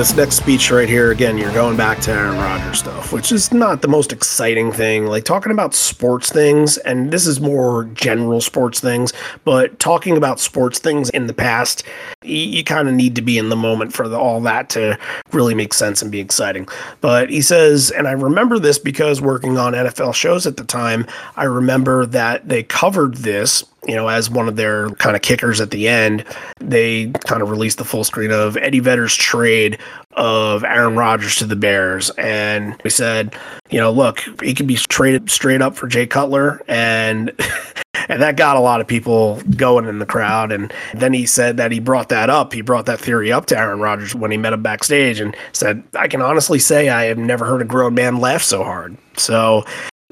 This 0.00 0.16
next 0.16 0.36
speech 0.36 0.70
right 0.70 0.88
here, 0.88 1.10
again, 1.10 1.36
you're 1.36 1.52
going 1.52 1.76
back 1.76 2.00
to 2.00 2.10
Aaron 2.10 2.38
Rodgers 2.38 2.78
stuff, 2.78 3.12
which 3.12 3.30
is 3.30 3.52
not 3.52 3.82
the 3.82 3.88
most 3.88 4.14
exciting 4.14 4.72
thing. 4.72 5.04
Like 5.04 5.24
talking 5.24 5.52
about 5.52 5.74
sports 5.74 6.32
things, 6.32 6.78
and 6.78 7.10
this 7.10 7.26
is 7.26 7.38
more 7.38 7.84
general 7.92 8.40
sports 8.40 8.80
things, 8.80 9.12
but 9.44 9.78
talking 9.78 10.16
about 10.16 10.40
sports 10.40 10.78
things 10.78 11.10
in 11.10 11.26
the 11.26 11.34
past, 11.34 11.82
you, 12.22 12.36
you 12.36 12.64
kind 12.64 12.88
of 12.88 12.94
need 12.94 13.14
to 13.16 13.22
be 13.22 13.38
in 13.38 13.48
the 13.48 13.56
moment 13.56 13.92
for 13.92 14.08
the, 14.08 14.18
all 14.18 14.40
that 14.42 14.68
to 14.70 14.98
really 15.32 15.54
make 15.54 15.74
sense 15.74 16.02
and 16.02 16.10
be 16.10 16.20
exciting. 16.20 16.68
But 17.00 17.30
he 17.30 17.42
says, 17.42 17.90
and 17.90 18.06
I 18.06 18.12
remember 18.12 18.58
this 18.58 18.78
because 18.78 19.20
working 19.20 19.58
on 19.58 19.72
NFL 19.72 20.14
shows 20.14 20.46
at 20.46 20.56
the 20.56 20.64
time, 20.64 21.06
I 21.36 21.44
remember 21.44 22.06
that 22.06 22.48
they 22.48 22.62
covered 22.62 23.16
this 23.16 23.64
you 23.86 23.94
know, 23.94 24.08
as 24.08 24.28
one 24.28 24.46
of 24.46 24.56
their 24.56 24.90
kind 24.90 25.16
of 25.16 25.22
kickers 25.22 25.60
at 25.60 25.70
the 25.70 25.88
end, 25.88 26.24
they 26.58 27.10
kind 27.26 27.42
of 27.42 27.50
released 27.50 27.78
the 27.78 27.84
full 27.84 28.04
screen 28.04 28.30
of 28.30 28.56
Eddie 28.58 28.80
Vedder's 28.80 29.16
trade 29.16 29.78
of 30.12 30.64
Aaron 30.64 30.96
Rodgers 30.96 31.36
to 31.36 31.46
the 31.46 31.56
Bears. 31.56 32.10
And 32.10 32.78
we 32.84 32.90
said, 32.90 33.34
you 33.70 33.80
know, 33.80 33.90
look, 33.90 34.20
he 34.42 34.54
could 34.54 34.66
be 34.66 34.76
traded 34.76 35.30
straight 35.30 35.62
up 35.62 35.76
for 35.76 35.86
Jay 35.86 36.06
Cutler. 36.06 36.62
And 36.68 37.32
and 38.10 38.20
that 38.20 38.36
got 38.36 38.56
a 38.56 38.60
lot 38.60 38.80
of 38.80 38.88
people 38.88 39.40
going 39.56 39.86
in 39.86 40.00
the 40.00 40.06
crowd. 40.06 40.50
And 40.50 40.72
then 40.92 41.12
he 41.12 41.26
said 41.26 41.56
that 41.58 41.70
he 41.70 41.78
brought 41.78 42.08
that 42.08 42.28
up. 42.28 42.52
He 42.52 42.60
brought 42.60 42.86
that 42.86 42.98
theory 42.98 43.30
up 43.30 43.46
to 43.46 43.58
Aaron 43.58 43.78
Rodgers 43.78 44.16
when 44.16 44.32
he 44.32 44.36
met 44.36 44.52
him 44.52 44.62
backstage 44.62 45.20
and 45.20 45.36
said, 45.52 45.82
I 45.94 46.08
can 46.08 46.20
honestly 46.20 46.58
say 46.58 46.88
I 46.88 47.04
have 47.04 47.18
never 47.18 47.44
heard 47.44 47.62
a 47.62 47.64
grown 47.64 47.94
man 47.94 48.18
laugh 48.18 48.42
so 48.42 48.64
hard. 48.64 48.96
So 49.16 49.64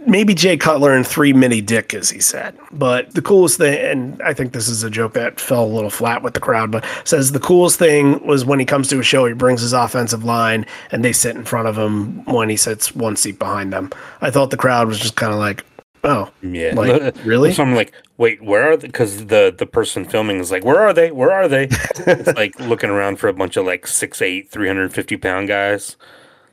maybe 0.06 0.32
Jay 0.32 0.56
Cutler 0.56 0.94
and 0.94 1.04
three 1.04 1.32
mini 1.32 1.60
dick, 1.60 1.92
as 1.92 2.08
he 2.08 2.20
said. 2.20 2.56
But 2.70 3.14
the 3.14 3.22
coolest 3.22 3.58
thing, 3.58 3.76
and 3.78 4.22
I 4.22 4.32
think 4.32 4.52
this 4.52 4.68
is 4.68 4.84
a 4.84 4.90
joke 4.90 5.14
that 5.14 5.40
fell 5.40 5.64
a 5.64 5.66
little 5.66 5.90
flat 5.90 6.22
with 6.22 6.34
the 6.34 6.40
crowd, 6.40 6.70
but 6.70 6.84
says 7.02 7.32
the 7.32 7.40
coolest 7.40 7.80
thing 7.80 8.24
was 8.24 8.44
when 8.44 8.60
he 8.60 8.64
comes 8.64 8.86
to 8.88 9.00
a 9.00 9.02
show, 9.02 9.26
he 9.26 9.34
brings 9.34 9.60
his 9.60 9.72
offensive 9.72 10.22
line 10.22 10.66
and 10.92 11.04
they 11.04 11.12
sit 11.12 11.34
in 11.34 11.44
front 11.44 11.66
of 11.66 11.76
him 11.76 12.24
when 12.26 12.48
he 12.48 12.56
sits 12.56 12.94
one 12.94 13.16
seat 13.16 13.40
behind 13.40 13.72
them. 13.72 13.90
I 14.20 14.30
thought 14.30 14.50
the 14.50 14.56
crowd 14.56 14.86
was 14.86 15.00
just 15.00 15.16
kind 15.16 15.32
of 15.32 15.40
like, 15.40 15.64
oh, 16.04 16.30
Yeah, 16.42 16.74
Like, 16.74 17.14
really? 17.24 17.52
So 17.52 17.62
I'm 17.62 17.74
like, 17.74 17.92
wait, 18.16 18.42
where 18.42 18.72
are 18.72 18.76
they? 18.76 18.86
Because 18.86 19.26
the 19.26 19.54
the 19.56 19.66
person 19.66 20.04
filming 20.04 20.38
is 20.38 20.50
like, 20.50 20.64
where 20.64 20.80
are 20.80 20.92
they? 20.92 21.10
Where 21.10 21.32
are 21.32 21.48
they? 21.48 21.68
it's 21.70 22.34
like 22.36 22.58
looking 22.60 22.90
around 22.90 23.16
for 23.18 23.28
a 23.28 23.32
bunch 23.32 23.56
of 23.56 23.64
like 23.66 23.86
six 23.86 24.20
eight, 24.22 24.50
350 24.50 25.16
pound 25.16 25.48
guys. 25.48 25.96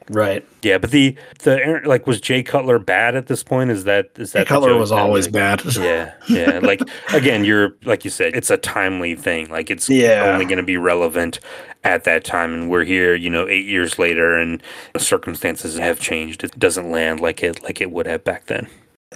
right. 0.10 0.46
Yeah, 0.62 0.78
but 0.78 0.92
the 0.92 1.16
the 1.44 1.82
like 1.86 2.06
was 2.08 2.22
Jay 2.22 2.44
Cutler 2.44 2.78
bad 2.80 3.16
at 3.16 3.26
this 3.28 3.44
point? 3.44 3.72
Is 3.72 3.84
that 3.86 4.10
is 4.18 4.32
that 4.34 4.48
Cutler 4.48 4.76
was 4.78 4.92
always 4.92 5.26
like- 5.26 5.34
bad. 5.34 5.64
Yeah, 5.78 6.14
yeah. 6.28 6.60
Like 6.62 6.82
again, 7.14 7.44
you're 7.46 7.76
like 7.86 8.04
you 8.06 8.12
said, 8.12 8.36
it's 8.36 8.50
a 8.52 8.58
timely 8.58 9.16
thing. 9.16 9.50
Like 9.50 9.70
it's 9.72 9.90
Yeah. 9.90 10.32
only 10.32 10.46
going 10.46 10.58
to 10.58 10.64
be 10.64 10.78
relevant 10.78 11.40
at 11.84 12.04
that 12.06 12.24
time, 12.24 12.52
and 12.54 12.70
we're 12.70 12.84
here, 12.84 13.14
you 13.14 13.30
know, 13.30 13.48
eight 13.48 13.66
years 13.68 14.00
later, 14.00 14.36
and 14.38 14.62
the 14.94 15.00
circumstances 15.00 15.78
have 15.78 16.00
changed. 16.00 16.44
It 16.44 16.58
doesn't 16.58 16.90
land 16.92 17.20
like 17.20 17.44
it 17.44 17.62
like 17.64 17.80
it 17.82 17.92
would 17.92 18.06
have 18.08 18.24
back 18.24 18.46
then. 18.48 18.68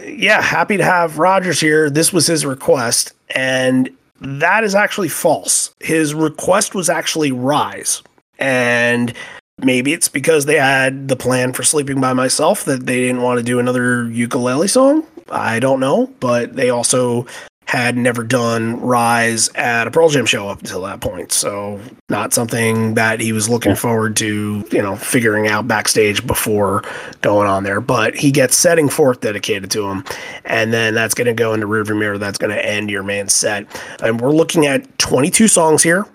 Yeah, 0.03 0.41
happy 0.41 0.77
to 0.77 0.83
have 0.83 1.19
Rodgers 1.19 1.59
here. 1.59 1.89
This 1.89 2.13
was 2.13 2.27
his 2.27 2.45
request, 2.45 3.13
and 3.35 3.89
that 4.21 4.63
is 4.63 4.75
actually 4.75 5.09
false. 5.09 5.73
His 5.79 6.13
request 6.13 6.75
was 6.75 6.89
actually 6.89 7.31
Rise. 7.31 8.01
And 8.37 9.13
maybe 9.57 9.93
it's 9.93 10.07
because 10.07 10.45
they 10.45 10.55
had 10.55 11.07
the 11.07 11.15
plan 11.15 11.53
for 11.53 11.63
Sleeping 11.63 11.99
by 11.99 12.13
Myself 12.13 12.63
that 12.65 12.85
they 12.85 13.01
didn't 13.01 13.21
want 13.21 13.37
to 13.39 13.43
do 13.43 13.59
another 13.59 14.09
ukulele 14.09 14.67
song. 14.67 15.05
I 15.29 15.59
don't 15.59 15.79
know, 15.79 16.07
but 16.19 16.55
they 16.55 16.69
also 16.69 17.27
had 17.69 17.95
never 17.95 18.23
done 18.23 18.81
Rise 18.81 19.47
at 19.49 19.85
a 19.85 19.91
Pearl 19.91 20.09
Jam 20.09 20.25
show 20.25 20.49
up 20.49 20.57
until 20.57 20.81
that 20.81 21.01
point. 21.01 21.31
So 21.31 21.79
not 22.09 22.33
something 22.33 22.95
that 22.95 23.19
he 23.19 23.31
was 23.31 23.47
looking 23.47 23.75
forward 23.75 24.15
to, 24.15 24.65
you 24.71 24.81
know, 24.81 24.95
figuring 24.95 25.47
out 25.47 25.67
backstage 25.67 26.25
before 26.25 26.83
going 27.21 27.47
on 27.47 27.63
there. 27.63 27.79
But 27.79 28.15
he 28.15 28.31
gets 28.31 28.57
setting 28.57 28.89
forth 28.89 29.21
dedicated 29.21 29.69
to 29.69 29.87
him. 29.87 30.03
And 30.45 30.73
then 30.73 30.95
that's 30.95 31.13
going 31.13 31.27
to 31.27 31.33
go 31.33 31.53
into 31.53 31.67
rearview 31.67 31.95
mirror. 31.99 32.17
That's 32.17 32.39
going 32.39 32.49
to 32.49 32.65
end 32.65 32.89
your 32.89 33.03
main 33.03 33.27
set. 33.27 33.67
And 34.01 34.19
we're 34.19 34.31
looking 34.31 34.65
at 34.65 34.97
22 34.97 35.47
songs 35.47 35.83
here 35.83 36.07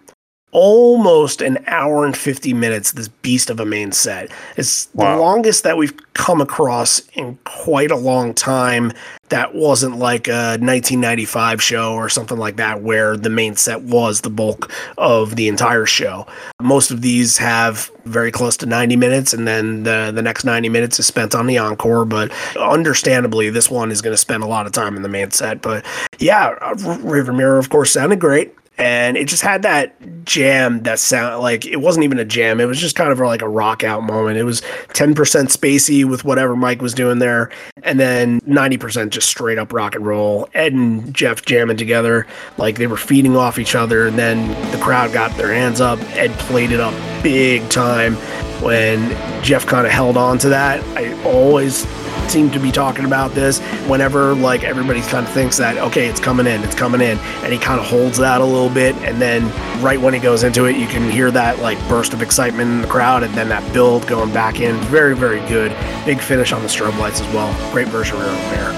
almost 0.55 1.43
an 1.43 1.59
hour 1.67 2.07
and 2.07 2.17
50 2.17 2.55
minutes 2.55 2.93
this 2.93 3.09
beast 3.09 3.51
of 3.51 3.59
a 3.61 3.67
main 3.67 3.91
set. 3.93 4.31
It's 4.57 4.89
Wow. 4.95 5.17
the 5.17 5.21
longest 5.21 5.65
that 5.65 5.77
we've 5.77 5.93
come 6.15 6.41
across 6.41 7.03
in 7.15 7.37
quite 7.45 7.91
a 7.91 7.97
long 7.97 8.33
time 8.33 8.93
that 9.31 9.53
wasn't 9.53 9.99
like 9.99 10.29
a 10.29 10.57
1995 10.61 11.61
show 11.61 11.95
or 11.95 12.09
something 12.09 12.39
like 12.39 12.55
that 12.57 12.83
where 12.83 13.17
the 13.17 13.31
main 13.31 13.57
set 13.57 13.83
was 13.83 14.21
the 14.21 14.31
bulk 14.31 14.71
of 14.97 15.35
the 15.35 15.49
entire 15.49 15.87
show. 15.87 16.25
Most 16.63 16.93
of 16.93 17.01
these 17.03 17.37
have 17.39 17.91
very 18.05 18.31
close 18.31 18.57
to 18.59 18.67
90 18.67 18.95
minutes 18.95 19.33
and 19.35 19.49
then 19.49 19.83
the, 19.83 20.13
the 20.15 20.23
next 20.23 20.45
90 20.45 20.69
minutes 20.69 21.01
is 21.01 21.07
spent 21.07 21.35
on 21.35 21.47
the 21.49 21.59
encore 21.59 22.05
but 22.05 22.31
understandably 22.57 23.51
this 23.51 23.69
one 23.69 23.91
is 23.91 24.01
going 24.01 24.13
to 24.13 24.19
spend 24.19 24.45
a 24.45 24.47
lot 24.47 24.67
of 24.67 24.73
time 24.73 24.95
in 24.97 25.03
the 25.03 25.09
main 25.09 25.33
set. 25.33 25.63
But 25.63 25.85
yeah 26.21 26.55
Rearview 26.61 27.35
Mirror 27.35 27.59
of 27.59 27.71
course 27.71 27.91
sounded 27.91 28.21
great 28.21 28.55
and 28.77 29.17
it 29.17 29.29
just 29.29 29.43
had 29.43 29.63
that 29.63 29.95
jam 30.25 30.83
that 30.83 30.99
sound 30.99 31.43
like 31.43 31.65
it 31.65 31.77
wasn't 31.77 32.05
even 32.05 32.19
a 32.19 32.25
jam. 32.25 32.61
It 32.61 32.65
was 32.65 32.81
just 32.81 32.97
kind 32.97 33.13
of 33.13 33.19
like 33.21 33.43
a 33.43 33.49
rock 33.49 33.85
out 33.85 34.03
moment. 34.03 34.37
It 34.37 34.45
was 34.45 34.63
10% 34.89 35.15
spacey 35.15 36.05
with 36.05 36.25
whatever 36.25 36.57
mike 36.57 36.83
was 36.83 36.93
doing 36.93 37.21
there 37.21 37.51
and 37.83 38.01
then 38.01 38.41
90% 38.43 39.11
just 39.11 39.29
straight 39.29 39.59
up 39.59 39.73
rock 39.73 39.95
and 39.95 40.05
roll. 40.05 40.49
Ed 40.55 40.73
and 40.73 41.15
jeff 41.15 41.45
jamming 41.45 41.77
together 41.77 42.27
like 42.59 42.77
they 42.77 42.87
were 42.87 42.97
feeding 42.97 43.37
off 43.37 43.59
each 43.59 43.75
other 43.75 44.07
and 44.07 44.19
then 44.19 44.49
the 44.73 44.79
crowd 44.79 45.13
got 45.13 45.37
their 45.37 45.53
hands 45.55 45.81
up. 45.81 46.01
Ed 46.17 46.33
played 46.33 46.73
it 46.73 46.81
up 46.81 46.95
big 47.23 47.69
time. 47.71 48.17
When 48.63 49.11
jeff 49.43 49.67
kind 49.67 49.87
of 49.87 49.93
held 49.93 50.17
on 50.17 50.39
to 50.39 50.49
that 50.49 50.83
i 50.97 51.13
always 51.25 51.85
seem 52.31 52.51
to 52.51 52.59
be 52.59 52.71
talking 52.71 53.05
about 53.05 53.33
this 53.33 53.61
whenever 53.87 54.35
like 54.35 54.65
everybody 54.65 55.01
kind 55.03 55.27
of 55.27 55.33
thinks 55.33 55.57
that 55.59 55.77
okay 55.79 56.07
it's 56.07 56.21
coming 56.21 56.47
in 56.47 56.63
it's 56.63 56.75
coming 56.75 57.01
in. 57.01 57.19
And 57.19 57.53
he 57.53 57.59
kind 57.59 57.81
of 57.81 57.87
holds 57.87 58.19
that 58.19 58.41
a 58.41 58.45
little 58.45 58.71
bit. 58.71 58.95
And 58.97 59.21
then 59.21 59.45
right 59.83 60.01
when 60.01 60.15
he 60.15 60.21
goes 60.21 60.43
into 60.43 60.65
it 60.67 60.77
you 60.77 60.87
can 60.87 61.11
hear 61.11 61.31
that 61.31 61.59
like 61.61 61.79
burst 61.89 62.13
of 62.13 62.23
excitement 62.23 62.71
in 62.71 62.81
the 62.81 62.89
crowd. 62.89 63.23
And 63.23 63.35
then 63.35 63.49
that 63.49 63.73
build 63.73 64.07
going 64.07 64.33
back 64.33 64.61
in. 64.61 64.77
Very 64.85 65.15
very 65.17 65.41
good. 65.49 65.71
Big 66.05 66.21
finish 66.21 66.53
on 66.53 66.63
the 66.63 66.69
strobe 66.69 66.99
lights 66.99 67.21
as 67.21 67.35
well. 67.35 67.53
Great 67.73 67.89
version 67.89 68.17
of 68.17 68.23
there 68.23 68.73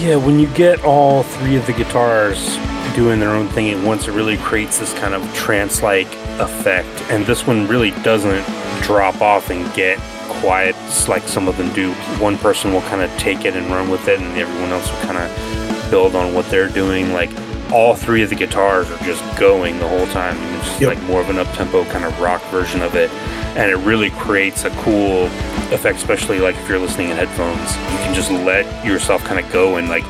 Yeah, 0.00 0.16
when 0.16 0.38
you 0.38 0.48
get 0.48 0.84
all 0.84 1.22
three 1.22 1.56
of 1.56 1.66
the 1.66 1.72
guitars 1.72 2.56
doing 2.94 3.18
their 3.18 3.30
own 3.30 3.48
thing 3.48 3.70
at 3.70 3.84
once, 3.84 4.06
it 4.06 4.12
really 4.12 4.36
creates 4.38 4.78
this 4.78 4.92
kind 4.94 5.14
of 5.14 5.34
trance 5.34 5.82
like 5.82 6.08
effect. 6.38 7.02
And 7.10 7.26
this 7.26 7.46
one 7.46 7.66
really 7.66 7.90
doesn't 8.02 8.44
drop 8.82 9.20
off 9.20 9.50
and 9.50 9.72
get 9.74 9.98
quiet 10.24 10.74
like 11.08 11.22
some 11.28 11.48
of 11.48 11.56
them 11.56 11.72
do. 11.74 11.92
One 12.20 12.38
person 12.38 12.72
will 12.72 12.82
kind 12.82 13.02
of 13.02 13.10
take 13.18 13.44
it 13.44 13.54
and 13.56 13.66
run 13.68 13.90
with 13.90 14.08
it, 14.08 14.20
and 14.20 14.36
everyone 14.38 14.70
else 14.70 14.90
will 14.90 15.00
kind 15.00 15.18
of 15.18 15.90
build 15.90 16.14
on 16.16 16.34
what 16.34 16.48
they're 16.50 16.68
doing. 16.68 17.12
Like 17.12 17.30
all 17.72 17.94
three 17.94 18.22
of 18.22 18.30
the 18.30 18.36
guitars 18.36 18.90
are 18.90 18.98
just 19.04 19.22
going 19.38 19.78
the 19.78 19.88
whole 19.88 20.06
time. 20.08 20.36
It's 20.56 20.66
just 20.68 20.80
Yep. 20.80 20.94
like 20.94 21.02
more 21.04 21.20
of 21.20 21.30
an 21.30 21.38
up 21.38 21.50
tempo 21.54 21.84
kind 21.86 22.04
of 22.04 22.18
rock 22.20 22.42
version 22.50 22.82
of 22.82 22.94
it. 22.94 23.10
And 23.56 23.70
it 23.70 23.76
really 23.76 24.10
creates 24.10 24.64
a 24.64 24.70
cool 24.82 25.26
effect, 25.72 25.98
especially 25.98 26.38
like 26.40 26.56
if 26.56 26.68
you're 26.68 26.78
listening 26.78 27.10
in 27.10 27.16
headphones. 27.16 27.58
You 27.92 27.98
can 28.04 28.14
just 28.14 28.30
let 28.30 28.64
yourself 28.84 29.22
kind 29.24 29.38
of 29.44 29.50
go 29.52 29.76
and 29.76 29.88
like 29.88 30.04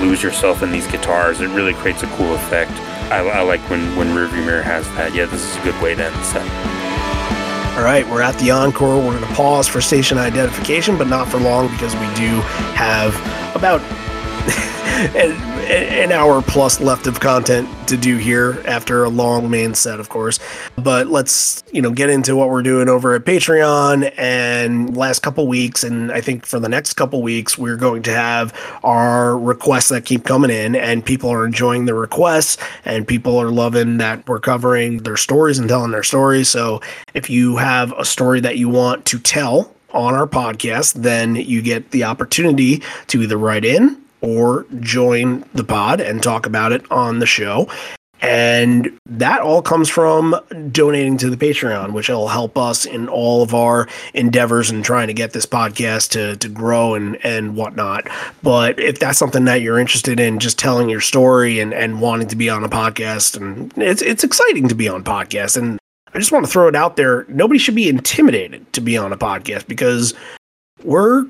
lose 0.00 0.22
yourself 0.22 0.62
in 0.62 0.70
these 0.70 0.86
guitars. 0.86 1.40
It 1.40 1.48
really 1.48 1.74
creates 1.74 2.02
a 2.02 2.06
cool 2.16 2.34
effect. 2.34 2.70
I, 3.10 3.18
I 3.28 3.40
like 3.42 3.60
when 3.68 3.94
when 3.96 4.08
Rearview 4.08 4.44
Mirror 4.46 4.62
has 4.62 4.86
that. 4.94 5.14
Yeah, 5.14 5.26
this 5.26 5.42
is 5.42 5.56
a 5.56 5.62
good 5.62 5.82
way 5.82 5.94
to 5.94 6.04
end 6.04 6.14
the 6.14 6.22
set. 6.24 6.69
All 7.80 7.86
right, 7.86 8.06
we're 8.06 8.20
at 8.20 8.38
the 8.38 8.50
encore. 8.50 8.98
We're 8.98 9.18
going 9.18 9.26
to 9.26 9.34
pause 9.34 9.66
for 9.66 9.80
station 9.80 10.18
identification, 10.18 10.98
but 10.98 11.06
not 11.06 11.30
for 11.30 11.40
long 11.40 11.68
because 11.68 11.94
we 11.94 12.14
do 12.14 12.42
have 12.76 13.16
about 13.56 13.80
an, 15.00 16.12
hour 16.12 16.42
plus 16.42 16.80
left 16.80 17.06
of 17.06 17.20
content 17.20 17.68
to 17.88 17.96
do 17.96 18.16
here 18.16 18.62
after 18.66 19.04
a 19.04 19.08
long 19.08 19.50
main 19.50 19.74
set, 19.74 20.00
of 20.00 20.08
course. 20.08 20.38
But 20.76 21.06
let's, 21.06 21.62
you 21.72 21.80
know, 21.80 21.90
get 21.90 22.10
into 22.10 22.36
what 22.36 22.50
we're 22.50 22.62
doing 22.62 22.88
over 22.88 23.14
at 23.14 23.24
Patreon 23.24 24.12
and 24.18 24.96
last 24.96 25.20
couple 25.20 25.46
weeks. 25.46 25.84
And 25.84 26.12
I 26.12 26.20
think 26.20 26.46
for 26.46 26.58
the 26.58 26.68
next 26.68 26.94
couple 26.94 27.22
weeks, 27.22 27.56
we're 27.56 27.76
going 27.76 28.02
to 28.04 28.12
have 28.12 28.52
our 28.82 29.38
requests 29.38 29.88
that 29.88 30.04
keep 30.04 30.24
coming 30.24 30.50
in, 30.50 30.74
and 30.76 31.04
people 31.04 31.30
are 31.30 31.46
enjoying 31.46 31.86
the 31.86 31.94
requests, 31.94 32.56
and 32.84 33.06
people 33.06 33.38
are 33.38 33.50
loving 33.50 33.98
that 33.98 34.26
we're 34.28 34.40
covering 34.40 34.98
their 34.98 35.16
stories 35.16 35.58
and 35.58 35.68
telling 35.68 35.92
their 35.92 36.02
stories. 36.02 36.48
So 36.48 36.80
if 37.14 37.30
you 37.30 37.56
have 37.56 37.92
a 37.96 38.04
story 38.04 38.40
that 38.40 38.58
you 38.58 38.68
want 38.68 39.06
to 39.06 39.18
tell 39.18 39.72
on 39.92 40.14
our 40.14 40.26
podcast, 40.26 40.94
then 40.94 41.34
you 41.34 41.62
get 41.62 41.90
the 41.90 42.04
opportunity 42.04 42.82
to 43.08 43.22
either 43.22 43.36
write 43.36 43.64
in 43.64 44.00
or 44.20 44.66
join 44.80 45.44
the 45.54 45.64
pod 45.64 46.00
and 46.00 46.22
talk 46.22 46.46
about 46.46 46.72
it 46.72 46.90
on 46.90 47.18
the 47.18 47.26
show. 47.26 47.68
And 48.22 48.98
that 49.06 49.40
all 49.40 49.62
comes 49.62 49.88
from 49.88 50.36
donating 50.70 51.16
to 51.18 51.30
the 51.30 51.38
Patreon, 51.38 51.92
which 51.92 52.10
will 52.10 52.28
help 52.28 52.58
us 52.58 52.84
in 52.84 53.08
all 53.08 53.42
of 53.42 53.54
our 53.54 53.88
endeavors 54.12 54.70
and 54.70 54.84
trying 54.84 55.06
to 55.06 55.14
get 55.14 55.32
this 55.32 55.46
podcast 55.46 56.10
to, 56.10 56.36
to 56.36 56.48
grow 56.48 56.94
and, 56.94 57.16
and 57.24 57.56
whatnot. 57.56 58.08
But 58.42 58.78
if 58.78 58.98
that's 58.98 59.18
something 59.18 59.46
that 59.46 59.62
you're 59.62 59.78
interested 59.78 60.20
in, 60.20 60.38
just 60.38 60.58
telling 60.58 60.90
your 60.90 61.00
story 61.00 61.60
and, 61.60 61.72
and 61.72 62.02
wanting 62.02 62.28
to 62.28 62.36
be 62.36 62.50
on 62.50 62.62
a 62.62 62.68
podcast, 62.68 63.40
and 63.40 63.72
it's 63.78 64.02
it's 64.02 64.22
exciting 64.22 64.68
to 64.68 64.74
be 64.74 64.88
on 64.88 65.02
podcast. 65.02 65.56
And 65.56 65.78
I 66.12 66.18
just 66.18 66.32
want 66.32 66.44
to 66.44 66.50
throw 66.50 66.68
it 66.68 66.76
out 66.76 66.96
there. 66.96 67.24
Nobody 67.28 67.58
should 67.58 67.74
be 67.74 67.88
intimidated 67.88 68.70
to 68.74 68.82
be 68.82 68.98
on 68.98 69.14
a 69.14 69.16
podcast 69.16 69.66
because 69.66 70.12
we're 70.82 71.26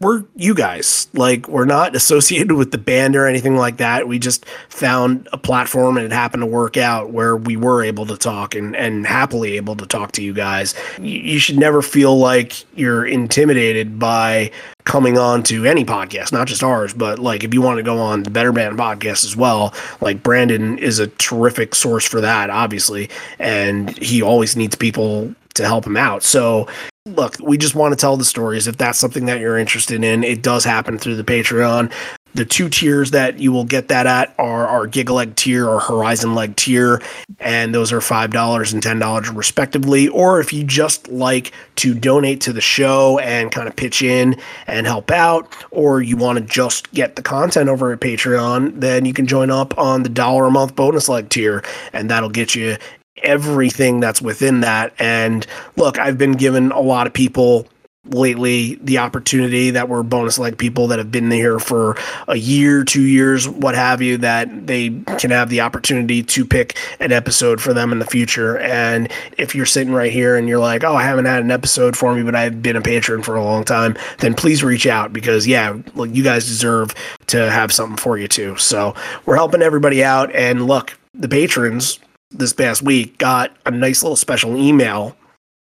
we're 0.00 0.24
you 0.34 0.54
guys. 0.54 1.08
Like 1.12 1.46
we're 1.48 1.66
not 1.66 1.94
associated 2.00 2.52
with 2.52 2.72
the 2.72 2.78
band 2.78 3.14
or 3.14 3.26
anything 3.26 3.56
like 3.56 3.76
that. 3.76 4.08
We 4.08 4.18
just 4.18 4.46
found 4.68 5.28
a 5.32 5.38
platform 5.38 5.96
and 5.96 6.06
it 6.06 6.12
happened 6.12 6.40
to 6.42 6.46
work 6.46 6.76
out 6.76 7.10
where 7.10 7.36
we 7.36 7.56
were 7.56 7.84
able 7.84 8.06
to 8.06 8.16
talk 8.16 8.54
and 8.54 8.74
and 8.74 9.06
happily 9.06 9.56
able 9.56 9.76
to 9.76 9.86
talk 9.86 10.12
to 10.12 10.22
you 10.22 10.32
guys. 10.32 10.74
You, 10.98 11.18
you 11.18 11.38
should 11.38 11.58
never 11.58 11.82
feel 11.82 12.18
like 12.18 12.64
you're 12.76 13.06
intimidated 13.06 13.98
by 13.98 14.50
coming 14.84 15.18
on 15.18 15.42
to 15.44 15.66
any 15.66 15.84
podcast, 15.84 16.32
not 16.32 16.48
just 16.48 16.62
ours, 16.62 16.94
but 16.94 17.18
like 17.18 17.44
if 17.44 17.52
you 17.52 17.60
want 17.60 17.76
to 17.76 17.82
go 17.82 17.98
on 17.98 18.22
the 18.22 18.30
Better 18.30 18.52
Band 18.52 18.78
podcast 18.78 19.24
as 19.24 19.36
well, 19.36 19.74
like 20.00 20.22
Brandon 20.22 20.78
is 20.78 20.98
a 20.98 21.06
terrific 21.06 21.74
source 21.74 22.06
for 22.06 22.22
that, 22.22 22.48
obviously, 22.48 23.10
and 23.38 23.96
he 23.98 24.22
always 24.22 24.56
needs 24.56 24.74
people 24.74 25.34
to 25.54 25.66
help 25.66 25.86
him 25.86 25.96
out. 25.96 26.22
So 26.22 26.66
look, 27.06 27.36
we 27.40 27.56
just 27.56 27.74
want 27.74 27.92
to 27.92 27.96
tell 27.96 28.16
the 28.16 28.24
stories. 28.24 28.66
If 28.66 28.76
that's 28.76 28.98
something 28.98 29.26
that 29.26 29.40
you're 29.40 29.58
interested 29.58 30.04
in, 30.04 30.22
it 30.22 30.42
does 30.42 30.64
happen 30.64 30.98
through 30.98 31.16
the 31.16 31.24
Patreon. 31.24 31.92
The 32.32 32.44
two 32.44 32.68
tiers 32.68 33.10
that 33.10 33.40
you 33.40 33.50
will 33.50 33.64
get 33.64 33.88
that 33.88 34.06
at 34.06 34.34
are 34.38 34.68
our 34.68 34.86
Gigaleg 34.86 35.34
tier 35.34 35.68
or 35.68 35.80
Horizon 35.80 36.36
Leg 36.36 36.54
tier, 36.54 37.02
and 37.40 37.74
those 37.74 37.92
are 37.92 37.98
$5 37.98 38.72
and 38.72 38.82
$10 38.82 39.36
respectively. 39.36 40.06
Or 40.08 40.40
if 40.40 40.52
you 40.52 40.62
just 40.62 41.08
like 41.08 41.52
to 41.76 41.92
donate 41.92 42.40
to 42.42 42.52
the 42.52 42.60
show 42.60 43.18
and 43.18 43.50
kind 43.50 43.66
of 43.66 43.74
pitch 43.74 44.00
in 44.00 44.36
and 44.68 44.86
help 44.86 45.10
out, 45.10 45.52
or 45.72 46.02
you 46.02 46.16
want 46.16 46.38
to 46.38 46.44
just 46.44 46.92
get 46.92 47.16
the 47.16 47.22
content 47.22 47.68
over 47.68 47.92
at 47.92 47.98
Patreon, 47.98 48.78
then 48.78 49.04
you 49.06 49.12
can 49.12 49.26
join 49.26 49.50
up 49.50 49.76
on 49.76 50.04
the 50.04 50.08
dollar 50.08 50.46
a 50.46 50.50
month 50.52 50.76
bonus 50.76 51.08
leg 51.08 51.30
tier, 51.30 51.64
and 51.92 52.08
that'll 52.10 52.30
get 52.30 52.54
you 52.54 52.76
everything 53.18 54.00
that's 54.00 54.22
within 54.22 54.60
that. 54.60 54.94
And 54.98 55.46
look, 55.76 55.98
I've 55.98 56.18
been 56.18 56.32
given 56.32 56.72
a 56.72 56.80
lot 56.80 57.06
of 57.06 57.12
people 57.12 57.66
lately 58.06 58.76
the 58.76 58.96
opportunity 58.98 59.70
that 59.70 59.88
were 59.88 60.02
bonus 60.02 60.38
like 60.38 60.56
people 60.56 60.88
that 60.88 60.98
have 60.98 61.12
been 61.12 61.30
here 61.30 61.58
for 61.58 61.96
a 62.28 62.36
year, 62.36 62.82
two 62.82 63.02
years, 63.02 63.46
what 63.46 63.74
have 63.74 64.00
you, 64.00 64.16
that 64.16 64.66
they 64.66 64.88
can 65.18 65.30
have 65.30 65.50
the 65.50 65.60
opportunity 65.60 66.22
to 66.22 66.46
pick 66.46 66.78
an 66.98 67.12
episode 67.12 67.60
for 67.60 67.74
them 67.74 67.92
in 67.92 67.98
the 67.98 68.06
future. 68.06 68.58
And 68.58 69.12
if 69.36 69.54
you're 69.54 69.66
sitting 69.66 69.92
right 69.92 70.10
here 70.10 70.36
and 70.36 70.48
you're 70.48 70.58
like, 70.58 70.82
oh, 70.82 70.94
I 70.94 71.02
haven't 71.02 71.26
had 71.26 71.42
an 71.42 71.50
episode 71.50 71.96
for 71.96 72.14
me, 72.14 72.22
but 72.22 72.34
I've 72.34 72.62
been 72.62 72.76
a 72.76 72.80
patron 72.80 73.22
for 73.22 73.36
a 73.36 73.44
long 73.44 73.64
time, 73.64 73.96
then 74.18 74.34
please 74.34 74.64
reach 74.64 74.86
out 74.86 75.12
because, 75.12 75.46
yeah, 75.46 75.76
look, 75.94 76.08
you 76.12 76.24
guys 76.24 76.46
deserve 76.46 76.94
to 77.26 77.50
have 77.50 77.70
something 77.70 77.98
for 77.98 78.16
you 78.16 78.28
too. 78.28 78.56
So 78.56 78.94
we're 79.26 79.36
helping 79.36 79.62
everybody 79.62 80.02
out. 80.02 80.34
And 80.34 80.66
look, 80.66 80.98
the 81.12 81.28
patrons 81.28 82.00
this 82.30 82.52
past 82.52 82.82
week 82.82 83.18
got 83.18 83.56
a 83.66 83.70
nice 83.70 84.02
little 84.02 84.16
special 84.16 84.56
email. 84.56 85.16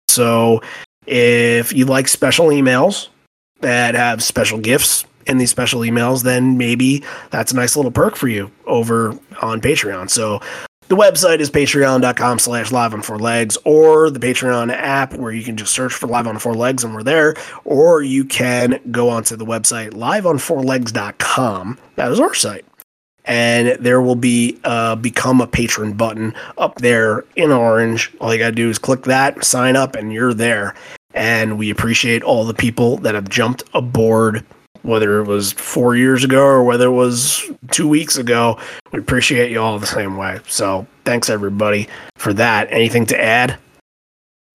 So 0.08 0.60
if 1.06 1.72
you 1.72 1.84
like 1.84 2.08
special 2.08 2.46
emails 2.46 3.08
that 3.60 3.94
have 3.94 4.22
special 4.22 4.58
gifts 4.58 5.04
in 5.26 5.38
these 5.38 5.50
special 5.50 5.80
emails, 5.80 6.22
then 6.22 6.56
maybe 6.58 7.04
that's 7.30 7.52
a 7.52 7.56
nice 7.56 7.76
little 7.76 7.90
perk 7.90 8.16
for 8.16 8.28
you 8.28 8.50
over 8.66 9.18
on 9.42 9.60
Patreon. 9.60 10.10
So 10.10 10.40
the 10.88 10.96
website 10.96 11.40
is 11.40 11.50
patreon.com 11.50 12.38
slash 12.38 12.70
live 12.70 12.94
on 12.94 13.02
four 13.02 13.18
legs 13.18 13.58
or 13.64 14.08
the 14.08 14.20
Patreon 14.20 14.72
app 14.72 15.14
where 15.14 15.32
you 15.32 15.42
can 15.42 15.56
just 15.56 15.72
search 15.72 15.92
for 15.92 16.06
live 16.06 16.28
on 16.28 16.38
four 16.38 16.54
legs 16.54 16.84
and 16.84 16.94
we're 16.94 17.02
there. 17.02 17.34
Or 17.64 18.02
you 18.02 18.24
can 18.24 18.80
go 18.90 19.08
onto 19.08 19.34
the 19.36 19.46
website 19.46 19.90
liveonfourlegs.com. 19.90 21.78
That 21.96 22.12
is 22.12 22.20
our 22.20 22.34
site 22.34 22.64
and 23.26 23.76
there 23.84 24.00
will 24.00 24.16
be 24.16 24.58
a 24.64 24.96
become 24.96 25.40
a 25.40 25.46
patron 25.46 25.92
button 25.92 26.34
up 26.58 26.76
there 26.76 27.24
in 27.34 27.50
orange. 27.50 28.12
All 28.20 28.32
you 28.32 28.38
got 28.38 28.50
to 28.50 28.54
do 28.54 28.70
is 28.70 28.78
click 28.78 29.02
that, 29.04 29.44
sign 29.44 29.76
up, 29.76 29.96
and 29.96 30.12
you're 30.12 30.34
there. 30.34 30.74
And 31.14 31.58
we 31.58 31.70
appreciate 31.70 32.22
all 32.22 32.44
the 32.44 32.54
people 32.54 32.98
that 32.98 33.14
have 33.14 33.28
jumped 33.28 33.64
aboard, 33.74 34.44
whether 34.82 35.20
it 35.20 35.26
was 35.26 35.52
four 35.52 35.96
years 35.96 36.22
ago 36.22 36.42
or 36.42 36.62
whether 36.62 36.86
it 36.86 36.92
was 36.92 37.42
two 37.70 37.88
weeks 37.88 38.16
ago. 38.16 38.58
We 38.92 38.98
appreciate 39.00 39.50
you 39.50 39.60
all 39.60 39.78
the 39.78 39.86
same 39.86 40.16
way. 40.16 40.40
So 40.46 40.86
thanks 41.04 41.30
everybody 41.30 41.88
for 42.16 42.32
that. 42.34 42.70
Anything 42.70 43.06
to 43.06 43.20
add? 43.20 43.58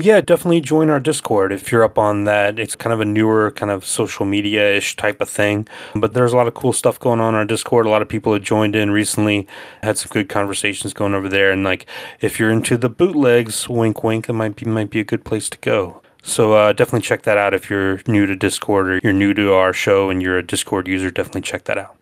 Yeah, 0.02 0.20
definitely 0.20 0.62
join 0.62 0.90
our 0.90 1.00
Discord 1.00 1.52
if 1.52 1.72
you're 1.72 1.84
up 1.84 2.00
on 2.00 2.24
that. 2.24 2.58
It's 2.58 2.76
kind 2.76 2.92
of 2.92 3.02
a 3.02 3.06
newer, 3.06 3.52
kind 3.52 3.72
of 3.72 3.86
social 3.86 4.26
media 4.26 4.78
ish 4.78 4.96
type 4.96 5.22
of 5.22 5.30
thing. 5.30 5.68
But 5.94 6.16
there's 6.16 6.34
a 6.34 6.36
lot 6.36 6.48
of 6.48 6.56
cool 6.56 6.74
stuff 6.74 7.00
going 7.00 7.20
on 7.20 7.36
our 7.36 7.46
Discord. 7.46 7.86
A 7.86 7.90
lot 7.90 8.02
of 8.02 8.10
people 8.10 8.34
have 8.34 8.42
joined 8.42 8.76
in 8.76 8.90
recently, 8.90 9.48
had 9.84 10.00
some 10.00 10.10
good 10.12 10.28
conversations 10.28 10.94
going 10.94 11.14
over 11.14 11.30
there. 11.30 11.52
And 11.52 11.64
like, 11.64 11.86
if 12.20 12.40
you're 12.40 12.50
into 12.50 12.78
the 12.78 12.90
bootlegs, 12.90 13.70
wink, 13.70 14.04
wink, 14.04 14.28
it 14.28 14.34
might 14.34 14.56
be 14.56 14.66
might 14.66 14.90
be 14.90 15.00
a 15.00 15.04
good 15.04 15.24
place 15.24 15.50
to 15.52 15.58
go. 15.60 16.02
So 16.24 16.54
uh, 16.54 16.74
definitely 16.74 17.02
check 17.02 17.22
that 17.24 17.38
out 17.38 17.54
if 17.54 17.70
you're 17.70 18.02
new 18.08 18.26
to 18.26 18.36
Discord 18.36 18.90
or 18.90 19.00
you're 19.04 19.14
new 19.14 19.36
to 19.36 19.54
our 19.54 19.72
show 19.72 20.10
and 20.10 20.20
you're 20.22 20.40
a 20.40 20.46
Discord 20.46 20.88
user. 20.88 21.12
Definitely 21.12 21.42
check 21.42 21.66
that 21.66 21.78
out. 21.78 22.01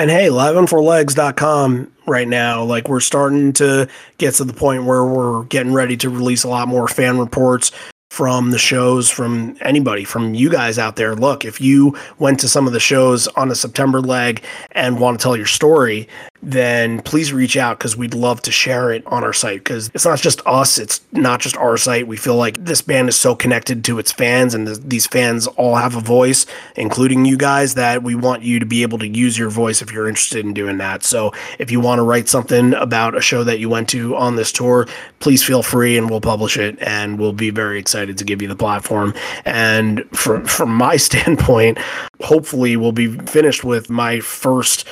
And 0.00 0.10
hey, 0.10 0.28
liveonfourlegs.com 0.28 1.92
right 2.06 2.26
now, 2.26 2.64
like 2.64 2.88
we're 2.88 3.00
starting 3.00 3.52
to 3.52 3.86
get 4.16 4.32
to 4.36 4.44
the 4.44 4.54
point 4.54 4.86
where 4.86 5.04
we're 5.04 5.42
getting 5.42 5.74
ready 5.74 5.94
to 5.98 6.08
release 6.08 6.42
a 6.42 6.48
lot 6.48 6.68
more 6.68 6.88
fan 6.88 7.18
reports 7.18 7.70
from 8.08 8.50
the 8.50 8.58
shows 8.58 9.10
from 9.10 9.58
anybody 9.60 10.04
from 10.04 10.32
you 10.32 10.48
guys 10.48 10.78
out 10.78 10.96
there. 10.96 11.14
Look 11.14 11.44
if 11.44 11.60
you 11.60 11.98
went 12.18 12.40
to 12.40 12.48
some 12.48 12.66
of 12.66 12.72
the 12.72 12.80
shows 12.80 13.28
on 13.28 13.50
a 13.50 13.54
september 13.54 14.00
leg 14.00 14.42
and 14.72 14.98
want 14.98 15.20
to 15.20 15.22
tell 15.22 15.36
your 15.36 15.44
story 15.44 16.08
then 16.42 17.02
please 17.02 17.32
reach 17.32 17.56
out 17.56 17.78
because 17.78 17.96
we'd 17.96 18.14
love 18.14 18.40
to 18.42 18.50
share 18.50 18.92
it 18.92 19.06
on 19.06 19.22
our 19.22 19.32
site 19.32 19.58
because 19.58 19.90
it's 19.94 20.04
not 20.04 20.18
just 20.18 20.40
us 20.46 20.78
it's 20.78 21.00
not 21.12 21.40
just 21.40 21.56
our 21.56 21.76
site. 21.76 22.06
We 22.06 22.16
feel 22.16 22.36
like 22.36 22.64
this 22.64 22.80
band 22.80 23.08
is 23.08 23.16
so 23.16 23.34
connected 23.34 23.84
to 23.84 23.98
its 23.98 24.10
fans 24.12 24.54
and 24.54 24.66
th- 24.66 24.80
these 24.80 25.06
fans 25.06 25.46
all 25.46 25.76
have 25.76 25.96
a 25.96 26.00
voice 26.00 26.46
including 26.76 27.24
you 27.24 27.36
guys 27.36 27.74
that 27.74 28.02
we 28.02 28.14
want 28.14 28.42
you 28.42 28.58
to 28.58 28.66
be 28.66 28.82
able 28.82 28.98
to 28.98 29.08
use 29.08 29.36
your 29.36 29.50
voice 29.50 29.82
if 29.82 29.92
you're 29.92 30.08
interested 30.08 30.44
in 30.44 30.54
doing 30.54 30.78
that. 30.78 31.02
So 31.02 31.32
if 31.58 31.70
you 31.70 31.80
want 31.80 31.98
to 31.98 32.02
write 32.02 32.28
something 32.28 32.74
about 32.74 33.16
a 33.16 33.20
show 33.20 33.44
that 33.44 33.58
you 33.58 33.68
went 33.68 33.88
to 33.90 34.16
on 34.16 34.36
this 34.36 34.52
tour 34.52 34.86
please 35.18 35.44
feel 35.44 35.62
free 35.62 35.98
and 35.98 36.08
we'll 36.08 36.20
publish 36.20 36.56
it 36.56 36.78
and 36.80 37.18
we'll 37.18 37.32
be 37.32 37.50
very 37.50 37.78
excited 37.78 38.16
to 38.16 38.24
give 38.24 38.40
you 38.40 38.48
the 38.48 38.56
platform. 38.56 39.14
And 39.44 40.04
from 40.16 40.46
from 40.46 40.74
my 40.74 40.96
standpoint 41.10 41.78
hopefully 42.22 42.76
we'll 42.76 42.92
be 42.92 43.16
finished 43.26 43.64
with 43.64 43.90
my 43.90 44.20
first 44.20 44.86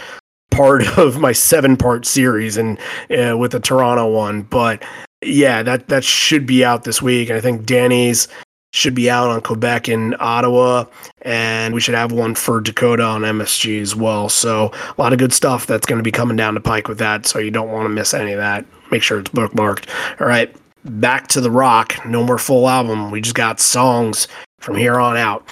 part 0.51 0.87
of 0.99 1.19
my 1.19 1.33
seven 1.33 1.77
part 1.77 2.07
series 2.07 2.57
and 2.57 2.79
uh, 3.11 3.37
with 3.37 3.53
the 3.53 3.61
Toronto 3.61 4.11
one. 4.11 4.43
But 4.43 4.83
yeah, 5.23 5.62
that 5.62 5.89
that 5.89 6.05
should 6.05 6.47
be 6.47 6.65
out 6.65 6.85
this 6.85 7.03
week. 7.03 7.29
And 7.29 7.37
I 7.37 7.41
think 7.41 7.66
Danny's 7.66 8.29
should 8.73 8.95
be 8.95 9.09
out 9.09 9.31
on 9.31 9.41
Quebec 9.41 9.89
and 9.89 10.15
Ottawa, 10.20 10.85
and 11.23 11.73
we 11.73 11.81
should 11.81 11.95
have 11.95 12.12
one 12.12 12.35
for 12.35 12.61
Dakota 12.61 13.03
on 13.03 13.23
MSG 13.23 13.81
as 13.81 13.97
well. 13.97 14.29
So 14.29 14.70
a 14.75 15.01
lot 15.01 15.12
of 15.12 15.19
good 15.19 15.33
stuff 15.33 15.66
that's 15.66 15.87
going 15.87 15.99
to 15.99 16.03
be 16.03 16.12
coming 16.12 16.37
down 16.37 16.55
the 16.55 16.61
pike 16.61 16.87
with 16.87 16.99
that. 16.99 17.27
So 17.27 17.39
you 17.39 17.51
don't 17.51 17.70
want 17.70 17.87
to 17.87 17.89
miss 17.89 18.12
any 18.12 18.33
of 18.33 18.39
that. 18.39 18.66
Make 18.91 19.03
sure 19.03 19.20
it's 19.20 19.31
bookmarked. 19.31 19.89
All 20.20 20.27
right, 20.27 20.55
back 20.85 21.29
to 21.29 21.41
the 21.41 21.51
rock. 21.51 21.95
No 22.07 22.23
more 22.23 22.39
full 22.39 22.69
album. 22.69 23.11
We 23.11 23.20
just 23.20 23.35
got 23.35 23.59
songs 23.59 24.29
from 24.61 24.77
here 24.77 25.01
on 25.01 25.16
out. 25.16 25.49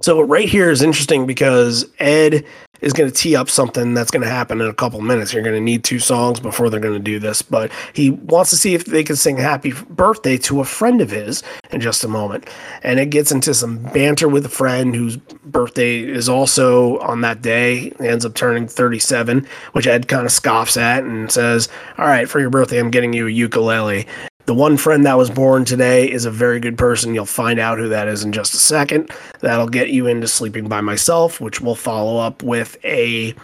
So 0.00 0.20
right 0.20 0.48
here 0.48 0.70
is 0.70 0.82
interesting 0.82 1.26
because 1.26 1.86
Ed 1.98 2.44
is 2.82 2.92
going 2.92 3.10
to 3.10 3.16
tee 3.16 3.34
up 3.34 3.48
something 3.48 3.94
that's 3.94 4.10
going 4.10 4.22
to 4.22 4.28
happen 4.28 4.60
in 4.60 4.66
a 4.66 4.74
couple 4.74 5.00
minutes. 5.00 5.32
You're 5.32 5.42
going 5.42 5.54
to 5.54 5.60
need 5.60 5.84
two 5.84 5.98
songs 5.98 6.40
before 6.40 6.68
they're 6.68 6.80
going 6.80 6.98
to 6.98 7.00
do 7.00 7.18
this, 7.18 7.40
but 7.40 7.70
he 7.94 8.10
wants 8.10 8.50
to 8.50 8.56
see 8.56 8.74
if 8.74 8.84
they 8.84 9.02
can 9.04 9.16
sing 9.16 9.36
happy 9.36 9.72
birthday 9.88 10.36
to 10.38 10.60
a 10.60 10.64
friend 10.64 11.00
of 11.00 11.10
his 11.10 11.42
in 11.70 11.80
just 11.80 12.04
a 12.04 12.08
moment. 12.08 12.48
And 12.82 13.00
it 13.00 13.06
gets 13.06 13.32
into 13.32 13.54
some 13.54 13.78
banter 13.94 14.28
with 14.28 14.44
a 14.44 14.50
friend 14.50 14.94
whose 14.94 15.16
birthday 15.16 16.00
is 16.00 16.28
also 16.28 16.98
on 16.98 17.20
that 17.22 17.40
day. 17.40 17.92
He 17.98 18.08
ends 18.08 18.26
up 18.26 18.34
turning 18.34 18.66
37, 18.66 19.46
which 19.72 19.86
Ed 19.86 20.08
kind 20.08 20.26
of 20.26 20.32
scoffs 20.32 20.76
at 20.76 21.04
and 21.04 21.30
says, 21.30 21.68
All 21.98 22.06
right, 22.06 22.28
for 22.28 22.40
your 22.40 22.50
birthday, 22.50 22.78
I'm 22.78 22.90
getting 22.90 23.12
you 23.12 23.28
a 23.28 23.30
ukulele. 23.30 24.06
The 24.46 24.54
one 24.54 24.76
friend 24.76 25.06
that 25.06 25.16
was 25.16 25.30
born 25.30 25.64
today 25.64 26.10
is 26.10 26.24
a 26.24 26.30
very 26.30 26.58
good 26.60 26.76
person. 26.76 27.14
You'll 27.14 27.26
find 27.26 27.58
out 27.60 27.78
who 27.78 27.88
that 27.90 28.08
is 28.08 28.24
in 28.24 28.32
just 28.32 28.54
a 28.54 28.58
second. 28.58 29.10
That'll 29.40 29.68
get 29.68 29.90
you 29.90 30.06
into 30.06 30.26
Sleeping 30.26 30.68
by 30.68 30.80
Myself, 30.80 31.40
which 31.40 31.60
will 31.60 31.76
follow 31.76 32.18
up 32.18 32.42
with 32.42 32.76
a 32.84 33.34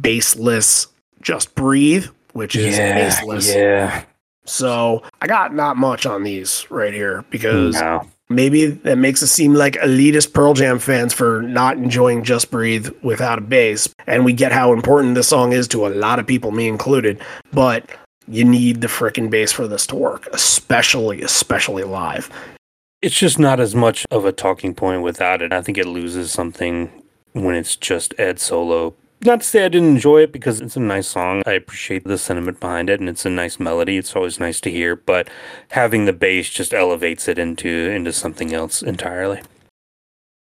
baseless 0.00 0.86
Just 1.20 1.54
Breathe, 1.54 2.06
which 2.32 2.56
is 2.56 2.76
baseless. 2.76 3.54
yeah. 3.54 4.04
So 4.44 5.02
I 5.20 5.26
got 5.26 5.54
not 5.54 5.76
much 5.76 6.06
on 6.06 6.22
these 6.22 6.66
right 6.70 6.94
here 6.94 7.24
because 7.30 7.74
No. 7.74 8.06
maybe 8.28 8.66
that 8.66 8.96
makes 8.96 9.22
us 9.22 9.32
seem 9.32 9.54
like 9.54 9.74
elitist 9.74 10.32
Pearl 10.32 10.54
Jam 10.54 10.78
fans 10.78 11.12
for 11.12 11.42
not 11.42 11.76
enjoying 11.76 12.22
Just 12.22 12.50
Breathe 12.50 12.88
without 13.02 13.38
a 13.38 13.42
bass. 13.42 13.88
And 14.06 14.24
we 14.24 14.32
get 14.32 14.52
how 14.52 14.72
important 14.72 15.16
this 15.16 15.28
song 15.28 15.52
is 15.52 15.66
to 15.68 15.86
a 15.86 15.88
lot 15.88 16.18
of 16.20 16.26
people, 16.26 16.52
me 16.52 16.68
included. 16.68 17.20
But 17.52 17.90
you 18.28 18.44
need 18.44 18.80
the 18.80 18.86
frickin' 18.86 19.30
bass 19.30 19.52
for 19.52 19.68
this 19.68 19.86
to 19.88 19.96
work, 19.96 20.28
especially, 20.32 21.22
especially 21.22 21.84
live. 21.84 22.30
It's 23.02 23.16
just 23.16 23.38
not 23.38 23.60
as 23.60 23.74
much 23.74 24.04
of 24.10 24.24
a 24.24 24.32
talking 24.32 24.74
point 24.74 25.02
without 25.02 25.42
it. 25.42 25.52
I 25.52 25.62
think 25.62 25.78
it 25.78 25.86
loses 25.86 26.32
something 26.32 26.90
when 27.32 27.54
it's 27.54 27.76
just 27.76 28.14
Ed 28.18 28.40
solo. 28.40 28.94
Not 29.22 29.40
to 29.40 29.46
say 29.46 29.64
I 29.64 29.68
didn't 29.68 29.96
enjoy 29.96 30.22
it 30.22 30.32
because 30.32 30.60
it's 30.60 30.76
a 30.76 30.80
nice 30.80 31.08
song. 31.08 31.42
I 31.46 31.52
appreciate 31.52 32.04
the 32.04 32.18
sentiment 32.18 32.60
behind 32.60 32.90
it 32.90 33.00
and 33.00 33.08
it's 33.08 33.24
a 33.24 33.30
nice 33.30 33.58
melody. 33.58 33.96
It's 33.96 34.14
always 34.14 34.38
nice 34.38 34.60
to 34.62 34.70
hear, 34.70 34.96
but 34.96 35.28
having 35.70 36.04
the 36.04 36.12
bass 36.12 36.50
just 36.50 36.74
elevates 36.74 37.28
it 37.28 37.38
into 37.38 37.68
into 37.68 38.12
something 38.12 38.52
else 38.52 38.82
entirely. 38.82 39.40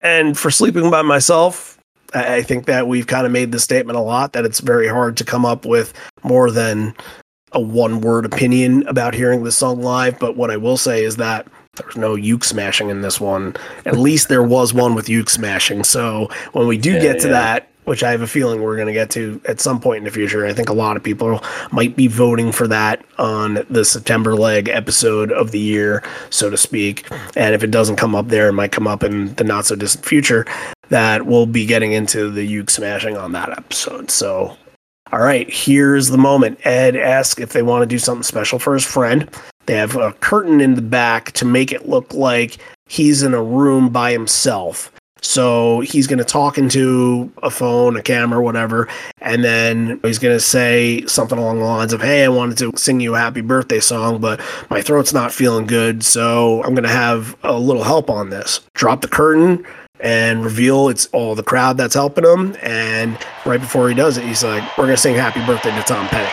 And 0.01 0.37
for 0.37 0.51
sleeping 0.51 0.89
by 0.89 1.01
myself, 1.01 1.77
I 2.13 2.37
I 2.37 2.43
think 2.43 2.65
that 2.65 2.87
we've 2.87 3.07
kind 3.07 3.25
of 3.25 3.31
made 3.31 3.51
the 3.51 3.59
statement 3.59 3.97
a 3.97 4.01
lot 4.01 4.33
that 4.33 4.45
it's 4.45 4.59
very 4.59 4.87
hard 4.87 5.17
to 5.17 5.23
come 5.23 5.45
up 5.45 5.65
with 5.65 5.93
more 6.23 6.49
than 6.49 6.95
a 7.53 7.59
one 7.59 8.01
word 8.01 8.25
opinion 8.25 8.87
about 8.87 9.13
hearing 9.13 9.43
this 9.43 9.55
song 9.55 9.81
live. 9.81 10.19
But 10.19 10.35
what 10.35 10.51
I 10.51 10.57
will 10.57 10.77
say 10.77 11.03
is 11.03 11.17
that 11.17 11.47
there's 11.75 11.97
no 11.97 12.15
uke 12.15 12.43
smashing 12.43 12.89
in 12.89 13.01
this 13.01 13.19
one. 13.19 13.55
At 13.85 13.97
least 13.97 14.29
there 14.29 14.43
was 14.43 14.73
one 14.73 14.93
with 14.95 15.09
uke 15.09 15.29
smashing. 15.29 15.83
So 15.83 16.29
when 16.51 16.67
we 16.67 16.77
do 16.77 16.93
Yeah, 16.93 17.01
get 17.01 17.19
to 17.21 17.27
yeah. 17.27 17.33
that, 17.33 17.67
which 17.85 18.03
I 18.03 18.11
have 18.11 18.21
a 18.21 18.27
feeling 18.27 18.61
we're 18.61 18.75
going 18.75 18.87
to 18.87 18.93
get 18.93 19.09
to 19.11 19.41
at 19.45 19.59
some 19.59 19.79
point 19.79 19.97
in 19.97 20.03
the 20.03 20.11
future, 20.11 20.45
I 20.45 20.53
think 20.53 20.69
a 20.69 20.73
lot 20.73 20.95
of 20.97 21.03
people 21.03 21.43
might 21.71 21.95
be 21.95 22.07
voting 22.07 22.51
for 22.51 22.67
that 22.67 23.03
on 23.17 23.65
the 23.69 23.83
September 23.83 24.35
leg 24.35 24.69
episode 24.69 25.31
of 25.31 25.49
the 25.51 25.59
year, 25.59 26.03
so 26.29 26.49
to 26.51 26.57
speak. 26.57 27.09
And 27.35 27.55
if 27.55 27.63
it 27.63 27.71
doesn't 27.71 27.95
come 27.95 28.13
up 28.13 28.27
there, 28.27 28.49
it 28.49 28.53
might 28.53 28.71
come 28.71 28.87
up 28.87 29.03
in 29.03 29.33
the 29.35 29.43
not 29.43 29.65
so 29.65 29.75
distant 29.75 30.05
future. 30.05 30.45
That 30.89 31.25
we'll 31.25 31.47
be 31.47 31.65
getting 31.65 31.93
into 31.93 32.29
the 32.29 32.43
uke 32.45 32.69
smashing 32.69 33.17
on 33.17 33.31
that 33.31 33.49
episode. 33.49 34.11
So 34.11 34.55
all 35.13 35.19
right, 35.19 35.47
here's 35.47 36.07
the 36.07 36.17
moment. 36.17 36.59
Ed 36.65 36.95
asks 36.95 37.39
if 37.39 37.53
they 37.53 37.61
want 37.61 37.83
to 37.83 37.85
do 37.85 37.99
something 37.99 38.23
special 38.23 38.57
for 38.57 38.73
his 38.73 38.83
friend. 38.83 39.29
They 39.67 39.75
have 39.75 39.95
a 39.95 40.13
curtain 40.13 40.59
in 40.59 40.73
the 40.73 40.81
back 40.81 41.33
to 41.33 41.45
make 41.45 41.71
it 41.71 41.87
look 41.87 42.15
like 42.15 42.57
he's 42.87 43.21
in 43.21 43.35
a 43.35 43.43
room 43.43 43.89
by 43.89 44.11
himself. 44.11 44.91
So 45.21 45.81
he's 45.81 46.07
going 46.07 46.17
to 46.17 46.25
talk 46.25 46.57
into 46.57 47.31
a 47.43 47.51
phone, 47.51 47.95
a 47.95 48.01
camera, 48.01 48.41
whatever, 48.41 48.89
and 49.21 49.43
then 49.43 49.99
he's 50.01 50.17
going 50.17 50.35
to 50.35 50.39
say 50.39 51.05
something 51.05 51.37
along 51.37 51.59
the 51.59 51.65
lines 51.65 51.93
of, 51.93 52.01
Hey, 52.01 52.25
I 52.25 52.29
wanted 52.29 52.57
to 52.57 52.71
sing 52.75 52.99
you 52.99 53.13
a 53.13 53.19
happy 53.19 53.41
birthday 53.41 53.81
song, 53.81 54.19
but 54.19 54.41
my 54.71 54.81
throat's 54.81 55.13
not 55.13 55.31
feeling 55.31 55.67
good. 55.67 56.03
So 56.03 56.63
I'm 56.63 56.73
going 56.73 56.83
to 56.83 56.89
have 56.89 57.37
a 57.43 57.53
little 57.53 57.83
help 57.83 58.09
on 58.09 58.31
this. 58.31 58.61
Drop 58.73 59.01
the 59.01 59.07
curtain 59.07 59.63
and 60.03 60.43
reveal 60.43 60.89
it's 60.89 61.07
all 61.07 61.33
the 61.33 61.43
crowd 61.43 61.77
that's 61.77 61.95
helping 61.95 62.25
him. 62.25 62.55
And 62.61 63.17
right 63.45 63.59
before 63.59 63.89
he 63.89 63.95
does 63.95 64.17
it, 64.17 64.25
he's 64.25 64.43
like, 64.43 64.77
We're 64.77 64.85
to 64.87 64.97
sing 64.97 65.15
happy 65.15 65.43
birthday 65.45 65.71
to 65.75 65.81
Tom 65.83 66.07
Petty. 66.09 66.29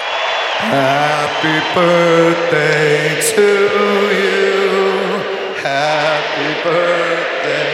Happy 0.59 1.57
birthday 1.75 3.21
to 3.35 3.43
you. 4.21 4.51
Happy 5.63 6.69
birthday 6.69 7.70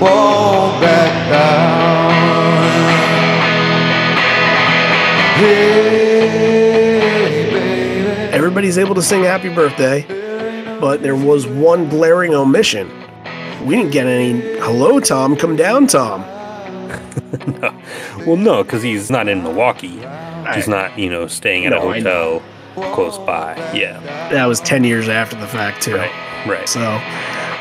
won't 0.00 0.80
back 0.80 1.30
down. 1.30 2.06
Hey, 6.56 7.50
baby. 7.50 8.32
Everybody's 8.34 8.78
able 8.78 8.94
to 8.94 9.02
sing 9.02 9.22
happy 9.24 9.48
birthday, 9.52 10.04
but 10.80 11.02
there 11.02 11.16
was 11.16 11.46
one 11.46 11.88
glaring 11.88 12.34
omission. 12.34 12.90
We 13.66 13.74
didn't 13.76 13.92
get 13.92 14.06
any 14.06 14.40
hello, 14.60 15.00
Tom. 15.00 15.36
Come 15.36 15.56
down, 15.56 15.86
Tom. 15.86 16.24
Well, 18.26 18.36
no, 18.36 18.64
because 18.64 18.82
he's 18.82 19.08
not 19.08 19.28
in 19.28 19.42
Milwaukee. 19.44 20.00
He's 20.54 20.66
not, 20.66 20.98
you 20.98 21.08
know, 21.08 21.28
staying 21.28 21.64
at 21.64 21.70
No, 21.70 21.76
a 21.78 21.90
I 21.90 21.98
hotel 22.00 22.42
close 22.92 23.18
by. 23.18 23.54
Yeah, 23.72 24.00
That 24.32 24.46
was 24.46 24.58
10 24.60 24.82
years 24.82 25.08
after 25.08 25.36
the 25.36 25.46
fact, 25.46 25.80
too. 25.80 25.94
right, 25.94 26.10
right. 26.48 26.68
So, 26.68 26.80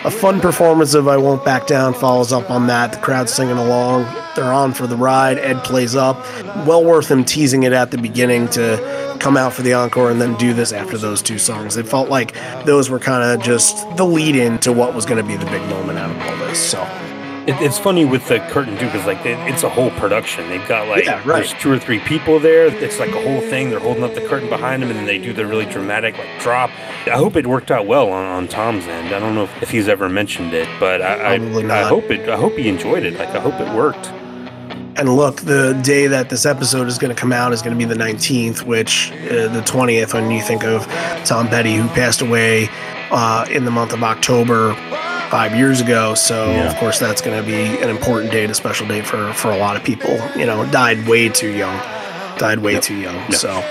a 0.06 0.11
fun 0.11 0.40
performance 0.40 0.94
of 0.94 1.07
I 1.07 1.18
Won't 1.18 1.44
Back 1.44 1.65
Down 1.65 1.95
follows 1.95 2.32
up 2.32 2.52
on 2.52 2.68
that. 2.68 2.91
The 2.91 2.99
crowd 2.99 3.27
singing 3.27 3.57
along. 3.57 4.03
They're 4.36 4.53
on 4.53 4.72
for 4.72 4.86
the 4.86 4.95
ride. 4.95 5.40
Ed 5.40 5.64
plays 5.64 5.95
up. 5.95 6.18
Well 6.68 6.84
worth 6.84 7.10
him 7.10 7.26
teasing 7.26 7.64
it 7.64 7.73
at 7.73 7.90
the 7.90 7.98
beginning 7.98 8.48
to 8.49 9.18
come 9.19 9.36
out 9.36 9.53
for 9.53 9.64
the 9.64 9.73
encore 9.73 10.11
and 10.11 10.22
then 10.22 10.36
do 10.36 10.53
this 10.53 10.72
after 10.72 10.99
those 10.99 11.23
two 11.23 11.40
songs. 11.40 11.76
It 11.76 11.88
felt 11.88 12.10
like 12.10 12.36
those 12.65 12.88
were 12.88 12.99
kind 12.99 13.23
of 13.23 13.44
just 13.44 13.76
the 13.98 14.06
lead 14.06 14.36
in 14.36 14.60
to 14.60 14.72
what 14.72 14.94
was 14.94 15.07
going 15.07 15.18
to 15.18 15.27
be 15.27 15.38
the 15.38 15.49
big 15.49 15.68
moment 15.69 15.98
out 15.98 16.11
of 16.11 16.22
all 16.22 16.48
this. 16.48 16.60
So, 16.60 16.84
It, 17.48 17.62
it's 17.62 17.78
funny 17.78 18.06
with 18.06 18.28
the 18.28 18.40
curtain 18.50 18.78
too, 18.78 18.86
because 18.88 19.06
like 19.06 19.24
it, 19.26 19.38
it's 19.52 19.64
a 19.64 19.70
whole 19.70 19.92
production. 19.92 20.50
They've 20.50 20.68
got 20.68 20.88
like 20.88 21.06
Yeah, 21.06 21.18
right. 21.18 21.26
there's 21.26 21.54
two 21.54 21.72
or 21.72 21.78
three 21.78 22.00
people 22.00 22.40
there. 22.40 22.66
It's 22.68 23.00
like 23.00 23.12
a 23.12 23.22
whole 23.22 23.42
thing. 23.42 23.70
They're 23.70 23.80
holding 23.80 24.04
up 24.04 24.16
the 24.16 24.28
curtain 24.28 24.50
behind 24.50 24.82
them, 24.82 24.90
and 24.90 24.98
then 24.98 25.06
they 25.06 25.20
do 25.20 25.32
the 25.32 25.46
really 25.46 25.66
dramatic 25.66 26.18
like 26.18 26.40
drop. 26.42 26.70
I 27.06 27.12
hope 27.12 27.36
it 27.36 27.46
worked 27.46 27.70
out 27.70 27.86
well 27.86 28.12
on, 28.12 28.26
on 28.26 28.48
Tom's 28.48 28.86
end. 28.88 29.14
I 29.14 29.20
don't 29.20 29.36
know 29.36 29.44
if, 29.44 29.64
if 29.64 29.70
he's 29.70 29.88
ever 29.88 30.10
mentioned 30.10 30.54
it, 30.54 30.68
but 30.80 31.02
I, 31.02 31.36
I, 31.36 31.82
I 31.82 31.84
hope 31.84 32.06
it. 32.10 32.28
I 32.28 32.36
hope 32.36 32.54
he 32.54 32.68
enjoyed 32.68 33.04
it. 33.04 33.14
Like 33.20 33.30
I 33.30 33.40
hope 33.40 33.60
it 33.60 33.74
worked. 33.76 34.08
And 34.98 35.14
look, 35.16 35.42
the 35.42 35.74
day 35.84 36.08
that 36.08 36.30
this 36.30 36.46
episode 36.46 36.88
is 36.88 36.98
going 36.98 37.14
to 37.14 37.20
come 37.20 37.34
out 37.34 37.52
is 37.52 37.62
going 37.62 37.78
to 37.78 37.78
be 37.78 37.84
the 37.84 38.02
19th, 38.02 38.62
which 38.64 39.12
uh, 39.12 39.50
the 39.50 39.62
20th, 39.66 40.14
when 40.14 40.32
you 40.32 40.42
think 40.42 40.64
of 40.64 40.88
Tom 41.26 41.50
Petty, 41.50 41.76
who 41.76 41.88
passed 41.90 42.22
away 42.22 42.70
uh, 43.12 43.46
in 43.52 43.66
the 43.66 43.72
month 43.72 43.92
of 43.92 44.02
October 44.04 44.74
five 45.30 45.56
years 45.56 45.81
ago. 45.81 46.14
So, 46.15 46.49
Yeah. 46.52 46.69
of 46.72 46.76
course, 46.77 46.99
that's 46.99 47.22
going 47.22 47.39
to 47.41 47.45
be 47.45 47.56
an 47.81 47.89
important 47.89 48.31
date, 48.31 48.49
a 48.49 48.53
special 48.53 48.88
date 48.88 49.06
for, 49.06 49.34
for 49.34 49.52
a 49.52 49.57
lot 49.57 49.76
of 49.76 49.84
people. 49.84 50.18
You 50.35 50.45
know, 50.45 50.65
died 50.72 51.07
way 51.07 51.30
too 51.30 51.49
young. 51.49 51.77
Died 52.38 52.60
way 52.60 52.80
too 52.80 52.95
young. 52.95 53.15
Yep. 53.15 53.34
So. 53.34 53.64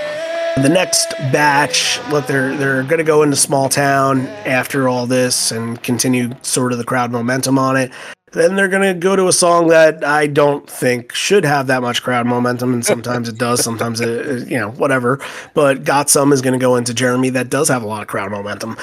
The 0.62 0.68
next 0.68 1.08
batch, 1.32 1.98
look, 2.10 2.28
they're 2.28 2.56
they're 2.56 2.84
going 2.84 2.98
to 2.98 3.04
go 3.04 3.24
into 3.24 3.34
small 3.34 3.68
town 3.68 4.28
after 4.46 4.88
all 4.88 5.04
this 5.04 5.50
and 5.50 5.82
continue 5.82 6.30
sort 6.42 6.70
of 6.70 6.78
the 6.78 6.84
crowd 6.84 7.10
momentum 7.10 7.58
on 7.58 7.76
it. 7.76 7.90
Then 8.30 8.54
they're 8.54 8.68
going 8.68 8.94
to 8.94 8.94
go 8.98 9.16
to 9.16 9.26
a 9.26 9.32
song 9.32 9.66
that 9.68 10.04
I 10.04 10.28
don't 10.28 10.68
think 10.70 11.12
should 11.12 11.44
have 11.44 11.66
that 11.66 11.82
much 11.82 12.04
crowd 12.04 12.26
momentum, 12.26 12.72
and 12.72 12.86
sometimes 12.86 13.28
it 13.28 13.36
does, 13.36 13.64
sometimes 13.64 14.00
it, 14.00 14.08
it- 14.08 14.48
you 14.48 14.56
know, 14.58 14.70
whatever. 14.70 15.18
But 15.54 15.82
Got 15.82 16.08
Some 16.08 16.32
is 16.32 16.40
going 16.40 16.52
to 16.58 16.64
go 16.64 16.76
into 16.76 16.94
Jeremy 16.94 17.30
that 17.30 17.50
does 17.50 17.68
have 17.68 17.82
a 17.82 17.86
lot 17.88 18.02
of 18.02 18.06
crowd 18.08 18.30
momentum. 18.30 18.76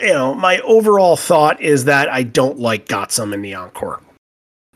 You 0.00 0.12
know, 0.12 0.34
my 0.34 0.60
overall 0.60 1.16
thought 1.16 1.60
is 1.60 1.84
that 1.84 2.08
I 2.08 2.22
don't 2.22 2.58
like 2.58 2.88
Got 2.88 3.12
Some 3.12 3.32
in 3.32 3.42
the 3.42 3.54
encore. 3.54 4.00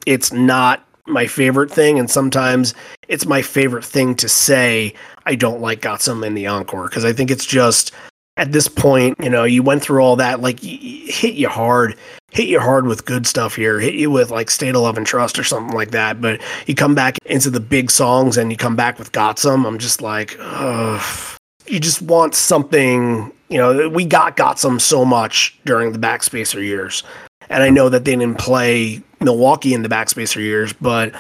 It's 0.07 0.33
not 0.33 0.87
my 1.07 1.27
favorite 1.27 1.71
thing, 1.71 1.99
and 1.99 2.11
sometimes 2.11 2.75
it's 3.09 3.27
my 3.27 3.43
favorite 3.43 3.85
thing 3.85 4.15
to 4.17 4.29
say 4.29 4.95
I 5.27 5.35
don't 5.35 5.61
like 5.61 5.81
Got 5.81 6.03
Some 6.03 6.25
in 6.25 6.35
the 6.35 6.47
encore 6.47 6.89
because 6.89 7.05
I 7.05 7.13
think 7.13 7.31
it's 7.31 7.47
just 7.47 7.93
at 8.37 8.53
this 8.53 8.69
point, 8.69 9.17
you 9.23 9.31
know, 9.31 9.45
you 9.45 9.63
went 9.63 9.83
through 9.83 10.01
all 10.01 10.17
that, 10.17 10.41
like 10.41 10.61
hit 10.61 11.35
you 11.35 11.49
hard, 11.49 11.97
hit 12.33 12.49
you 12.49 12.59
hard 12.59 12.87
with 12.87 13.05
good 13.05 13.27
stuff 13.27 13.55
here, 13.55 13.79
hit 13.79 13.95
you 13.95 14.11
with 14.11 14.31
like 14.31 14.51
State 14.51 14.75
of 14.75 14.83
Love 14.83 14.97
and 14.97 15.07
Trust 15.07 15.39
or 15.39 15.45
something 15.45 15.75
like 15.75 15.93
that. 15.93 16.21
But 16.21 16.41
you 16.67 16.75
come 16.75 16.95
back 16.95 17.19
into 17.27 17.51
the 17.51 17.61
big 17.61 17.91
songs 17.91 18.37
and 18.37 18.51
you 18.51 18.57
come 18.57 18.77
back 18.77 18.99
with 18.99 19.13
Got 19.13 19.39
Some. 19.39 19.65
I'm 19.65 19.79
just 19.79 20.03
like, 20.03 20.37
ugh. 20.41 21.34
You 21.67 21.81
just 21.81 22.03
want 22.03 22.35
something, 22.35 23.33
you 23.49 23.59
know, 23.59 23.89
we 23.89 24.05
got 24.05 24.37
Got 24.37 24.59
Some 24.59 24.79
so 24.79 25.05
much 25.05 25.59
during 25.65 25.93
the 25.93 25.99
Backspacer 25.99 26.63
years. 26.63 27.03
And 27.51 27.63
I 27.63 27.71
know 27.71 27.89
that 27.89 28.05
they 28.05 28.17
didn't 28.17 28.39
play 28.39 29.03
Milwaukee 29.21 29.75
in 29.75 29.83
the 29.83 29.89
Backspacer 29.89 30.37
years, 30.37 30.73
but 30.73 31.15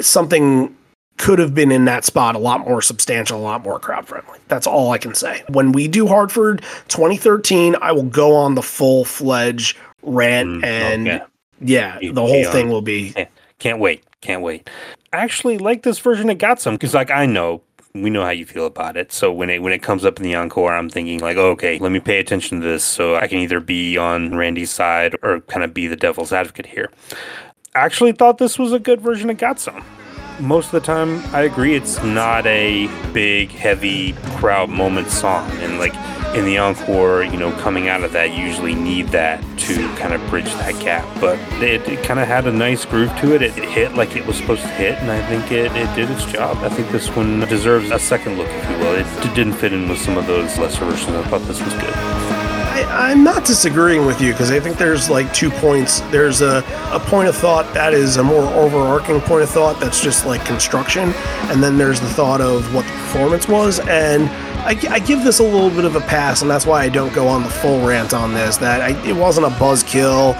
something 0.00 0.74
could 1.18 1.38
have 1.40 1.52
been 1.52 1.72
in 1.72 1.84
that 1.84 2.04
spot 2.04 2.36
a 2.36 2.38
lot 2.38 2.60
more 2.60 2.80
substantial, 2.80 3.38
a 3.38 3.42
lot 3.42 3.62
more 3.62 3.78
crowd 3.80 4.06
friendly. 4.06 4.38
That's 4.46 4.66
all 4.66 4.92
I 4.92 4.98
can 4.98 5.14
say. 5.14 5.42
When 5.48 5.72
we 5.72 5.88
do 5.88 6.06
Hartford 6.06 6.62
2013, 6.88 7.76
I 7.82 7.92
will 7.92 8.04
go 8.04 8.34
on 8.34 8.54
the 8.54 8.62
full 8.62 9.04
fledged 9.04 9.76
rant 10.02 10.48
Mm, 10.48 10.64
and 10.64 11.08
okay. 11.08 11.24
yeah, 11.60 11.98
the 12.00 12.24
whole 12.24 12.44
thing 12.44 12.68
will 12.68 12.82
be 12.82 13.14
Can't 13.58 13.80
wait. 13.80 14.04
Can't 14.20 14.42
wait. 14.42 14.70
I 15.12 15.18
actually 15.18 15.58
like 15.58 15.82
this 15.82 15.98
version 15.98 16.30
of 16.30 16.38
Got 16.38 16.60
Some 16.60 16.74
because, 16.74 16.94
like, 16.94 17.10
I 17.10 17.26
know 17.26 17.62
we 18.02 18.10
know 18.10 18.24
how 18.24 18.30
you 18.30 18.46
feel 18.46 18.66
about 18.66 18.96
it. 18.96 19.12
So 19.12 19.32
when 19.32 19.50
it 19.50 19.62
when 19.62 19.72
it 19.72 19.82
comes 19.82 20.04
up 20.04 20.18
in 20.18 20.22
the 20.22 20.34
encore, 20.34 20.72
I'm 20.72 20.88
thinking 20.88 21.20
like, 21.20 21.36
oh, 21.36 21.50
okay, 21.50 21.78
let 21.78 21.92
me 21.92 22.00
pay 22.00 22.18
attention 22.18 22.60
to 22.60 22.66
this 22.66 22.84
so 22.84 23.16
I 23.16 23.26
can 23.26 23.38
either 23.38 23.60
be 23.60 23.96
on 23.96 24.34
Randy's 24.34 24.70
side 24.70 25.16
or 25.22 25.40
kind 25.42 25.64
of 25.64 25.74
be 25.74 25.86
the 25.86 25.96
devil's 25.96 26.32
advocate 26.32 26.66
here. 26.66 26.90
I 27.74 27.80
actually 27.80 28.12
thought 28.12 28.38
this 28.38 28.58
was 28.58 28.72
a 28.72 28.78
good 28.78 29.00
version 29.00 29.30
of 29.30 29.58
Some. 29.60 29.84
Most 30.40 30.66
of 30.66 30.72
the 30.72 30.80
time, 30.80 31.22
I 31.34 31.42
agree. 31.42 31.74
It's 31.74 32.00
not 32.04 32.46
a 32.46 32.86
big, 33.12 33.50
heavy 33.50 34.12
crowd 34.36 34.70
moment 34.70 35.08
song, 35.08 35.50
and 35.58 35.78
like 35.78 35.94
in 36.36 36.44
the 36.44 36.58
encore, 36.58 37.24
you 37.24 37.36
know, 37.36 37.50
coming 37.60 37.88
out 37.88 38.04
of 38.04 38.12
that, 38.12 38.30
you 38.36 38.44
usually 38.44 38.74
need 38.74 39.08
that 39.08 39.42
to 39.58 39.74
kind 39.96 40.14
of 40.14 40.24
bridge 40.30 40.44
that 40.44 40.80
gap. 40.80 41.04
But 41.20 41.38
it, 41.60 41.88
it 41.88 42.04
kind 42.04 42.20
of 42.20 42.28
had 42.28 42.46
a 42.46 42.52
nice 42.52 42.84
groove 42.84 43.14
to 43.18 43.34
it. 43.34 43.42
it. 43.42 43.58
It 43.58 43.68
hit 43.68 43.94
like 43.94 44.14
it 44.14 44.24
was 44.26 44.36
supposed 44.36 44.62
to 44.62 44.68
hit, 44.68 44.98
and 44.98 45.10
I 45.10 45.26
think 45.26 45.50
it, 45.50 45.72
it 45.72 45.94
did 45.96 46.08
its 46.08 46.24
job. 46.26 46.56
I 46.58 46.68
think 46.68 46.90
this 46.90 47.08
one 47.16 47.40
deserves 47.40 47.90
a 47.90 47.98
second 47.98 48.38
look, 48.38 48.48
if 48.48 48.70
you 48.70 48.78
will. 48.78 48.94
It, 48.94 49.34
didn't 49.34 49.54
fit 49.54 49.72
in 49.72 49.88
with 49.88 49.98
some 49.98 50.16
of 50.16 50.26
those 50.26 50.56
lesser 50.58 50.84
versions. 50.84 51.10
I 51.10 51.22
thought 51.28 51.42
this 51.42 51.62
was 51.62 51.74
good. 51.74 52.27
I, 52.84 53.10
I'm 53.10 53.24
not 53.24 53.44
disagreeing 53.44 54.06
with 54.06 54.20
you 54.20 54.32
because 54.32 54.50
I 54.50 54.60
think 54.60 54.78
there's 54.78 55.10
like 55.10 55.32
two 55.34 55.50
points. 55.50 56.00
There's 56.12 56.40
a, 56.40 56.58
a 56.92 57.00
point 57.00 57.28
of 57.28 57.36
thought 57.36 57.72
that 57.74 57.92
is 57.92 58.16
a 58.16 58.22
more 58.22 58.44
overarching 58.54 59.20
point 59.20 59.42
of 59.42 59.50
thought 59.50 59.80
that's 59.80 60.02
just 60.02 60.26
like 60.26 60.44
construction, 60.44 61.12
and 61.50 61.62
then 61.62 61.78
there's 61.78 62.00
the 62.00 62.08
thought 62.10 62.40
of 62.40 62.72
what 62.74 62.84
the 62.84 62.92
performance 62.92 63.48
was. 63.48 63.80
And 63.80 64.28
I, 64.60 64.76
I 64.90 64.98
give 64.98 65.24
this 65.24 65.38
a 65.38 65.42
little 65.42 65.70
bit 65.70 65.84
of 65.84 65.96
a 65.96 66.00
pass, 66.00 66.42
and 66.42 66.50
that's 66.50 66.66
why 66.66 66.82
I 66.82 66.88
don't 66.88 67.12
go 67.14 67.26
on 67.26 67.42
the 67.42 67.50
full 67.50 67.86
rant 67.86 68.14
on 68.14 68.34
this. 68.34 68.56
That 68.58 68.80
I, 68.80 69.06
it 69.06 69.16
wasn't 69.16 69.46
a 69.46 69.50
buzzkill. 69.50 70.36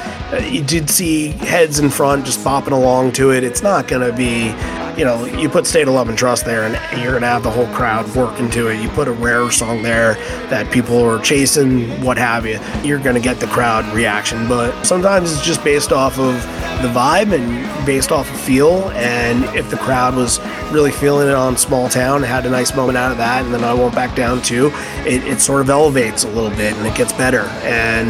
You 0.50 0.62
did 0.62 0.90
see 0.90 1.28
heads 1.28 1.78
in 1.78 1.90
front 1.90 2.26
just 2.26 2.40
bopping 2.40 2.72
along 2.72 3.12
to 3.12 3.30
it. 3.32 3.42
It's 3.42 3.62
not 3.62 3.88
going 3.88 4.08
to 4.08 4.16
be 4.16 4.50
you 4.98 5.04
know, 5.04 5.24
you 5.26 5.48
put 5.48 5.64
State 5.64 5.86
of 5.86 5.94
Love 5.94 6.08
and 6.08 6.18
Trust 6.18 6.44
there, 6.44 6.64
and 6.64 7.00
you're 7.00 7.12
gonna 7.12 7.26
have 7.26 7.44
the 7.44 7.50
whole 7.50 7.68
crowd 7.68 8.12
working 8.16 8.50
to 8.50 8.66
it. 8.66 8.82
You 8.82 8.88
put 8.88 9.06
a 9.06 9.12
rare 9.12 9.48
song 9.48 9.82
there 9.82 10.14
that 10.50 10.72
people 10.72 11.00
are 11.04 11.20
chasing, 11.20 11.88
what 12.02 12.18
have 12.18 12.44
you. 12.44 12.58
You're 12.82 12.98
gonna 12.98 13.20
get 13.20 13.38
the 13.38 13.46
crowd 13.46 13.86
reaction, 13.94 14.48
but 14.48 14.82
sometimes 14.82 15.32
it's 15.32 15.46
just 15.46 15.62
based 15.62 15.92
off 15.92 16.18
of 16.18 16.34
the 16.82 16.88
vibe 16.88 17.32
and 17.32 17.86
based 17.86 18.10
off 18.10 18.28
of 18.28 18.40
feel. 18.40 18.90
And 18.90 19.44
if 19.56 19.70
the 19.70 19.76
crowd 19.76 20.16
was 20.16 20.40
really 20.72 20.90
feeling 20.90 21.28
it 21.28 21.34
on 21.34 21.56
Small 21.56 21.88
Town, 21.88 22.24
had 22.24 22.44
a 22.44 22.50
nice 22.50 22.74
moment 22.74 22.98
out 22.98 23.12
of 23.12 23.18
that, 23.18 23.44
and 23.44 23.54
then 23.54 23.62
I 23.62 23.74
won't 23.74 23.94
back 23.94 24.16
down 24.16 24.42
too, 24.42 24.72
it, 25.06 25.24
it 25.24 25.40
sort 25.40 25.60
of 25.60 25.70
elevates 25.70 26.24
a 26.24 26.28
little 26.28 26.50
bit 26.50 26.76
and 26.76 26.84
it 26.84 26.96
gets 26.96 27.12
better. 27.12 27.42
And 27.62 28.08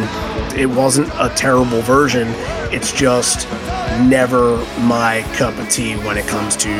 it 0.59 0.65
wasn't 0.65 1.09
a 1.19 1.31
terrible 1.35 1.81
version. 1.81 2.27
It's 2.71 2.91
just 2.91 3.47
never 4.07 4.57
my 4.81 5.23
cup 5.35 5.57
of 5.57 5.69
tea 5.69 5.95
when 5.97 6.17
it 6.17 6.27
comes 6.27 6.55
to 6.57 6.78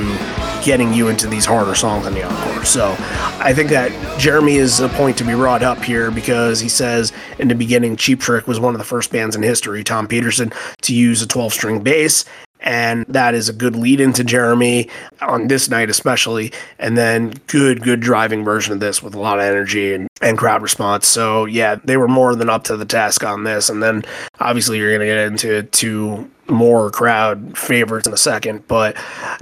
getting 0.64 0.94
you 0.94 1.08
into 1.08 1.28
these 1.28 1.46
harder 1.46 1.76
songs 1.76 2.06
on 2.06 2.14
the 2.14 2.24
encore. 2.24 2.66
So 2.66 2.96
I 3.40 3.54
think 3.54 3.70
that 3.70 3.92
Jeremy 4.20 4.56
is 4.56 4.80
a 4.80 4.90
point 4.90 5.18
to 5.18 5.24
be 5.24 5.34
brought 5.34 5.64
up 5.64 5.84
here 5.84 6.12
because 6.12 6.60
he 6.60 6.70
says 6.70 7.14
in 7.38 7.48
the 7.48 7.56
beginning 7.56 7.96
Cheap 7.96 8.20
Trick 8.20 8.48
was 8.48 8.60
one 8.60 8.74
of 8.74 8.80
the 8.80 8.86
first 8.86 9.12
bands 9.12 9.36
in 9.36 9.44
history, 9.44 9.84
Tom 9.84 10.08
Petersson, 10.08 10.52
to 10.82 10.94
use 10.94 11.22
a 11.22 11.28
12 11.28 11.54
string 11.54 11.80
bass. 11.82 12.26
And 12.62 13.06
that 13.08 13.36
is 13.36 13.48
a 13.48 13.54
good 13.54 13.76
lead 13.76 14.02
into 14.02 14.24
Jeremy 14.24 14.90
on 15.22 15.48
this 15.48 15.70
night, 15.70 15.90
especially. 15.90 16.52
And 16.78 16.98
then 16.98 17.34
good, 17.48 17.82
good 17.82 18.02
driving 18.02 18.44
version 18.44 18.74
of 18.74 18.80
this 18.80 19.02
with 19.02 19.16
a 19.16 19.20
lot 19.20 19.40
of 19.40 19.46
energy 19.46 19.94
and, 19.94 20.10
and 20.22 20.38
crowd 20.38 20.62
response. 20.62 21.08
So, 21.08 21.46
yeah, 21.46 21.76
they 21.84 21.96
were 21.96 22.10
more 22.10 22.36
than 22.36 22.50
up 22.50 22.66
to 22.66 22.76
the 22.76 22.86
task 22.86 23.24
on 23.24 23.46
this. 23.46 23.70
And 23.70 23.82
then 23.82 24.04
obviously 24.40 24.78
you're 24.78 24.90
going 24.90 25.00
to 25.00 25.06
get 25.06 25.18
into 25.18 25.64
two 25.72 26.30
more 26.50 26.92
crowd 26.92 27.58
favorites 27.58 28.08
in 28.08 28.14
a 28.14 28.18
second. 28.18 28.68
But 28.68 28.98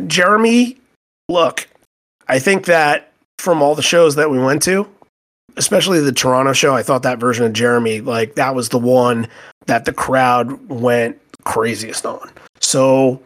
Jeremy, 0.06 0.77
look, 1.27 1.68
I 2.27 2.39
think 2.39 2.65
that 2.65 3.11
from 3.39 3.61
all 3.61 3.76
the 3.76 3.81
shows 3.81 4.15
that 4.15 4.30
we 4.30 4.38
went 4.38 4.61
to, 4.64 4.88
especially 5.56 5.99
the 5.99 6.11
Toronto 6.11 6.53
show, 6.53 6.76
I 6.76 6.84
thought 6.84 7.03
that 7.03 7.19
version 7.19 7.45
of 7.45 7.53
Jeremy, 7.53 8.02
like 8.02 8.35
that 8.35 8.53
was 8.56 8.69
the 8.69 8.80
one 8.80 9.27
that 9.65 9.85
the 9.85 9.94
crowd 9.94 10.69
went 10.69 11.19
craziest 11.44 12.06
on. 12.06 12.30
So 12.62 13.22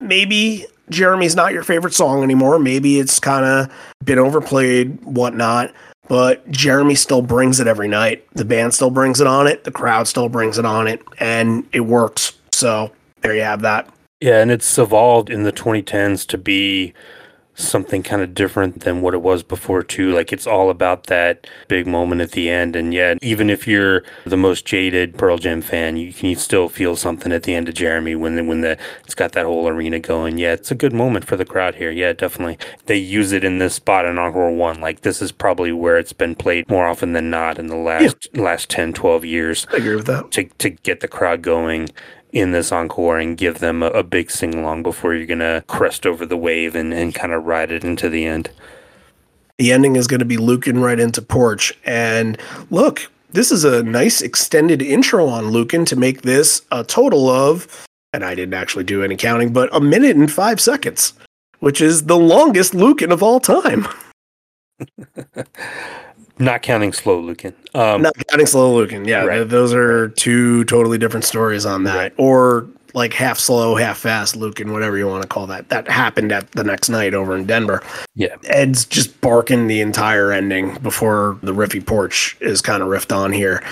maybe 0.00 0.66
Jeremy's 0.90 1.36
not 1.36 1.52
your 1.52 1.62
favorite 1.62 1.94
song 1.94 2.22
anymore. 2.22 2.58
Maybe 2.58 2.98
it's 2.98 3.18
kind 3.18 3.44
of 3.44 3.72
been 4.04 4.18
overplayed, 4.18 5.02
whatnot. 5.04 5.72
but 6.08 6.48
Jeremy 6.50 6.94
still 6.94 7.22
brings 7.22 7.60
it 7.60 7.66
every 7.66 7.88
night. 7.88 8.26
The 8.34 8.44
band 8.44 8.74
still 8.74 8.90
brings 8.90 9.20
it 9.20 9.26
on 9.26 9.46
it. 9.46 9.64
The 9.64 9.70
crowd 9.70 10.06
still 10.08 10.28
brings 10.28 10.58
it 10.58 10.64
on 10.64 10.86
it, 10.86 11.00
and 11.18 11.66
it 11.72 11.80
works. 11.80 12.34
So 12.52 12.90
there 13.22 13.34
you 13.34 13.42
have 13.42 13.62
that. 13.62 13.88
Yeah, 14.20 14.40
and 14.40 14.50
it's 14.50 14.78
evolved 14.78 15.30
in 15.30 15.42
the 15.44 15.52
2010s 15.52 16.26
to 16.28 16.38
be 16.38 16.92
something 17.54 18.02
kind 18.02 18.22
of 18.22 18.34
different 18.34 18.80
than 18.80 19.02
what 19.02 19.14
it 19.14 19.22
was 19.22 19.42
before 19.42 19.82
too. 19.82 20.12
Like 20.12 20.32
it's 20.32 20.46
all 20.46 20.70
about 20.70 21.04
that 21.04 21.46
big 21.68 21.86
moment 21.86 22.20
at 22.20 22.32
the 22.32 22.48
end. 22.48 22.74
And 22.76 22.94
yet 22.94 23.18
even 23.22 23.50
if 23.50 23.66
you're 23.66 24.02
the 24.24 24.36
most 24.36 24.64
jaded 24.64 25.18
Pearl 25.18 25.38
Jam 25.38 25.60
fan, 25.60 25.96
you 25.96 26.12
can 26.12 26.34
still 26.36 26.68
feel 26.68 26.96
something 26.96 27.32
at 27.32 27.42
the 27.42 27.54
end 27.54 27.68
of 27.68 27.74
Jeremy 27.74 28.14
when 28.14 28.36
the, 28.36 28.44
when 28.44 28.62
the 28.62 28.78
it's 29.04 29.14
got 29.14 29.32
that 29.32 29.44
whole 29.44 29.68
arena 29.68 29.98
going. 29.98 30.38
Yeah, 30.38 30.52
it's 30.52 30.70
a 30.70 30.74
good 30.74 30.92
moment 30.92 31.26
for 31.26 31.36
the 31.36 31.44
crowd 31.44 31.74
here. 31.74 31.90
Yeah, 31.90 32.12
definitely. 32.12 32.58
They 32.86 32.96
use 32.96 33.32
it 33.32 33.44
in 33.44 33.58
this 33.58 33.74
spot 33.74 34.06
in 34.06 34.18
Encore 34.18 34.50
1. 34.50 34.80
Like 34.80 35.02
this 35.02 35.20
is 35.20 35.32
probably 35.32 35.72
where 35.72 35.98
it's 35.98 36.12
been 36.12 36.34
played 36.34 36.68
more 36.70 36.86
often 36.86 37.12
than 37.12 37.30
not 37.30 37.58
in 37.58 37.66
the 37.66 37.76
last 37.76 38.28
last 38.34 38.70
10, 38.70 38.92
12 38.92 39.24
years 39.24 39.66
I 39.72 39.76
agree 39.76 39.96
with 39.96 40.06
that. 40.06 40.30
to 40.32 40.44
to 40.44 40.70
get 40.70 41.00
the 41.00 41.08
crowd 41.08 41.42
going 41.42 41.90
in 42.32 42.52
this 42.52 42.72
encore 42.72 43.18
and 43.18 43.36
give 43.36 43.58
them 43.58 43.82
a, 43.82 43.88
a 43.88 44.02
big 44.02 44.30
sing 44.30 44.54
along 44.54 44.82
before 44.82 45.14
you're 45.14 45.26
gonna 45.26 45.62
crest 45.68 46.06
over 46.06 46.26
the 46.26 46.36
wave 46.36 46.74
and, 46.74 46.92
and 46.92 47.14
kind 47.14 47.32
of 47.32 47.44
ride 47.44 47.70
it 47.70 47.84
into 47.84 48.08
the 48.08 48.24
end. 48.24 48.50
The 49.58 49.72
ending 49.72 49.96
is 49.96 50.06
going 50.06 50.18
to 50.20 50.26
be 50.26 50.38
Lukin 50.38 50.80
right 50.80 50.98
into 50.98 51.22
Porch. 51.22 51.72
And 51.84 52.36
look, 52.70 53.10
this 53.30 53.52
is 53.52 53.64
a 53.64 53.82
nice 53.82 54.20
extended 54.20 54.82
intro 54.82 55.26
on 55.28 55.50
Lukin 55.50 55.84
to 55.86 55.96
make 55.96 56.22
this 56.22 56.62
a 56.72 56.82
total 56.82 57.28
of, 57.28 57.86
and 58.12 58.24
I 58.24 58.34
didn't 58.34 58.54
actually 58.54 58.84
do 58.84 59.04
any 59.04 59.16
counting, 59.16 59.52
but 59.52 59.68
a 59.72 59.80
minute 59.80 60.16
and 60.16 60.30
five 60.32 60.60
seconds, 60.60 61.14
which 61.60 61.80
is 61.80 62.04
the 62.04 62.18
longest 62.18 62.74
Lukin 62.74 63.12
of 63.12 63.22
all 63.22 63.40
time. 63.40 63.86
Not 66.42 66.62
counting 66.62 66.92
slow, 66.92 67.20
Lukin. 67.20 67.54
Um, 67.74 68.02
Not 68.02 68.14
counting 68.28 68.46
slow 68.46 68.74
Lukin. 68.74 69.04
Yeah, 69.06 69.24
Right. 69.24 69.36
th- 69.38 69.48
those 69.48 69.72
are 69.72 70.08
two 70.08 70.64
totally 70.64 70.98
different 70.98 71.24
stories 71.24 71.64
on 71.64 71.84
that. 71.84 72.12
Or 72.16 72.66
like 72.94 73.12
half 73.14 73.38
slow, 73.38 73.76
half 73.76 73.98
fast 73.98 74.34
Lukin, 74.36 74.72
whatever 74.72 74.98
you 74.98 75.06
want 75.06 75.22
to 75.22 75.28
call 75.28 75.46
that. 75.46 75.68
That 75.68 75.88
happened 75.88 76.32
at 76.32 76.50
the 76.52 76.64
next 76.64 76.88
night 76.88 77.14
over 77.14 77.36
in 77.36 77.46
Denver. 77.46 77.80
Yeah. 78.16 78.34
Ed's 78.44 78.84
just 78.84 79.20
barking 79.20 79.68
the 79.68 79.80
entire 79.80 80.32
ending 80.32 80.74
before 80.82 81.38
the 81.44 81.54
riffy 81.54 81.84
porch 81.84 82.36
is 82.40 82.60
kind 82.60 82.82
of 82.82 82.88
riffed 82.88 83.16
on 83.16 83.32
here. 83.32 83.62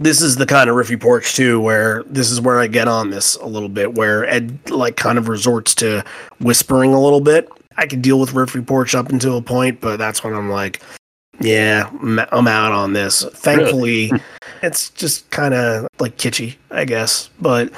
This 0.00 0.20
is 0.22 0.36
the 0.36 0.46
kind 0.46 0.68
of 0.70 0.76
riffy 0.76 0.98
porch 0.98 1.36
too, 1.36 1.60
where 1.60 2.02
this 2.06 2.30
is 2.30 2.40
where 2.40 2.58
I 2.58 2.66
get 2.66 2.88
on 2.88 3.10
this 3.10 3.36
a 3.36 3.46
little 3.46 3.68
bit, 3.68 3.94
where 3.94 4.26
Ed 4.26 4.58
like 4.70 4.96
kind 4.96 5.18
of 5.18 5.28
resorts 5.28 5.74
to 5.76 6.02
whispering 6.40 6.94
a 6.94 7.00
little 7.00 7.20
bit. 7.20 7.48
I 7.76 7.86
can 7.86 8.00
deal 8.00 8.18
with 8.18 8.30
riffy 8.30 8.66
porch 8.66 8.94
up 8.94 9.10
until 9.10 9.36
a 9.36 9.42
point, 9.42 9.82
but 9.82 9.98
that's 9.98 10.24
when 10.24 10.34
I'm 10.34 10.50
like, 10.50 10.80
yeah, 11.40 11.90
I'm 12.02 12.46
out 12.48 12.72
on 12.72 12.92
this. 12.92 13.24
Thankfully, 13.24 14.10
it's 14.62 14.90
just 14.90 15.28
kind 15.30 15.54
of 15.54 15.86
like 15.98 16.16
kitschy, 16.16 16.56
I 16.70 16.84
guess. 16.84 17.30
But 17.40 17.72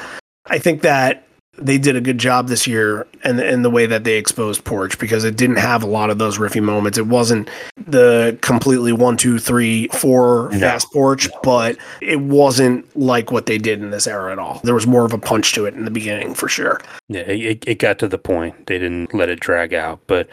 I 0.46 0.58
think 0.58 0.82
that 0.82 1.24
they 1.60 1.76
did 1.76 1.96
a 1.96 2.00
good 2.00 2.18
job 2.18 2.46
this 2.46 2.68
year 2.68 3.04
and 3.24 3.40
in 3.40 3.62
the 3.62 3.70
way 3.70 3.84
that 3.84 4.04
they 4.04 4.16
exposed 4.16 4.64
Porch 4.64 4.96
because 4.98 5.24
it 5.24 5.36
didn't 5.36 5.56
have 5.56 5.82
a 5.82 5.86
lot 5.86 6.08
of 6.08 6.18
those 6.18 6.38
riffy 6.38 6.62
moments. 6.62 6.98
It 6.98 7.08
wasn't 7.08 7.50
the 7.86 8.38
completely 8.42 8.92
one, 8.92 9.16
two, 9.16 9.40
three, 9.40 9.88
four 9.88 10.50
No. 10.52 10.60
fast 10.60 10.92
Porch, 10.92 11.28
but 11.42 11.76
it 12.00 12.20
wasn't 12.20 12.86
like 12.96 13.32
what 13.32 13.46
they 13.46 13.58
did 13.58 13.80
in 13.80 13.90
this 13.90 14.06
era 14.06 14.30
at 14.30 14.38
all. 14.38 14.60
There 14.62 14.74
was 14.74 14.86
more 14.86 15.04
of 15.04 15.12
a 15.12 15.18
punch 15.18 15.52
to 15.54 15.66
it 15.66 15.74
in 15.74 15.84
the 15.84 15.90
beginning 15.90 16.34
for 16.34 16.48
sure. 16.48 16.80
Yeah, 17.08 17.22
it, 17.22 17.64
it 17.66 17.78
got 17.80 17.98
to 18.00 18.08
the 18.08 18.18
point. 18.18 18.68
They 18.68 18.78
didn't 18.78 19.12
let 19.12 19.28
it 19.28 19.40
drag 19.40 19.74
out. 19.74 19.98
But 20.06 20.28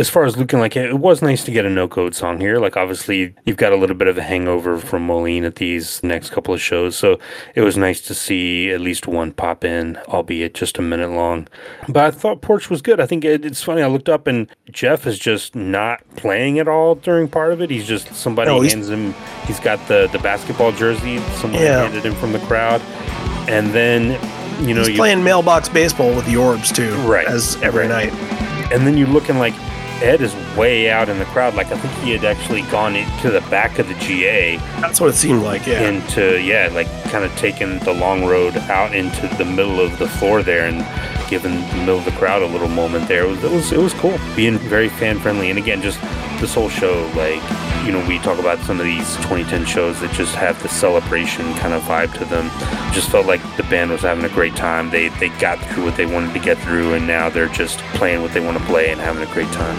as 0.00 0.08
far 0.08 0.24
as 0.24 0.36
looking 0.36 0.58
like 0.58 0.76
it, 0.76 0.86
it 0.86 0.98
was 0.98 1.20
nice 1.20 1.44
to 1.44 1.50
get 1.50 1.66
a 1.66 1.68
no 1.70 1.86
code 1.86 2.14
song 2.14 2.40
here. 2.40 2.58
Like, 2.58 2.74
obviously, 2.76 3.34
you've 3.44 3.58
got 3.58 3.72
a 3.72 3.76
little 3.76 3.94
bit 3.94 4.08
of 4.08 4.16
a 4.16 4.22
hangover 4.22 4.78
from 4.78 5.02
Moline 5.06 5.44
at 5.44 5.56
these 5.56 6.02
next 6.02 6.30
couple 6.30 6.54
of 6.54 6.60
shows. 6.60 6.96
So 6.96 7.18
it 7.54 7.60
was 7.60 7.76
nice 7.76 8.00
to 8.02 8.14
see 8.14 8.70
at 8.70 8.80
least 8.80 9.06
one 9.06 9.30
pop 9.32 9.62
in, 9.62 9.98
albeit 10.08 10.54
just 10.54 10.78
a 10.78 10.82
minute 10.82 11.10
long. 11.10 11.48
But 11.86 12.04
I 12.06 12.10
thought 12.12 12.40
Porch 12.40 12.70
was 12.70 12.80
good. 12.80 12.98
I 12.98 13.04
think 13.04 13.24
it, 13.26 13.44
it's 13.44 13.62
funny. 13.62 13.82
I 13.82 13.88
looked 13.88 14.08
up 14.08 14.26
and 14.26 14.48
Jeff 14.72 15.06
is 15.06 15.18
just 15.18 15.54
not 15.54 16.02
playing 16.16 16.58
at 16.58 16.66
all 16.66 16.94
during 16.94 17.28
part 17.28 17.52
of 17.52 17.60
it. 17.60 17.68
He's 17.68 17.86
just 17.86 18.14
somebody 18.14 18.50
No, 18.50 18.62
hands 18.62 18.88
him, 18.88 19.12
he's 19.46 19.60
got 19.60 19.86
the, 19.86 20.08
the 20.12 20.18
basketball 20.20 20.72
jersey, 20.72 21.18
someone 21.40 21.60
Yeah. 21.62 21.82
handed 21.82 22.06
him 22.06 22.14
from 22.14 22.32
the 22.32 22.40
crowd. 22.40 22.80
And 23.48 23.68
then, 23.74 24.12
you 24.66 24.72
know, 24.74 24.80
He's 24.80 24.88
you, 24.90 24.96
playing 24.96 25.22
mailbox 25.22 25.68
baseball 25.68 26.14
with 26.14 26.24
the 26.24 26.36
Orbs 26.38 26.72
too, 26.72 26.94
Right, 27.02 27.26
As 27.26 27.60
every 27.62 27.86
right. 27.86 28.10
night. 28.10 28.72
and 28.72 28.86
then 28.86 28.96
you're 28.96 29.08
looking 29.08 29.38
like 29.38 29.52
Ed 30.02 30.20
is 30.20 30.34
way 30.56 30.90
out 30.90 31.08
in 31.08 31.18
the 31.18 31.24
crowd. 31.26 31.54
Like 31.54 31.68
I 31.68 31.78
think 31.78 31.92
he 32.04 32.12
had 32.12 32.24
actually 32.24 32.62
gone 32.62 32.96
into 32.96 33.30
the 33.30 33.40
back 33.42 33.78
of 33.78 33.88
the 33.88 33.94
GA 33.94 34.56
That's 34.80 35.00
what 35.00 35.10
it 35.10 35.14
seemed 35.14 35.42
like. 35.42 35.66
Yeah. 35.66 35.88
into 35.88 36.40
yeah, 36.40 36.70
like 36.72 36.88
kind 37.04 37.24
of 37.24 37.34
taking 37.36 37.78
the 37.80 37.92
long 37.92 38.24
road 38.24 38.56
out 38.56 38.94
into 38.94 39.28
the 39.36 39.44
middle 39.44 39.80
of 39.80 39.98
the 39.98 40.08
floor 40.08 40.42
there 40.42 40.66
and 40.66 40.84
giving 41.28 41.52
the 41.52 41.76
middle 41.76 41.98
of 41.98 42.04
the 42.04 42.10
crowd 42.12 42.42
a 42.42 42.46
little 42.46 42.68
moment 42.68 43.08
there. 43.08 43.24
It 43.24 43.28
was 43.28 43.44
it 43.44 43.50
was, 43.50 43.72
it 43.72 43.78
was 43.78 43.94
cool, 43.94 44.18
being 44.34 44.58
very 44.58 44.88
fan 44.88 45.18
friendly, 45.18 45.50
and 45.50 45.58
again, 45.58 45.80
just 45.80 46.00
this 46.40 46.54
whole 46.54 46.68
show, 46.68 47.10
like 47.14 47.42
you 47.86 47.92
know, 47.92 48.06
we 48.06 48.18
talk 48.18 48.38
about 48.38 48.58
some 48.60 48.78
of 48.78 48.84
these 48.84 49.16
2010 49.16 49.64
shows 49.64 50.00
that 50.00 50.12
just 50.12 50.34
have 50.34 50.60
the 50.62 50.68
celebration 50.68 51.54
kind 51.54 51.72
of 51.72 51.82
vibe 51.82 52.12
to 52.18 52.24
them. 52.26 52.50
Just 52.92 53.10
felt 53.10 53.26
like 53.26 53.40
the 53.56 53.62
band 53.64 53.90
was 53.90 54.02
having 54.02 54.24
a 54.24 54.28
great 54.28 54.54
time. 54.56 54.90
They 54.90 55.08
they 55.08 55.28
got 55.40 55.58
through 55.58 55.84
what 55.84 55.96
they 55.96 56.06
wanted 56.06 56.32
to 56.34 56.40
get 56.40 56.58
through, 56.58 56.94
and 56.94 57.06
now 57.06 57.30
they're 57.30 57.48
just 57.48 57.78
playing 57.94 58.22
what 58.22 58.32
they 58.32 58.40
want 58.40 58.58
to 58.58 58.64
play 58.64 58.90
and 58.90 59.00
having 59.00 59.22
a 59.22 59.32
great 59.32 59.50
time. 59.52 59.78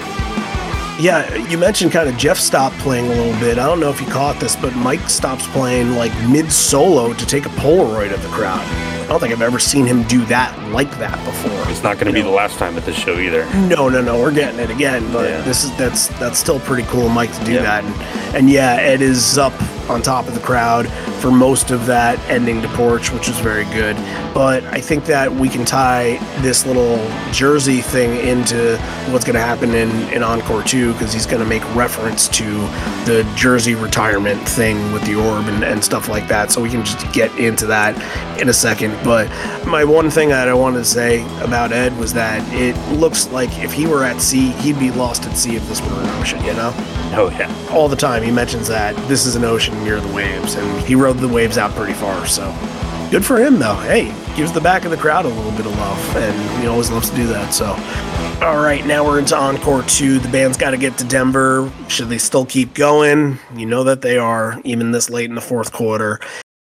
Yeah, 1.01 1.33
you 1.47 1.57
mentioned 1.57 1.91
kind 1.91 2.07
of 2.07 2.15
Jeff 2.15 2.37
stopped 2.37 2.77
playing 2.77 3.07
a 3.07 3.09
little 3.09 3.33
bit. 3.39 3.57
I 3.57 3.65
don't 3.65 3.79
know 3.79 3.89
if 3.89 3.99
you 3.99 4.05
caught 4.05 4.39
this, 4.39 4.55
but 4.55 4.75
Mike 4.75 5.09
stops 5.09 5.47
playing 5.47 5.95
like 5.95 6.11
mid 6.29 6.51
solo 6.51 7.11
to 7.13 7.25
take 7.25 7.47
a 7.47 7.49
Polaroid 7.49 8.13
of 8.13 8.21
the 8.21 8.29
crowd. 8.29 8.59
I 8.59 9.07
don't 9.07 9.19
think 9.19 9.33
I've 9.33 9.41
ever 9.41 9.57
seen 9.59 9.85
him 9.87 10.03
do 10.03 10.23
that 10.25 10.57
like 10.69 10.91
that 10.99 11.17
before. 11.25 11.69
It's 11.71 11.81
not 11.83 11.95
going 11.95 12.07
to 12.07 12.13
be 12.13 12.21
the 12.21 12.29
last 12.29 12.57
time 12.59 12.77
at 12.77 12.85
this 12.85 12.95
show 12.95 13.17
either. 13.17 13.45
No, 13.67 13.89
no, 13.89 13.99
no, 14.01 14.19
we're 14.21 14.31
getting 14.31 14.59
it 14.59 14.69
again, 14.69 15.11
but 15.11 15.27
Yeah. 15.27 15.41
this 15.41 15.63
is 15.63 15.75
that's 15.75 16.07
that's 16.19 16.37
still 16.37 16.59
pretty 16.61 16.83
cool, 16.83 17.07
of 17.07 17.11
Mike, 17.11 17.35
to 17.39 17.43
do 17.45 17.53
Yeah. 17.53 17.61
that. 17.63 17.83
And, 17.83 18.35
and 18.35 18.49
yeah, 18.49 18.75
Ed 18.75 19.01
is 19.01 19.37
up 19.39 19.53
on 19.89 20.01
top 20.01 20.27
of 20.27 20.35
the 20.35 20.39
crowd 20.39 20.87
for 21.19 21.29
most 21.31 21.71
of 21.71 21.85
that 21.87 22.17
ending 22.29 22.61
to 22.61 22.67
Porch, 22.69 23.11
which 23.11 23.27
was 23.27 23.37
very 23.39 23.65
good. 23.65 23.97
But 24.33 24.63
I 24.65 24.79
think 24.79 25.05
that 25.05 25.33
we 25.33 25.49
can 25.49 25.65
tie 25.65 26.17
this 26.41 26.65
little 26.65 26.97
Jersey 27.33 27.81
thing 27.81 28.15
into 28.25 28.77
what's 29.09 29.25
going 29.25 29.35
to 29.35 29.41
happen 29.41 29.73
in 29.73 29.89
in 30.13 30.23
Encore 30.23 30.63
two 30.63 30.90
because 30.93 31.13
he's 31.13 31.25
going 31.25 31.41
to 31.41 31.47
make 31.47 31.63
reference 31.75 32.27
to 32.29 32.43
the 33.05 33.29
Jersey 33.35 33.75
retirement 33.75 34.41
thing 34.47 34.91
with 34.91 35.03
the 35.05 35.15
orb 35.15 35.47
and, 35.47 35.63
and 35.63 35.83
stuff 35.83 36.07
like 36.07 36.27
that. 36.27 36.51
So 36.51 36.61
we 36.61 36.69
can 36.69 36.83
just 36.83 37.11
get 37.13 37.35
into 37.37 37.65
that 37.67 37.95
in 38.41 38.49
a 38.49 38.53
second. 38.53 38.97
But 39.03 39.29
my 39.65 39.83
one 39.83 40.09
thing 40.09 40.29
that 40.29 40.47
I 40.47 40.53
wanted 40.53 40.79
to 40.79 40.85
say 40.85 41.23
about 41.43 41.71
Ed 41.71 41.97
was 41.97 42.13
that 42.13 42.41
it 42.53 42.75
looks 42.97 43.29
like 43.31 43.57
if 43.59 43.71
he 43.71 43.87
were 43.87 44.03
at 44.03 44.21
sea, 44.21 44.49
he'd 44.51 44.79
be 44.79 44.91
lost 44.91 45.25
at 45.25 45.37
sea 45.37 45.55
if 45.55 45.67
this 45.67 45.81
were 45.81 45.87
an 45.87 46.21
ocean, 46.21 46.43
you 46.43 46.53
know? 46.53 46.73
Oh 47.13 47.29
yeah, 47.37 47.53
All 47.71 47.89
the 47.89 47.95
time 47.95 48.23
he 48.23 48.31
mentions 48.31 48.67
that 48.69 48.95
this 49.07 49.25
is 49.25 49.35
an 49.35 49.43
ocean 49.43 49.81
near 49.83 49.99
the 49.99 50.13
waves, 50.13 50.55
and 50.55 50.87
he 50.87 50.95
rode 50.95 51.17
the 51.17 51.27
waves 51.27 51.57
out 51.57 51.71
pretty 51.71 51.93
far, 51.93 52.25
so 52.25 52.43
good 53.11 53.25
for 53.25 53.37
him 53.37 53.59
though. 53.59 53.75
Hey, 53.75 54.05
gives 54.37 54.53
the 54.53 54.61
back 54.61 54.85
of 54.85 54.91
the 54.91 54.97
crowd 54.97 55.25
a 55.25 55.27
little 55.27 55.51
bit 55.51 55.65
of 55.65 55.77
love, 55.77 56.15
and 56.15 56.61
he 56.61 56.67
always 56.67 56.89
loves 56.89 57.09
to 57.09 57.15
do 57.15 57.27
that, 57.27 57.53
so. 57.53 57.65
All 58.43 58.63
right, 58.63 58.83
now 58.85 59.05
we're 59.05 59.19
into 59.19 59.35
Encore 59.35 59.83
2. 59.83 60.17
The 60.17 60.29
band's 60.29 60.57
got 60.57 60.71
to 60.71 60.77
get 60.77 60.97
to 60.97 61.03
Denver. 61.03 61.71
Should 61.89 62.07
they 62.07 62.17
still 62.17 62.45
keep 62.45 62.73
going? 62.73 63.37
You 63.53 63.65
know 63.65 63.83
that 63.83 64.01
they 64.01 64.17
are, 64.17 64.59
even 64.63 64.91
this 64.91 65.09
late 65.09 65.29
in 65.29 65.35
the 65.35 65.41
fourth 65.41 65.73
quarter. 65.73 66.21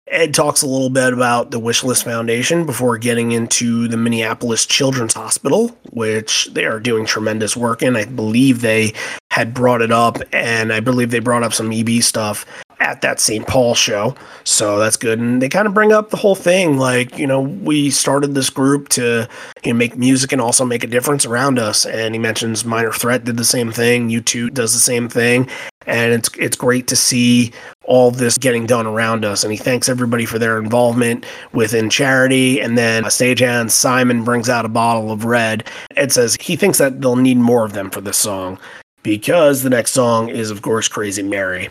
Ed 0.09 0.33
talks 0.33 0.63
a 0.63 0.67
little 0.67 0.89
bit 0.89 1.13
about 1.13 1.51
the 1.51 1.61
Wishlist 1.61 2.03
Foundation 2.03 2.65
before 2.65 2.97
getting 2.97 3.33
into 3.33 3.87
the 3.87 3.99
Minneapolis 3.99 4.65
Children's 4.65 5.13
Hospital, 5.13 5.69
which 5.91 6.49
they 6.55 6.65
are 6.65 6.81
doing 6.81 7.05
tremendous 7.05 7.57
work 7.57 7.83
in. 7.83 7.95
I 7.95 8.07
believe 8.07 8.63
they 8.63 8.95
had 9.31 9.53
brought 9.53 9.83
it 9.83 9.93
up, 9.93 10.17
and 10.33 10.73
I 10.73 10.81
believe 10.81 11.11
they 11.11 11.19
brought 11.19 11.43
up 11.43 11.53
some 11.53 11.71
EB 11.71 12.03
stuff 12.03 12.47
at 12.81 13.01
that 13.03 13.21
St. 13.21 13.47
Paul 13.47 13.75
show. 13.75 14.15
So 14.45 14.79
that's 14.79 14.97
good. 14.97 15.19
And 15.19 15.43
they 15.43 15.49
kind 15.49 15.67
of 15.67 15.75
bring 15.75 15.93
up 15.93 16.11
the 16.11 16.17
whole 16.17 16.35
thing 16.35 16.79
like, 16.79 17.19
you 17.19 17.27
know, 17.27 17.41
we 17.41 17.91
started 17.91 18.35
this 18.35 18.51
group 18.51 18.89
to 18.91 19.29
you 19.65 19.73
know, 19.73 19.77
make 19.77 19.97
music 19.97 20.33
and 20.33 20.41
also 20.41 20.65
make 20.65 20.85
a 20.85 20.87
difference 20.87 21.27
around 21.27 21.59
us. 21.59 21.85
And 21.85 22.15
he 22.15 22.19
mentions 22.19 22.65
Minor 22.65 22.93
Threat 22.93 23.25
did 23.25 23.37
the 23.37 23.45
same 23.45 23.73
thing, 23.73 24.09
U2 24.09 24.55
does 24.55 24.73
the 24.73 24.81
same 24.81 25.09
thing. 25.09 25.49
And 25.87 26.13
it's 26.13 26.29
it's 26.39 26.57
great 26.57 26.87
to 26.89 26.97
see 26.97 27.53
all 27.85 28.11
this 28.11 28.37
getting 28.37 28.67
done 28.67 28.87
around 28.87 29.25
us. 29.25 29.43
And 29.43 29.51
he 29.51 29.57
thanks 29.57 29.89
everybody 29.89 30.27
for 30.27 30.39
their 30.39 30.59
involvement 30.59 31.25
within 31.53 31.89
charity. 31.89 32.61
And 32.61 32.77
then 32.77 33.05
stagehand 33.05 33.71
Simon 33.71 34.23
brings 34.23 34.49
out 34.49 34.67
a 34.67 34.69
bottle 34.69 35.11
of 35.11 35.25
red. 35.25 35.67
Ed 35.97 36.13
says 36.13 36.37
he 36.41 36.57
thinks 36.57 36.79
that 36.79 37.01
they'll 37.01 37.17
need 37.17 37.39
more 37.39 37.65
of 37.65 37.73
them 37.73 37.91
for 37.91 38.03
this 38.03 38.19
song 38.19 38.59
because 39.03 39.63
the 39.63 39.71
next 39.71 39.93
song 39.93 40.29
is, 40.29 40.51
of 40.51 40.61
course, 40.61 40.89
Crazy 40.89 41.23
Mary. 41.23 41.71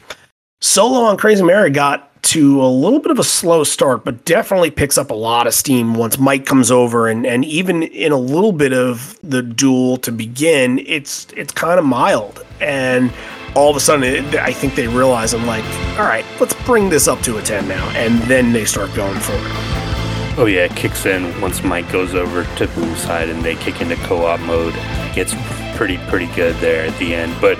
Solo 0.59 1.01
on 1.01 1.17
Crazy 1.17 1.43
Mary 1.43 1.69
got 1.69 2.23
to 2.23 2.61
a 2.63 2.67
little 2.67 2.99
bit 2.99 3.11
of 3.11 3.19
a 3.19 3.23
slow 3.23 3.63
start, 3.63 4.03
but 4.03 4.25
definitely 4.25 4.71
picks 4.71 4.97
up 4.97 5.11
a 5.11 5.13
lot 5.13 5.45
of 5.45 5.53
steam 5.53 5.93
once 5.93 6.17
Mike 6.17 6.47
comes 6.47 6.71
over 6.71 7.07
and, 7.07 7.27
and 7.27 7.45
even 7.45 7.83
in 7.83 8.11
a 8.11 8.17
little 8.17 8.51
bit 8.51 8.73
of 8.73 9.17
the 9.21 9.43
duel 9.43 9.97
to 9.97 10.11
begin, 10.11 10.79
it's 10.79 11.27
it's 11.37 11.53
kind 11.53 11.79
of 11.79 11.85
mild. 11.85 12.43
And 12.59 13.13
all 13.55 13.69
of 13.69 13.77
a 13.77 13.79
sudden, 13.79 14.03
it, 14.03 14.35
I 14.35 14.51
think 14.51 14.73
they 14.73 14.87
realize 14.87 15.35
I'm 15.35 15.45
like, 15.45 15.63
all 15.99 16.05
right, 16.05 16.25
let's 16.39 16.55
bring 16.65 16.89
this 16.89 17.07
up 17.07 17.21
to 17.21 17.37
a 17.37 17.41
10 17.41 17.67
now. 17.67 17.87
And 17.89 18.19
then 18.23 18.51
they 18.51 18.65
start 18.65 18.93
going 18.95 19.19
for 19.19 19.33
it. 19.33 20.37
Oh 20.39 20.47
yeah, 20.47 20.65
it 20.65 20.75
kicks 20.75 21.05
in 21.05 21.39
once 21.39 21.63
Mike 21.63 21.91
goes 21.91 22.15
over 22.15 22.43
to 22.57 22.67
Boom's 22.69 22.99
side 22.99 23.29
and 23.29 23.43
they 23.43 23.55
kick 23.55 23.79
into 23.79 23.95
co-op 24.07 24.39
mode. 24.39 24.73
Gets 25.13 25.35
pretty 25.77 25.99
pretty 26.09 26.27
good 26.35 26.55
there 26.55 26.85
at 26.87 26.97
the 26.97 27.13
end. 27.13 27.35
But 27.39 27.59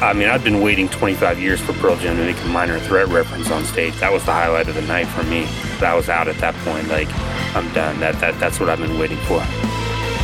I 0.00 0.12
mean, 0.12 0.28
I've 0.28 0.44
been 0.44 0.60
waiting 0.60 0.88
25 0.88 1.40
years 1.40 1.60
for 1.60 1.72
Pearl 1.74 1.96
Jam 1.96 2.16
to 2.16 2.24
make 2.24 2.40
a 2.42 2.48
minor 2.48 2.78
threat 2.78 3.08
reference 3.08 3.50
on 3.50 3.64
stage. 3.64 3.94
That 3.96 4.12
was 4.12 4.24
the 4.24 4.32
highlight 4.32 4.68
of 4.68 4.76
the 4.76 4.82
night 4.82 5.08
for 5.08 5.24
me. 5.24 5.44
That 5.80 5.94
was 5.94 6.08
out 6.08 6.28
at 6.28 6.36
that 6.38 6.54
point. 6.56 6.86
Like, 6.88 7.08
I'm 7.56 7.72
done. 7.72 7.98
That 7.98 8.18
that 8.20 8.38
that's 8.38 8.60
what 8.60 8.68
I've 8.68 8.78
been 8.78 8.98
waiting 8.98 9.18
for. 9.18 9.38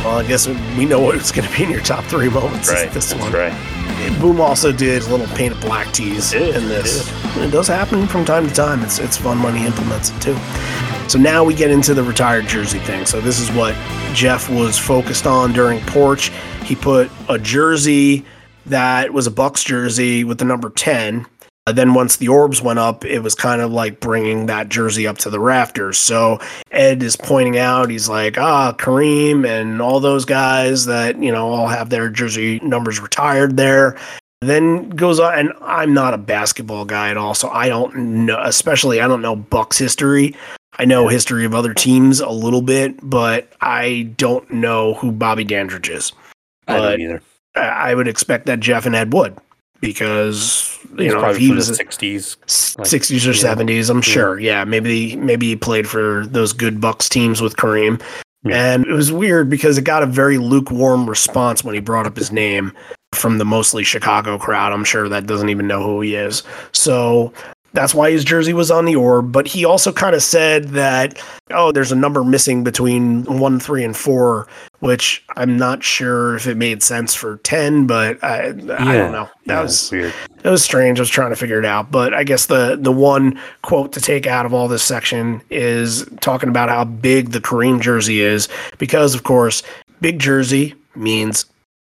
Well, 0.05 0.19
I 0.19 0.27
guess 0.27 0.47
we 0.47 0.85
know 0.85 0.99
what's 1.01 1.31
going 1.31 1.47
to 1.49 1.57
be 1.57 1.63
in 1.63 1.71
your 1.71 1.81
top 1.81 2.05
three 2.05 2.29
moments. 2.29 2.71
Right. 2.71 2.91
This 2.91 3.11
That's 3.11 3.21
one. 3.21 3.33
right. 3.33 4.19
Boom 4.19 4.39
also 4.39 4.71
did 4.71 5.01
a 5.03 5.09
little 5.09 5.27
painted 5.35 5.59
black 5.61 5.91
tease 5.91 6.31
did, 6.31 6.55
in 6.55 6.67
this. 6.67 7.09
it 7.35 7.43
It 7.43 7.51
does 7.51 7.67
happen 7.67 8.05
from 8.07 8.23
time 8.23 8.47
to 8.47 8.53
time. 8.53 8.81
It's 8.83 8.99
it's 8.99 9.17
fun 9.17 9.41
when 9.41 9.55
he 9.55 9.65
implements 9.65 10.11
it 10.11 10.21
too. 10.21 10.37
So 11.09 11.19
now 11.19 11.43
we 11.43 11.53
get 11.53 11.69
into 11.69 11.93
the 11.93 12.03
retired 12.03 12.47
jersey 12.47 12.79
thing. 12.79 13.05
So 13.05 13.19
this 13.19 13.39
is 13.39 13.51
what 13.51 13.75
Jeff 14.13 14.49
was 14.49 14.77
focused 14.77 15.27
on 15.27 15.53
during 15.53 15.79
Porch. 15.81 16.31
He 16.63 16.75
put 16.75 17.11
a 17.27 17.37
jersey 17.37 18.25
that 18.65 19.13
was 19.13 19.27
a 19.27 19.31
Bucks 19.31 19.63
jersey 19.63 20.23
with 20.23 20.37
the 20.37 20.45
number 20.45 20.69
10. 20.69 21.25
Uh, 21.67 21.71
then 21.71 21.95
once 21.95 22.17
the 22.17 22.27
orbs 22.27 22.61
went 22.61 22.77
up, 22.77 23.03
it 23.05 23.19
was 23.19 23.33
kind 23.33 23.59
of 23.59 23.71
like 23.71 23.99
bringing 23.99 24.45
that 24.45 24.69
jersey 24.69 25.07
up 25.07 25.17
to 25.17 25.31
the 25.31 25.39
rafters. 25.39 25.97
So 25.97 26.39
Ed 26.69 27.01
is 27.01 27.15
pointing 27.15 27.57
out, 27.57 27.89
he's 27.89 28.07
like, 28.07 28.37
ah, 28.37 28.73
Kareem 28.73 29.47
and 29.47 29.81
all 29.81 29.99
those 29.99 30.25
guys 30.25 30.85
that, 30.85 31.21
you 31.21 31.31
know, 31.31 31.49
all 31.49 31.67
have 31.67 31.89
their 31.89 32.09
jersey 32.09 32.59
numbers 32.61 32.99
retired 32.99 33.57
there. 33.57 33.97
Then 34.41 34.89
goes 34.89 35.19
on, 35.19 35.33
and 35.33 35.53
I'm 35.61 35.93
not 35.93 36.13
a 36.13 36.19
basketball 36.19 36.85
guy 36.85 37.09
at 37.09 37.17
all, 37.17 37.33
so 37.33 37.49
I 37.49 37.67
don't 37.67 38.25
know, 38.25 38.39
especially 38.43 39.01
I 39.01 39.07
don't 39.07 39.23
know 39.23 39.35
Bucks 39.35 39.77
history. 39.79 40.35
I 40.77 40.85
know 40.85 41.07
history 41.07 41.45
of 41.45 41.55
other 41.55 41.73
teams 41.73 42.19
a 42.19 42.29
little 42.29 42.61
bit, 42.61 42.99
but 43.01 43.51
I 43.61 44.13
don't 44.17 44.47
know 44.51 44.93
who 44.95 45.11
Bobby 45.11 45.45
Dandridge 45.45 45.89
is. 45.89 46.13
I 46.67 46.77
don't 46.77 47.01
either. 47.01 47.21
I 47.55 47.93
would 47.95 48.07
expect 48.07 48.45
that 48.47 48.59
Jeff 48.59 48.85
and 48.85 48.95
Ed 48.95 49.13
would 49.13 49.37
because 49.81 50.77
you 50.97 51.05
He's 51.05 51.13
know 51.13 51.29
if 51.29 51.37
he 51.37 51.51
was 51.51 51.67
the 51.67 51.73
a- 51.83 51.85
60s. 51.85 52.77
like, 52.79 52.87
60s 52.87 53.27
or 53.27 53.31
yeah. 53.47 53.55
70s 53.55 53.89
i'm 53.89 54.01
sure 54.01 54.39
yeah 54.39 54.63
maybe 54.63 55.15
maybe 55.17 55.47
he 55.47 55.55
played 55.55 55.87
for 55.87 56.25
those 56.27 56.53
good 56.53 56.79
bucks 56.79 57.09
teams 57.09 57.41
with 57.41 57.57
kareem 57.57 58.01
Yeah. 58.43 58.73
and 58.73 58.85
it 58.85 58.93
was 58.93 59.11
weird 59.11 59.49
because 59.49 59.77
it 59.77 59.83
got 59.83 60.01
a 60.01 60.05
very 60.05 60.37
lukewarm 60.37 61.09
response 61.09 61.63
when 61.63 61.75
he 61.75 61.81
brought 61.81 62.07
up 62.07 62.15
his 62.15 62.31
name 62.31 62.71
from 63.13 63.37
the 63.37 63.45
mostly 63.45 63.83
chicago 63.83 64.37
crowd 64.37 64.71
i'm 64.71 64.85
sure 64.85 65.09
that 65.09 65.27
doesn't 65.27 65.49
even 65.49 65.67
know 65.67 65.83
who 65.83 65.99
he 66.01 66.15
is 66.15 66.43
so 66.71 67.33
that's 67.75 67.93
why 67.93 68.09
his 68.09 68.23
jersey 68.23 68.53
was 68.53 68.71
on 68.71 68.85
the 68.85 68.95
orb 68.95 69.31
but 69.31 69.47
he 69.47 69.65
also 69.65 69.91
kind 69.91 70.15
of 70.15 70.23
said 70.23 70.69
that 70.69 71.21
oh 71.51 71.71
there's 71.71 71.91
a 71.91 71.95
number 71.95 72.23
missing 72.23 72.63
between 72.63 73.23
1 73.25 73.59
3 73.59 73.83
and 73.83 73.97
4 73.97 74.47
which 74.79 75.23
i'm 75.35 75.57
not 75.57 75.83
sure 75.83 76.35
if 76.35 76.47
it 76.47 76.57
made 76.57 76.81
sense 76.81 77.13
for 77.13 77.37
10 77.37 77.85
but 77.85 78.21
i, 78.23 78.47
I 78.47 78.51
don't 78.51 79.11
know 79.11 79.29
that 79.45 79.55
yeah, 79.55 79.61
was 79.61 79.91
weird. 79.91 80.13
it 80.43 80.49
was 80.49 80.63
strange. 80.63 80.99
I 80.99 81.03
was 81.03 81.09
trying 81.09 81.29
to 81.29 81.35
figure 81.35 81.59
it 81.59 81.65
out, 81.65 81.91
but 81.91 82.13
I 82.15 82.23
guess 82.23 82.47
the 82.47 82.77
the 82.79 82.91
one 82.91 83.39
quote 83.61 83.93
to 83.93 84.01
take 84.01 84.25
out 84.25 84.45
of 84.45 84.53
all 84.53 84.67
this 84.67 84.83
section 84.83 85.41
is 85.51 86.05
talking 86.19 86.49
about 86.49 86.69
how 86.69 86.83
big 86.83 87.29
the 87.29 87.39
Kareem 87.39 87.79
jersey 87.79 88.21
is, 88.21 88.49
because 88.79 89.13
of 89.13 89.23
course, 89.23 89.61
big 90.01 90.17
jersey 90.17 90.73
means 90.95 91.45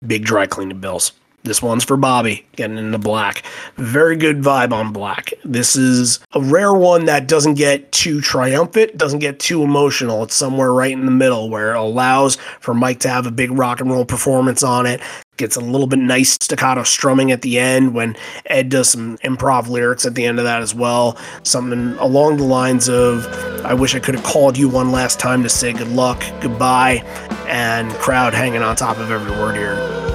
big 0.06 0.26
dry 0.26 0.48
cleaning 0.48 0.80
bills. 0.80 1.12
This 1.46 1.62
one's 1.62 1.84
for 1.84 1.98
Bobby, 1.98 2.46
getting 2.56 2.78
into 2.78 2.98
black. 2.98 3.44
Very 3.76 4.16
good 4.16 4.42
vibe 4.42 4.72
on 4.72 4.94
black. 4.94 5.34
This 5.44 5.76
is 5.76 6.20
a 6.32 6.40
rare 6.40 6.74
one 6.74 7.04
that 7.06 7.28
doesn't 7.28 7.56
get 7.56 7.92
too 7.92 8.22
triumphant, 8.22 8.98
doesn't 8.98 9.20
get 9.20 9.42
too 9.42 9.62
emotional. 9.62 10.24
It's 10.24 10.36
somewhere 10.36 10.72
right 10.72 10.94
in 10.94 11.04
the 11.04 11.12
middle 11.12 11.50
where 11.50 11.74
it 11.74 11.78
allows 11.78 12.38
for 12.62 12.74
Mike 12.74 13.00
to 13.02 13.10
have 13.10 13.28
a 13.28 13.32
big 13.32 13.52
rock 13.52 13.82
and 13.82 13.92
roll 13.92 14.06
performance 14.06 14.64
on 14.64 14.86
it. 14.86 15.02
Gets 15.36 15.58
a 15.58 15.60
little 15.60 15.88
bit 15.88 16.00
nice 16.00 16.32
staccato 16.32 16.84
strumming 16.84 17.30
at 17.34 17.42
the 17.42 17.60
end 17.60 17.94
when 17.94 18.16
Ed 18.46 18.70
does 18.70 18.88
some 18.88 19.18
improv 19.18 19.68
lyrics 19.68 20.06
at 20.06 20.16
the 20.16 20.24
end 20.24 20.40
of 20.40 20.46
that 20.46 20.62
as 20.62 20.74
well. 20.74 21.18
Something 21.44 21.98
along 21.98 22.38
the 22.38 22.46
lines 22.46 22.88
of, 22.88 23.28
I 23.66 23.74
wish 23.74 23.96
I 23.96 24.00
could 24.00 24.16
have 24.16 24.24
called 24.24 24.58
you 24.58 24.70
one 24.70 24.94
last 24.94 25.20
time 25.20 25.44
to 25.44 25.50
say 25.50 25.74
good 25.74 25.90
luck, 25.90 26.24
goodbye, 26.40 27.04
and 27.48 27.92
crowd 27.96 28.34
hanging 28.34 28.62
on 28.62 28.78
top 28.78 28.98
of 28.98 29.12
every 29.12 29.32
word 29.32 29.58
here. 29.58 30.13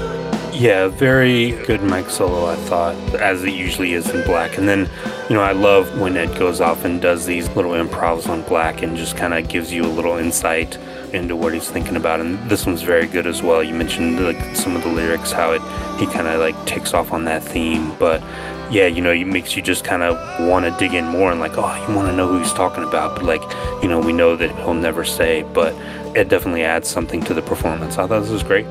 Yeah, 0.59 0.89
very 0.89 1.53
good 1.67 1.85
Mike 1.85 2.11
solo, 2.11 2.47
I 2.47 2.57
thought, 2.57 2.97
as 3.15 3.45
it 3.45 3.53
usually 3.53 3.93
is 3.93 4.11
in 4.11 4.25
Black. 4.25 4.59
And 4.59 4.69
then, 4.69 4.91
you 5.31 5.37
know, 5.37 5.41
I 5.41 5.53
love 5.53 6.01
when 6.01 6.17
Ed 6.17 6.37
goes 6.37 6.61
off 6.61 6.85
and 6.85 7.01
does 7.01 7.25
these 7.25 7.49
little 7.51 7.75
improvs 7.75 8.29
on 8.29 8.43
Black 8.43 8.83
and 8.83 8.97
just 8.97 9.17
kind 9.17 9.35
of 9.35 9.49
gives 9.49 9.73
you 9.73 9.85
a 9.85 9.87
little 9.87 10.17
insight 10.17 10.77
into 11.13 11.37
what 11.37 11.55
he's 11.55 11.71
thinking 11.71 11.95
about. 11.95 12.19
And 12.21 12.51
this 12.51 12.67
one's 12.67 12.83
very 12.83 13.07
good 13.07 13.25
as 13.25 13.41
well. 13.41 13.63
You 13.63 13.73
mentioned 13.73 14.19
like 14.25 14.57
some 14.57 14.75
of 14.75 14.83
the 14.83 14.89
lyrics, 14.89 15.31
how 15.31 15.53
it 15.53 15.63
he 16.01 16.07
kind 16.07 16.27
of 16.27 16.41
like 16.41 16.67
takes 16.67 16.93
off 16.93 17.13
on 17.13 17.25
that 17.27 17.45
theme, 17.45 17.95
but 17.97 18.21
yeah, 18.69 18.87
you 18.89 19.01
know, 19.01 19.13
it 19.13 19.27
makes 19.27 19.55
you 19.55 19.63
just 19.63 19.85
kind 19.85 20.03
of 20.03 20.17
want 20.49 20.65
to 20.65 20.77
dig 20.77 20.93
in 20.93 21.05
more 21.05 21.31
and 21.31 21.39
like, 21.39 21.57
oh, 21.57 21.87
you 21.89 21.95
want 21.95 22.09
to 22.09 22.17
know 22.17 22.27
who 22.27 22.41
he's 22.41 22.53
talking 22.53 22.83
about, 22.83 23.15
but 23.15 23.25
like, 23.25 23.43
you 23.81 23.89
know, 23.89 24.01
we 24.01 24.13
know 24.13 24.35
that 24.35 24.51
he'll 24.57 24.75
never 24.75 25.05
say, 25.05 25.45
but 25.55 25.73
it 26.17 26.29
definitely 26.29 26.65
adds 26.65 26.89
something 26.89 27.23
to 27.23 27.33
the 27.33 27.43
performance. 27.43 27.97
I 27.97 28.09
thought 28.09 28.23
this 28.23 28.31
was 28.31 28.43
great. 28.43 28.67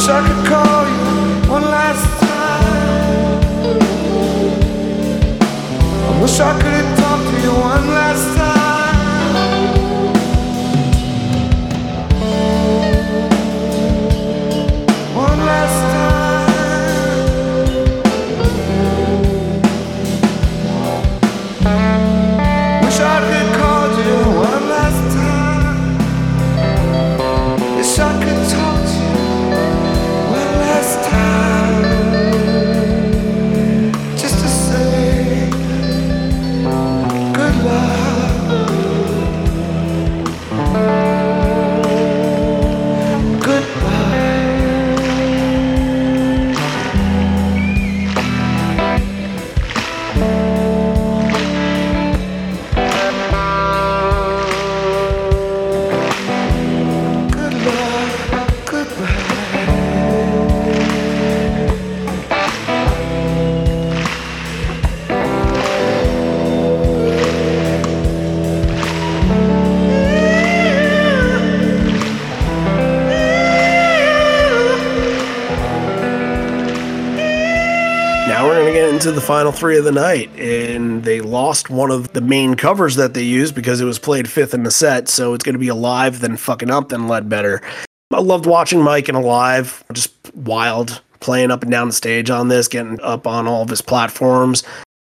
Wish 0.00 0.08
I 0.08 0.26
could 0.26 0.46
call 0.46 0.84
you 0.88 1.50
one 1.50 1.64
last 1.64 2.06
time. 2.22 3.40
I 6.08 6.22
wish 6.22 6.40
I 6.40 6.52
could 6.58 6.72
have 6.72 6.98
talked 6.98 7.26
to 7.28 7.34
you 7.44 7.52
one 7.52 7.86
last 7.98 8.26
time. 8.34 9.34
One 15.14 15.40
last 15.44 15.79
the 79.14 79.20
final 79.20 79.52
three 79.52 79.78
of 79.78 79.84
the 79.84 79.92
night. 79.92 80.30
And 80.38 81.04
they 81.04 81.20
lost 81.20 81.70
one 81.70 81.90
of 81.90 82.12
the 82.12 82.20
main 82.20 82.54
covers 82.54 82.96
that 82.96 83.14
they 83.14 83.22
used 83.22 83.54
because 83.54 83.80
it 83.80 83.84
was 83.84 83.98
played 83.98 84.28
fifth 84.28 84.54
in 84.54 84.62
the 84.62 84.70
set. 84.70 85.08
So 85.08 85.34
it's 85.34 85.44
going 85.44 85.54
to 85.54 85.58
be 85.58 85.68
Alive, 85.68 86.20
then 86.20 86.36
Fucking 86.36 86.70
Up, 86.70 86.88
then 86.88 87.08
Ledbetter. 87.08 87.62
I 88.12 88.20
loved 88.20 88.46
watching 88.46 88.82
Mike 88.82 89.08
and 89.08 89.16
Alive. 89.16 89.84
Just 89.92 90.14
wild, 90.34 91.00
playing 91.20 91.50
up 91.50 91.62
and 91.62 91.70
down 91.70 91.88
the 91.88 91.94
stage 91.94 92.30
on 92.30 92.48
this, 92.48 92.68
getting 92.68 93.00
up 93.00 93.26
on 93.26 93.46
all 93.46 93.62
of 93.62 93.68
his 93.68 93.82
platforms. 93.82 94.62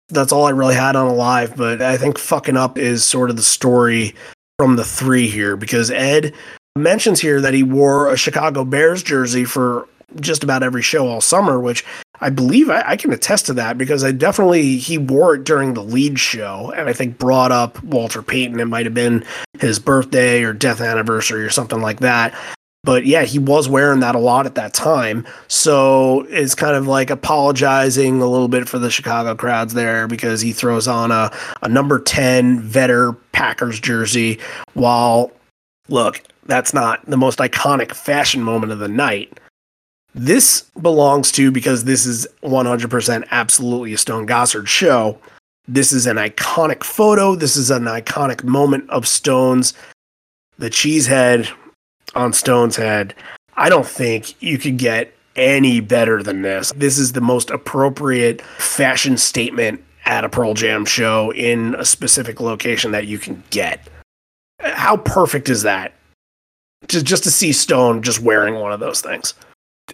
That's 0.08 0.32
all 0.32 0.46
I 0.46 0.50
really 0.50 0.74
had 0.74 0.96
on 0.96 1.06
Alive. 1.06 1.54
But 1.56 1.82
I 1.82 1.96
think 1.96 2.18
Fucking 2.18 2.56
Up 2.56 2.78
is 2.78 3.04
sort 3.04 3.30
of 3.30 3.36
the 3.36 3.42
story 3.42 4.14
from 4.58 4.76
the 4.76 4.84
three 4.84 5.28
here 5.28 5.56
because 5.56 5.90
Ed 5.90 6.32
mentions 6.76 7.20
here 7.20 7.40
that 7.40 7.54
he 7.54 7.62
wore 7.62 8.10
a 8.10 8.16
Chicago 8.16 8.64
Bears 8.64 9.02
jersey 9.02 9.44
for 9.44 9.88
just 10.20 10.44
about 10.44 10.62
every 10.62 10.82
show 10.82 11.08
all 11.08 11.20
summer, 11.20 11.60
which 11.60 11.84
I 12.20 12.30
believe 12.30 12.70
I, 12.70 12.82
I 12.86 12.96
can 12.96 13.12
attest 13.12 13.46
to 13.46 13.54
that 13.54 13.76
because 13.76 14.04
I 14.04 14.12
definitely 14.12 14.76
he 14.76 14.98
wore 14.98 15.34
it 15.34 15.44
during 15.44 15.74
the 15.74 15.82
lead 15.82 16.18
show 16.18 16.72
and 16.76 16.88
I 16.88 16.92
think 16.92 17.18
brought 17.18 17.52
up 17.52 17.82
Walter 17.82 18.22
Payton. 18.22 18.60
It 18.60 18.66
might 18.66 18.86
have 18.86 18.94
been 18.94 19.24
his 19.58 19.78
birthday 19.78 20.42
or 20.42 20.52
death 20.52 20.80
anniversary 20.80 21.44
or 21.44 21.50
something 21.50 21.80
like 21.80 22.00
that. 22.00 22.34
But 22.84 23.06
yeah, 23.06 23.22
he 23.22 23.38
was 23.38 23.66
wearing 23.66 24.00
that 24.00 24.14
a 24.14 24.18
lot 24.18 24.44
at 24.44 24.56
that 24.56 24.74
time. 24.74 25.26
So 25.48 26.26
it's 26.28 26.54
kind 26.54 26.76
of 26.76 26.86
like 26.86 27.08
apologizing 27.08 28.20
a 28.20 28.26
little 28.26 28.48
bit 28.48 28.68
for 28.68 28.78
the 28.78 28.90
Chicago 28.90 29.34
crowds 29.34 29.72
there 29.72 30.06
because 30.06 30.42
he 30.42 30.52
throws 30.52 30.86
on 30.86 31.10
a, 31.10 31.32
a 31.62 31.68
number 31.68 31.98
10 31.98 32.60
Vedder 32.60 33.14
Packers 33.32 33.80
jersey 33.80 34.38
while, 34.74 35.32
look, 35.88 36.22
that's 36.44 36.74
not 36.74 37.04
the 37.06 37.16
most 37.16 37.38
iconic 37.38 37.92
fashion 37.94 38.42
moment 38.42 38.70
of 38.70 38.78
the 38.78 38.88
night. 38.88 39.40
This 40.14 40.62
belongs 40.80 41.32
to 41.32 41.50
because 41.50 41.84
this 41.84 42.06
is 42.06 42.26
100% 42.42 43.24
absolutely 43.30 43.94
a 43.94 43.98
Stone 43.98 44.26
Gossard 44.26 44.68
show. 44.68 45.18
This 45.66 45.92
is 45.92 46.06
an 46.06 46.16
iconic 46.16 46.84
photo. 46.84 47.34
This 47.34 47.56
is 47.56 47.70
an 47.70 47.84
iconic 47.84 48.44
moment 48.44 48.88
of 48.90 49.08
Stone's. 49.08 49.74
The 50.58 50.70
cheesehead 50.70 51.50
on 52.14 52.32
Stone's 52.32 52.76
head. 52.76 53.14
I 53.56 53.68
don't 53.68 53.86
think 53.86 54.40
you 54.40 54.58
could 54.58 54.76
get 54.76 55.12
any 55.36 55.80
better 55.80 56.22
than 56.22 56.42
this. 56.42 56.72
This 56.76 56.98
is 56.98 57.12
the 57.12 57.20
most 57.20 57.50
appropriate 57.50 58.40
fashion 58.42 59.16
statement 59.16 59.82
at 60.04 60.24
a 60.24 60.28
Pearl 60.28 60.54
Jam 60.54 60.84
show 60.84 61.32
in 61.32 61.74
a 61.76 61.84
specific 61.84 62.40
location 62.40 62.92
that 62.92 63.06
you 63.06 63.18
can 63.18 63.42
get. 63.50 63.88
How 64.60 64.96
perfect 64.96 65.48
is 65.48 65.62
that? 65.62 65.94
Just 66.86 67.06
just 67.06 67.24
to 67.24 67.30
see 67.30 67.52
Stone 67.52 68.02
just 68.02 68.20
wearing 68.20 68.56
one 68.56 68.72
of 68.72 68.80
those 68.80 69.00
things. 69.00 69.34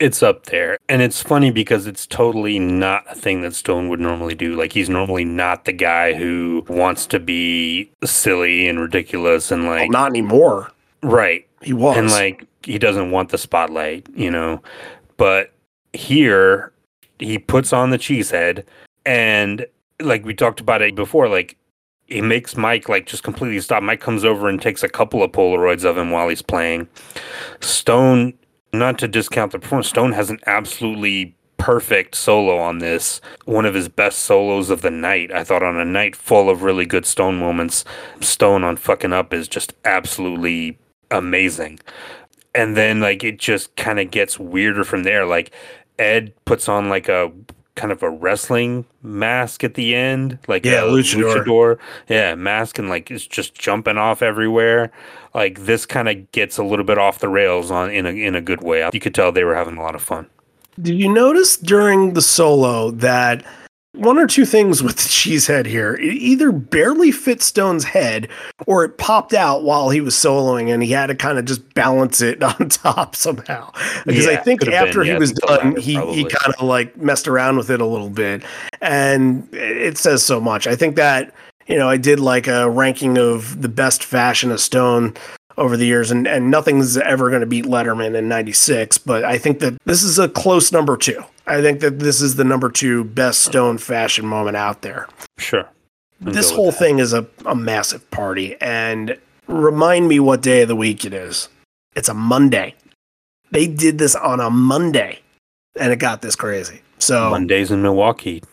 It's 0.01 0.23
up 0.23 0.47
there. 0.47 0.79
And 0.89 1.03
it's 1.03 1.23
funny 1.23 1.51
because 1.51 1.87
it's 1.87 2.07
totally 2.07 2.59
not 2.59 3.05
a 3.11 3.15
thing 3.15 3.41
that 3.43 3.55
Stone 3.55 3.89
would 3.89 4.01
normally 4.01 4.35
do. 4.35 4.55
Like 4.55 4.73
he's 4.73 4.89
normally 4.89 5.25
not 5.25 5.65
the 5.65 5.73
guy 5.73 6.15
who 6.15 6.65
wants 6.69 7.07
to 7.07 7.19
be 7.19 7.91
silly 8.05 8.69
and 8.69 8.79
ridiculous 8.79 9.51
and 9.51 9.65
Well, 9.65 9.73
like 9.79 9.91
not 9.91 10.11
anymore. 10.11 10.71
right. 11.03 11.47
He 11.63 11.73
was. 11.73 11.97
And 11.97 12.09
like 12.11 12.45
he 12.63 12.79
doesn't 12.79 13.11
want 13.11 13.31
the 13.31 13.39
spotlight, 13.39 14.09
you 14.15 14.31
know. 14.31 14.63
But 15.17 15.53
here 15.93 16.73
he 17.19 17.39
puts 17.39 17.73
on 17.73 17.91
the 17.91 17.99
cheese 17.99 18.31
head 18.31 18.65
and 19.05 19.67
like 20.01 20.25
we 20.25 20.35
talked 20.35 20.61
about 20.61 20.81
it 20.83 20.95
before, 20.95 21.29
like 21.29 21.57
he 22.07 22.21
makes 22.23 22.57
Mike 22.57 22.89
like 22.89 23.07
just 23.07 23.23
completely 23.25 23.61
stop. 23.61 23.83
Mike 23.83 24.01
comes 24.01 24.25
over 24.25 24.49
and 24.49 24.63
takes 24.63 24.83
a 24.83 24.89
couple 24.89 25.23
of 25.23 25.33
Polaroids 25.33 25.85
of 25.85 25.99
him 25.99 26.11
while 26.11 26.29
he's 26.29 26.43
playing. 26.43 26.89
Stone, 27.61 28.33
not 28.73 28.99
to 28.99 29.09
discount 29.09 29.53
the 29.53 29.59
performance, 29.59 29.89
Stone 29.89 30.13
has 30.13 30.31
an 30.31 30.39
absolutely 30.47 31.37
perfect 31.57 32.15
solo 32.15 32.57
on 32.59 32.79
this. 32.79 33.21
One 33.45 33.67
of 33.67 33.75
his 33.75 33.89
best 33.89 34.21
solos 34.21 34.71
of 34.71 34.81
the 34.81 34.91
night. 34.91 35.31
I 35.31 35.45
thought 35.45 35.63
on 35.63 35.79
a 35.79 35.85
night 35.85 36.17
full 36.17 36.49
of 36.49 36.63
really 36.63 36.87
good 36.87 37.05
Stone 37.05 37.39
moments, 37.39 37.85
Stone 38.21 38.65
on 38.65 38.77
fucking 38.77 39.13
up 39.13 39.35
is 39.35 39.47
just 39.47 39.75
absolutely 39.85 40.79
amazing. 41.11 41.79
And 42.55 42.77
then 42.77 43.01
like 43.01 43.23
it 43.23 43.39
just 43.39 43.77
kind 43.77 44.01
of 44.01 44.11
gets 44.11 44.39
weirder 44.39 44.85
from 44.85 45.03
there. 45.03 45.27
Like 45.27 45.53
Ed 45.99 46.33
puts 46.47 46.69
on 46.69 46.89
like 46.89 47.09
a 47.09 47.31
kind 47.77 47.93
of 47.93 48.03
a 48.03 48.11
wrestling 48.11 48.85
mask 49.03 49.65
at 49.65 49.75
the 49.75 49.95
end, 49.95 50.39
like 50.49 50.65
Yeah, 50.65 50.81
luchador. 50.83 51.45
luchador. 51.45 51.79
Yeah, 52.09 52.35
mask 52.35 52.79
and 52.79 52.89
like 52.89 53.11
it's 53.11 53.27
just 53.27 53.55
jumping 53.55 53.97
off 53.99 54.23
everywhere. 54.23 54.91
Like 55.35 55.61
this 55.65 55.87
kind 55.87 56.09
of 56.09 56.31
gets 56.33 56.59
a 56.59 56.65
little 56.65 56.85
bit 56.85 56.99
off 56.99 57.21
the 57.21 57.29
rails 57.29 57.71
on 57.71 57.91
in 57.91 58.07
a 58.07 58.11
in 58.11 58.35
a 58.35 58.41
good 58.41 58.63
way. 58.63 58.89
You 58.93 59.01
could 59.01 59.15
tell 59.15 59.33
they 59.33 59.45
were 59.45 59.55
having 59.55 59.77
a 59.77 59.83
lot 59.83 59.95
of 59.95 60.03
fun. 60.03 60.27
Did 60.81 60.95
you 60.95 61.13
notice 61.13 61.57
during 61.57 62.15
the 62.15 62.23
solo 62.23 62.91
that 62.93 63.45
one 63.93 64.19
or 64.19 64.27
two 64.27 64.45
things 64.45 64.83
with 64.83 64.97
the 64.97 65.09
cheesehead 65.09 65.67
here? 65.67 65.95
It 65.95 66.15
either 66.15 66.53
barely 66.53 67.11
fit 67.11 67.43
Stone's 67.43 67.85
head 67.85 68.29
or 68.67 68.85
it 68.85 68.99
popped 68.99 69.35
out 69.35 69.63
while 69.63 69.91
he 69.91 70.01
was 70.01 70.15
soloing 70.15 70.73
and 70.73 70.83
he 70.83 70.93
had 70.93 71.07
to 71.07 71.15
kind 71.15 71.39
of 71.39 71.45
just 71.45 71.75
balance 71.75 72.21
it 72.21 72.43
on 72.61 72.69
top 72.69 73.17
somehow. 73.17 73.71
Because 74.07 74.27
I 74.27 74.37
think 74.37 74.67
after 74.69 75.01
been, 75.01 75.07
he 75.07 75.13
yeah, 75.13 75.19
was 75.19 75.33
done, 75.33 75.77
he, 75.77 76.01
he 76.13 76.25
kind 76.25 76.55
of 76.59 76.63
like 76.63 76.97
messed 76.97 77.29
around 77.29 77.57
with 77.57 77.71
it 77.71 77.81
a 77.81 77.87
little 77.87 78.11
bit. 78.11 78.43
And 78.81 79.49
it 79.53 79.99
says 79.99 80.23
so 80.23 80.41
much. 80.41 80.67
I 80.67 80.77
think 80.77 80.97
that, 80.97 81.35
you 81.67 81.77
know, 81.77 81.89
I 81.89 81.97
did 81.97 82.21
like 82.21 82.49
a 82.49 82.69
ranking 82.69 83.19
of 83.19 83.63
the 83.63 83.69
best 83.69 84.03
fashion 84.05 84.51
of 84.51 84.61
Stone 84.61 85.15
over 85.57 85.77
the 85.77 85.85
years, 85.85 86.11
and, 86.11 86.27
and 86.27 86.51
nothing's 86.51 86.97
ever 86.97 87.29
going 87.29 87.41
to 87.41 87.47
beat 87.47 87.67
Letterman 87.67 88.17
in 88.17 88.29
96, 88.29 88.99
but 88.99 89.25
I 89.25 89.37
think 89.37 89.59
that 89.61 89.79
this 89.85 90.03
is 90.03 90.19
a 90.19 90.29
close 90.29 90.73
number 90.73 90.97
two. 90.97 91.23
I 91.51 91.61
think 91.61 91.81
that 91.81 91.99
this 91.99 92.21
is 92.21 92.37
the 92.37 92.45
number 92.45 92.71
two 92.71 93.03
best 93.03 93.43
Stone 93.43 93.79
fashion 93.79 94.25
moment 94.25 94.57
out 94.57 94.83
there. 94.83 95.09
Sure. 95.37 95.69
I'll 96.25 96.33
this 96.33 96.53
whole 96.53 96.71
thing 96.71 97.01
is 97.01 97.13
a, 97.13 97.27
a 97.45 97.57
massive 97.57 98.09
party, 98.13 98.55
and 98.61 99.19
remind 99.49 100.07
me 100.07 100.21
what 100.21 100.43
day 100.43 100.63
of 100.63 100.69
the 100.69 100.77
week 100.77 101.05
it 101.05 101.13
is. 101.13 101.49
It's 101.97 102.09
a 102.09 102.15
Monday. 102.15 102.77
They 103.51 103.67
did 103.67 103.99
this 103.99 104.15
on 104.15 104.39
a 104.39 104.49
Monday, 104.49 105.19
and 105.75 105.93
it 105.93 105.97
got 105.97 106.23
this 106.23 106.37
crazy. 106.37 106.83
So 107.01 107.31
Mondays 107.31 107.73
in 107.73 107.83
Milwaukee. 107.83 108.45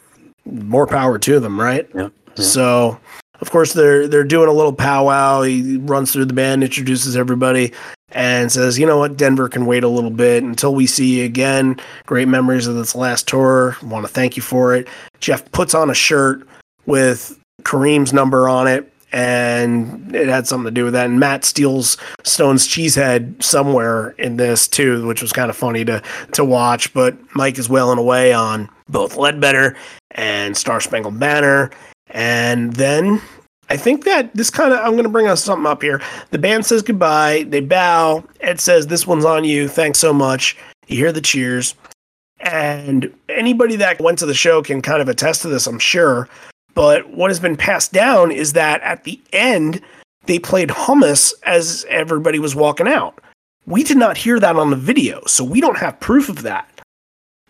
more 0.45 0.87
power 0.87 1.19
to 1.19 1.39
them, 1.39 1.59
right? 1.59 1.87
Yep. 1.93 2.13
Yeah. 2.35 2.43
So, 2.43 2.99
of 3.41 3.51
course, 3.51 3.73
they're 3.73 4.07
they're 4.07 4.23
doing 4.23 4.49
a 4.49 4.53
little 4.53 4.73
powwow. 4.73 5.41
He 5.41 5.77
runs 5.77 6.11
through 6.11 6.25
the 6.25 6.33
band, 6.33 6.63
introduces 6.63 7.15
everybody, 7.15 7.73
and 8.11 8.51
says, 8.51 8.79
"You 8.79 8.85
know 8.85 8.97
what? 8.97 9.17
Denver 9.17 9.49
can 9.49 9.65
wait 9.65 9.83
a 9.83 9.89
little 9.89 10.09
bit 10.09 10.43
until 10.43 10.73
we 10.73 10.87
see 10.87 11.19
you 11.19 11.25
again. 11.25 11.79
Great 12.05 12.27
memories 12.27 12.67
of 12.67 12.75
this 12.75 12.95
last 12.95 13.27
tour. 13.27 13.77
Want 13.83 14.05
to 14.05 14.11
thank 14.11 14.35
you 14.37 14.43
for 14.43 14.75
it." 14.75 14.87
Jeff 15.19 15.49
puts 15.51 15.73
on 15.73 15.89
a 15.89 15.95
shirt 15.95 16.47
with 16.85 17.37
Kareem's 17.63 18.13
number 18.13 18.47
on 18.49 18.67
it, 18.67 18.91
and 19.11 20.15
it 20.15 20.27
had 20.27 20.47
something 20.47 20.65
to 20.65 20.71
do 20.71 20.85
with 20.85 20.93
that. 20.93 21.05
And 21.05 21.19
Matt 21.19 21.45
steals 21.45 21.97
Stone's 22.23 22.67
cheesehead 22.67 23.41
somewhere 23.41 24.15
in 24.17 24.37
this 24.37 24.67
too, 24.67 25.05
which 25.05 25.21
was 25.21 25.31
kind 25.31 25.49
of 25.49 25.55
funny 25.55 25.85
to 25.85 26.01
to 26.33 26.43
watch. 26.43 26.93
But 26.93 27.15
Mike 27.35 27.57
is 27.57 27.69
wailing 27.69 27.99
away 27.99 28.33
on 28.33 28.69
both 28.89 29.17
Ledbetter 29.17 29.75
and 30.11 30.55
Star 30.55 30.79
Spangled 30.81 31.19
Banner, 31.19 31.69
and 32.09 32.73
then 32.73 33.21
I 33.69 33.77
think 33.77 34.05
that 34.05 34.33
this 34.33 34.49
kind 34.49 34.73
of 34.73 34.79
I'm 34.79 34.91
going 34.91 35.03
to 35.03 35.09
bring 35.09 35.27
us 35.27 35.43
something 35.43 35.65
up 35.65 35.81
here. 35.81 36.01
The 36.31 36.37
band 36.37 36.65
says 36.65 36.81
goodbye. 36.81 37.45
They 37.47 37.61
bow. 37.61 38.23
Ed 38.41 38.59
says, 38.59 38.87
"This 38.87 39.05
one's 39.05 39.25
on 39.25 39.43
you. 39.43 39.67
Thanks 39.67 39.99
so 39.99 40.13
much." 40.13 40.57
You 40.87 40.97
hear 40.97 41.11
the 41.11 41.21
cheers. 41.21 41.75
And 42.39 43.13
anybody 43.29 43.75
that 43.77 43.99
went 43.99 44.19
to 44.19 44.25
the 44.25 44.33
show 44.33 44.61
can 44.61 44.81
kind 44.81 45.01
of 45.01 45.09
attest 45.09 45.41
to 45.41 45.49
this, 45.49 45.67
I'm 45.67 45.79
sure. 45.79 46.29
But 46.75 47.09
what 47.09 47.31
has 47.31 47.39
been 47.39 47.57
passed 47.57 47.91
down 47.91 48.31
is 48.31 48.53
that 48.53 48.81
at 48.81 49.03
the 49.03 49.19
end, 49.33 49.81
they 50.27 50.37
played 50.37 50.69
hummus 50.69 51.33
as 51.43 51.85
everybody 51.89 52.37
was 52.37 52.55
walking 52.55 52.87
out. 52.87 53.19
We 53.65 53.83
did 53.83 53.97
not 53.97 54.17
hear 54.17 54.39
that 54.39 54.55
on 54.55 54.69
the 54.69 54.75
video, 54.75 55.21
so 55.25 55.43
we 55.43 55.59
don't 55.59 55.77
have 55.77 55.99
proof 55.99 56.29
of 56.29 56.43
that. 56.43 56.69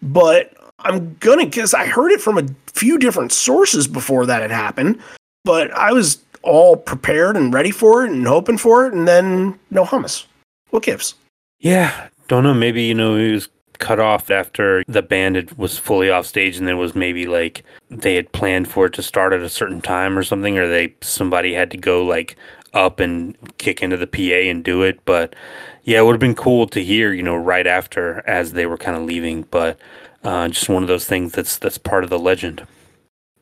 But 0.02 0.54
I'm 0.80 1.16
gonna 1.20 1.46
guess 1.46 1.74
I 1.74 1.86
heard 1.86 2.12
it 2.12 2.22
from 2.22 2.38
a 2.38 2.46
few 2.68 2.98
different 2.98 3.32
sources 3.32 3.88
before 3.88 4.26
that 4.26 4.42
had 4.42 4.52
happened, 4.52 5.00
but 5.44 5.72
I 5.72 5.92
was 5.92 6.20
all 6.44 6.78
prepared 6.78 7.36
and 7.36 7.54
ready 7.54 7.72
for 7.72 8.06
it 8.06 8.12
and 8.12 8.26
hoping 8.28 8.58
for 8.58 8.86
it, 8.86 8.94
and 8.94 9.08
then 9.08 9.60
no 9.72 9.84
hummus. 9.84 10.26
What 10.70 10.84
gives? 10.84 11.16
Yeah, 11.60 12.10
don't 12.28 12.44
know. 12.44 12.54
Maybe 12.54 12.84
you 12.84 12.94
know 12.94 13.18
he 13.18 13.32
was 13.32 13.50
cut 13.80 14.00
off 14.00 14.32
after 14.32 14.84
the 14.88 15.02
band 15.02 15.52
was 15.52 15.78
fully 15.78 16.10
off 16.10 16.26
stage, 16.26 16.58
and 16.58 16.68
then 16.68 16.78
was 16.78 16.96
maybe 16.96 17.26
like 17.26 17.64
they 17.90 18.16
had 18.16 18.32
planned 18.32 18.68
for 18.68 18.86
it 18.86 18.94
to 18.94 19.04
start 19.04 19.34
at 19.34 19.42
a 19.42 19.50
certain 19.50 19.82
time 19.82 20.18
or 20.18 20.24
something, 20.24 20.58
or 20.58 20.68
they 20.68 20.94
somebody 21.02 21.54
had 21.54 21.72
to 21.72 21.78
go 21.78 22.06
like 22.06 22.36
up 22.74 23.00
and 23.00 23.36
kick 23.58 23.82
into 23.82 23.98
the 23.98 24.08
PA 24.08 24.50
and 24.50 24.64
do 24.64 24.84
it. 24.84 25.00
But 25.06 25.36
yeah, 25.84 26.00
it 26.00 26.06
would 26.06 26.14
have 26.14 26.20
been 26.20 26.36
cool 26.36 26.68
to 26.68 26.84
hear, 26.84 27.14
you 27.14 27.24
know, 27.24 27.36
right 27.36 27.66
after 27.66 28.24
as 28.28 28.54
they 28.54 28.66
were 28.66 28.78
kind 28.78 28.96
of 28.98 29.04
leaving. 29.04 29.44
But 29.44 29.80
uh, 30.28 30.48
just 30.50 30.68
one 30.70 30.84
of 30.84 30.88
those 30.90 31.06
things 31.06 31.32
that's 31.32 31.58
that's 31.58 31.78
part 31.78 32.04
of 32.04 32.10
the 32.10 32.20
legend. 32.20 32.66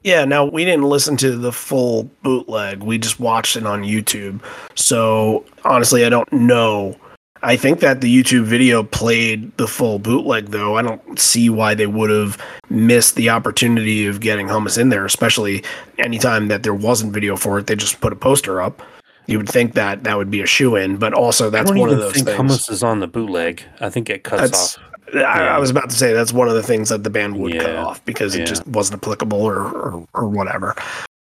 Yeah, 0.04 0.24
now 0.24 0.46
we 0.46 0.64
didn't 0.66 0.86
listen 0.88 1.18
to 1.18 1.36
the 1.36 1.52
full 1.52 2.04
bootleg. 2.22 2.84
We 2.84 3.00
just 3.00 3.20
watched 3.20 3.56
it 3.56 3.66
on 3.66 3.82
YouTube. 3.82 4.40
So 4.76 5.44
honestly, 5.64 6.06
I 6.06 6.10
don't 6.10 6.32
know. 6.32 6.96
I 7.42 7.58
think 7.58 7.80
that 7.80 8.02
the 8.02 8.24
YouTube 8.24 8.44
video 8.44 8.84
played 8.84 9.56
the 9.58 9.68
full 9.68 9.98
bootleg, 10.00 10.48
though. 10.48 10.78
I 10.78 10.82
don't 10.84 11.20
see 11.20 11.50
why 11.50 11.74
they 11.76 11.88
would 11.88 12.10
have 12.12 12.40
missed 12.70 13.16
the 13.16 13.30
opportunity 13.30 14.06
of 14.06 14.20
getting 14.20 14.48
hummus 14.48 14.78
in 14.80 14.90
there, 14.90 15.06
especially 15.06 15.64
anytime 16.00 16.48
that 16.50 16.64
there 16.64 16.74
wasn't 16.74 17.12
video 17.14 17.36
for 17.36 17.58
it. 17.60 17.68
They 17.68 17.76
just 17.76 18.00
put 18.02 18.14
a 18.14 18.16
poster 18.16 18.62
up. 18.62 18.82
You 19.28 19.38
would 19.40 19.50
think 19.50 19.74
that 19.74 20.04
that 20.04 20.18
would 20.18 20.30
be 20.30 20.42
a 20.42 20.46
shoe 20.46 20.76
in, 20.76 20.98
but 20.98 21.14
also 21.14 21.50
that's 21.50 21.70
one 21.72 21.80
of 21.80 21.88
even 21.88 22.00
those 22.00 22.14
think 22.14 22.28
things. 22.28 22.40
hummus 22.40 22.70
is 22.72 22.84
on 22.84 23.00
the 23.00 23.08
bootleg. 23.08 23.64
I 23.80 23.90
think 23.90 24.10
it 24.12 24.24
cuts 24.24 24.42
That's- 24.44 24.78
off. 24.78 24.84
I, 25.14 25.20
I 25.48 25.58
was 25.60 25.70
about 25.70 25.90
to 25.90 25.96
say 25.96 26.14
that's 26.14 26.34
one 26.34 26.48
of 26.48 26.56
the 26.56 26.64
things 26.64 26.90
that 26.90 27.04
the 27.04 27.10
band 27.10 27.38
would 27.38 27.60
cut 27.60 27.76
off 27.76 28.04
because 28.06 28.36
Yeah. 28.36 28.44
it 28.44 28.48
just 28.48 28.66
wasn't 28.68 29.02
applicable 29.04 29.42
or, 29.42 29.60
or 29.62 30.08
or 30.14 30.28
whatever. 30.28 30.76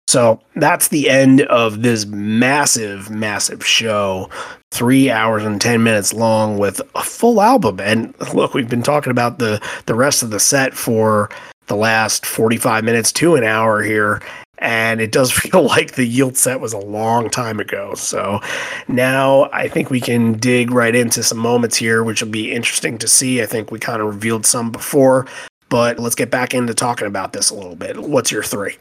So 0.07 0.41
that's 0.55 0.87
the 0.87 1.07
end 1.07 1.41
of 1.41 1.83
this 1.83 2.07
massive, 2.07 3.11
massive 3.11 3.63
show. 3.65 4.27
Three 4.71 5.11
hours 5.11 5.43
and 5.43 5.61
ten 5.61 5.83
minutes 5.83 6.13
long 6.13 6.57
with 6.57 6.81
a 6.95 7.03
full 7.03 7.41
album. 7.41 7.79
And 7.79 8.13
look, 8.33 8.53
we've 8.53 8.69
been 8.69 8.81
talking 8.83 9.11
about 9.11 9.39
the 9.39 9.61
the 9.85 9.95
rest 9.95 10.23
of 10.23 10.31
the 10.31 10.39
set 10.39 10.73
for 10.73 11.29
the 11.67 11.75
last 11.75 12.25
forty 12.25 12.57
five 12.57 12.83
minutes 12.83 13.11
to 13.13 13.35
an 13.35 13.43
hour 13.43 13.81
here. 13.83 14.21
And 14.59 15.01
it 15.01 15.11
does 15.11 15.31
feel 15.37 15.63
like 15.63 15.93
the 15.93 16.05
yield 16.05 16.37
set 16.37 16.59
was 16.59 16.73
a 16.73 16.77
long 16.79 17.29
time 17.29 17.59
ago. 17.59 17.95
So 17.95 18.39
now 18.87 19.49
I 19.51 19.67
think 19.67 19.89
we 19.89 19.99
can 20.01 20.33
dig 20.33 20.71
right 20.71 20.95
into 20.95 21.23
some 21.23 21.37
moments 21.37 21.77
here, 21.77 22.03
which 22.03 22.21
will 22.21 22.29
be 22.29 22.51
interesting 22.51 22.97
to 22.99 23.07
see. 23.07 23.41
I 23.41 23.45
think 23.45 23.71
we 23.71 23.79
kind 23.79 24.01
of 24.01 24.07
revealed 24.07 24.45
some 24.45 24.71
before, 24.71 25.25
but 25.69 25.99
let's 25.99 26.15
get 26.15 26.29
back 26.31 26.53
into 26.53 26.73
talking 26.73 27.07
about 27.07 27.33
this 27.33 27.49
a 27.49 27.55
little 27.55 27.75
bit. 27.75 27.97
What's 27.97 28.31
your 28.31 28.43
three? 28.43 28.77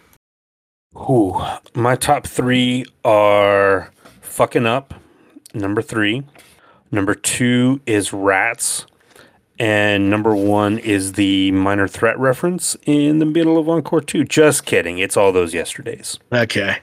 Ooh, 0.97 1.41
my 1.75 1.97
top 1.97 2.27
three 2.27 2.85
are 3.05 3.93
fucking 4.21 4.67
up. 4.67 4.95
Number 5.55 5.83
three. 5.83 6.25
Number 6.91 7.15
two 7.15 7.81
is 7.87 8.13
rats. 8.13 8.87
And 9.59 10.09
number 10.09 10.37
one 10.37 10.79
is 10.79 11.15
the 11.15 11.51
minor 11.51 11.89
threat 11.89 12.19
reference 12.19 12.77
in 12.87 13.19
the 13.19 13.27
middle 13.27 13.59
of 13.59 13.69
Encore 13.69 14.01
2. 14.01 14.25
Just 14.25 14.65
kidding. 14.65 14.99
It's 14.99 15.17
all 15.17 15.33
those 15.33 15.53
yesterdays. 15.53 16.19
Okay. 16.33 16.79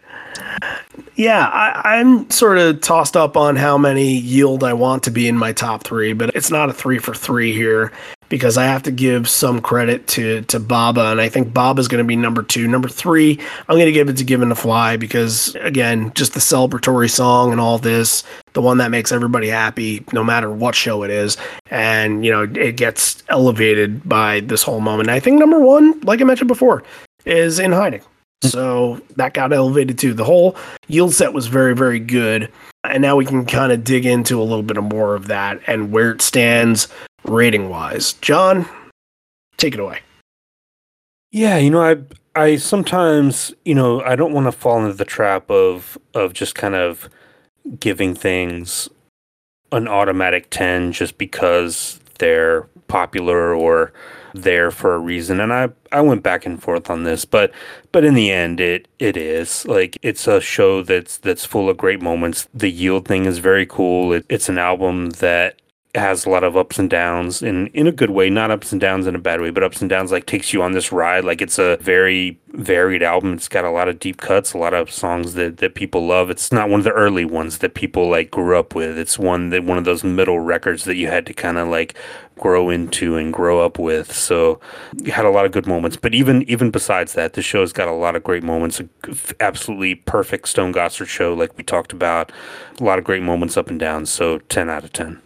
Yeah, 1.16 1.48
I, 1.48 2.00
I'm 2.00 2.30
sort 2.30 2.58
of 2.58 2.82
tossed 2.82 3.16
up 3.16 3.38
on 3.38 3.56
how 3.56 3.78
many 3.78 4.18
yield 4.18 4.64
I 4.64 4.74
want 4.74 5.04
to 5.04 5.12
be 5.12 5.30
in 5.30 5.38
my 5.38 5.54
top 5.54 5.84
three, 5.84 6.12
but 6.12 6.36
it's 6.36 6.52
not 6.52 6.70
a 6.70 6.74
three 6.74 7.00
for 7.00 7.14
three 7.14 7.54
here 7.54 7.94
because 8.30 8.58
I 8.58 8.66
have 8.66 8.84
to 8.84 8.92
give 8.92 9.30
some 9.30 9.62
credit 9.62 10.08
to 10.10 10.42
to 10.44 10.60
Baba, 10.60 11.12
and 11.12 11.22
I 11.22 11.30
think 11.30 11.54
Baba's 11.54 11.88
going 11.88 12.04
to 12.04 12.08
be 12.08 12.16
number 12.16 12.44
two. 12.44 12.68
Number 12.68 12.90
three, 12.90 13.40
I'm 13.68 13.76
going 13.76 13.86
to 13.86 13.92
give 13.92 14.10
it 14.10 14.18
to 14.18 14.24
Given 14.24 14.50
to 14.50 14.56
Fly 14.56 14.98
because 14.98 15.56
again, 15.56 16.12
just 16.16 16.34
the 16.34 16.40
celebratory 16.40 17.10
song 17.10 17.52
and 17.52 17.62
all 17.62 17.78
this, 17.78 18.24
the 18.54 18.62
one 18.62 18.78
that 18.80 18.92
makes 18.92 19.12
everybody 19.12 19.50
happy, 19.50 20.04
no 20.14 20.24
matter 20.24 20.50
what 20.50 20.76
show 20.76 21.04
it 21.04 21.12
is, 21.12 21.38
and 21.70 22.26
you 22.26 22.32
know 22.32 22.44
it 22.44 22.78
gets 22.78 23.24
elevated 23.30 24.08
by 24.08 24.42
this 24.42 24.64
whole 24.64 24.80
moment. 24.82 25.10
I 25.10 25.20
think 25.20 25.40
number 25.40 25.60
one, 25.60 26.00
like 26.02 26.22
I 26.22 26.24
mentioned 26.24 26.48
before, 26.48 26.84
is 27.26 27.60
in 27.60 27.72
hiding. 27.72 28.02
Mm. 28.42 28.52
So 28.52 29.02
that 29.16 29.34
got 29.34 29.54
elevated 29.54 29.98
too. 29.98 30.14
The 30.14 30.24
whole 30.24 30.56
yield 30.88 31.14
set 31.14 31.34
was 31.34 31.48
very, 31.48 31.76
very 31.76 32.00
good. 32.00 32.52
And 32.84 33.02
now 33.02 33.16
we 33.16 33.26
can 33.26 33.46
kind 33.46 33.72
of 33.72 33.84
dig 33.84 34.06
into 34.06 34.40
a 34.40 34.44
little 34.44 34.64
bit 34.64 34.82
more 34.82 35.16
of 35.16 35.28
that 35.28 35.60
and 35.66 35.92
where 35.92 36.12
it 36.12 36.22
stands 36.22 36.88
rating 37.28 37.70
wise. 37.70 38.14
John, 38.14 38.68
take 39.58 39.74
it 39.74 39.80
away. 39.80 40.00
Yeah, 41.32 41.58
you 41.58 41.70
know, 41.70 41.82
I 41.82 41.98
I 42.36 42.56
sometimes, 42.58 43.54
you 43.64 43.76
know, 43.76 44.02
I 44.02 44.16
don't 44.16 44.34
want 44.34 44.48
to 44.48 44.52
fall 44.52 44.84
into 44.84 44.94
the 44.94 45.06
trap 45.06 45.50
of 45.50 45.98
of 46.14 46.34
just 46.34 46.56
kind 46.56 46.76
of 46.76 47.10
giving 47.80 48.14
things 48.14 48.90
an 49.72 49.88
automatic 49.88 50.50
10 50.52 50.92
just 50.92 51.18
because 51.18 52.00
they're 52.20 52.64
popular 52.88 53.54
or 53.54 53.92
there 54.34 54.70
for 54.70 54.96
a 54.96 55.00
reason 55.00 55.40
and 55.40 55.52
I 55.54 55.70
I 55.92 56.02
went 56.02 56.22
back 56.22 56.46
and 56.46 56.62
forth 56.62 56.90
on 56.90 57.04
this 57.04 57.26
but 57.26 57.52
but 57.92 58.04
in 58.04 58.14
the 58.14 58.32
end 58.32 58.60
it 58.60 58.88
it 59.00 59.16
is 59.18 59.66
like 59.66 59.98
it's 60.02 60.28
a 60.28 60.42
show 60.42 60.84
that's 60.84 61.18
that's 61.18 61.46
full 61.46 61.70
of 61.70 61.78
great 61.78 62.02
moments 62.02 62.48
the 62.54 62.70
yield 62.70 63.08
thing 63.08 63.26
is 63.26 63.40
very 63.40 63.66
cool 63.66 64.14
it, 64.14 64.26
it's 64.30 64.50
an 64.50 64.58
album 64.58 65.12
that 65.12 65.60
has 65.96 66.26
a 66.26 66.30
lot 66.30 66.44
of 66.44 66.58
ups 66.58 66.78
and 66.80 66.90
downs 66.90 67.42
in 67.42 67.68
in 67.68 67.88
a 67.88 67.92
good 67.92 68.10
way. 68.10 68.30
Not 68.30 68.52
ups 68.52 68.72
and 68.72 68.82
downs 68.82 69.08
in 69.08 69.16
a 69.16 69.20
bad 69.20 69.42
way 69.42 69.50
but 69.50 69.64
ups 69.64 69.82
and 69.82 69.90
downs 69.90 70.12
like 70.12 70.26
takes 70.26 70.54
you 70.54 70.62
on 70.62 70.74
this 70.74 70.92
ride. 70.92 71.24
Like 71.24 71.42
it's 71.42 71.60
a 71.60 71.78
very 71.78 72.40
varied 72.50 73.04
album. 73.04 73.34
It's 73.34 73.48
got 73.48 73.66
a 73.66 73.72
lot 73.72 73.90
of 73.90 74.00
deep 74.00 74.18
cuts 74.18 74.54
a 74.54 74.58
lot 74.58 74.74
of 74.74 74.92
songs 74.92 75.34
that 75.34 75.58
that 75.58 75.76
people 75.76 76.06
love. 76.06 76.30
It's 76.30 76.52
not 76.52 76.70
one 76.70 76.80
of 76.80 76.84
the 76.84 76.92
early 76.92 77.26
ones 77.26 77.60
that 77.60 77.74
people 77.74 78.10
like 78.10 78.32
grew 78.32 78.58
up 78.58 78.76
with. 78.76 78.98
It's 78.98 79.20
one 79.20 79.50
that 79.50 79.64
one 79.64 79.78
of 79.78 79.86
those 79.86 80.04
middle 80.04 80.40
records 80.40 80.84
that 80.86 80.96
you 80.96 81.08
had 81.08 81.26
to 81.28 81.34
kind 81.34 81.58
of 81.58 81.68
like 81.68 81.96
grow 82.38 82.70
into 82.70 83.16
and 83.16 83.32
grow 83.32 83.64
up 83.64 83.80
with. 83.80 84.12
So 84.12 84.60
you 85.02 85.12
had 85.12 85.26
a 85.26 85.30
lot 85.30 85.46
of 85.46 85.52
good 85.52 85.68
moments. 85.68 85.98
But 85.98 86.14
even 86.14 86.44
even 86.44 86.72
besides 86.72 87.14
that 87.14 87.34
the 87.34 87.42
show's 87.42 87.74
got 87.74 87.88
a 87.88 87.94
lot 87.94 88.16
of 88.16 88.24
great 88.24 88.44
moments. 88.44 88.82
Absolutely 89.40 89.96
perfect 89.96 90.48
stone 90.48 90.74
gossard 90.74 91.08
show 91.08 91.34
like 91.34 91.58
we 91.58 91.64
talked 91.64 91.94
about. 91.94 92.32
A 92.80 92.84
lot 92.84 93.00
of 93.00 93.06
great 93.06 93.24
moments 93.24 93.58
up 93.58 93.70
and 93.70 93.80
down. 93.80 94.06
So 94.06 94.40
10 94.40 94.70
out 94.70 94.84
of 94.84 94.94
10 94.94 95.22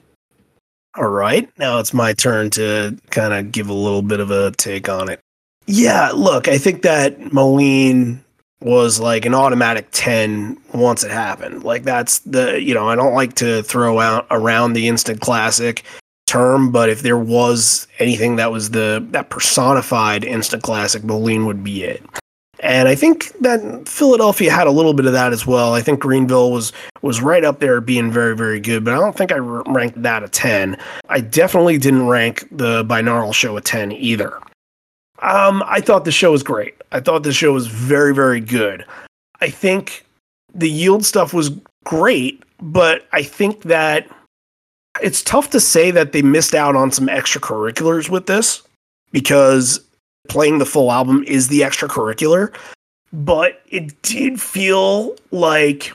All 0.98 1.10
right. 1.10 1.50
Now 1.58 1.80
it's 1.80 1.94
my 1.94 2.14
turn 2.14 2.50
to 2.52 2.98
kind 3.10 3.34
of 3.34 3.52
give 3.52 3.70
a 3.70 3.74
little 3.74 4.02
bit 4.02 4.20
of 4.20 4.32
a 4.32 4.52
take 4.52 4.90
on 4.90 5.10
it. 5.10 5.20
Yeah, 5.68 6.12
look, 6.16 6.48
I 6.48 6.58
think 6.58 6.82
that 6.82 7.32
Moline 7.32 8.24
was 8.62 9.00
like 9.00 9.26
an 9.26 9.34
automatic 9.34 9.88
10 9.92 10.58
once 10.74 11.04
it 11.04 11.12
happened. 11.12 11.64
Like 11.64 11.84
that's 11.84 12.20
the, 12.20 12.62
you 12.62 12.74
know, 12.74 12.90
I 12.90 12.96
don't 12.96 13.14
like 13.14 13.36
to 13.36 13.62
throw 13.64 14.00
out 14.00 14.26
around 14.32 14.74
the 14.74 14.88
instant 14.88 15.22
classic 15.22 15.84
term, 16.28 16.72
but 16.72 16.90
if 16.90 17.02
there 17.02 17.18
was 17.18 17.88
anything 18.00 18.36
that 18.36 18.52
was 18.52 18.72
the 18.72 19.06
that 19.12 19.30
personified 19.30 20.24
instant 20.24 20.64
classic, 20.64 21.04
Moline 21.04 21.46
would 21.46 21.64
be 21.64 21.84
it. 21.84 22.04
And 22.70 22.88
I 22.88 22.94
think 22.94 23.32
that 23.40 23.90
Philadelphia 23.90 24.52
had 24.52 24.68
a 24.68 24.72
little 24.72 24.94
bit 24.94 25.08
of 25.08 25.14
that 25.14 25.34
as 25.34 25.48
well. 25.48 25.74
I 25.74 25.82
think 25.82 26.00
Greenville 26.00 26.52
was 26.52 26.72
was 27.02 27.20
right 27.20 27.44
up 27.44 27.60
there 27.60 27.82
being 27.82 28.12
very 28.12 28.36
very 28.36 28.60
good, 28.60 28.86
but 28.86 28.94
I 28.94 28.98
don't 28.98 29.18
think 29.18 29.32
I 29.32 29.38
ranked 29.38 30.00
that 30.04 30.22
a 30.22 30.30
10. 30.30 30.78
I 31.10 31.20
definitely 31.20 31.80
didn't 31.80 32.06
rank 32.06 32.48
the 32.52 32.86
binaural 32.86 33.34
show 33.34 33.58
a 33.58 33.62
10 33.62 33.92
either. 33.94 34.38
Um 35.24 35.64
I 35.66 35.82
thought 35.82 36.06
the 36.06 36.12
show 36.12 36.32
was 36.32 36.44
great. 36.44 36.76
I 36.92 37.00
thought 37.00 37.24
the 37.24 37.34
show 37.34 37.54
was 37.54 37.66
very 37.66 38.14
very 38.14 38.40
good. 38.40 38.86
I 39.42 39.50
think 39.50 40.06
the 40.54 40.70
yield 40.70 41.04
stuff 41.04 41.34
was 41.34 41.50
great, 41.86 42.44
but 42.62 43.08
I 43.14 43.24
think 43.24 43.64
that 43.64 44.08
it's 45.02 45.24
tough 45.24 45.50
to 45.50 45.60
say 45.60 45.90
that 45.90 46.12
they 46.12 46.22
missed 46.22 46.54
out 46.54 46.76
on 46.76 46.92
some 46.92 47.08
extracurriculars 47.08 48.12
with 48.12 48.28
this 48.28 48.62
because 49.12 49.80
playing 50.30 50.60
the 50.60 50.66
full 50.66 50.92
album 50.92 51.24
is 51.28 51.48
the 51.50 51.62
extracurricular, 51.62 52.56
but 53.12 53.62
it 53.68 54.02
did 54.02 54.40
feel 54.40 55.16
like, 55.32 55.92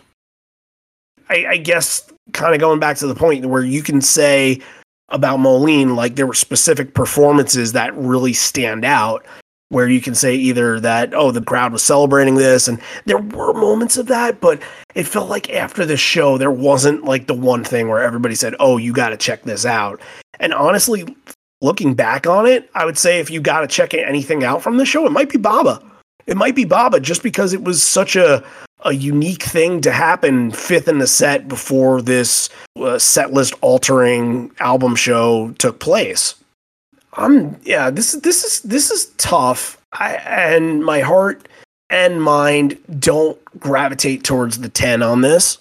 I, 1.31 1.47
I 1.47 1.56
guess, 1.56 2.11
kind 2.32 2.55
of 2.55 2.61
going 2.61 2.81
back 2.81 2.98
to 2.98 3.06
the 3.06 3.15
point 3.15 3.47
where 3.47 3.65
you 3.65 3.82
can 3.82 4.01
say 4.01 4.61
about 5.09 5.39
Moline, 5.39 5.97
like 5.97 6.16
there 6.16 6.27
were 6.27 6.35
specific 6.35 6.94
performances 6.94 7.73
that 7.73 7.97
really 7.97 8.32
stand 8.32 8.85
out. 8.85 9.24
Where 9.70 9.89
you 9.89 10.01
can 10.01 10.15
say 10.15 10.36
either 10.36 10.78
that, 10.78 11.15
oh, 11.15 11.32
the 11.32 11.40
crowd 11.40 11.73
was 11.73 11.82
celebrating 11.82 12.36
this, 12.36 12.69
and 12.69 12.81
there 13.06 13.19
were 13.19 13.52
moments 13.55 13.97
of 13.97 14.06
that, 14.06 14.40
but 14.40 14.62
it 14.94 15.05
felt 15.05 15.28
like 15.28 15.51
after 15.51 15.85
the 15.85 15.97
show, 15.97 16.39
there 16.39 16.51
wasn't 16.51 17.05
like 17.05 17.27
the 17.27 17.35
one 17.35 17.65
thing 17.65 17.89
where 17.89 18.01
everybody 18.01 18.36
said, 18.36 18.55
oh, 18.61 18.77
you 18.77 18.93
got 18.93 19.09
to 19.09 19.16
check 19.16 19.43
this 19.43 19.66
out. 19.66 20.01
And 20.39 20.55
honestly, 20.55 21.16
looking 21.65 21.95
back 21.95 22.27
on 22.27 22.47
it, 22.47 22.70
I 22.74 22.85
would 22.85 22.99
say 22.99 23.19
if 23.19 23.31
you 23.31 23.41
got 23.41 23.62
to 23.62 23.66
check 23.66 23.95
anything 23.95 24.45
out 24.45 24.62
from 24.62 24.77
the 24.77 24.85
show, 24.85 25.07
it 25.07 25.12
might 25.12 25.31
be 25.31 25.39
Baba. 25.39 25.82
It 26.27 26.36
might 26.36 26.55
be 26.55 26.65
Baba 26.65 27.01
just 27.01 27.23
because 27.23 27.53
it 27.53 27.65
was 27.65 27.82
such 27.82 28.15
a 28.16 28.45
a 28.86 28.93
unique 28.93 29.43
thing 29.43 29.81
to 29.81 29.91
happen 29.91 30.51
fifth 30.51 30.89
in 30.89 30.99
the 30.99 31.07
set 31.07 31.49
before 31.49 32.03
this 32.03 32.51
uh, 32.77 32.99
set 32.99 33.32
list 33.32 33.55
altering 33.62 34.51
album 34.61 34.95
show 34.95 35.53
took 35.53 35.78
place. 35.81 36.35
I'm 37.15 37.59
yeah, 37.65 37.91
this 37.91 38.12
this 38.12 38.45
is 38.45 38.61
this 38.61 38.91
is 38.91 39.07
tough. 39.16 39.78
I 39.93 40.15
and 40.16 40.85
my 40.85 41.01
heart 41.01 41.49
and 41.89 42.23
mind 42.23 42.78
don't 42.99 43.43
gravitate 43.59 44.24
towards 44.24 44.59
the 44.59 44.69
10 44.69 45.03
on 45.03 45.20
this, 45.20 45.59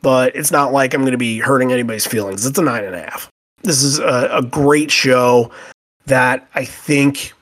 but 0.00 0.34
it's 0.36 0.50
not 0.50 0.72
like 0.72 0.94
I'm 0.94 1.00
going 1.02 1.12
to 1.12 1.18
be 1.18 1.38
hurting 1.38 1.72
anybody's 1.72 2.06
feelings. 2.06 2.46
It's 2.46 2.58
a 2.58 2.62
nine 2.62 2.84
and 2.84 2.94
a 2.94 3.00
half 3.00 3.29
this 3.62 3.82
is 3.82 3.98
a, 3.98 4.28
a 4.32 4.42
great 4.42 4.90
show 4.90 5.50
that 6.06 6.48
I 6.54 6.64
think 6.64 7.32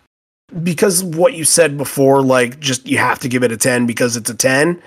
because 0.62 1.05
what 1.05 1.35
you 1.35 1.45
said 1.45 1.77
before, 1.77 2.23
like 2.23 2.59
just 2.61 2.86
you 2.86 2.99
have 2.99 3.19
to 3.20 3.28
give 3.28 3.43
it 3.43 3.53
a 3.53 3.57
10 3.57 3.86
because 3.86 4.16
it's 4.16 4.31
a 4.31 4.35
10. 4.35 4.81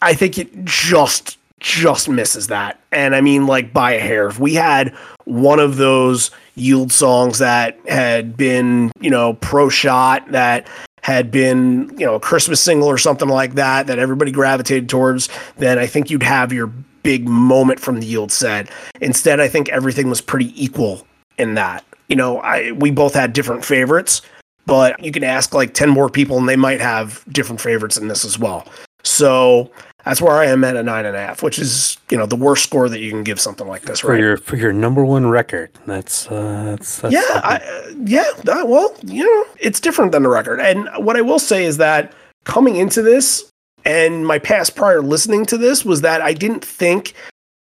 I 0.00 0.14
think 0.14 0.38
it 0.38 0.64
just 0.64 1.38
just 1.60 2.08
misses 2.08 2.48
that. 2.48 2.80
And 2.90 3.14
I 3.14 3.20
mean 3.20 3.46
like 3.46 3.72
by 3.72 3.92
a 3.92 4.00
hair. 4.00 4.26
If 4.26 4.40
we 4.40 4.54
had 4.54 4.94
one 5.24 5.60
of 5.60 5.76
those 5.76 6.30
yield 6.56 6.90
songs 6.90 7.38
that 7.38 7.78
had 7.86 8.36
been, 8.36 8.90
you 9.00 9.10
know, 9.10 9.34
pro 9.34 9.68
shot 9.68 10.30
that 10.32 10.68
had 11.02 11.30
been, 11.30 11.92
you 11.98 12.06
know, 12.06 12.14
a 12.14 12.20
Christmas 12.20 12.60
single 12.60 12.88
or 12.88 12.98
something 12.98 13.28
like 13.28 13.54
that 13.54 13.86
that 13.88 13.98
everybody 13.98 14.30
gravitated 14.30 14.88
towards, 14.88 15.28
then 15.58 15.78
I 15.78 15.86
think 15.86 16.10
you'd 16.10 16.22
have 16.22 16.52
your 16.52 16.68
big 17.02 17.28
moment 17.28 17.80
from 17.80 18.00
the 18.00 18.06
yield 18.06 18.32
set. 18.32 18.70
Instead, 19.00 19.40
I 19.40 19.48
think 19.48 19.68
everything 19.68 20.08
was 20.08 20.20
pretty 20.20 20.52
equal 20.62 21.06
in 21.38 21.54
that. 21.54 21.84
You 22.08 22.16
know, 22.16 22.38
I 22.40 22.72
we 22.72 22.90
both 22.90 23.14
had 23.14 23.32
different 23.32 23.64
favorites, 23.64 24.22
but 24.66 25.02
you 25.02 25.10
can 25.10 25.24
ask 25.24 25.54
like 25.54 25.74
10 25.74 25.90
more 25.90 26.08
people 26.08 26.38
and 26.38 26.48
they 26.48 26.56
might 26.56 26.80
have 26.80 27.24
different 27.30 27.60
favorites 27.60 27.96
in 27.96 28.08
this 28.08 28.24
as 28.24 28.38
well. 28.38 28.66
So 29.02 29.70
that's 30.04 30.20
where 30.20 30.32
I 30.32 30.46
am 30.46 30.64
at 30.64 30.76
a 30.76 30.82
nine 30.82 31.06
and 31.06 31.16
a 31.16 31.20
half, 31.20 31.42
which 31.42 31.58
is, 31.58 31.96
you 32.10 32.16
know, 32.16 32.26
the 32.26 32.36
worst 32.36 32.64
score 32.64 32.88
that 32.88 33.00
you 33.00 33.10
can 33.10 33.22
give 33.22 33.40
something 33.40 33.66
like 33.68 33.82
this, 33.82 34.00
for 34.00 34.12
right? 34.12 34.20
your 34.20 34.36
for 34.36 34.56
your 34.56 34.72
number 34.72 35.04
one 35.04 35.26
record. 35.26 35.70
That's 35.86 36.26
uh, 36.30 36.64
that's, 36.64 37.00
that's 37.00 37.14
yeah. 37.14 37.40
I, 37.42 37.56
uh, 37.56 37.94
yeah. 38.04 38.30
Well, 38.44 38.94
you 39.02 39.24
know, 39.24 39.44
it's 39.60 39.80
different 39.80 40.12
than 40.12 40.22
the 40.22 40.28
record. 40.28 40.60
And 40.60 40.88
what 40.96 41.16
I 41.16 41.20
will 41.20 41.38
say 41.38 41.64
is 41.64 41.76
that 41.76 42.12
coming 42.44 42.76
into 42.76 43.02
this 43.02 43.50
and 43.84 44.26
my 44.26 44.38
past 44.38 44.76
prior 44.76 45.02
listening 45.02 45.46
to 45.46 45.58
this 45.58 45.84
was 45.84 46.00
that 46.02 46.20
I 46.20 46.32
didn't 46.32 46.64
think 46.64 47.14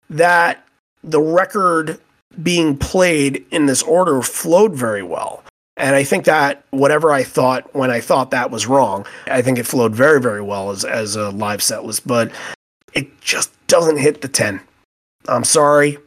that 0.09 0.65
the 1.03 1.21
record 1.21 1.99
being 2.41 2.77
played 2.77 3.45
in 3.51 3.65
this 3.65 3.81
order 3.83 4.21
flowed 4.21 4.75
very 4.75 5.03
well. 5.03 5.43
And 5.77 5.95
I 5.95 6.03
think 6.03 6.25
that 6.25 6.63
whatever 6.71 7.11
I 7.11 7.23
thought 7.23 7.73
when 7.73 7.91
I 7.91 8.01
thought 8.01 8.31
that 8.31 8.51
was 8.51 8.67
wrong, 8.67 9.05
I 9.27 9.41
think 9.41 9.57
it 9.57 9.65
flowed 9.65 9.95
very, 9.95 10.21
very 10.21 10.41
well 10.41 10.69
as, 10.69 10.83
as 10.83 11.15
a 11.15 11.29
live 11.29 11.63
set 11.63 11.85
list, 11.85 12.05
but 12.05 12.31
it 12.93 13.21
just 13.21 13.51
doesn't 13.67 13.97
hit 13.97 14.21
the 14.21 14.27
10. 14.27 14.61
I'm 15.27 15.43
sorry. 15.43 15.97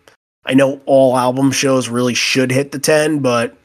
I 0.45 0.55
know 0.55 0.81
all 0.85 1.16
album 1.16 1.51
shows 1.51 1.89
really 1.89 2.15
should 2.15 2.51
hit 2.51 2.73
the 2.73 2.78
10, 2.78 3.20
but 3.20 3.57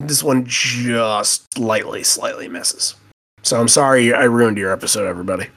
this 0.00 0.22
one 0.22 0.44
just 0.46 1.52
slightly, 1.54 2.02
slightly 2.02 2.48
misses. 2.48 2.94
So 3.42 3.60
I'm 3.60 3.68
sorry 3.68 4.12
I 4.12 4.24
ruined 4.24 4.58
your 4.58 4.72
episode, 4.72 5.06
everybody. 5.06 5.48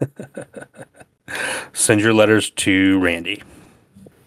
Send 1.72 2.00
your 2.00 2.14
letters 2.14 2.50
to 2.50 2.98
Randy. 2.98 3.42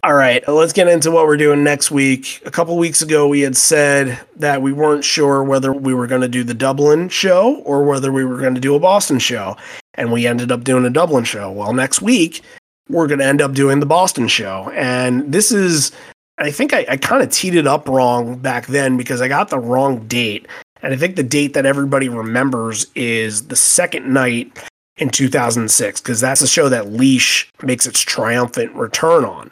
All 0.06 0.14
right, 0.14 0.46
let's 0.46 0.72
get 0.72 0.86
into 0.86 1.10
what 1.10 1.26
we're 1.26 1.36
doing 1.36 1.64
next 1.64 1.90
week. 1.90 2.40
A 2.46 2.50
couple 2.52 2.78
weeks 2.78 3.02
ago, 3.02 3.26
we 3.26 3.40
had 3.40 3.56
said 3.56 4.20
that 4.36 4.62
we 4.62 4.72
weren't 4.72 5.02
sure 5.02 5.42
whether 5.42 5.72
we 5.72 5.94
were 5.94 6.06
going 6.06 6.20
to 6.20 6.28
do 6.28 6.44
the 6.44 6.54
Dublin 6.54 7.08
show 7.08 7.56
or 7.64 7.82
whether 7.82 8.12
we 8.12 8.24
were 8.24 8.38
going 8.38 8.54
to 8.54 8.60
do 8.60 8.76
a 8.76 8.78
Boston 8.78 9.18
show. 9.18 9.56
And 9.94 10.12
we 10.12 10.24
ended 10.24 10.52
up 10.52 10.62
doing 10.62 10.84
a 10.84 10.90
Dublin 10.90 11.24
show. 11.24 11.50
Well, 11.50 11.72
next 11.72 12.02
week, 12.02 12.42
we're 12.88 13.08
going 13.08 13.18
to 13.18 13.24
end 13.24 13.42
up 13.42 13.52
doing 13.52 13.80
the 13.80 13.86
Boston 13.86 14.28
show. 14.28 14.70
And 14.76 15.32
this 15.32 15.50
is, 15.50 15.90
I 16.38 16.52
think 16.52 16.72
I, 16.72 16.86
I 16.88 16.98
kind 16.98 17.20
of 17.20 17.30
teed 17.30 17.56
it 17.56 17.66
up 17.66 17.88
wrong 17.88 18.38
back 18.38 18.68
then 18.68 18.96
because 18.96 19.20
I 19.20 19.26
got 19.26 19.48
the 19.48 19.58
wrong 19.58 20.06
date. 20.06 20.46
And 20.82 20.94
I 20.94 20.96
think 20.96 21.16
the 21.16 21.24
date 21.24 21.52
that 21.54 21.66
everybody 21.66 22.08
remembers 22.08 22.86
is 22.94 23.48
the 23.48 23.56
second 23.56 24.06
night 24.14 24.56
in 24.98 25.10
2006 25.10 26.00
because 26.00 26.20
that's 26.20 26.42
the 26.42 26.46
show 26.46 26.68
that 26.68 26.92
Leash 26.92 27.50
makes 27.64 27.88
its 27.88 28.02
triumphant 28.02 28.72
return 28.72 29.24
on. 29.24 29.50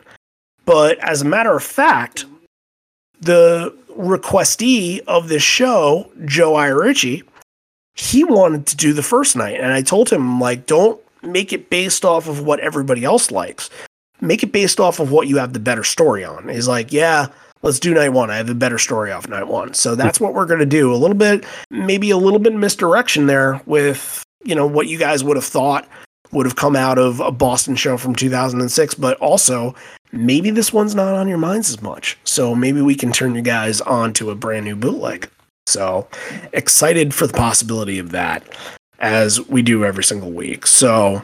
But 0.64 0.98
as 0.98 1.22
a 1.22 1.26
matter 1.26 1.54
of 1.54 1.62
fact, 1.62 2.24
the 3.20 3.76
requestee 3.96 5.00
of 5.06 5.28
this 5.28 5.42
show, 5.42 6.10
Joe 6.24 6.54
Iarici, 6.54 7.22
he 7.94 8.24
wanted 8.24 8.66
to 8.66 8.76
do 8.76 8.92
the 8.92 9.02
first 9.02 9.36
night. 9.36 9.60
And 9.60 9.72
I 9.72 9.82
told 9.82 10.10
him, 10.10 10.40
like, 10.40 10.66
don't 10.66 11.00
make 11.22 11.52
it 11.52 11.70
based 11.70 12.04
off 12.04 12.28
of 12.28 12.44
what 12.44 12.60
everybody 12.60 13.04
else 13.04 13.30
likes. 13.30 13.70
Make 14.20 14.42
it 14.42 14.52
based 14.52 14.80
off 14.80 15.00
of 15.00 15.10
what 15.10 15.28
you 15.28 15.38
have 15.38 15.52
the 15.52 15.60
better 15.60 15.84
story 15.84 16.24
on. 16.24 16.48
He's 16.48 16.68
like, 16.68 16.92
yeah, 16.92 17.28
let's 17.62 17.80
do 17.80 17.94
night 17.94 18.10
one. 18.10 18.30
I 18.30 18.36
have 18.36 18.50
a 18.50 18.54
better 18.54 18.78
story 18.78 19.10
off 19.12 19.28
night 19.28 19.48
one. 19.48 19.74
So 19.74 19.92
hmm. 19.92 19.98
that's 19.98 20.20
what 20.20 20.34
we're 20.34 20.46
going 20.46 20.60
to 20.60 20.66
do. 20.66 20.92
A 20.92 20.96
little 20.96 21.16
bit, 21.16 21.44
maybe 21.70 22.10
a 22.10 22.16
little 22.16 22.38
bit 22.38 22.54
misdirection 22.54 23.26
there 23.26 23.60
with, 23.66 24.22
you 24.44 24.54
know, 24.54 24.66
what 24.66 24.88
you 24.88 24.98
guys 24.98 25.24
would 25.24 25.36
have 25.36 25.44
thought 25.44 25.88
would 26.32 26.46
have 26.46 26.56
come 26.56 26.74
out 26.74 26.98
of 26.98 27.20
a 27.20 27.30
Boston 27.30 27.76
show 27.76 27.96
from 27.96 28.14
2006, 28.14 28.94
but 28.94 29.16
also 29.18 29.74
maybe 30.14 30.50
this 30.50 30.72
one's 30.72 30.94
not 30.94 31.14
on 31.14 31.28
your 31.28 31.38
minds 31.38 31.70
as 31.70 31.82
much. 31.82 32.18
So 32.24 32.54
maybe 32.54 32.80
we 32.80 32.94
can 32.94 33.12
turn 33.12 33.34
you 33.34 33.42
guys 33.42 33.80
on 33.80 34.12
to 34.14 34.30
a 34.30 34.34
brand 34.34 34.64
new 34.64 34.76
bootleg. 34.76 35.28
So 35.66 36.08
excited 36.52 37.14
for 37.14 37.26
the 37.26 37.32
possibility 37.32 37.98
of 37.98 38.10
that 38.10 38.42
as 38.98 39.40
we 39.48 39.62
do 39.62 39.84
every 39.84 40.04
single 40.04 40.30
week. 40.30 40.66
So 40.66 41.22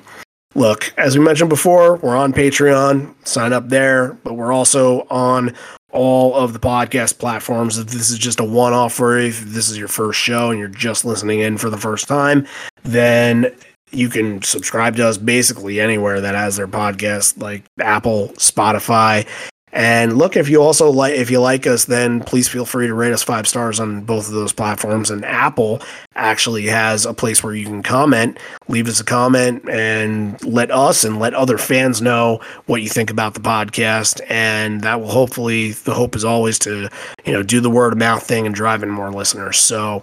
look, 0.54 0.92
as 0.96 1.16
we 1.16 1.24
mentioned 1.24 1.50
before, 1.50 1.96
we're 1.96 2.16
on 2.16 2.32
Patreon, 2.32 3.14
sign 3.26 3.52
up 3.52 3.68
there, 3.68 4.14
but 4.24 4.34
we're 4.34 4.52
also 4.52 5.06
on 5.10 5.54
all 5.92 6.34
of 6.34 6.52
the 6.52 6.58
podcast 6.58 7.18
platforms. 7.18 7.78
If 7.78 7.88
this 7.88 8.10
is 8.10 8.18
just 8.18 8.40
a 8.40 8.44
one 8.44 8.72
off 8.72 8.98
you, 8.98 9.40
if 9.40 9.40
this 9.40 9.68
is 9.70 9.78
your 9.78 9.88
first 9.88 10.18
show 10.18 10.50
and 10.50 10.58
you're 10.58 10.68
just 10.68 11.04
listening 11.04 11.40
in 11.40 11.58
for 11.58 11.68
the 11.68 11.78
first 11.78 12.08
time, 12.08 12.46
then 12.82 13.54
you 13.90 14.08
can 14.08 14.42
subscribe 14.42 14.96
to 14.96 15.06
us 15.06 15.18
basically 15.18 15.80
anywhere 15.80 16.20
that 16.20 16.34
has 16.34 16.56
their 16.56 16.68
podcast, 16.68 17.40
like 17.40 17.64
Apple, 17.78 18.28
Spotify. 18.36 19.26
And 19.72 20.18
look, 20.18 20.36
if 20.36 20.48
you 20.48 20.60
also 20.60 20.90
like, 20.90 21.14
if 21.14 21.30
you 21.30 21.40
like 21.40 21.64
us, 21.64 21.84
then 21.84 22.20
please 22.20 22.48
feel 22.48 22.64
free 22.64 22.88
to 22.88 22.94
rate 22.94 23.12
us 23.12 23.22
five 23.22 23.46
stars 23.46 23.78
on 23.78 24.00
both 24.00 24.26
of 24.26 24.34
those 24.34 24.52
platforms. 24.52 25.10
And 25.10 25.24
Apple 25.24 25.80
actually 26.16 26.66
has 26.66 27.06
a 27.06 27.14
place 27.14 27.44
where 27.44 27.54
you 27.54 27.66
can 27.66 27.82
comment, 27.82 28.38
leave 28.66 28.88
us 28.88 28.98
a 29.00 29.04
comment, 29.04 29.68
and 29.68 30.42
let 30.44 30.72
us 30.72 31.04
and 31.04 31.20
let 31.20 31.34
other 31.34 31.56
fans 31.56 32.02
know 32.02 32.40
what 32.66 32.82
you 32.82 32.88
think 32.88 33.10
about 33.10 33.34
the 33.34 33.40
podcast. 33.40 34.20
And 34.28 34.80
that 34.80 35.00
will 35.00 35.10
hopefully, 35.10 35.70
the 35.72 35.94
hope 35.94 36.16
is 36.16 36.24
always 36.24 36.58
to, 36.60 36.88
you 37.24 37.32
know, 37.32 37.44
do 37.44 37.60
the 37.60 37.70
word 37.70 37.92
of 37.92 37.98
mouth 37.98 38.24
thing 38.24 38.46
and 38.46 38.54
drive 38.54 38.82
in 38.82 38.90
more 38.90 39.12
listeners. 39.12 39.58
So, 39.58 40.02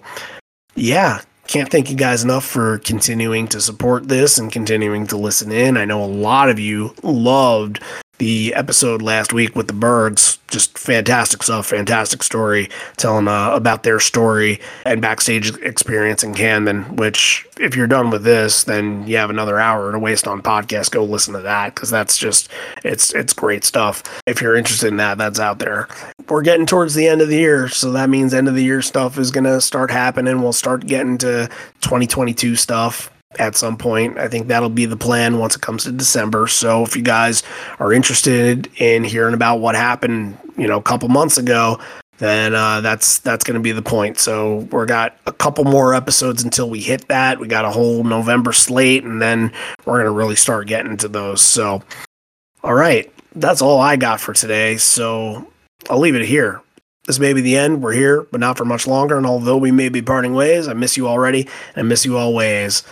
yeah, 0.75 1.21
can't 1.47 1.69
thank 1.69 1.89
you 1.89 1.95
guys 1.95 2.23
enough 2.23 2.45
for 2.45 2.79
continuing 2.79 3.47
to 3.47 3.61
support 3.61 4.07
this 4.07 4.37
and 4.37 4.51
continuing 4.51 5.07
to 5.07 5.17
listen 5.17 5.51
in. 5.51 5.77
I 5.77 5.85
know 5.85 6.03
a 6.03 6.05
lot 6.05 6.49
of 6.49 6.59
you 6.59 6.93
loved 7.01 7.81
the 8.17 8.53
episode 8.55 9.01
last 9.01 9.33
week 9.33 9.55
with 9.55 9.67
the 9.67 9.73
birds. 9.73 10.39
Just 10.47 10.77
fantastic 10.77 11.43
stuff, 11.43 11.67
fantastic 11.67 12.23
story, 12.23 12.69
telling 12.95 13.27
uh, 13.27 13.51
about 13.51 13.83
their 13.83 13.99
story 13.99 14.61
and 14.85 15.01
backstage 15.01 15.55
experience 15.57 16.23
in 16.23 16.33
Camden. 16.33 16.95
Which, 16.95 17.45
if 17.59 17.75
you're 17.75 17.87
done 17.87 18.09
with 18.09 18.23
this, 18.23 18.63
then 18.63 19.05
you 19.07 19.17
have 19.17 19.29
another 19.29 19.59
hour 19.59 19.91
to 19.91 19.99
waste 19.99 20.27
on 20.27 20.41
podcast. 20.41 20.91
Go 20.91 21.03
listen 21.03 21.33
to 21.33 21.41
that 21.41 21.75
because 21.75 21.89
that's 21.89 22.17
just 22.17 22.49
it's 22.83 23.13
it's 23.13 23.33
great 23.33 23.63
stuff. 23.63 24.03
If 24.25 24.41
you're 24.41 24.55
interested 24.55 24.87
in 24.87 24.97
that, 24.97 25.17
that's 25.17 25.39
out 25.39 25.59
there. 25.59 25.87
We're 26.29 26.41
getting 26.41 26.65
towards 26.65 26.95
the 26.95 27.07
end 27.07 27.21
of 27.21 27.27
the 27.27 27.37
year, 27.37 27.67
so 27.67 27.91
that 27.91 28.09
means 28.09 28.33
end 28.33 28.47
of 28.47 28.55
the 28.55 28.63
year 28.63 28.81
stuff 28.81 29.17
is 29.17 29.31
gonna 29.31 29.61
start 29.61 29.91
happening. 29.91 30.41
We'll 30.41 30.53
start 30.53 30.85
getting 30.85 31.17
to 31.19 31.47
2022 31.81 32.55
stuff 32.55 33.11
at 33.39 33.55
some 33.55 33.77
point. 33.77 34.17
I 34.17 34.27
think 34.27 34.47
that'll 34.47 34.69
be 34.69 34.85
the 34.85 34.97
plan 34.97 35.39
once 35.39 35.55
it 35.55 35.61
comes 35.61 35.83
to 35.83 35.91
December. 35.91 36.47
So 36.47 36.83
if 36.83 36.95
you 36.95 37.01
guys 37.01 37.43
are 37.79 37.93
interested 37.93 38.69
in 38.77 39.03
hearing 39.03 39.33
about 39.33 39.57
what 39.57 39.75
happened, 39.75 40.37
you 40.57 40.67
know, 40.67 40.77
a 40.77 40.83
couple 40.83 41.09
months 41.09 41.37
ago, 41.37 41.79
then 42.17 42.55
uh, 42.55 42.81
that's 42.81 43.19
that's 43.19 43.43
going 43.43 43.55
to 43.55 43.61
be 43.61 43.71
the 43.71 43.81
point. 43.81 44.17
So 44.19 44.67
we're 44.71 44.85
got 44.85 45.17
a 45.25 45.31
couple 45.31 45.65
more 45.65 45.93
episodes 45.93 46.43
until 46.43 46.69
we 46.69 46.81
hit 46.81 47.07
that. 47.09 47.39
We 47.39 47.47
got 47.47 47.65
a 47.65 47.71
whole 47.71 48.03
November 48.03 48.53
slate, 48.53 49.03
and 49.03 49.21
then 49.21 49.51
we're 49.85 49.97
going 50.01 50.05
to 50.05 50.11
really 50.11 50.35
start 50.35 50.67
getting 50.67 50.97
to 50.97 51.07
those. 51.07 51.41
So, 51.41 51.83
all 52.63 52.73
right, 52.73 53.11
that's 53.35 53.61
all 53.61 53.79
I 53.79 53.97
got 53.97 54.19
for 54.19 54.33
today. 54.33 54.77
So 54.77 55.47
I'll 55.89 55.99
leave 55.99 56.15
it 56.15 56.25
here. 56.25 56.61
This 57.05 57.19
may 57.19 57.33
be 57.33 57.41
the 57.41 57.55
end. 57.55 57.81
We're 57.81 57.93
here, 57.93 58.23
but 58.31 58.41
not 58.41 58.57
for 58.57 58.65
much 58.65 58.85
longer. 58.85 59.15
And 59.15 59.25
although 59.25 59.57
we 59.57 59.71
may 59.71 59.87
be 59.87 60.01
parting 60.01 60.33
ways, 60.33 60.67
I 60.67 60.73
miss 60.73 60.97
you 60.97 61.07
already, 61.07 61.41
and 61.41 61.77
I 61.77 61.81
miss 61.83 62.05
you 62.05 62.17
always. 62.17 62.83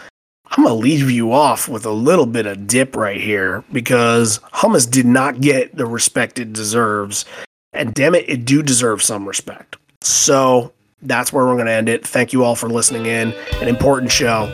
I'm 0.57 0.63
going 0.63 0.75
to 0.75 0.81
leave 0.81 1.11
you 1.11 1.33
off 1.33 1.67
with 1.67 1.85
a 1.85 1.91
little 1.91 2.25
bit 2.25 2.45
of 2.45 2.65
dip 2.65 2.95
right 2.95 3.19
here 3.19 3.65
because 3.73 4.39
hummus 4.53 4.89
did 4.89 5.05
not 5.05 5.41
get 5.41 5.75
the 5.75 5.85
respect 5.85 6.39
it 6.39 6.53
deserves. 6.53 7.25
And 7.73 7.93
damn 7.93 8.15
it, 8.15 8.29
it 8.29 8.45
do 8.45 8.63
deserve 8.63 9.01
some 9.03 9.27
respect. 9.27 9.75
So 9.99 10.71
that's 11.01 11.33
where 11.33 11.45
we're 11.45 11.55
going 11.55 11.65
to 11.65 11.73
end 11.73 11.89
it. 11.89 12.07
Thank 12.07 12.31
you 12.31 12.45
all 12.45 12.55
for 12.55 12.69
listening 12.69 13.05
in. 13.05 13.33
An 13.55 13.67
important 13.67 14.11
show. 14.11 14.45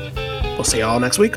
We'll 0.55 0.63
see 0.63 0.79
you 0.79 0.85
all 0.85 0.99
next 0.99 1.19
week. 1.19 1.35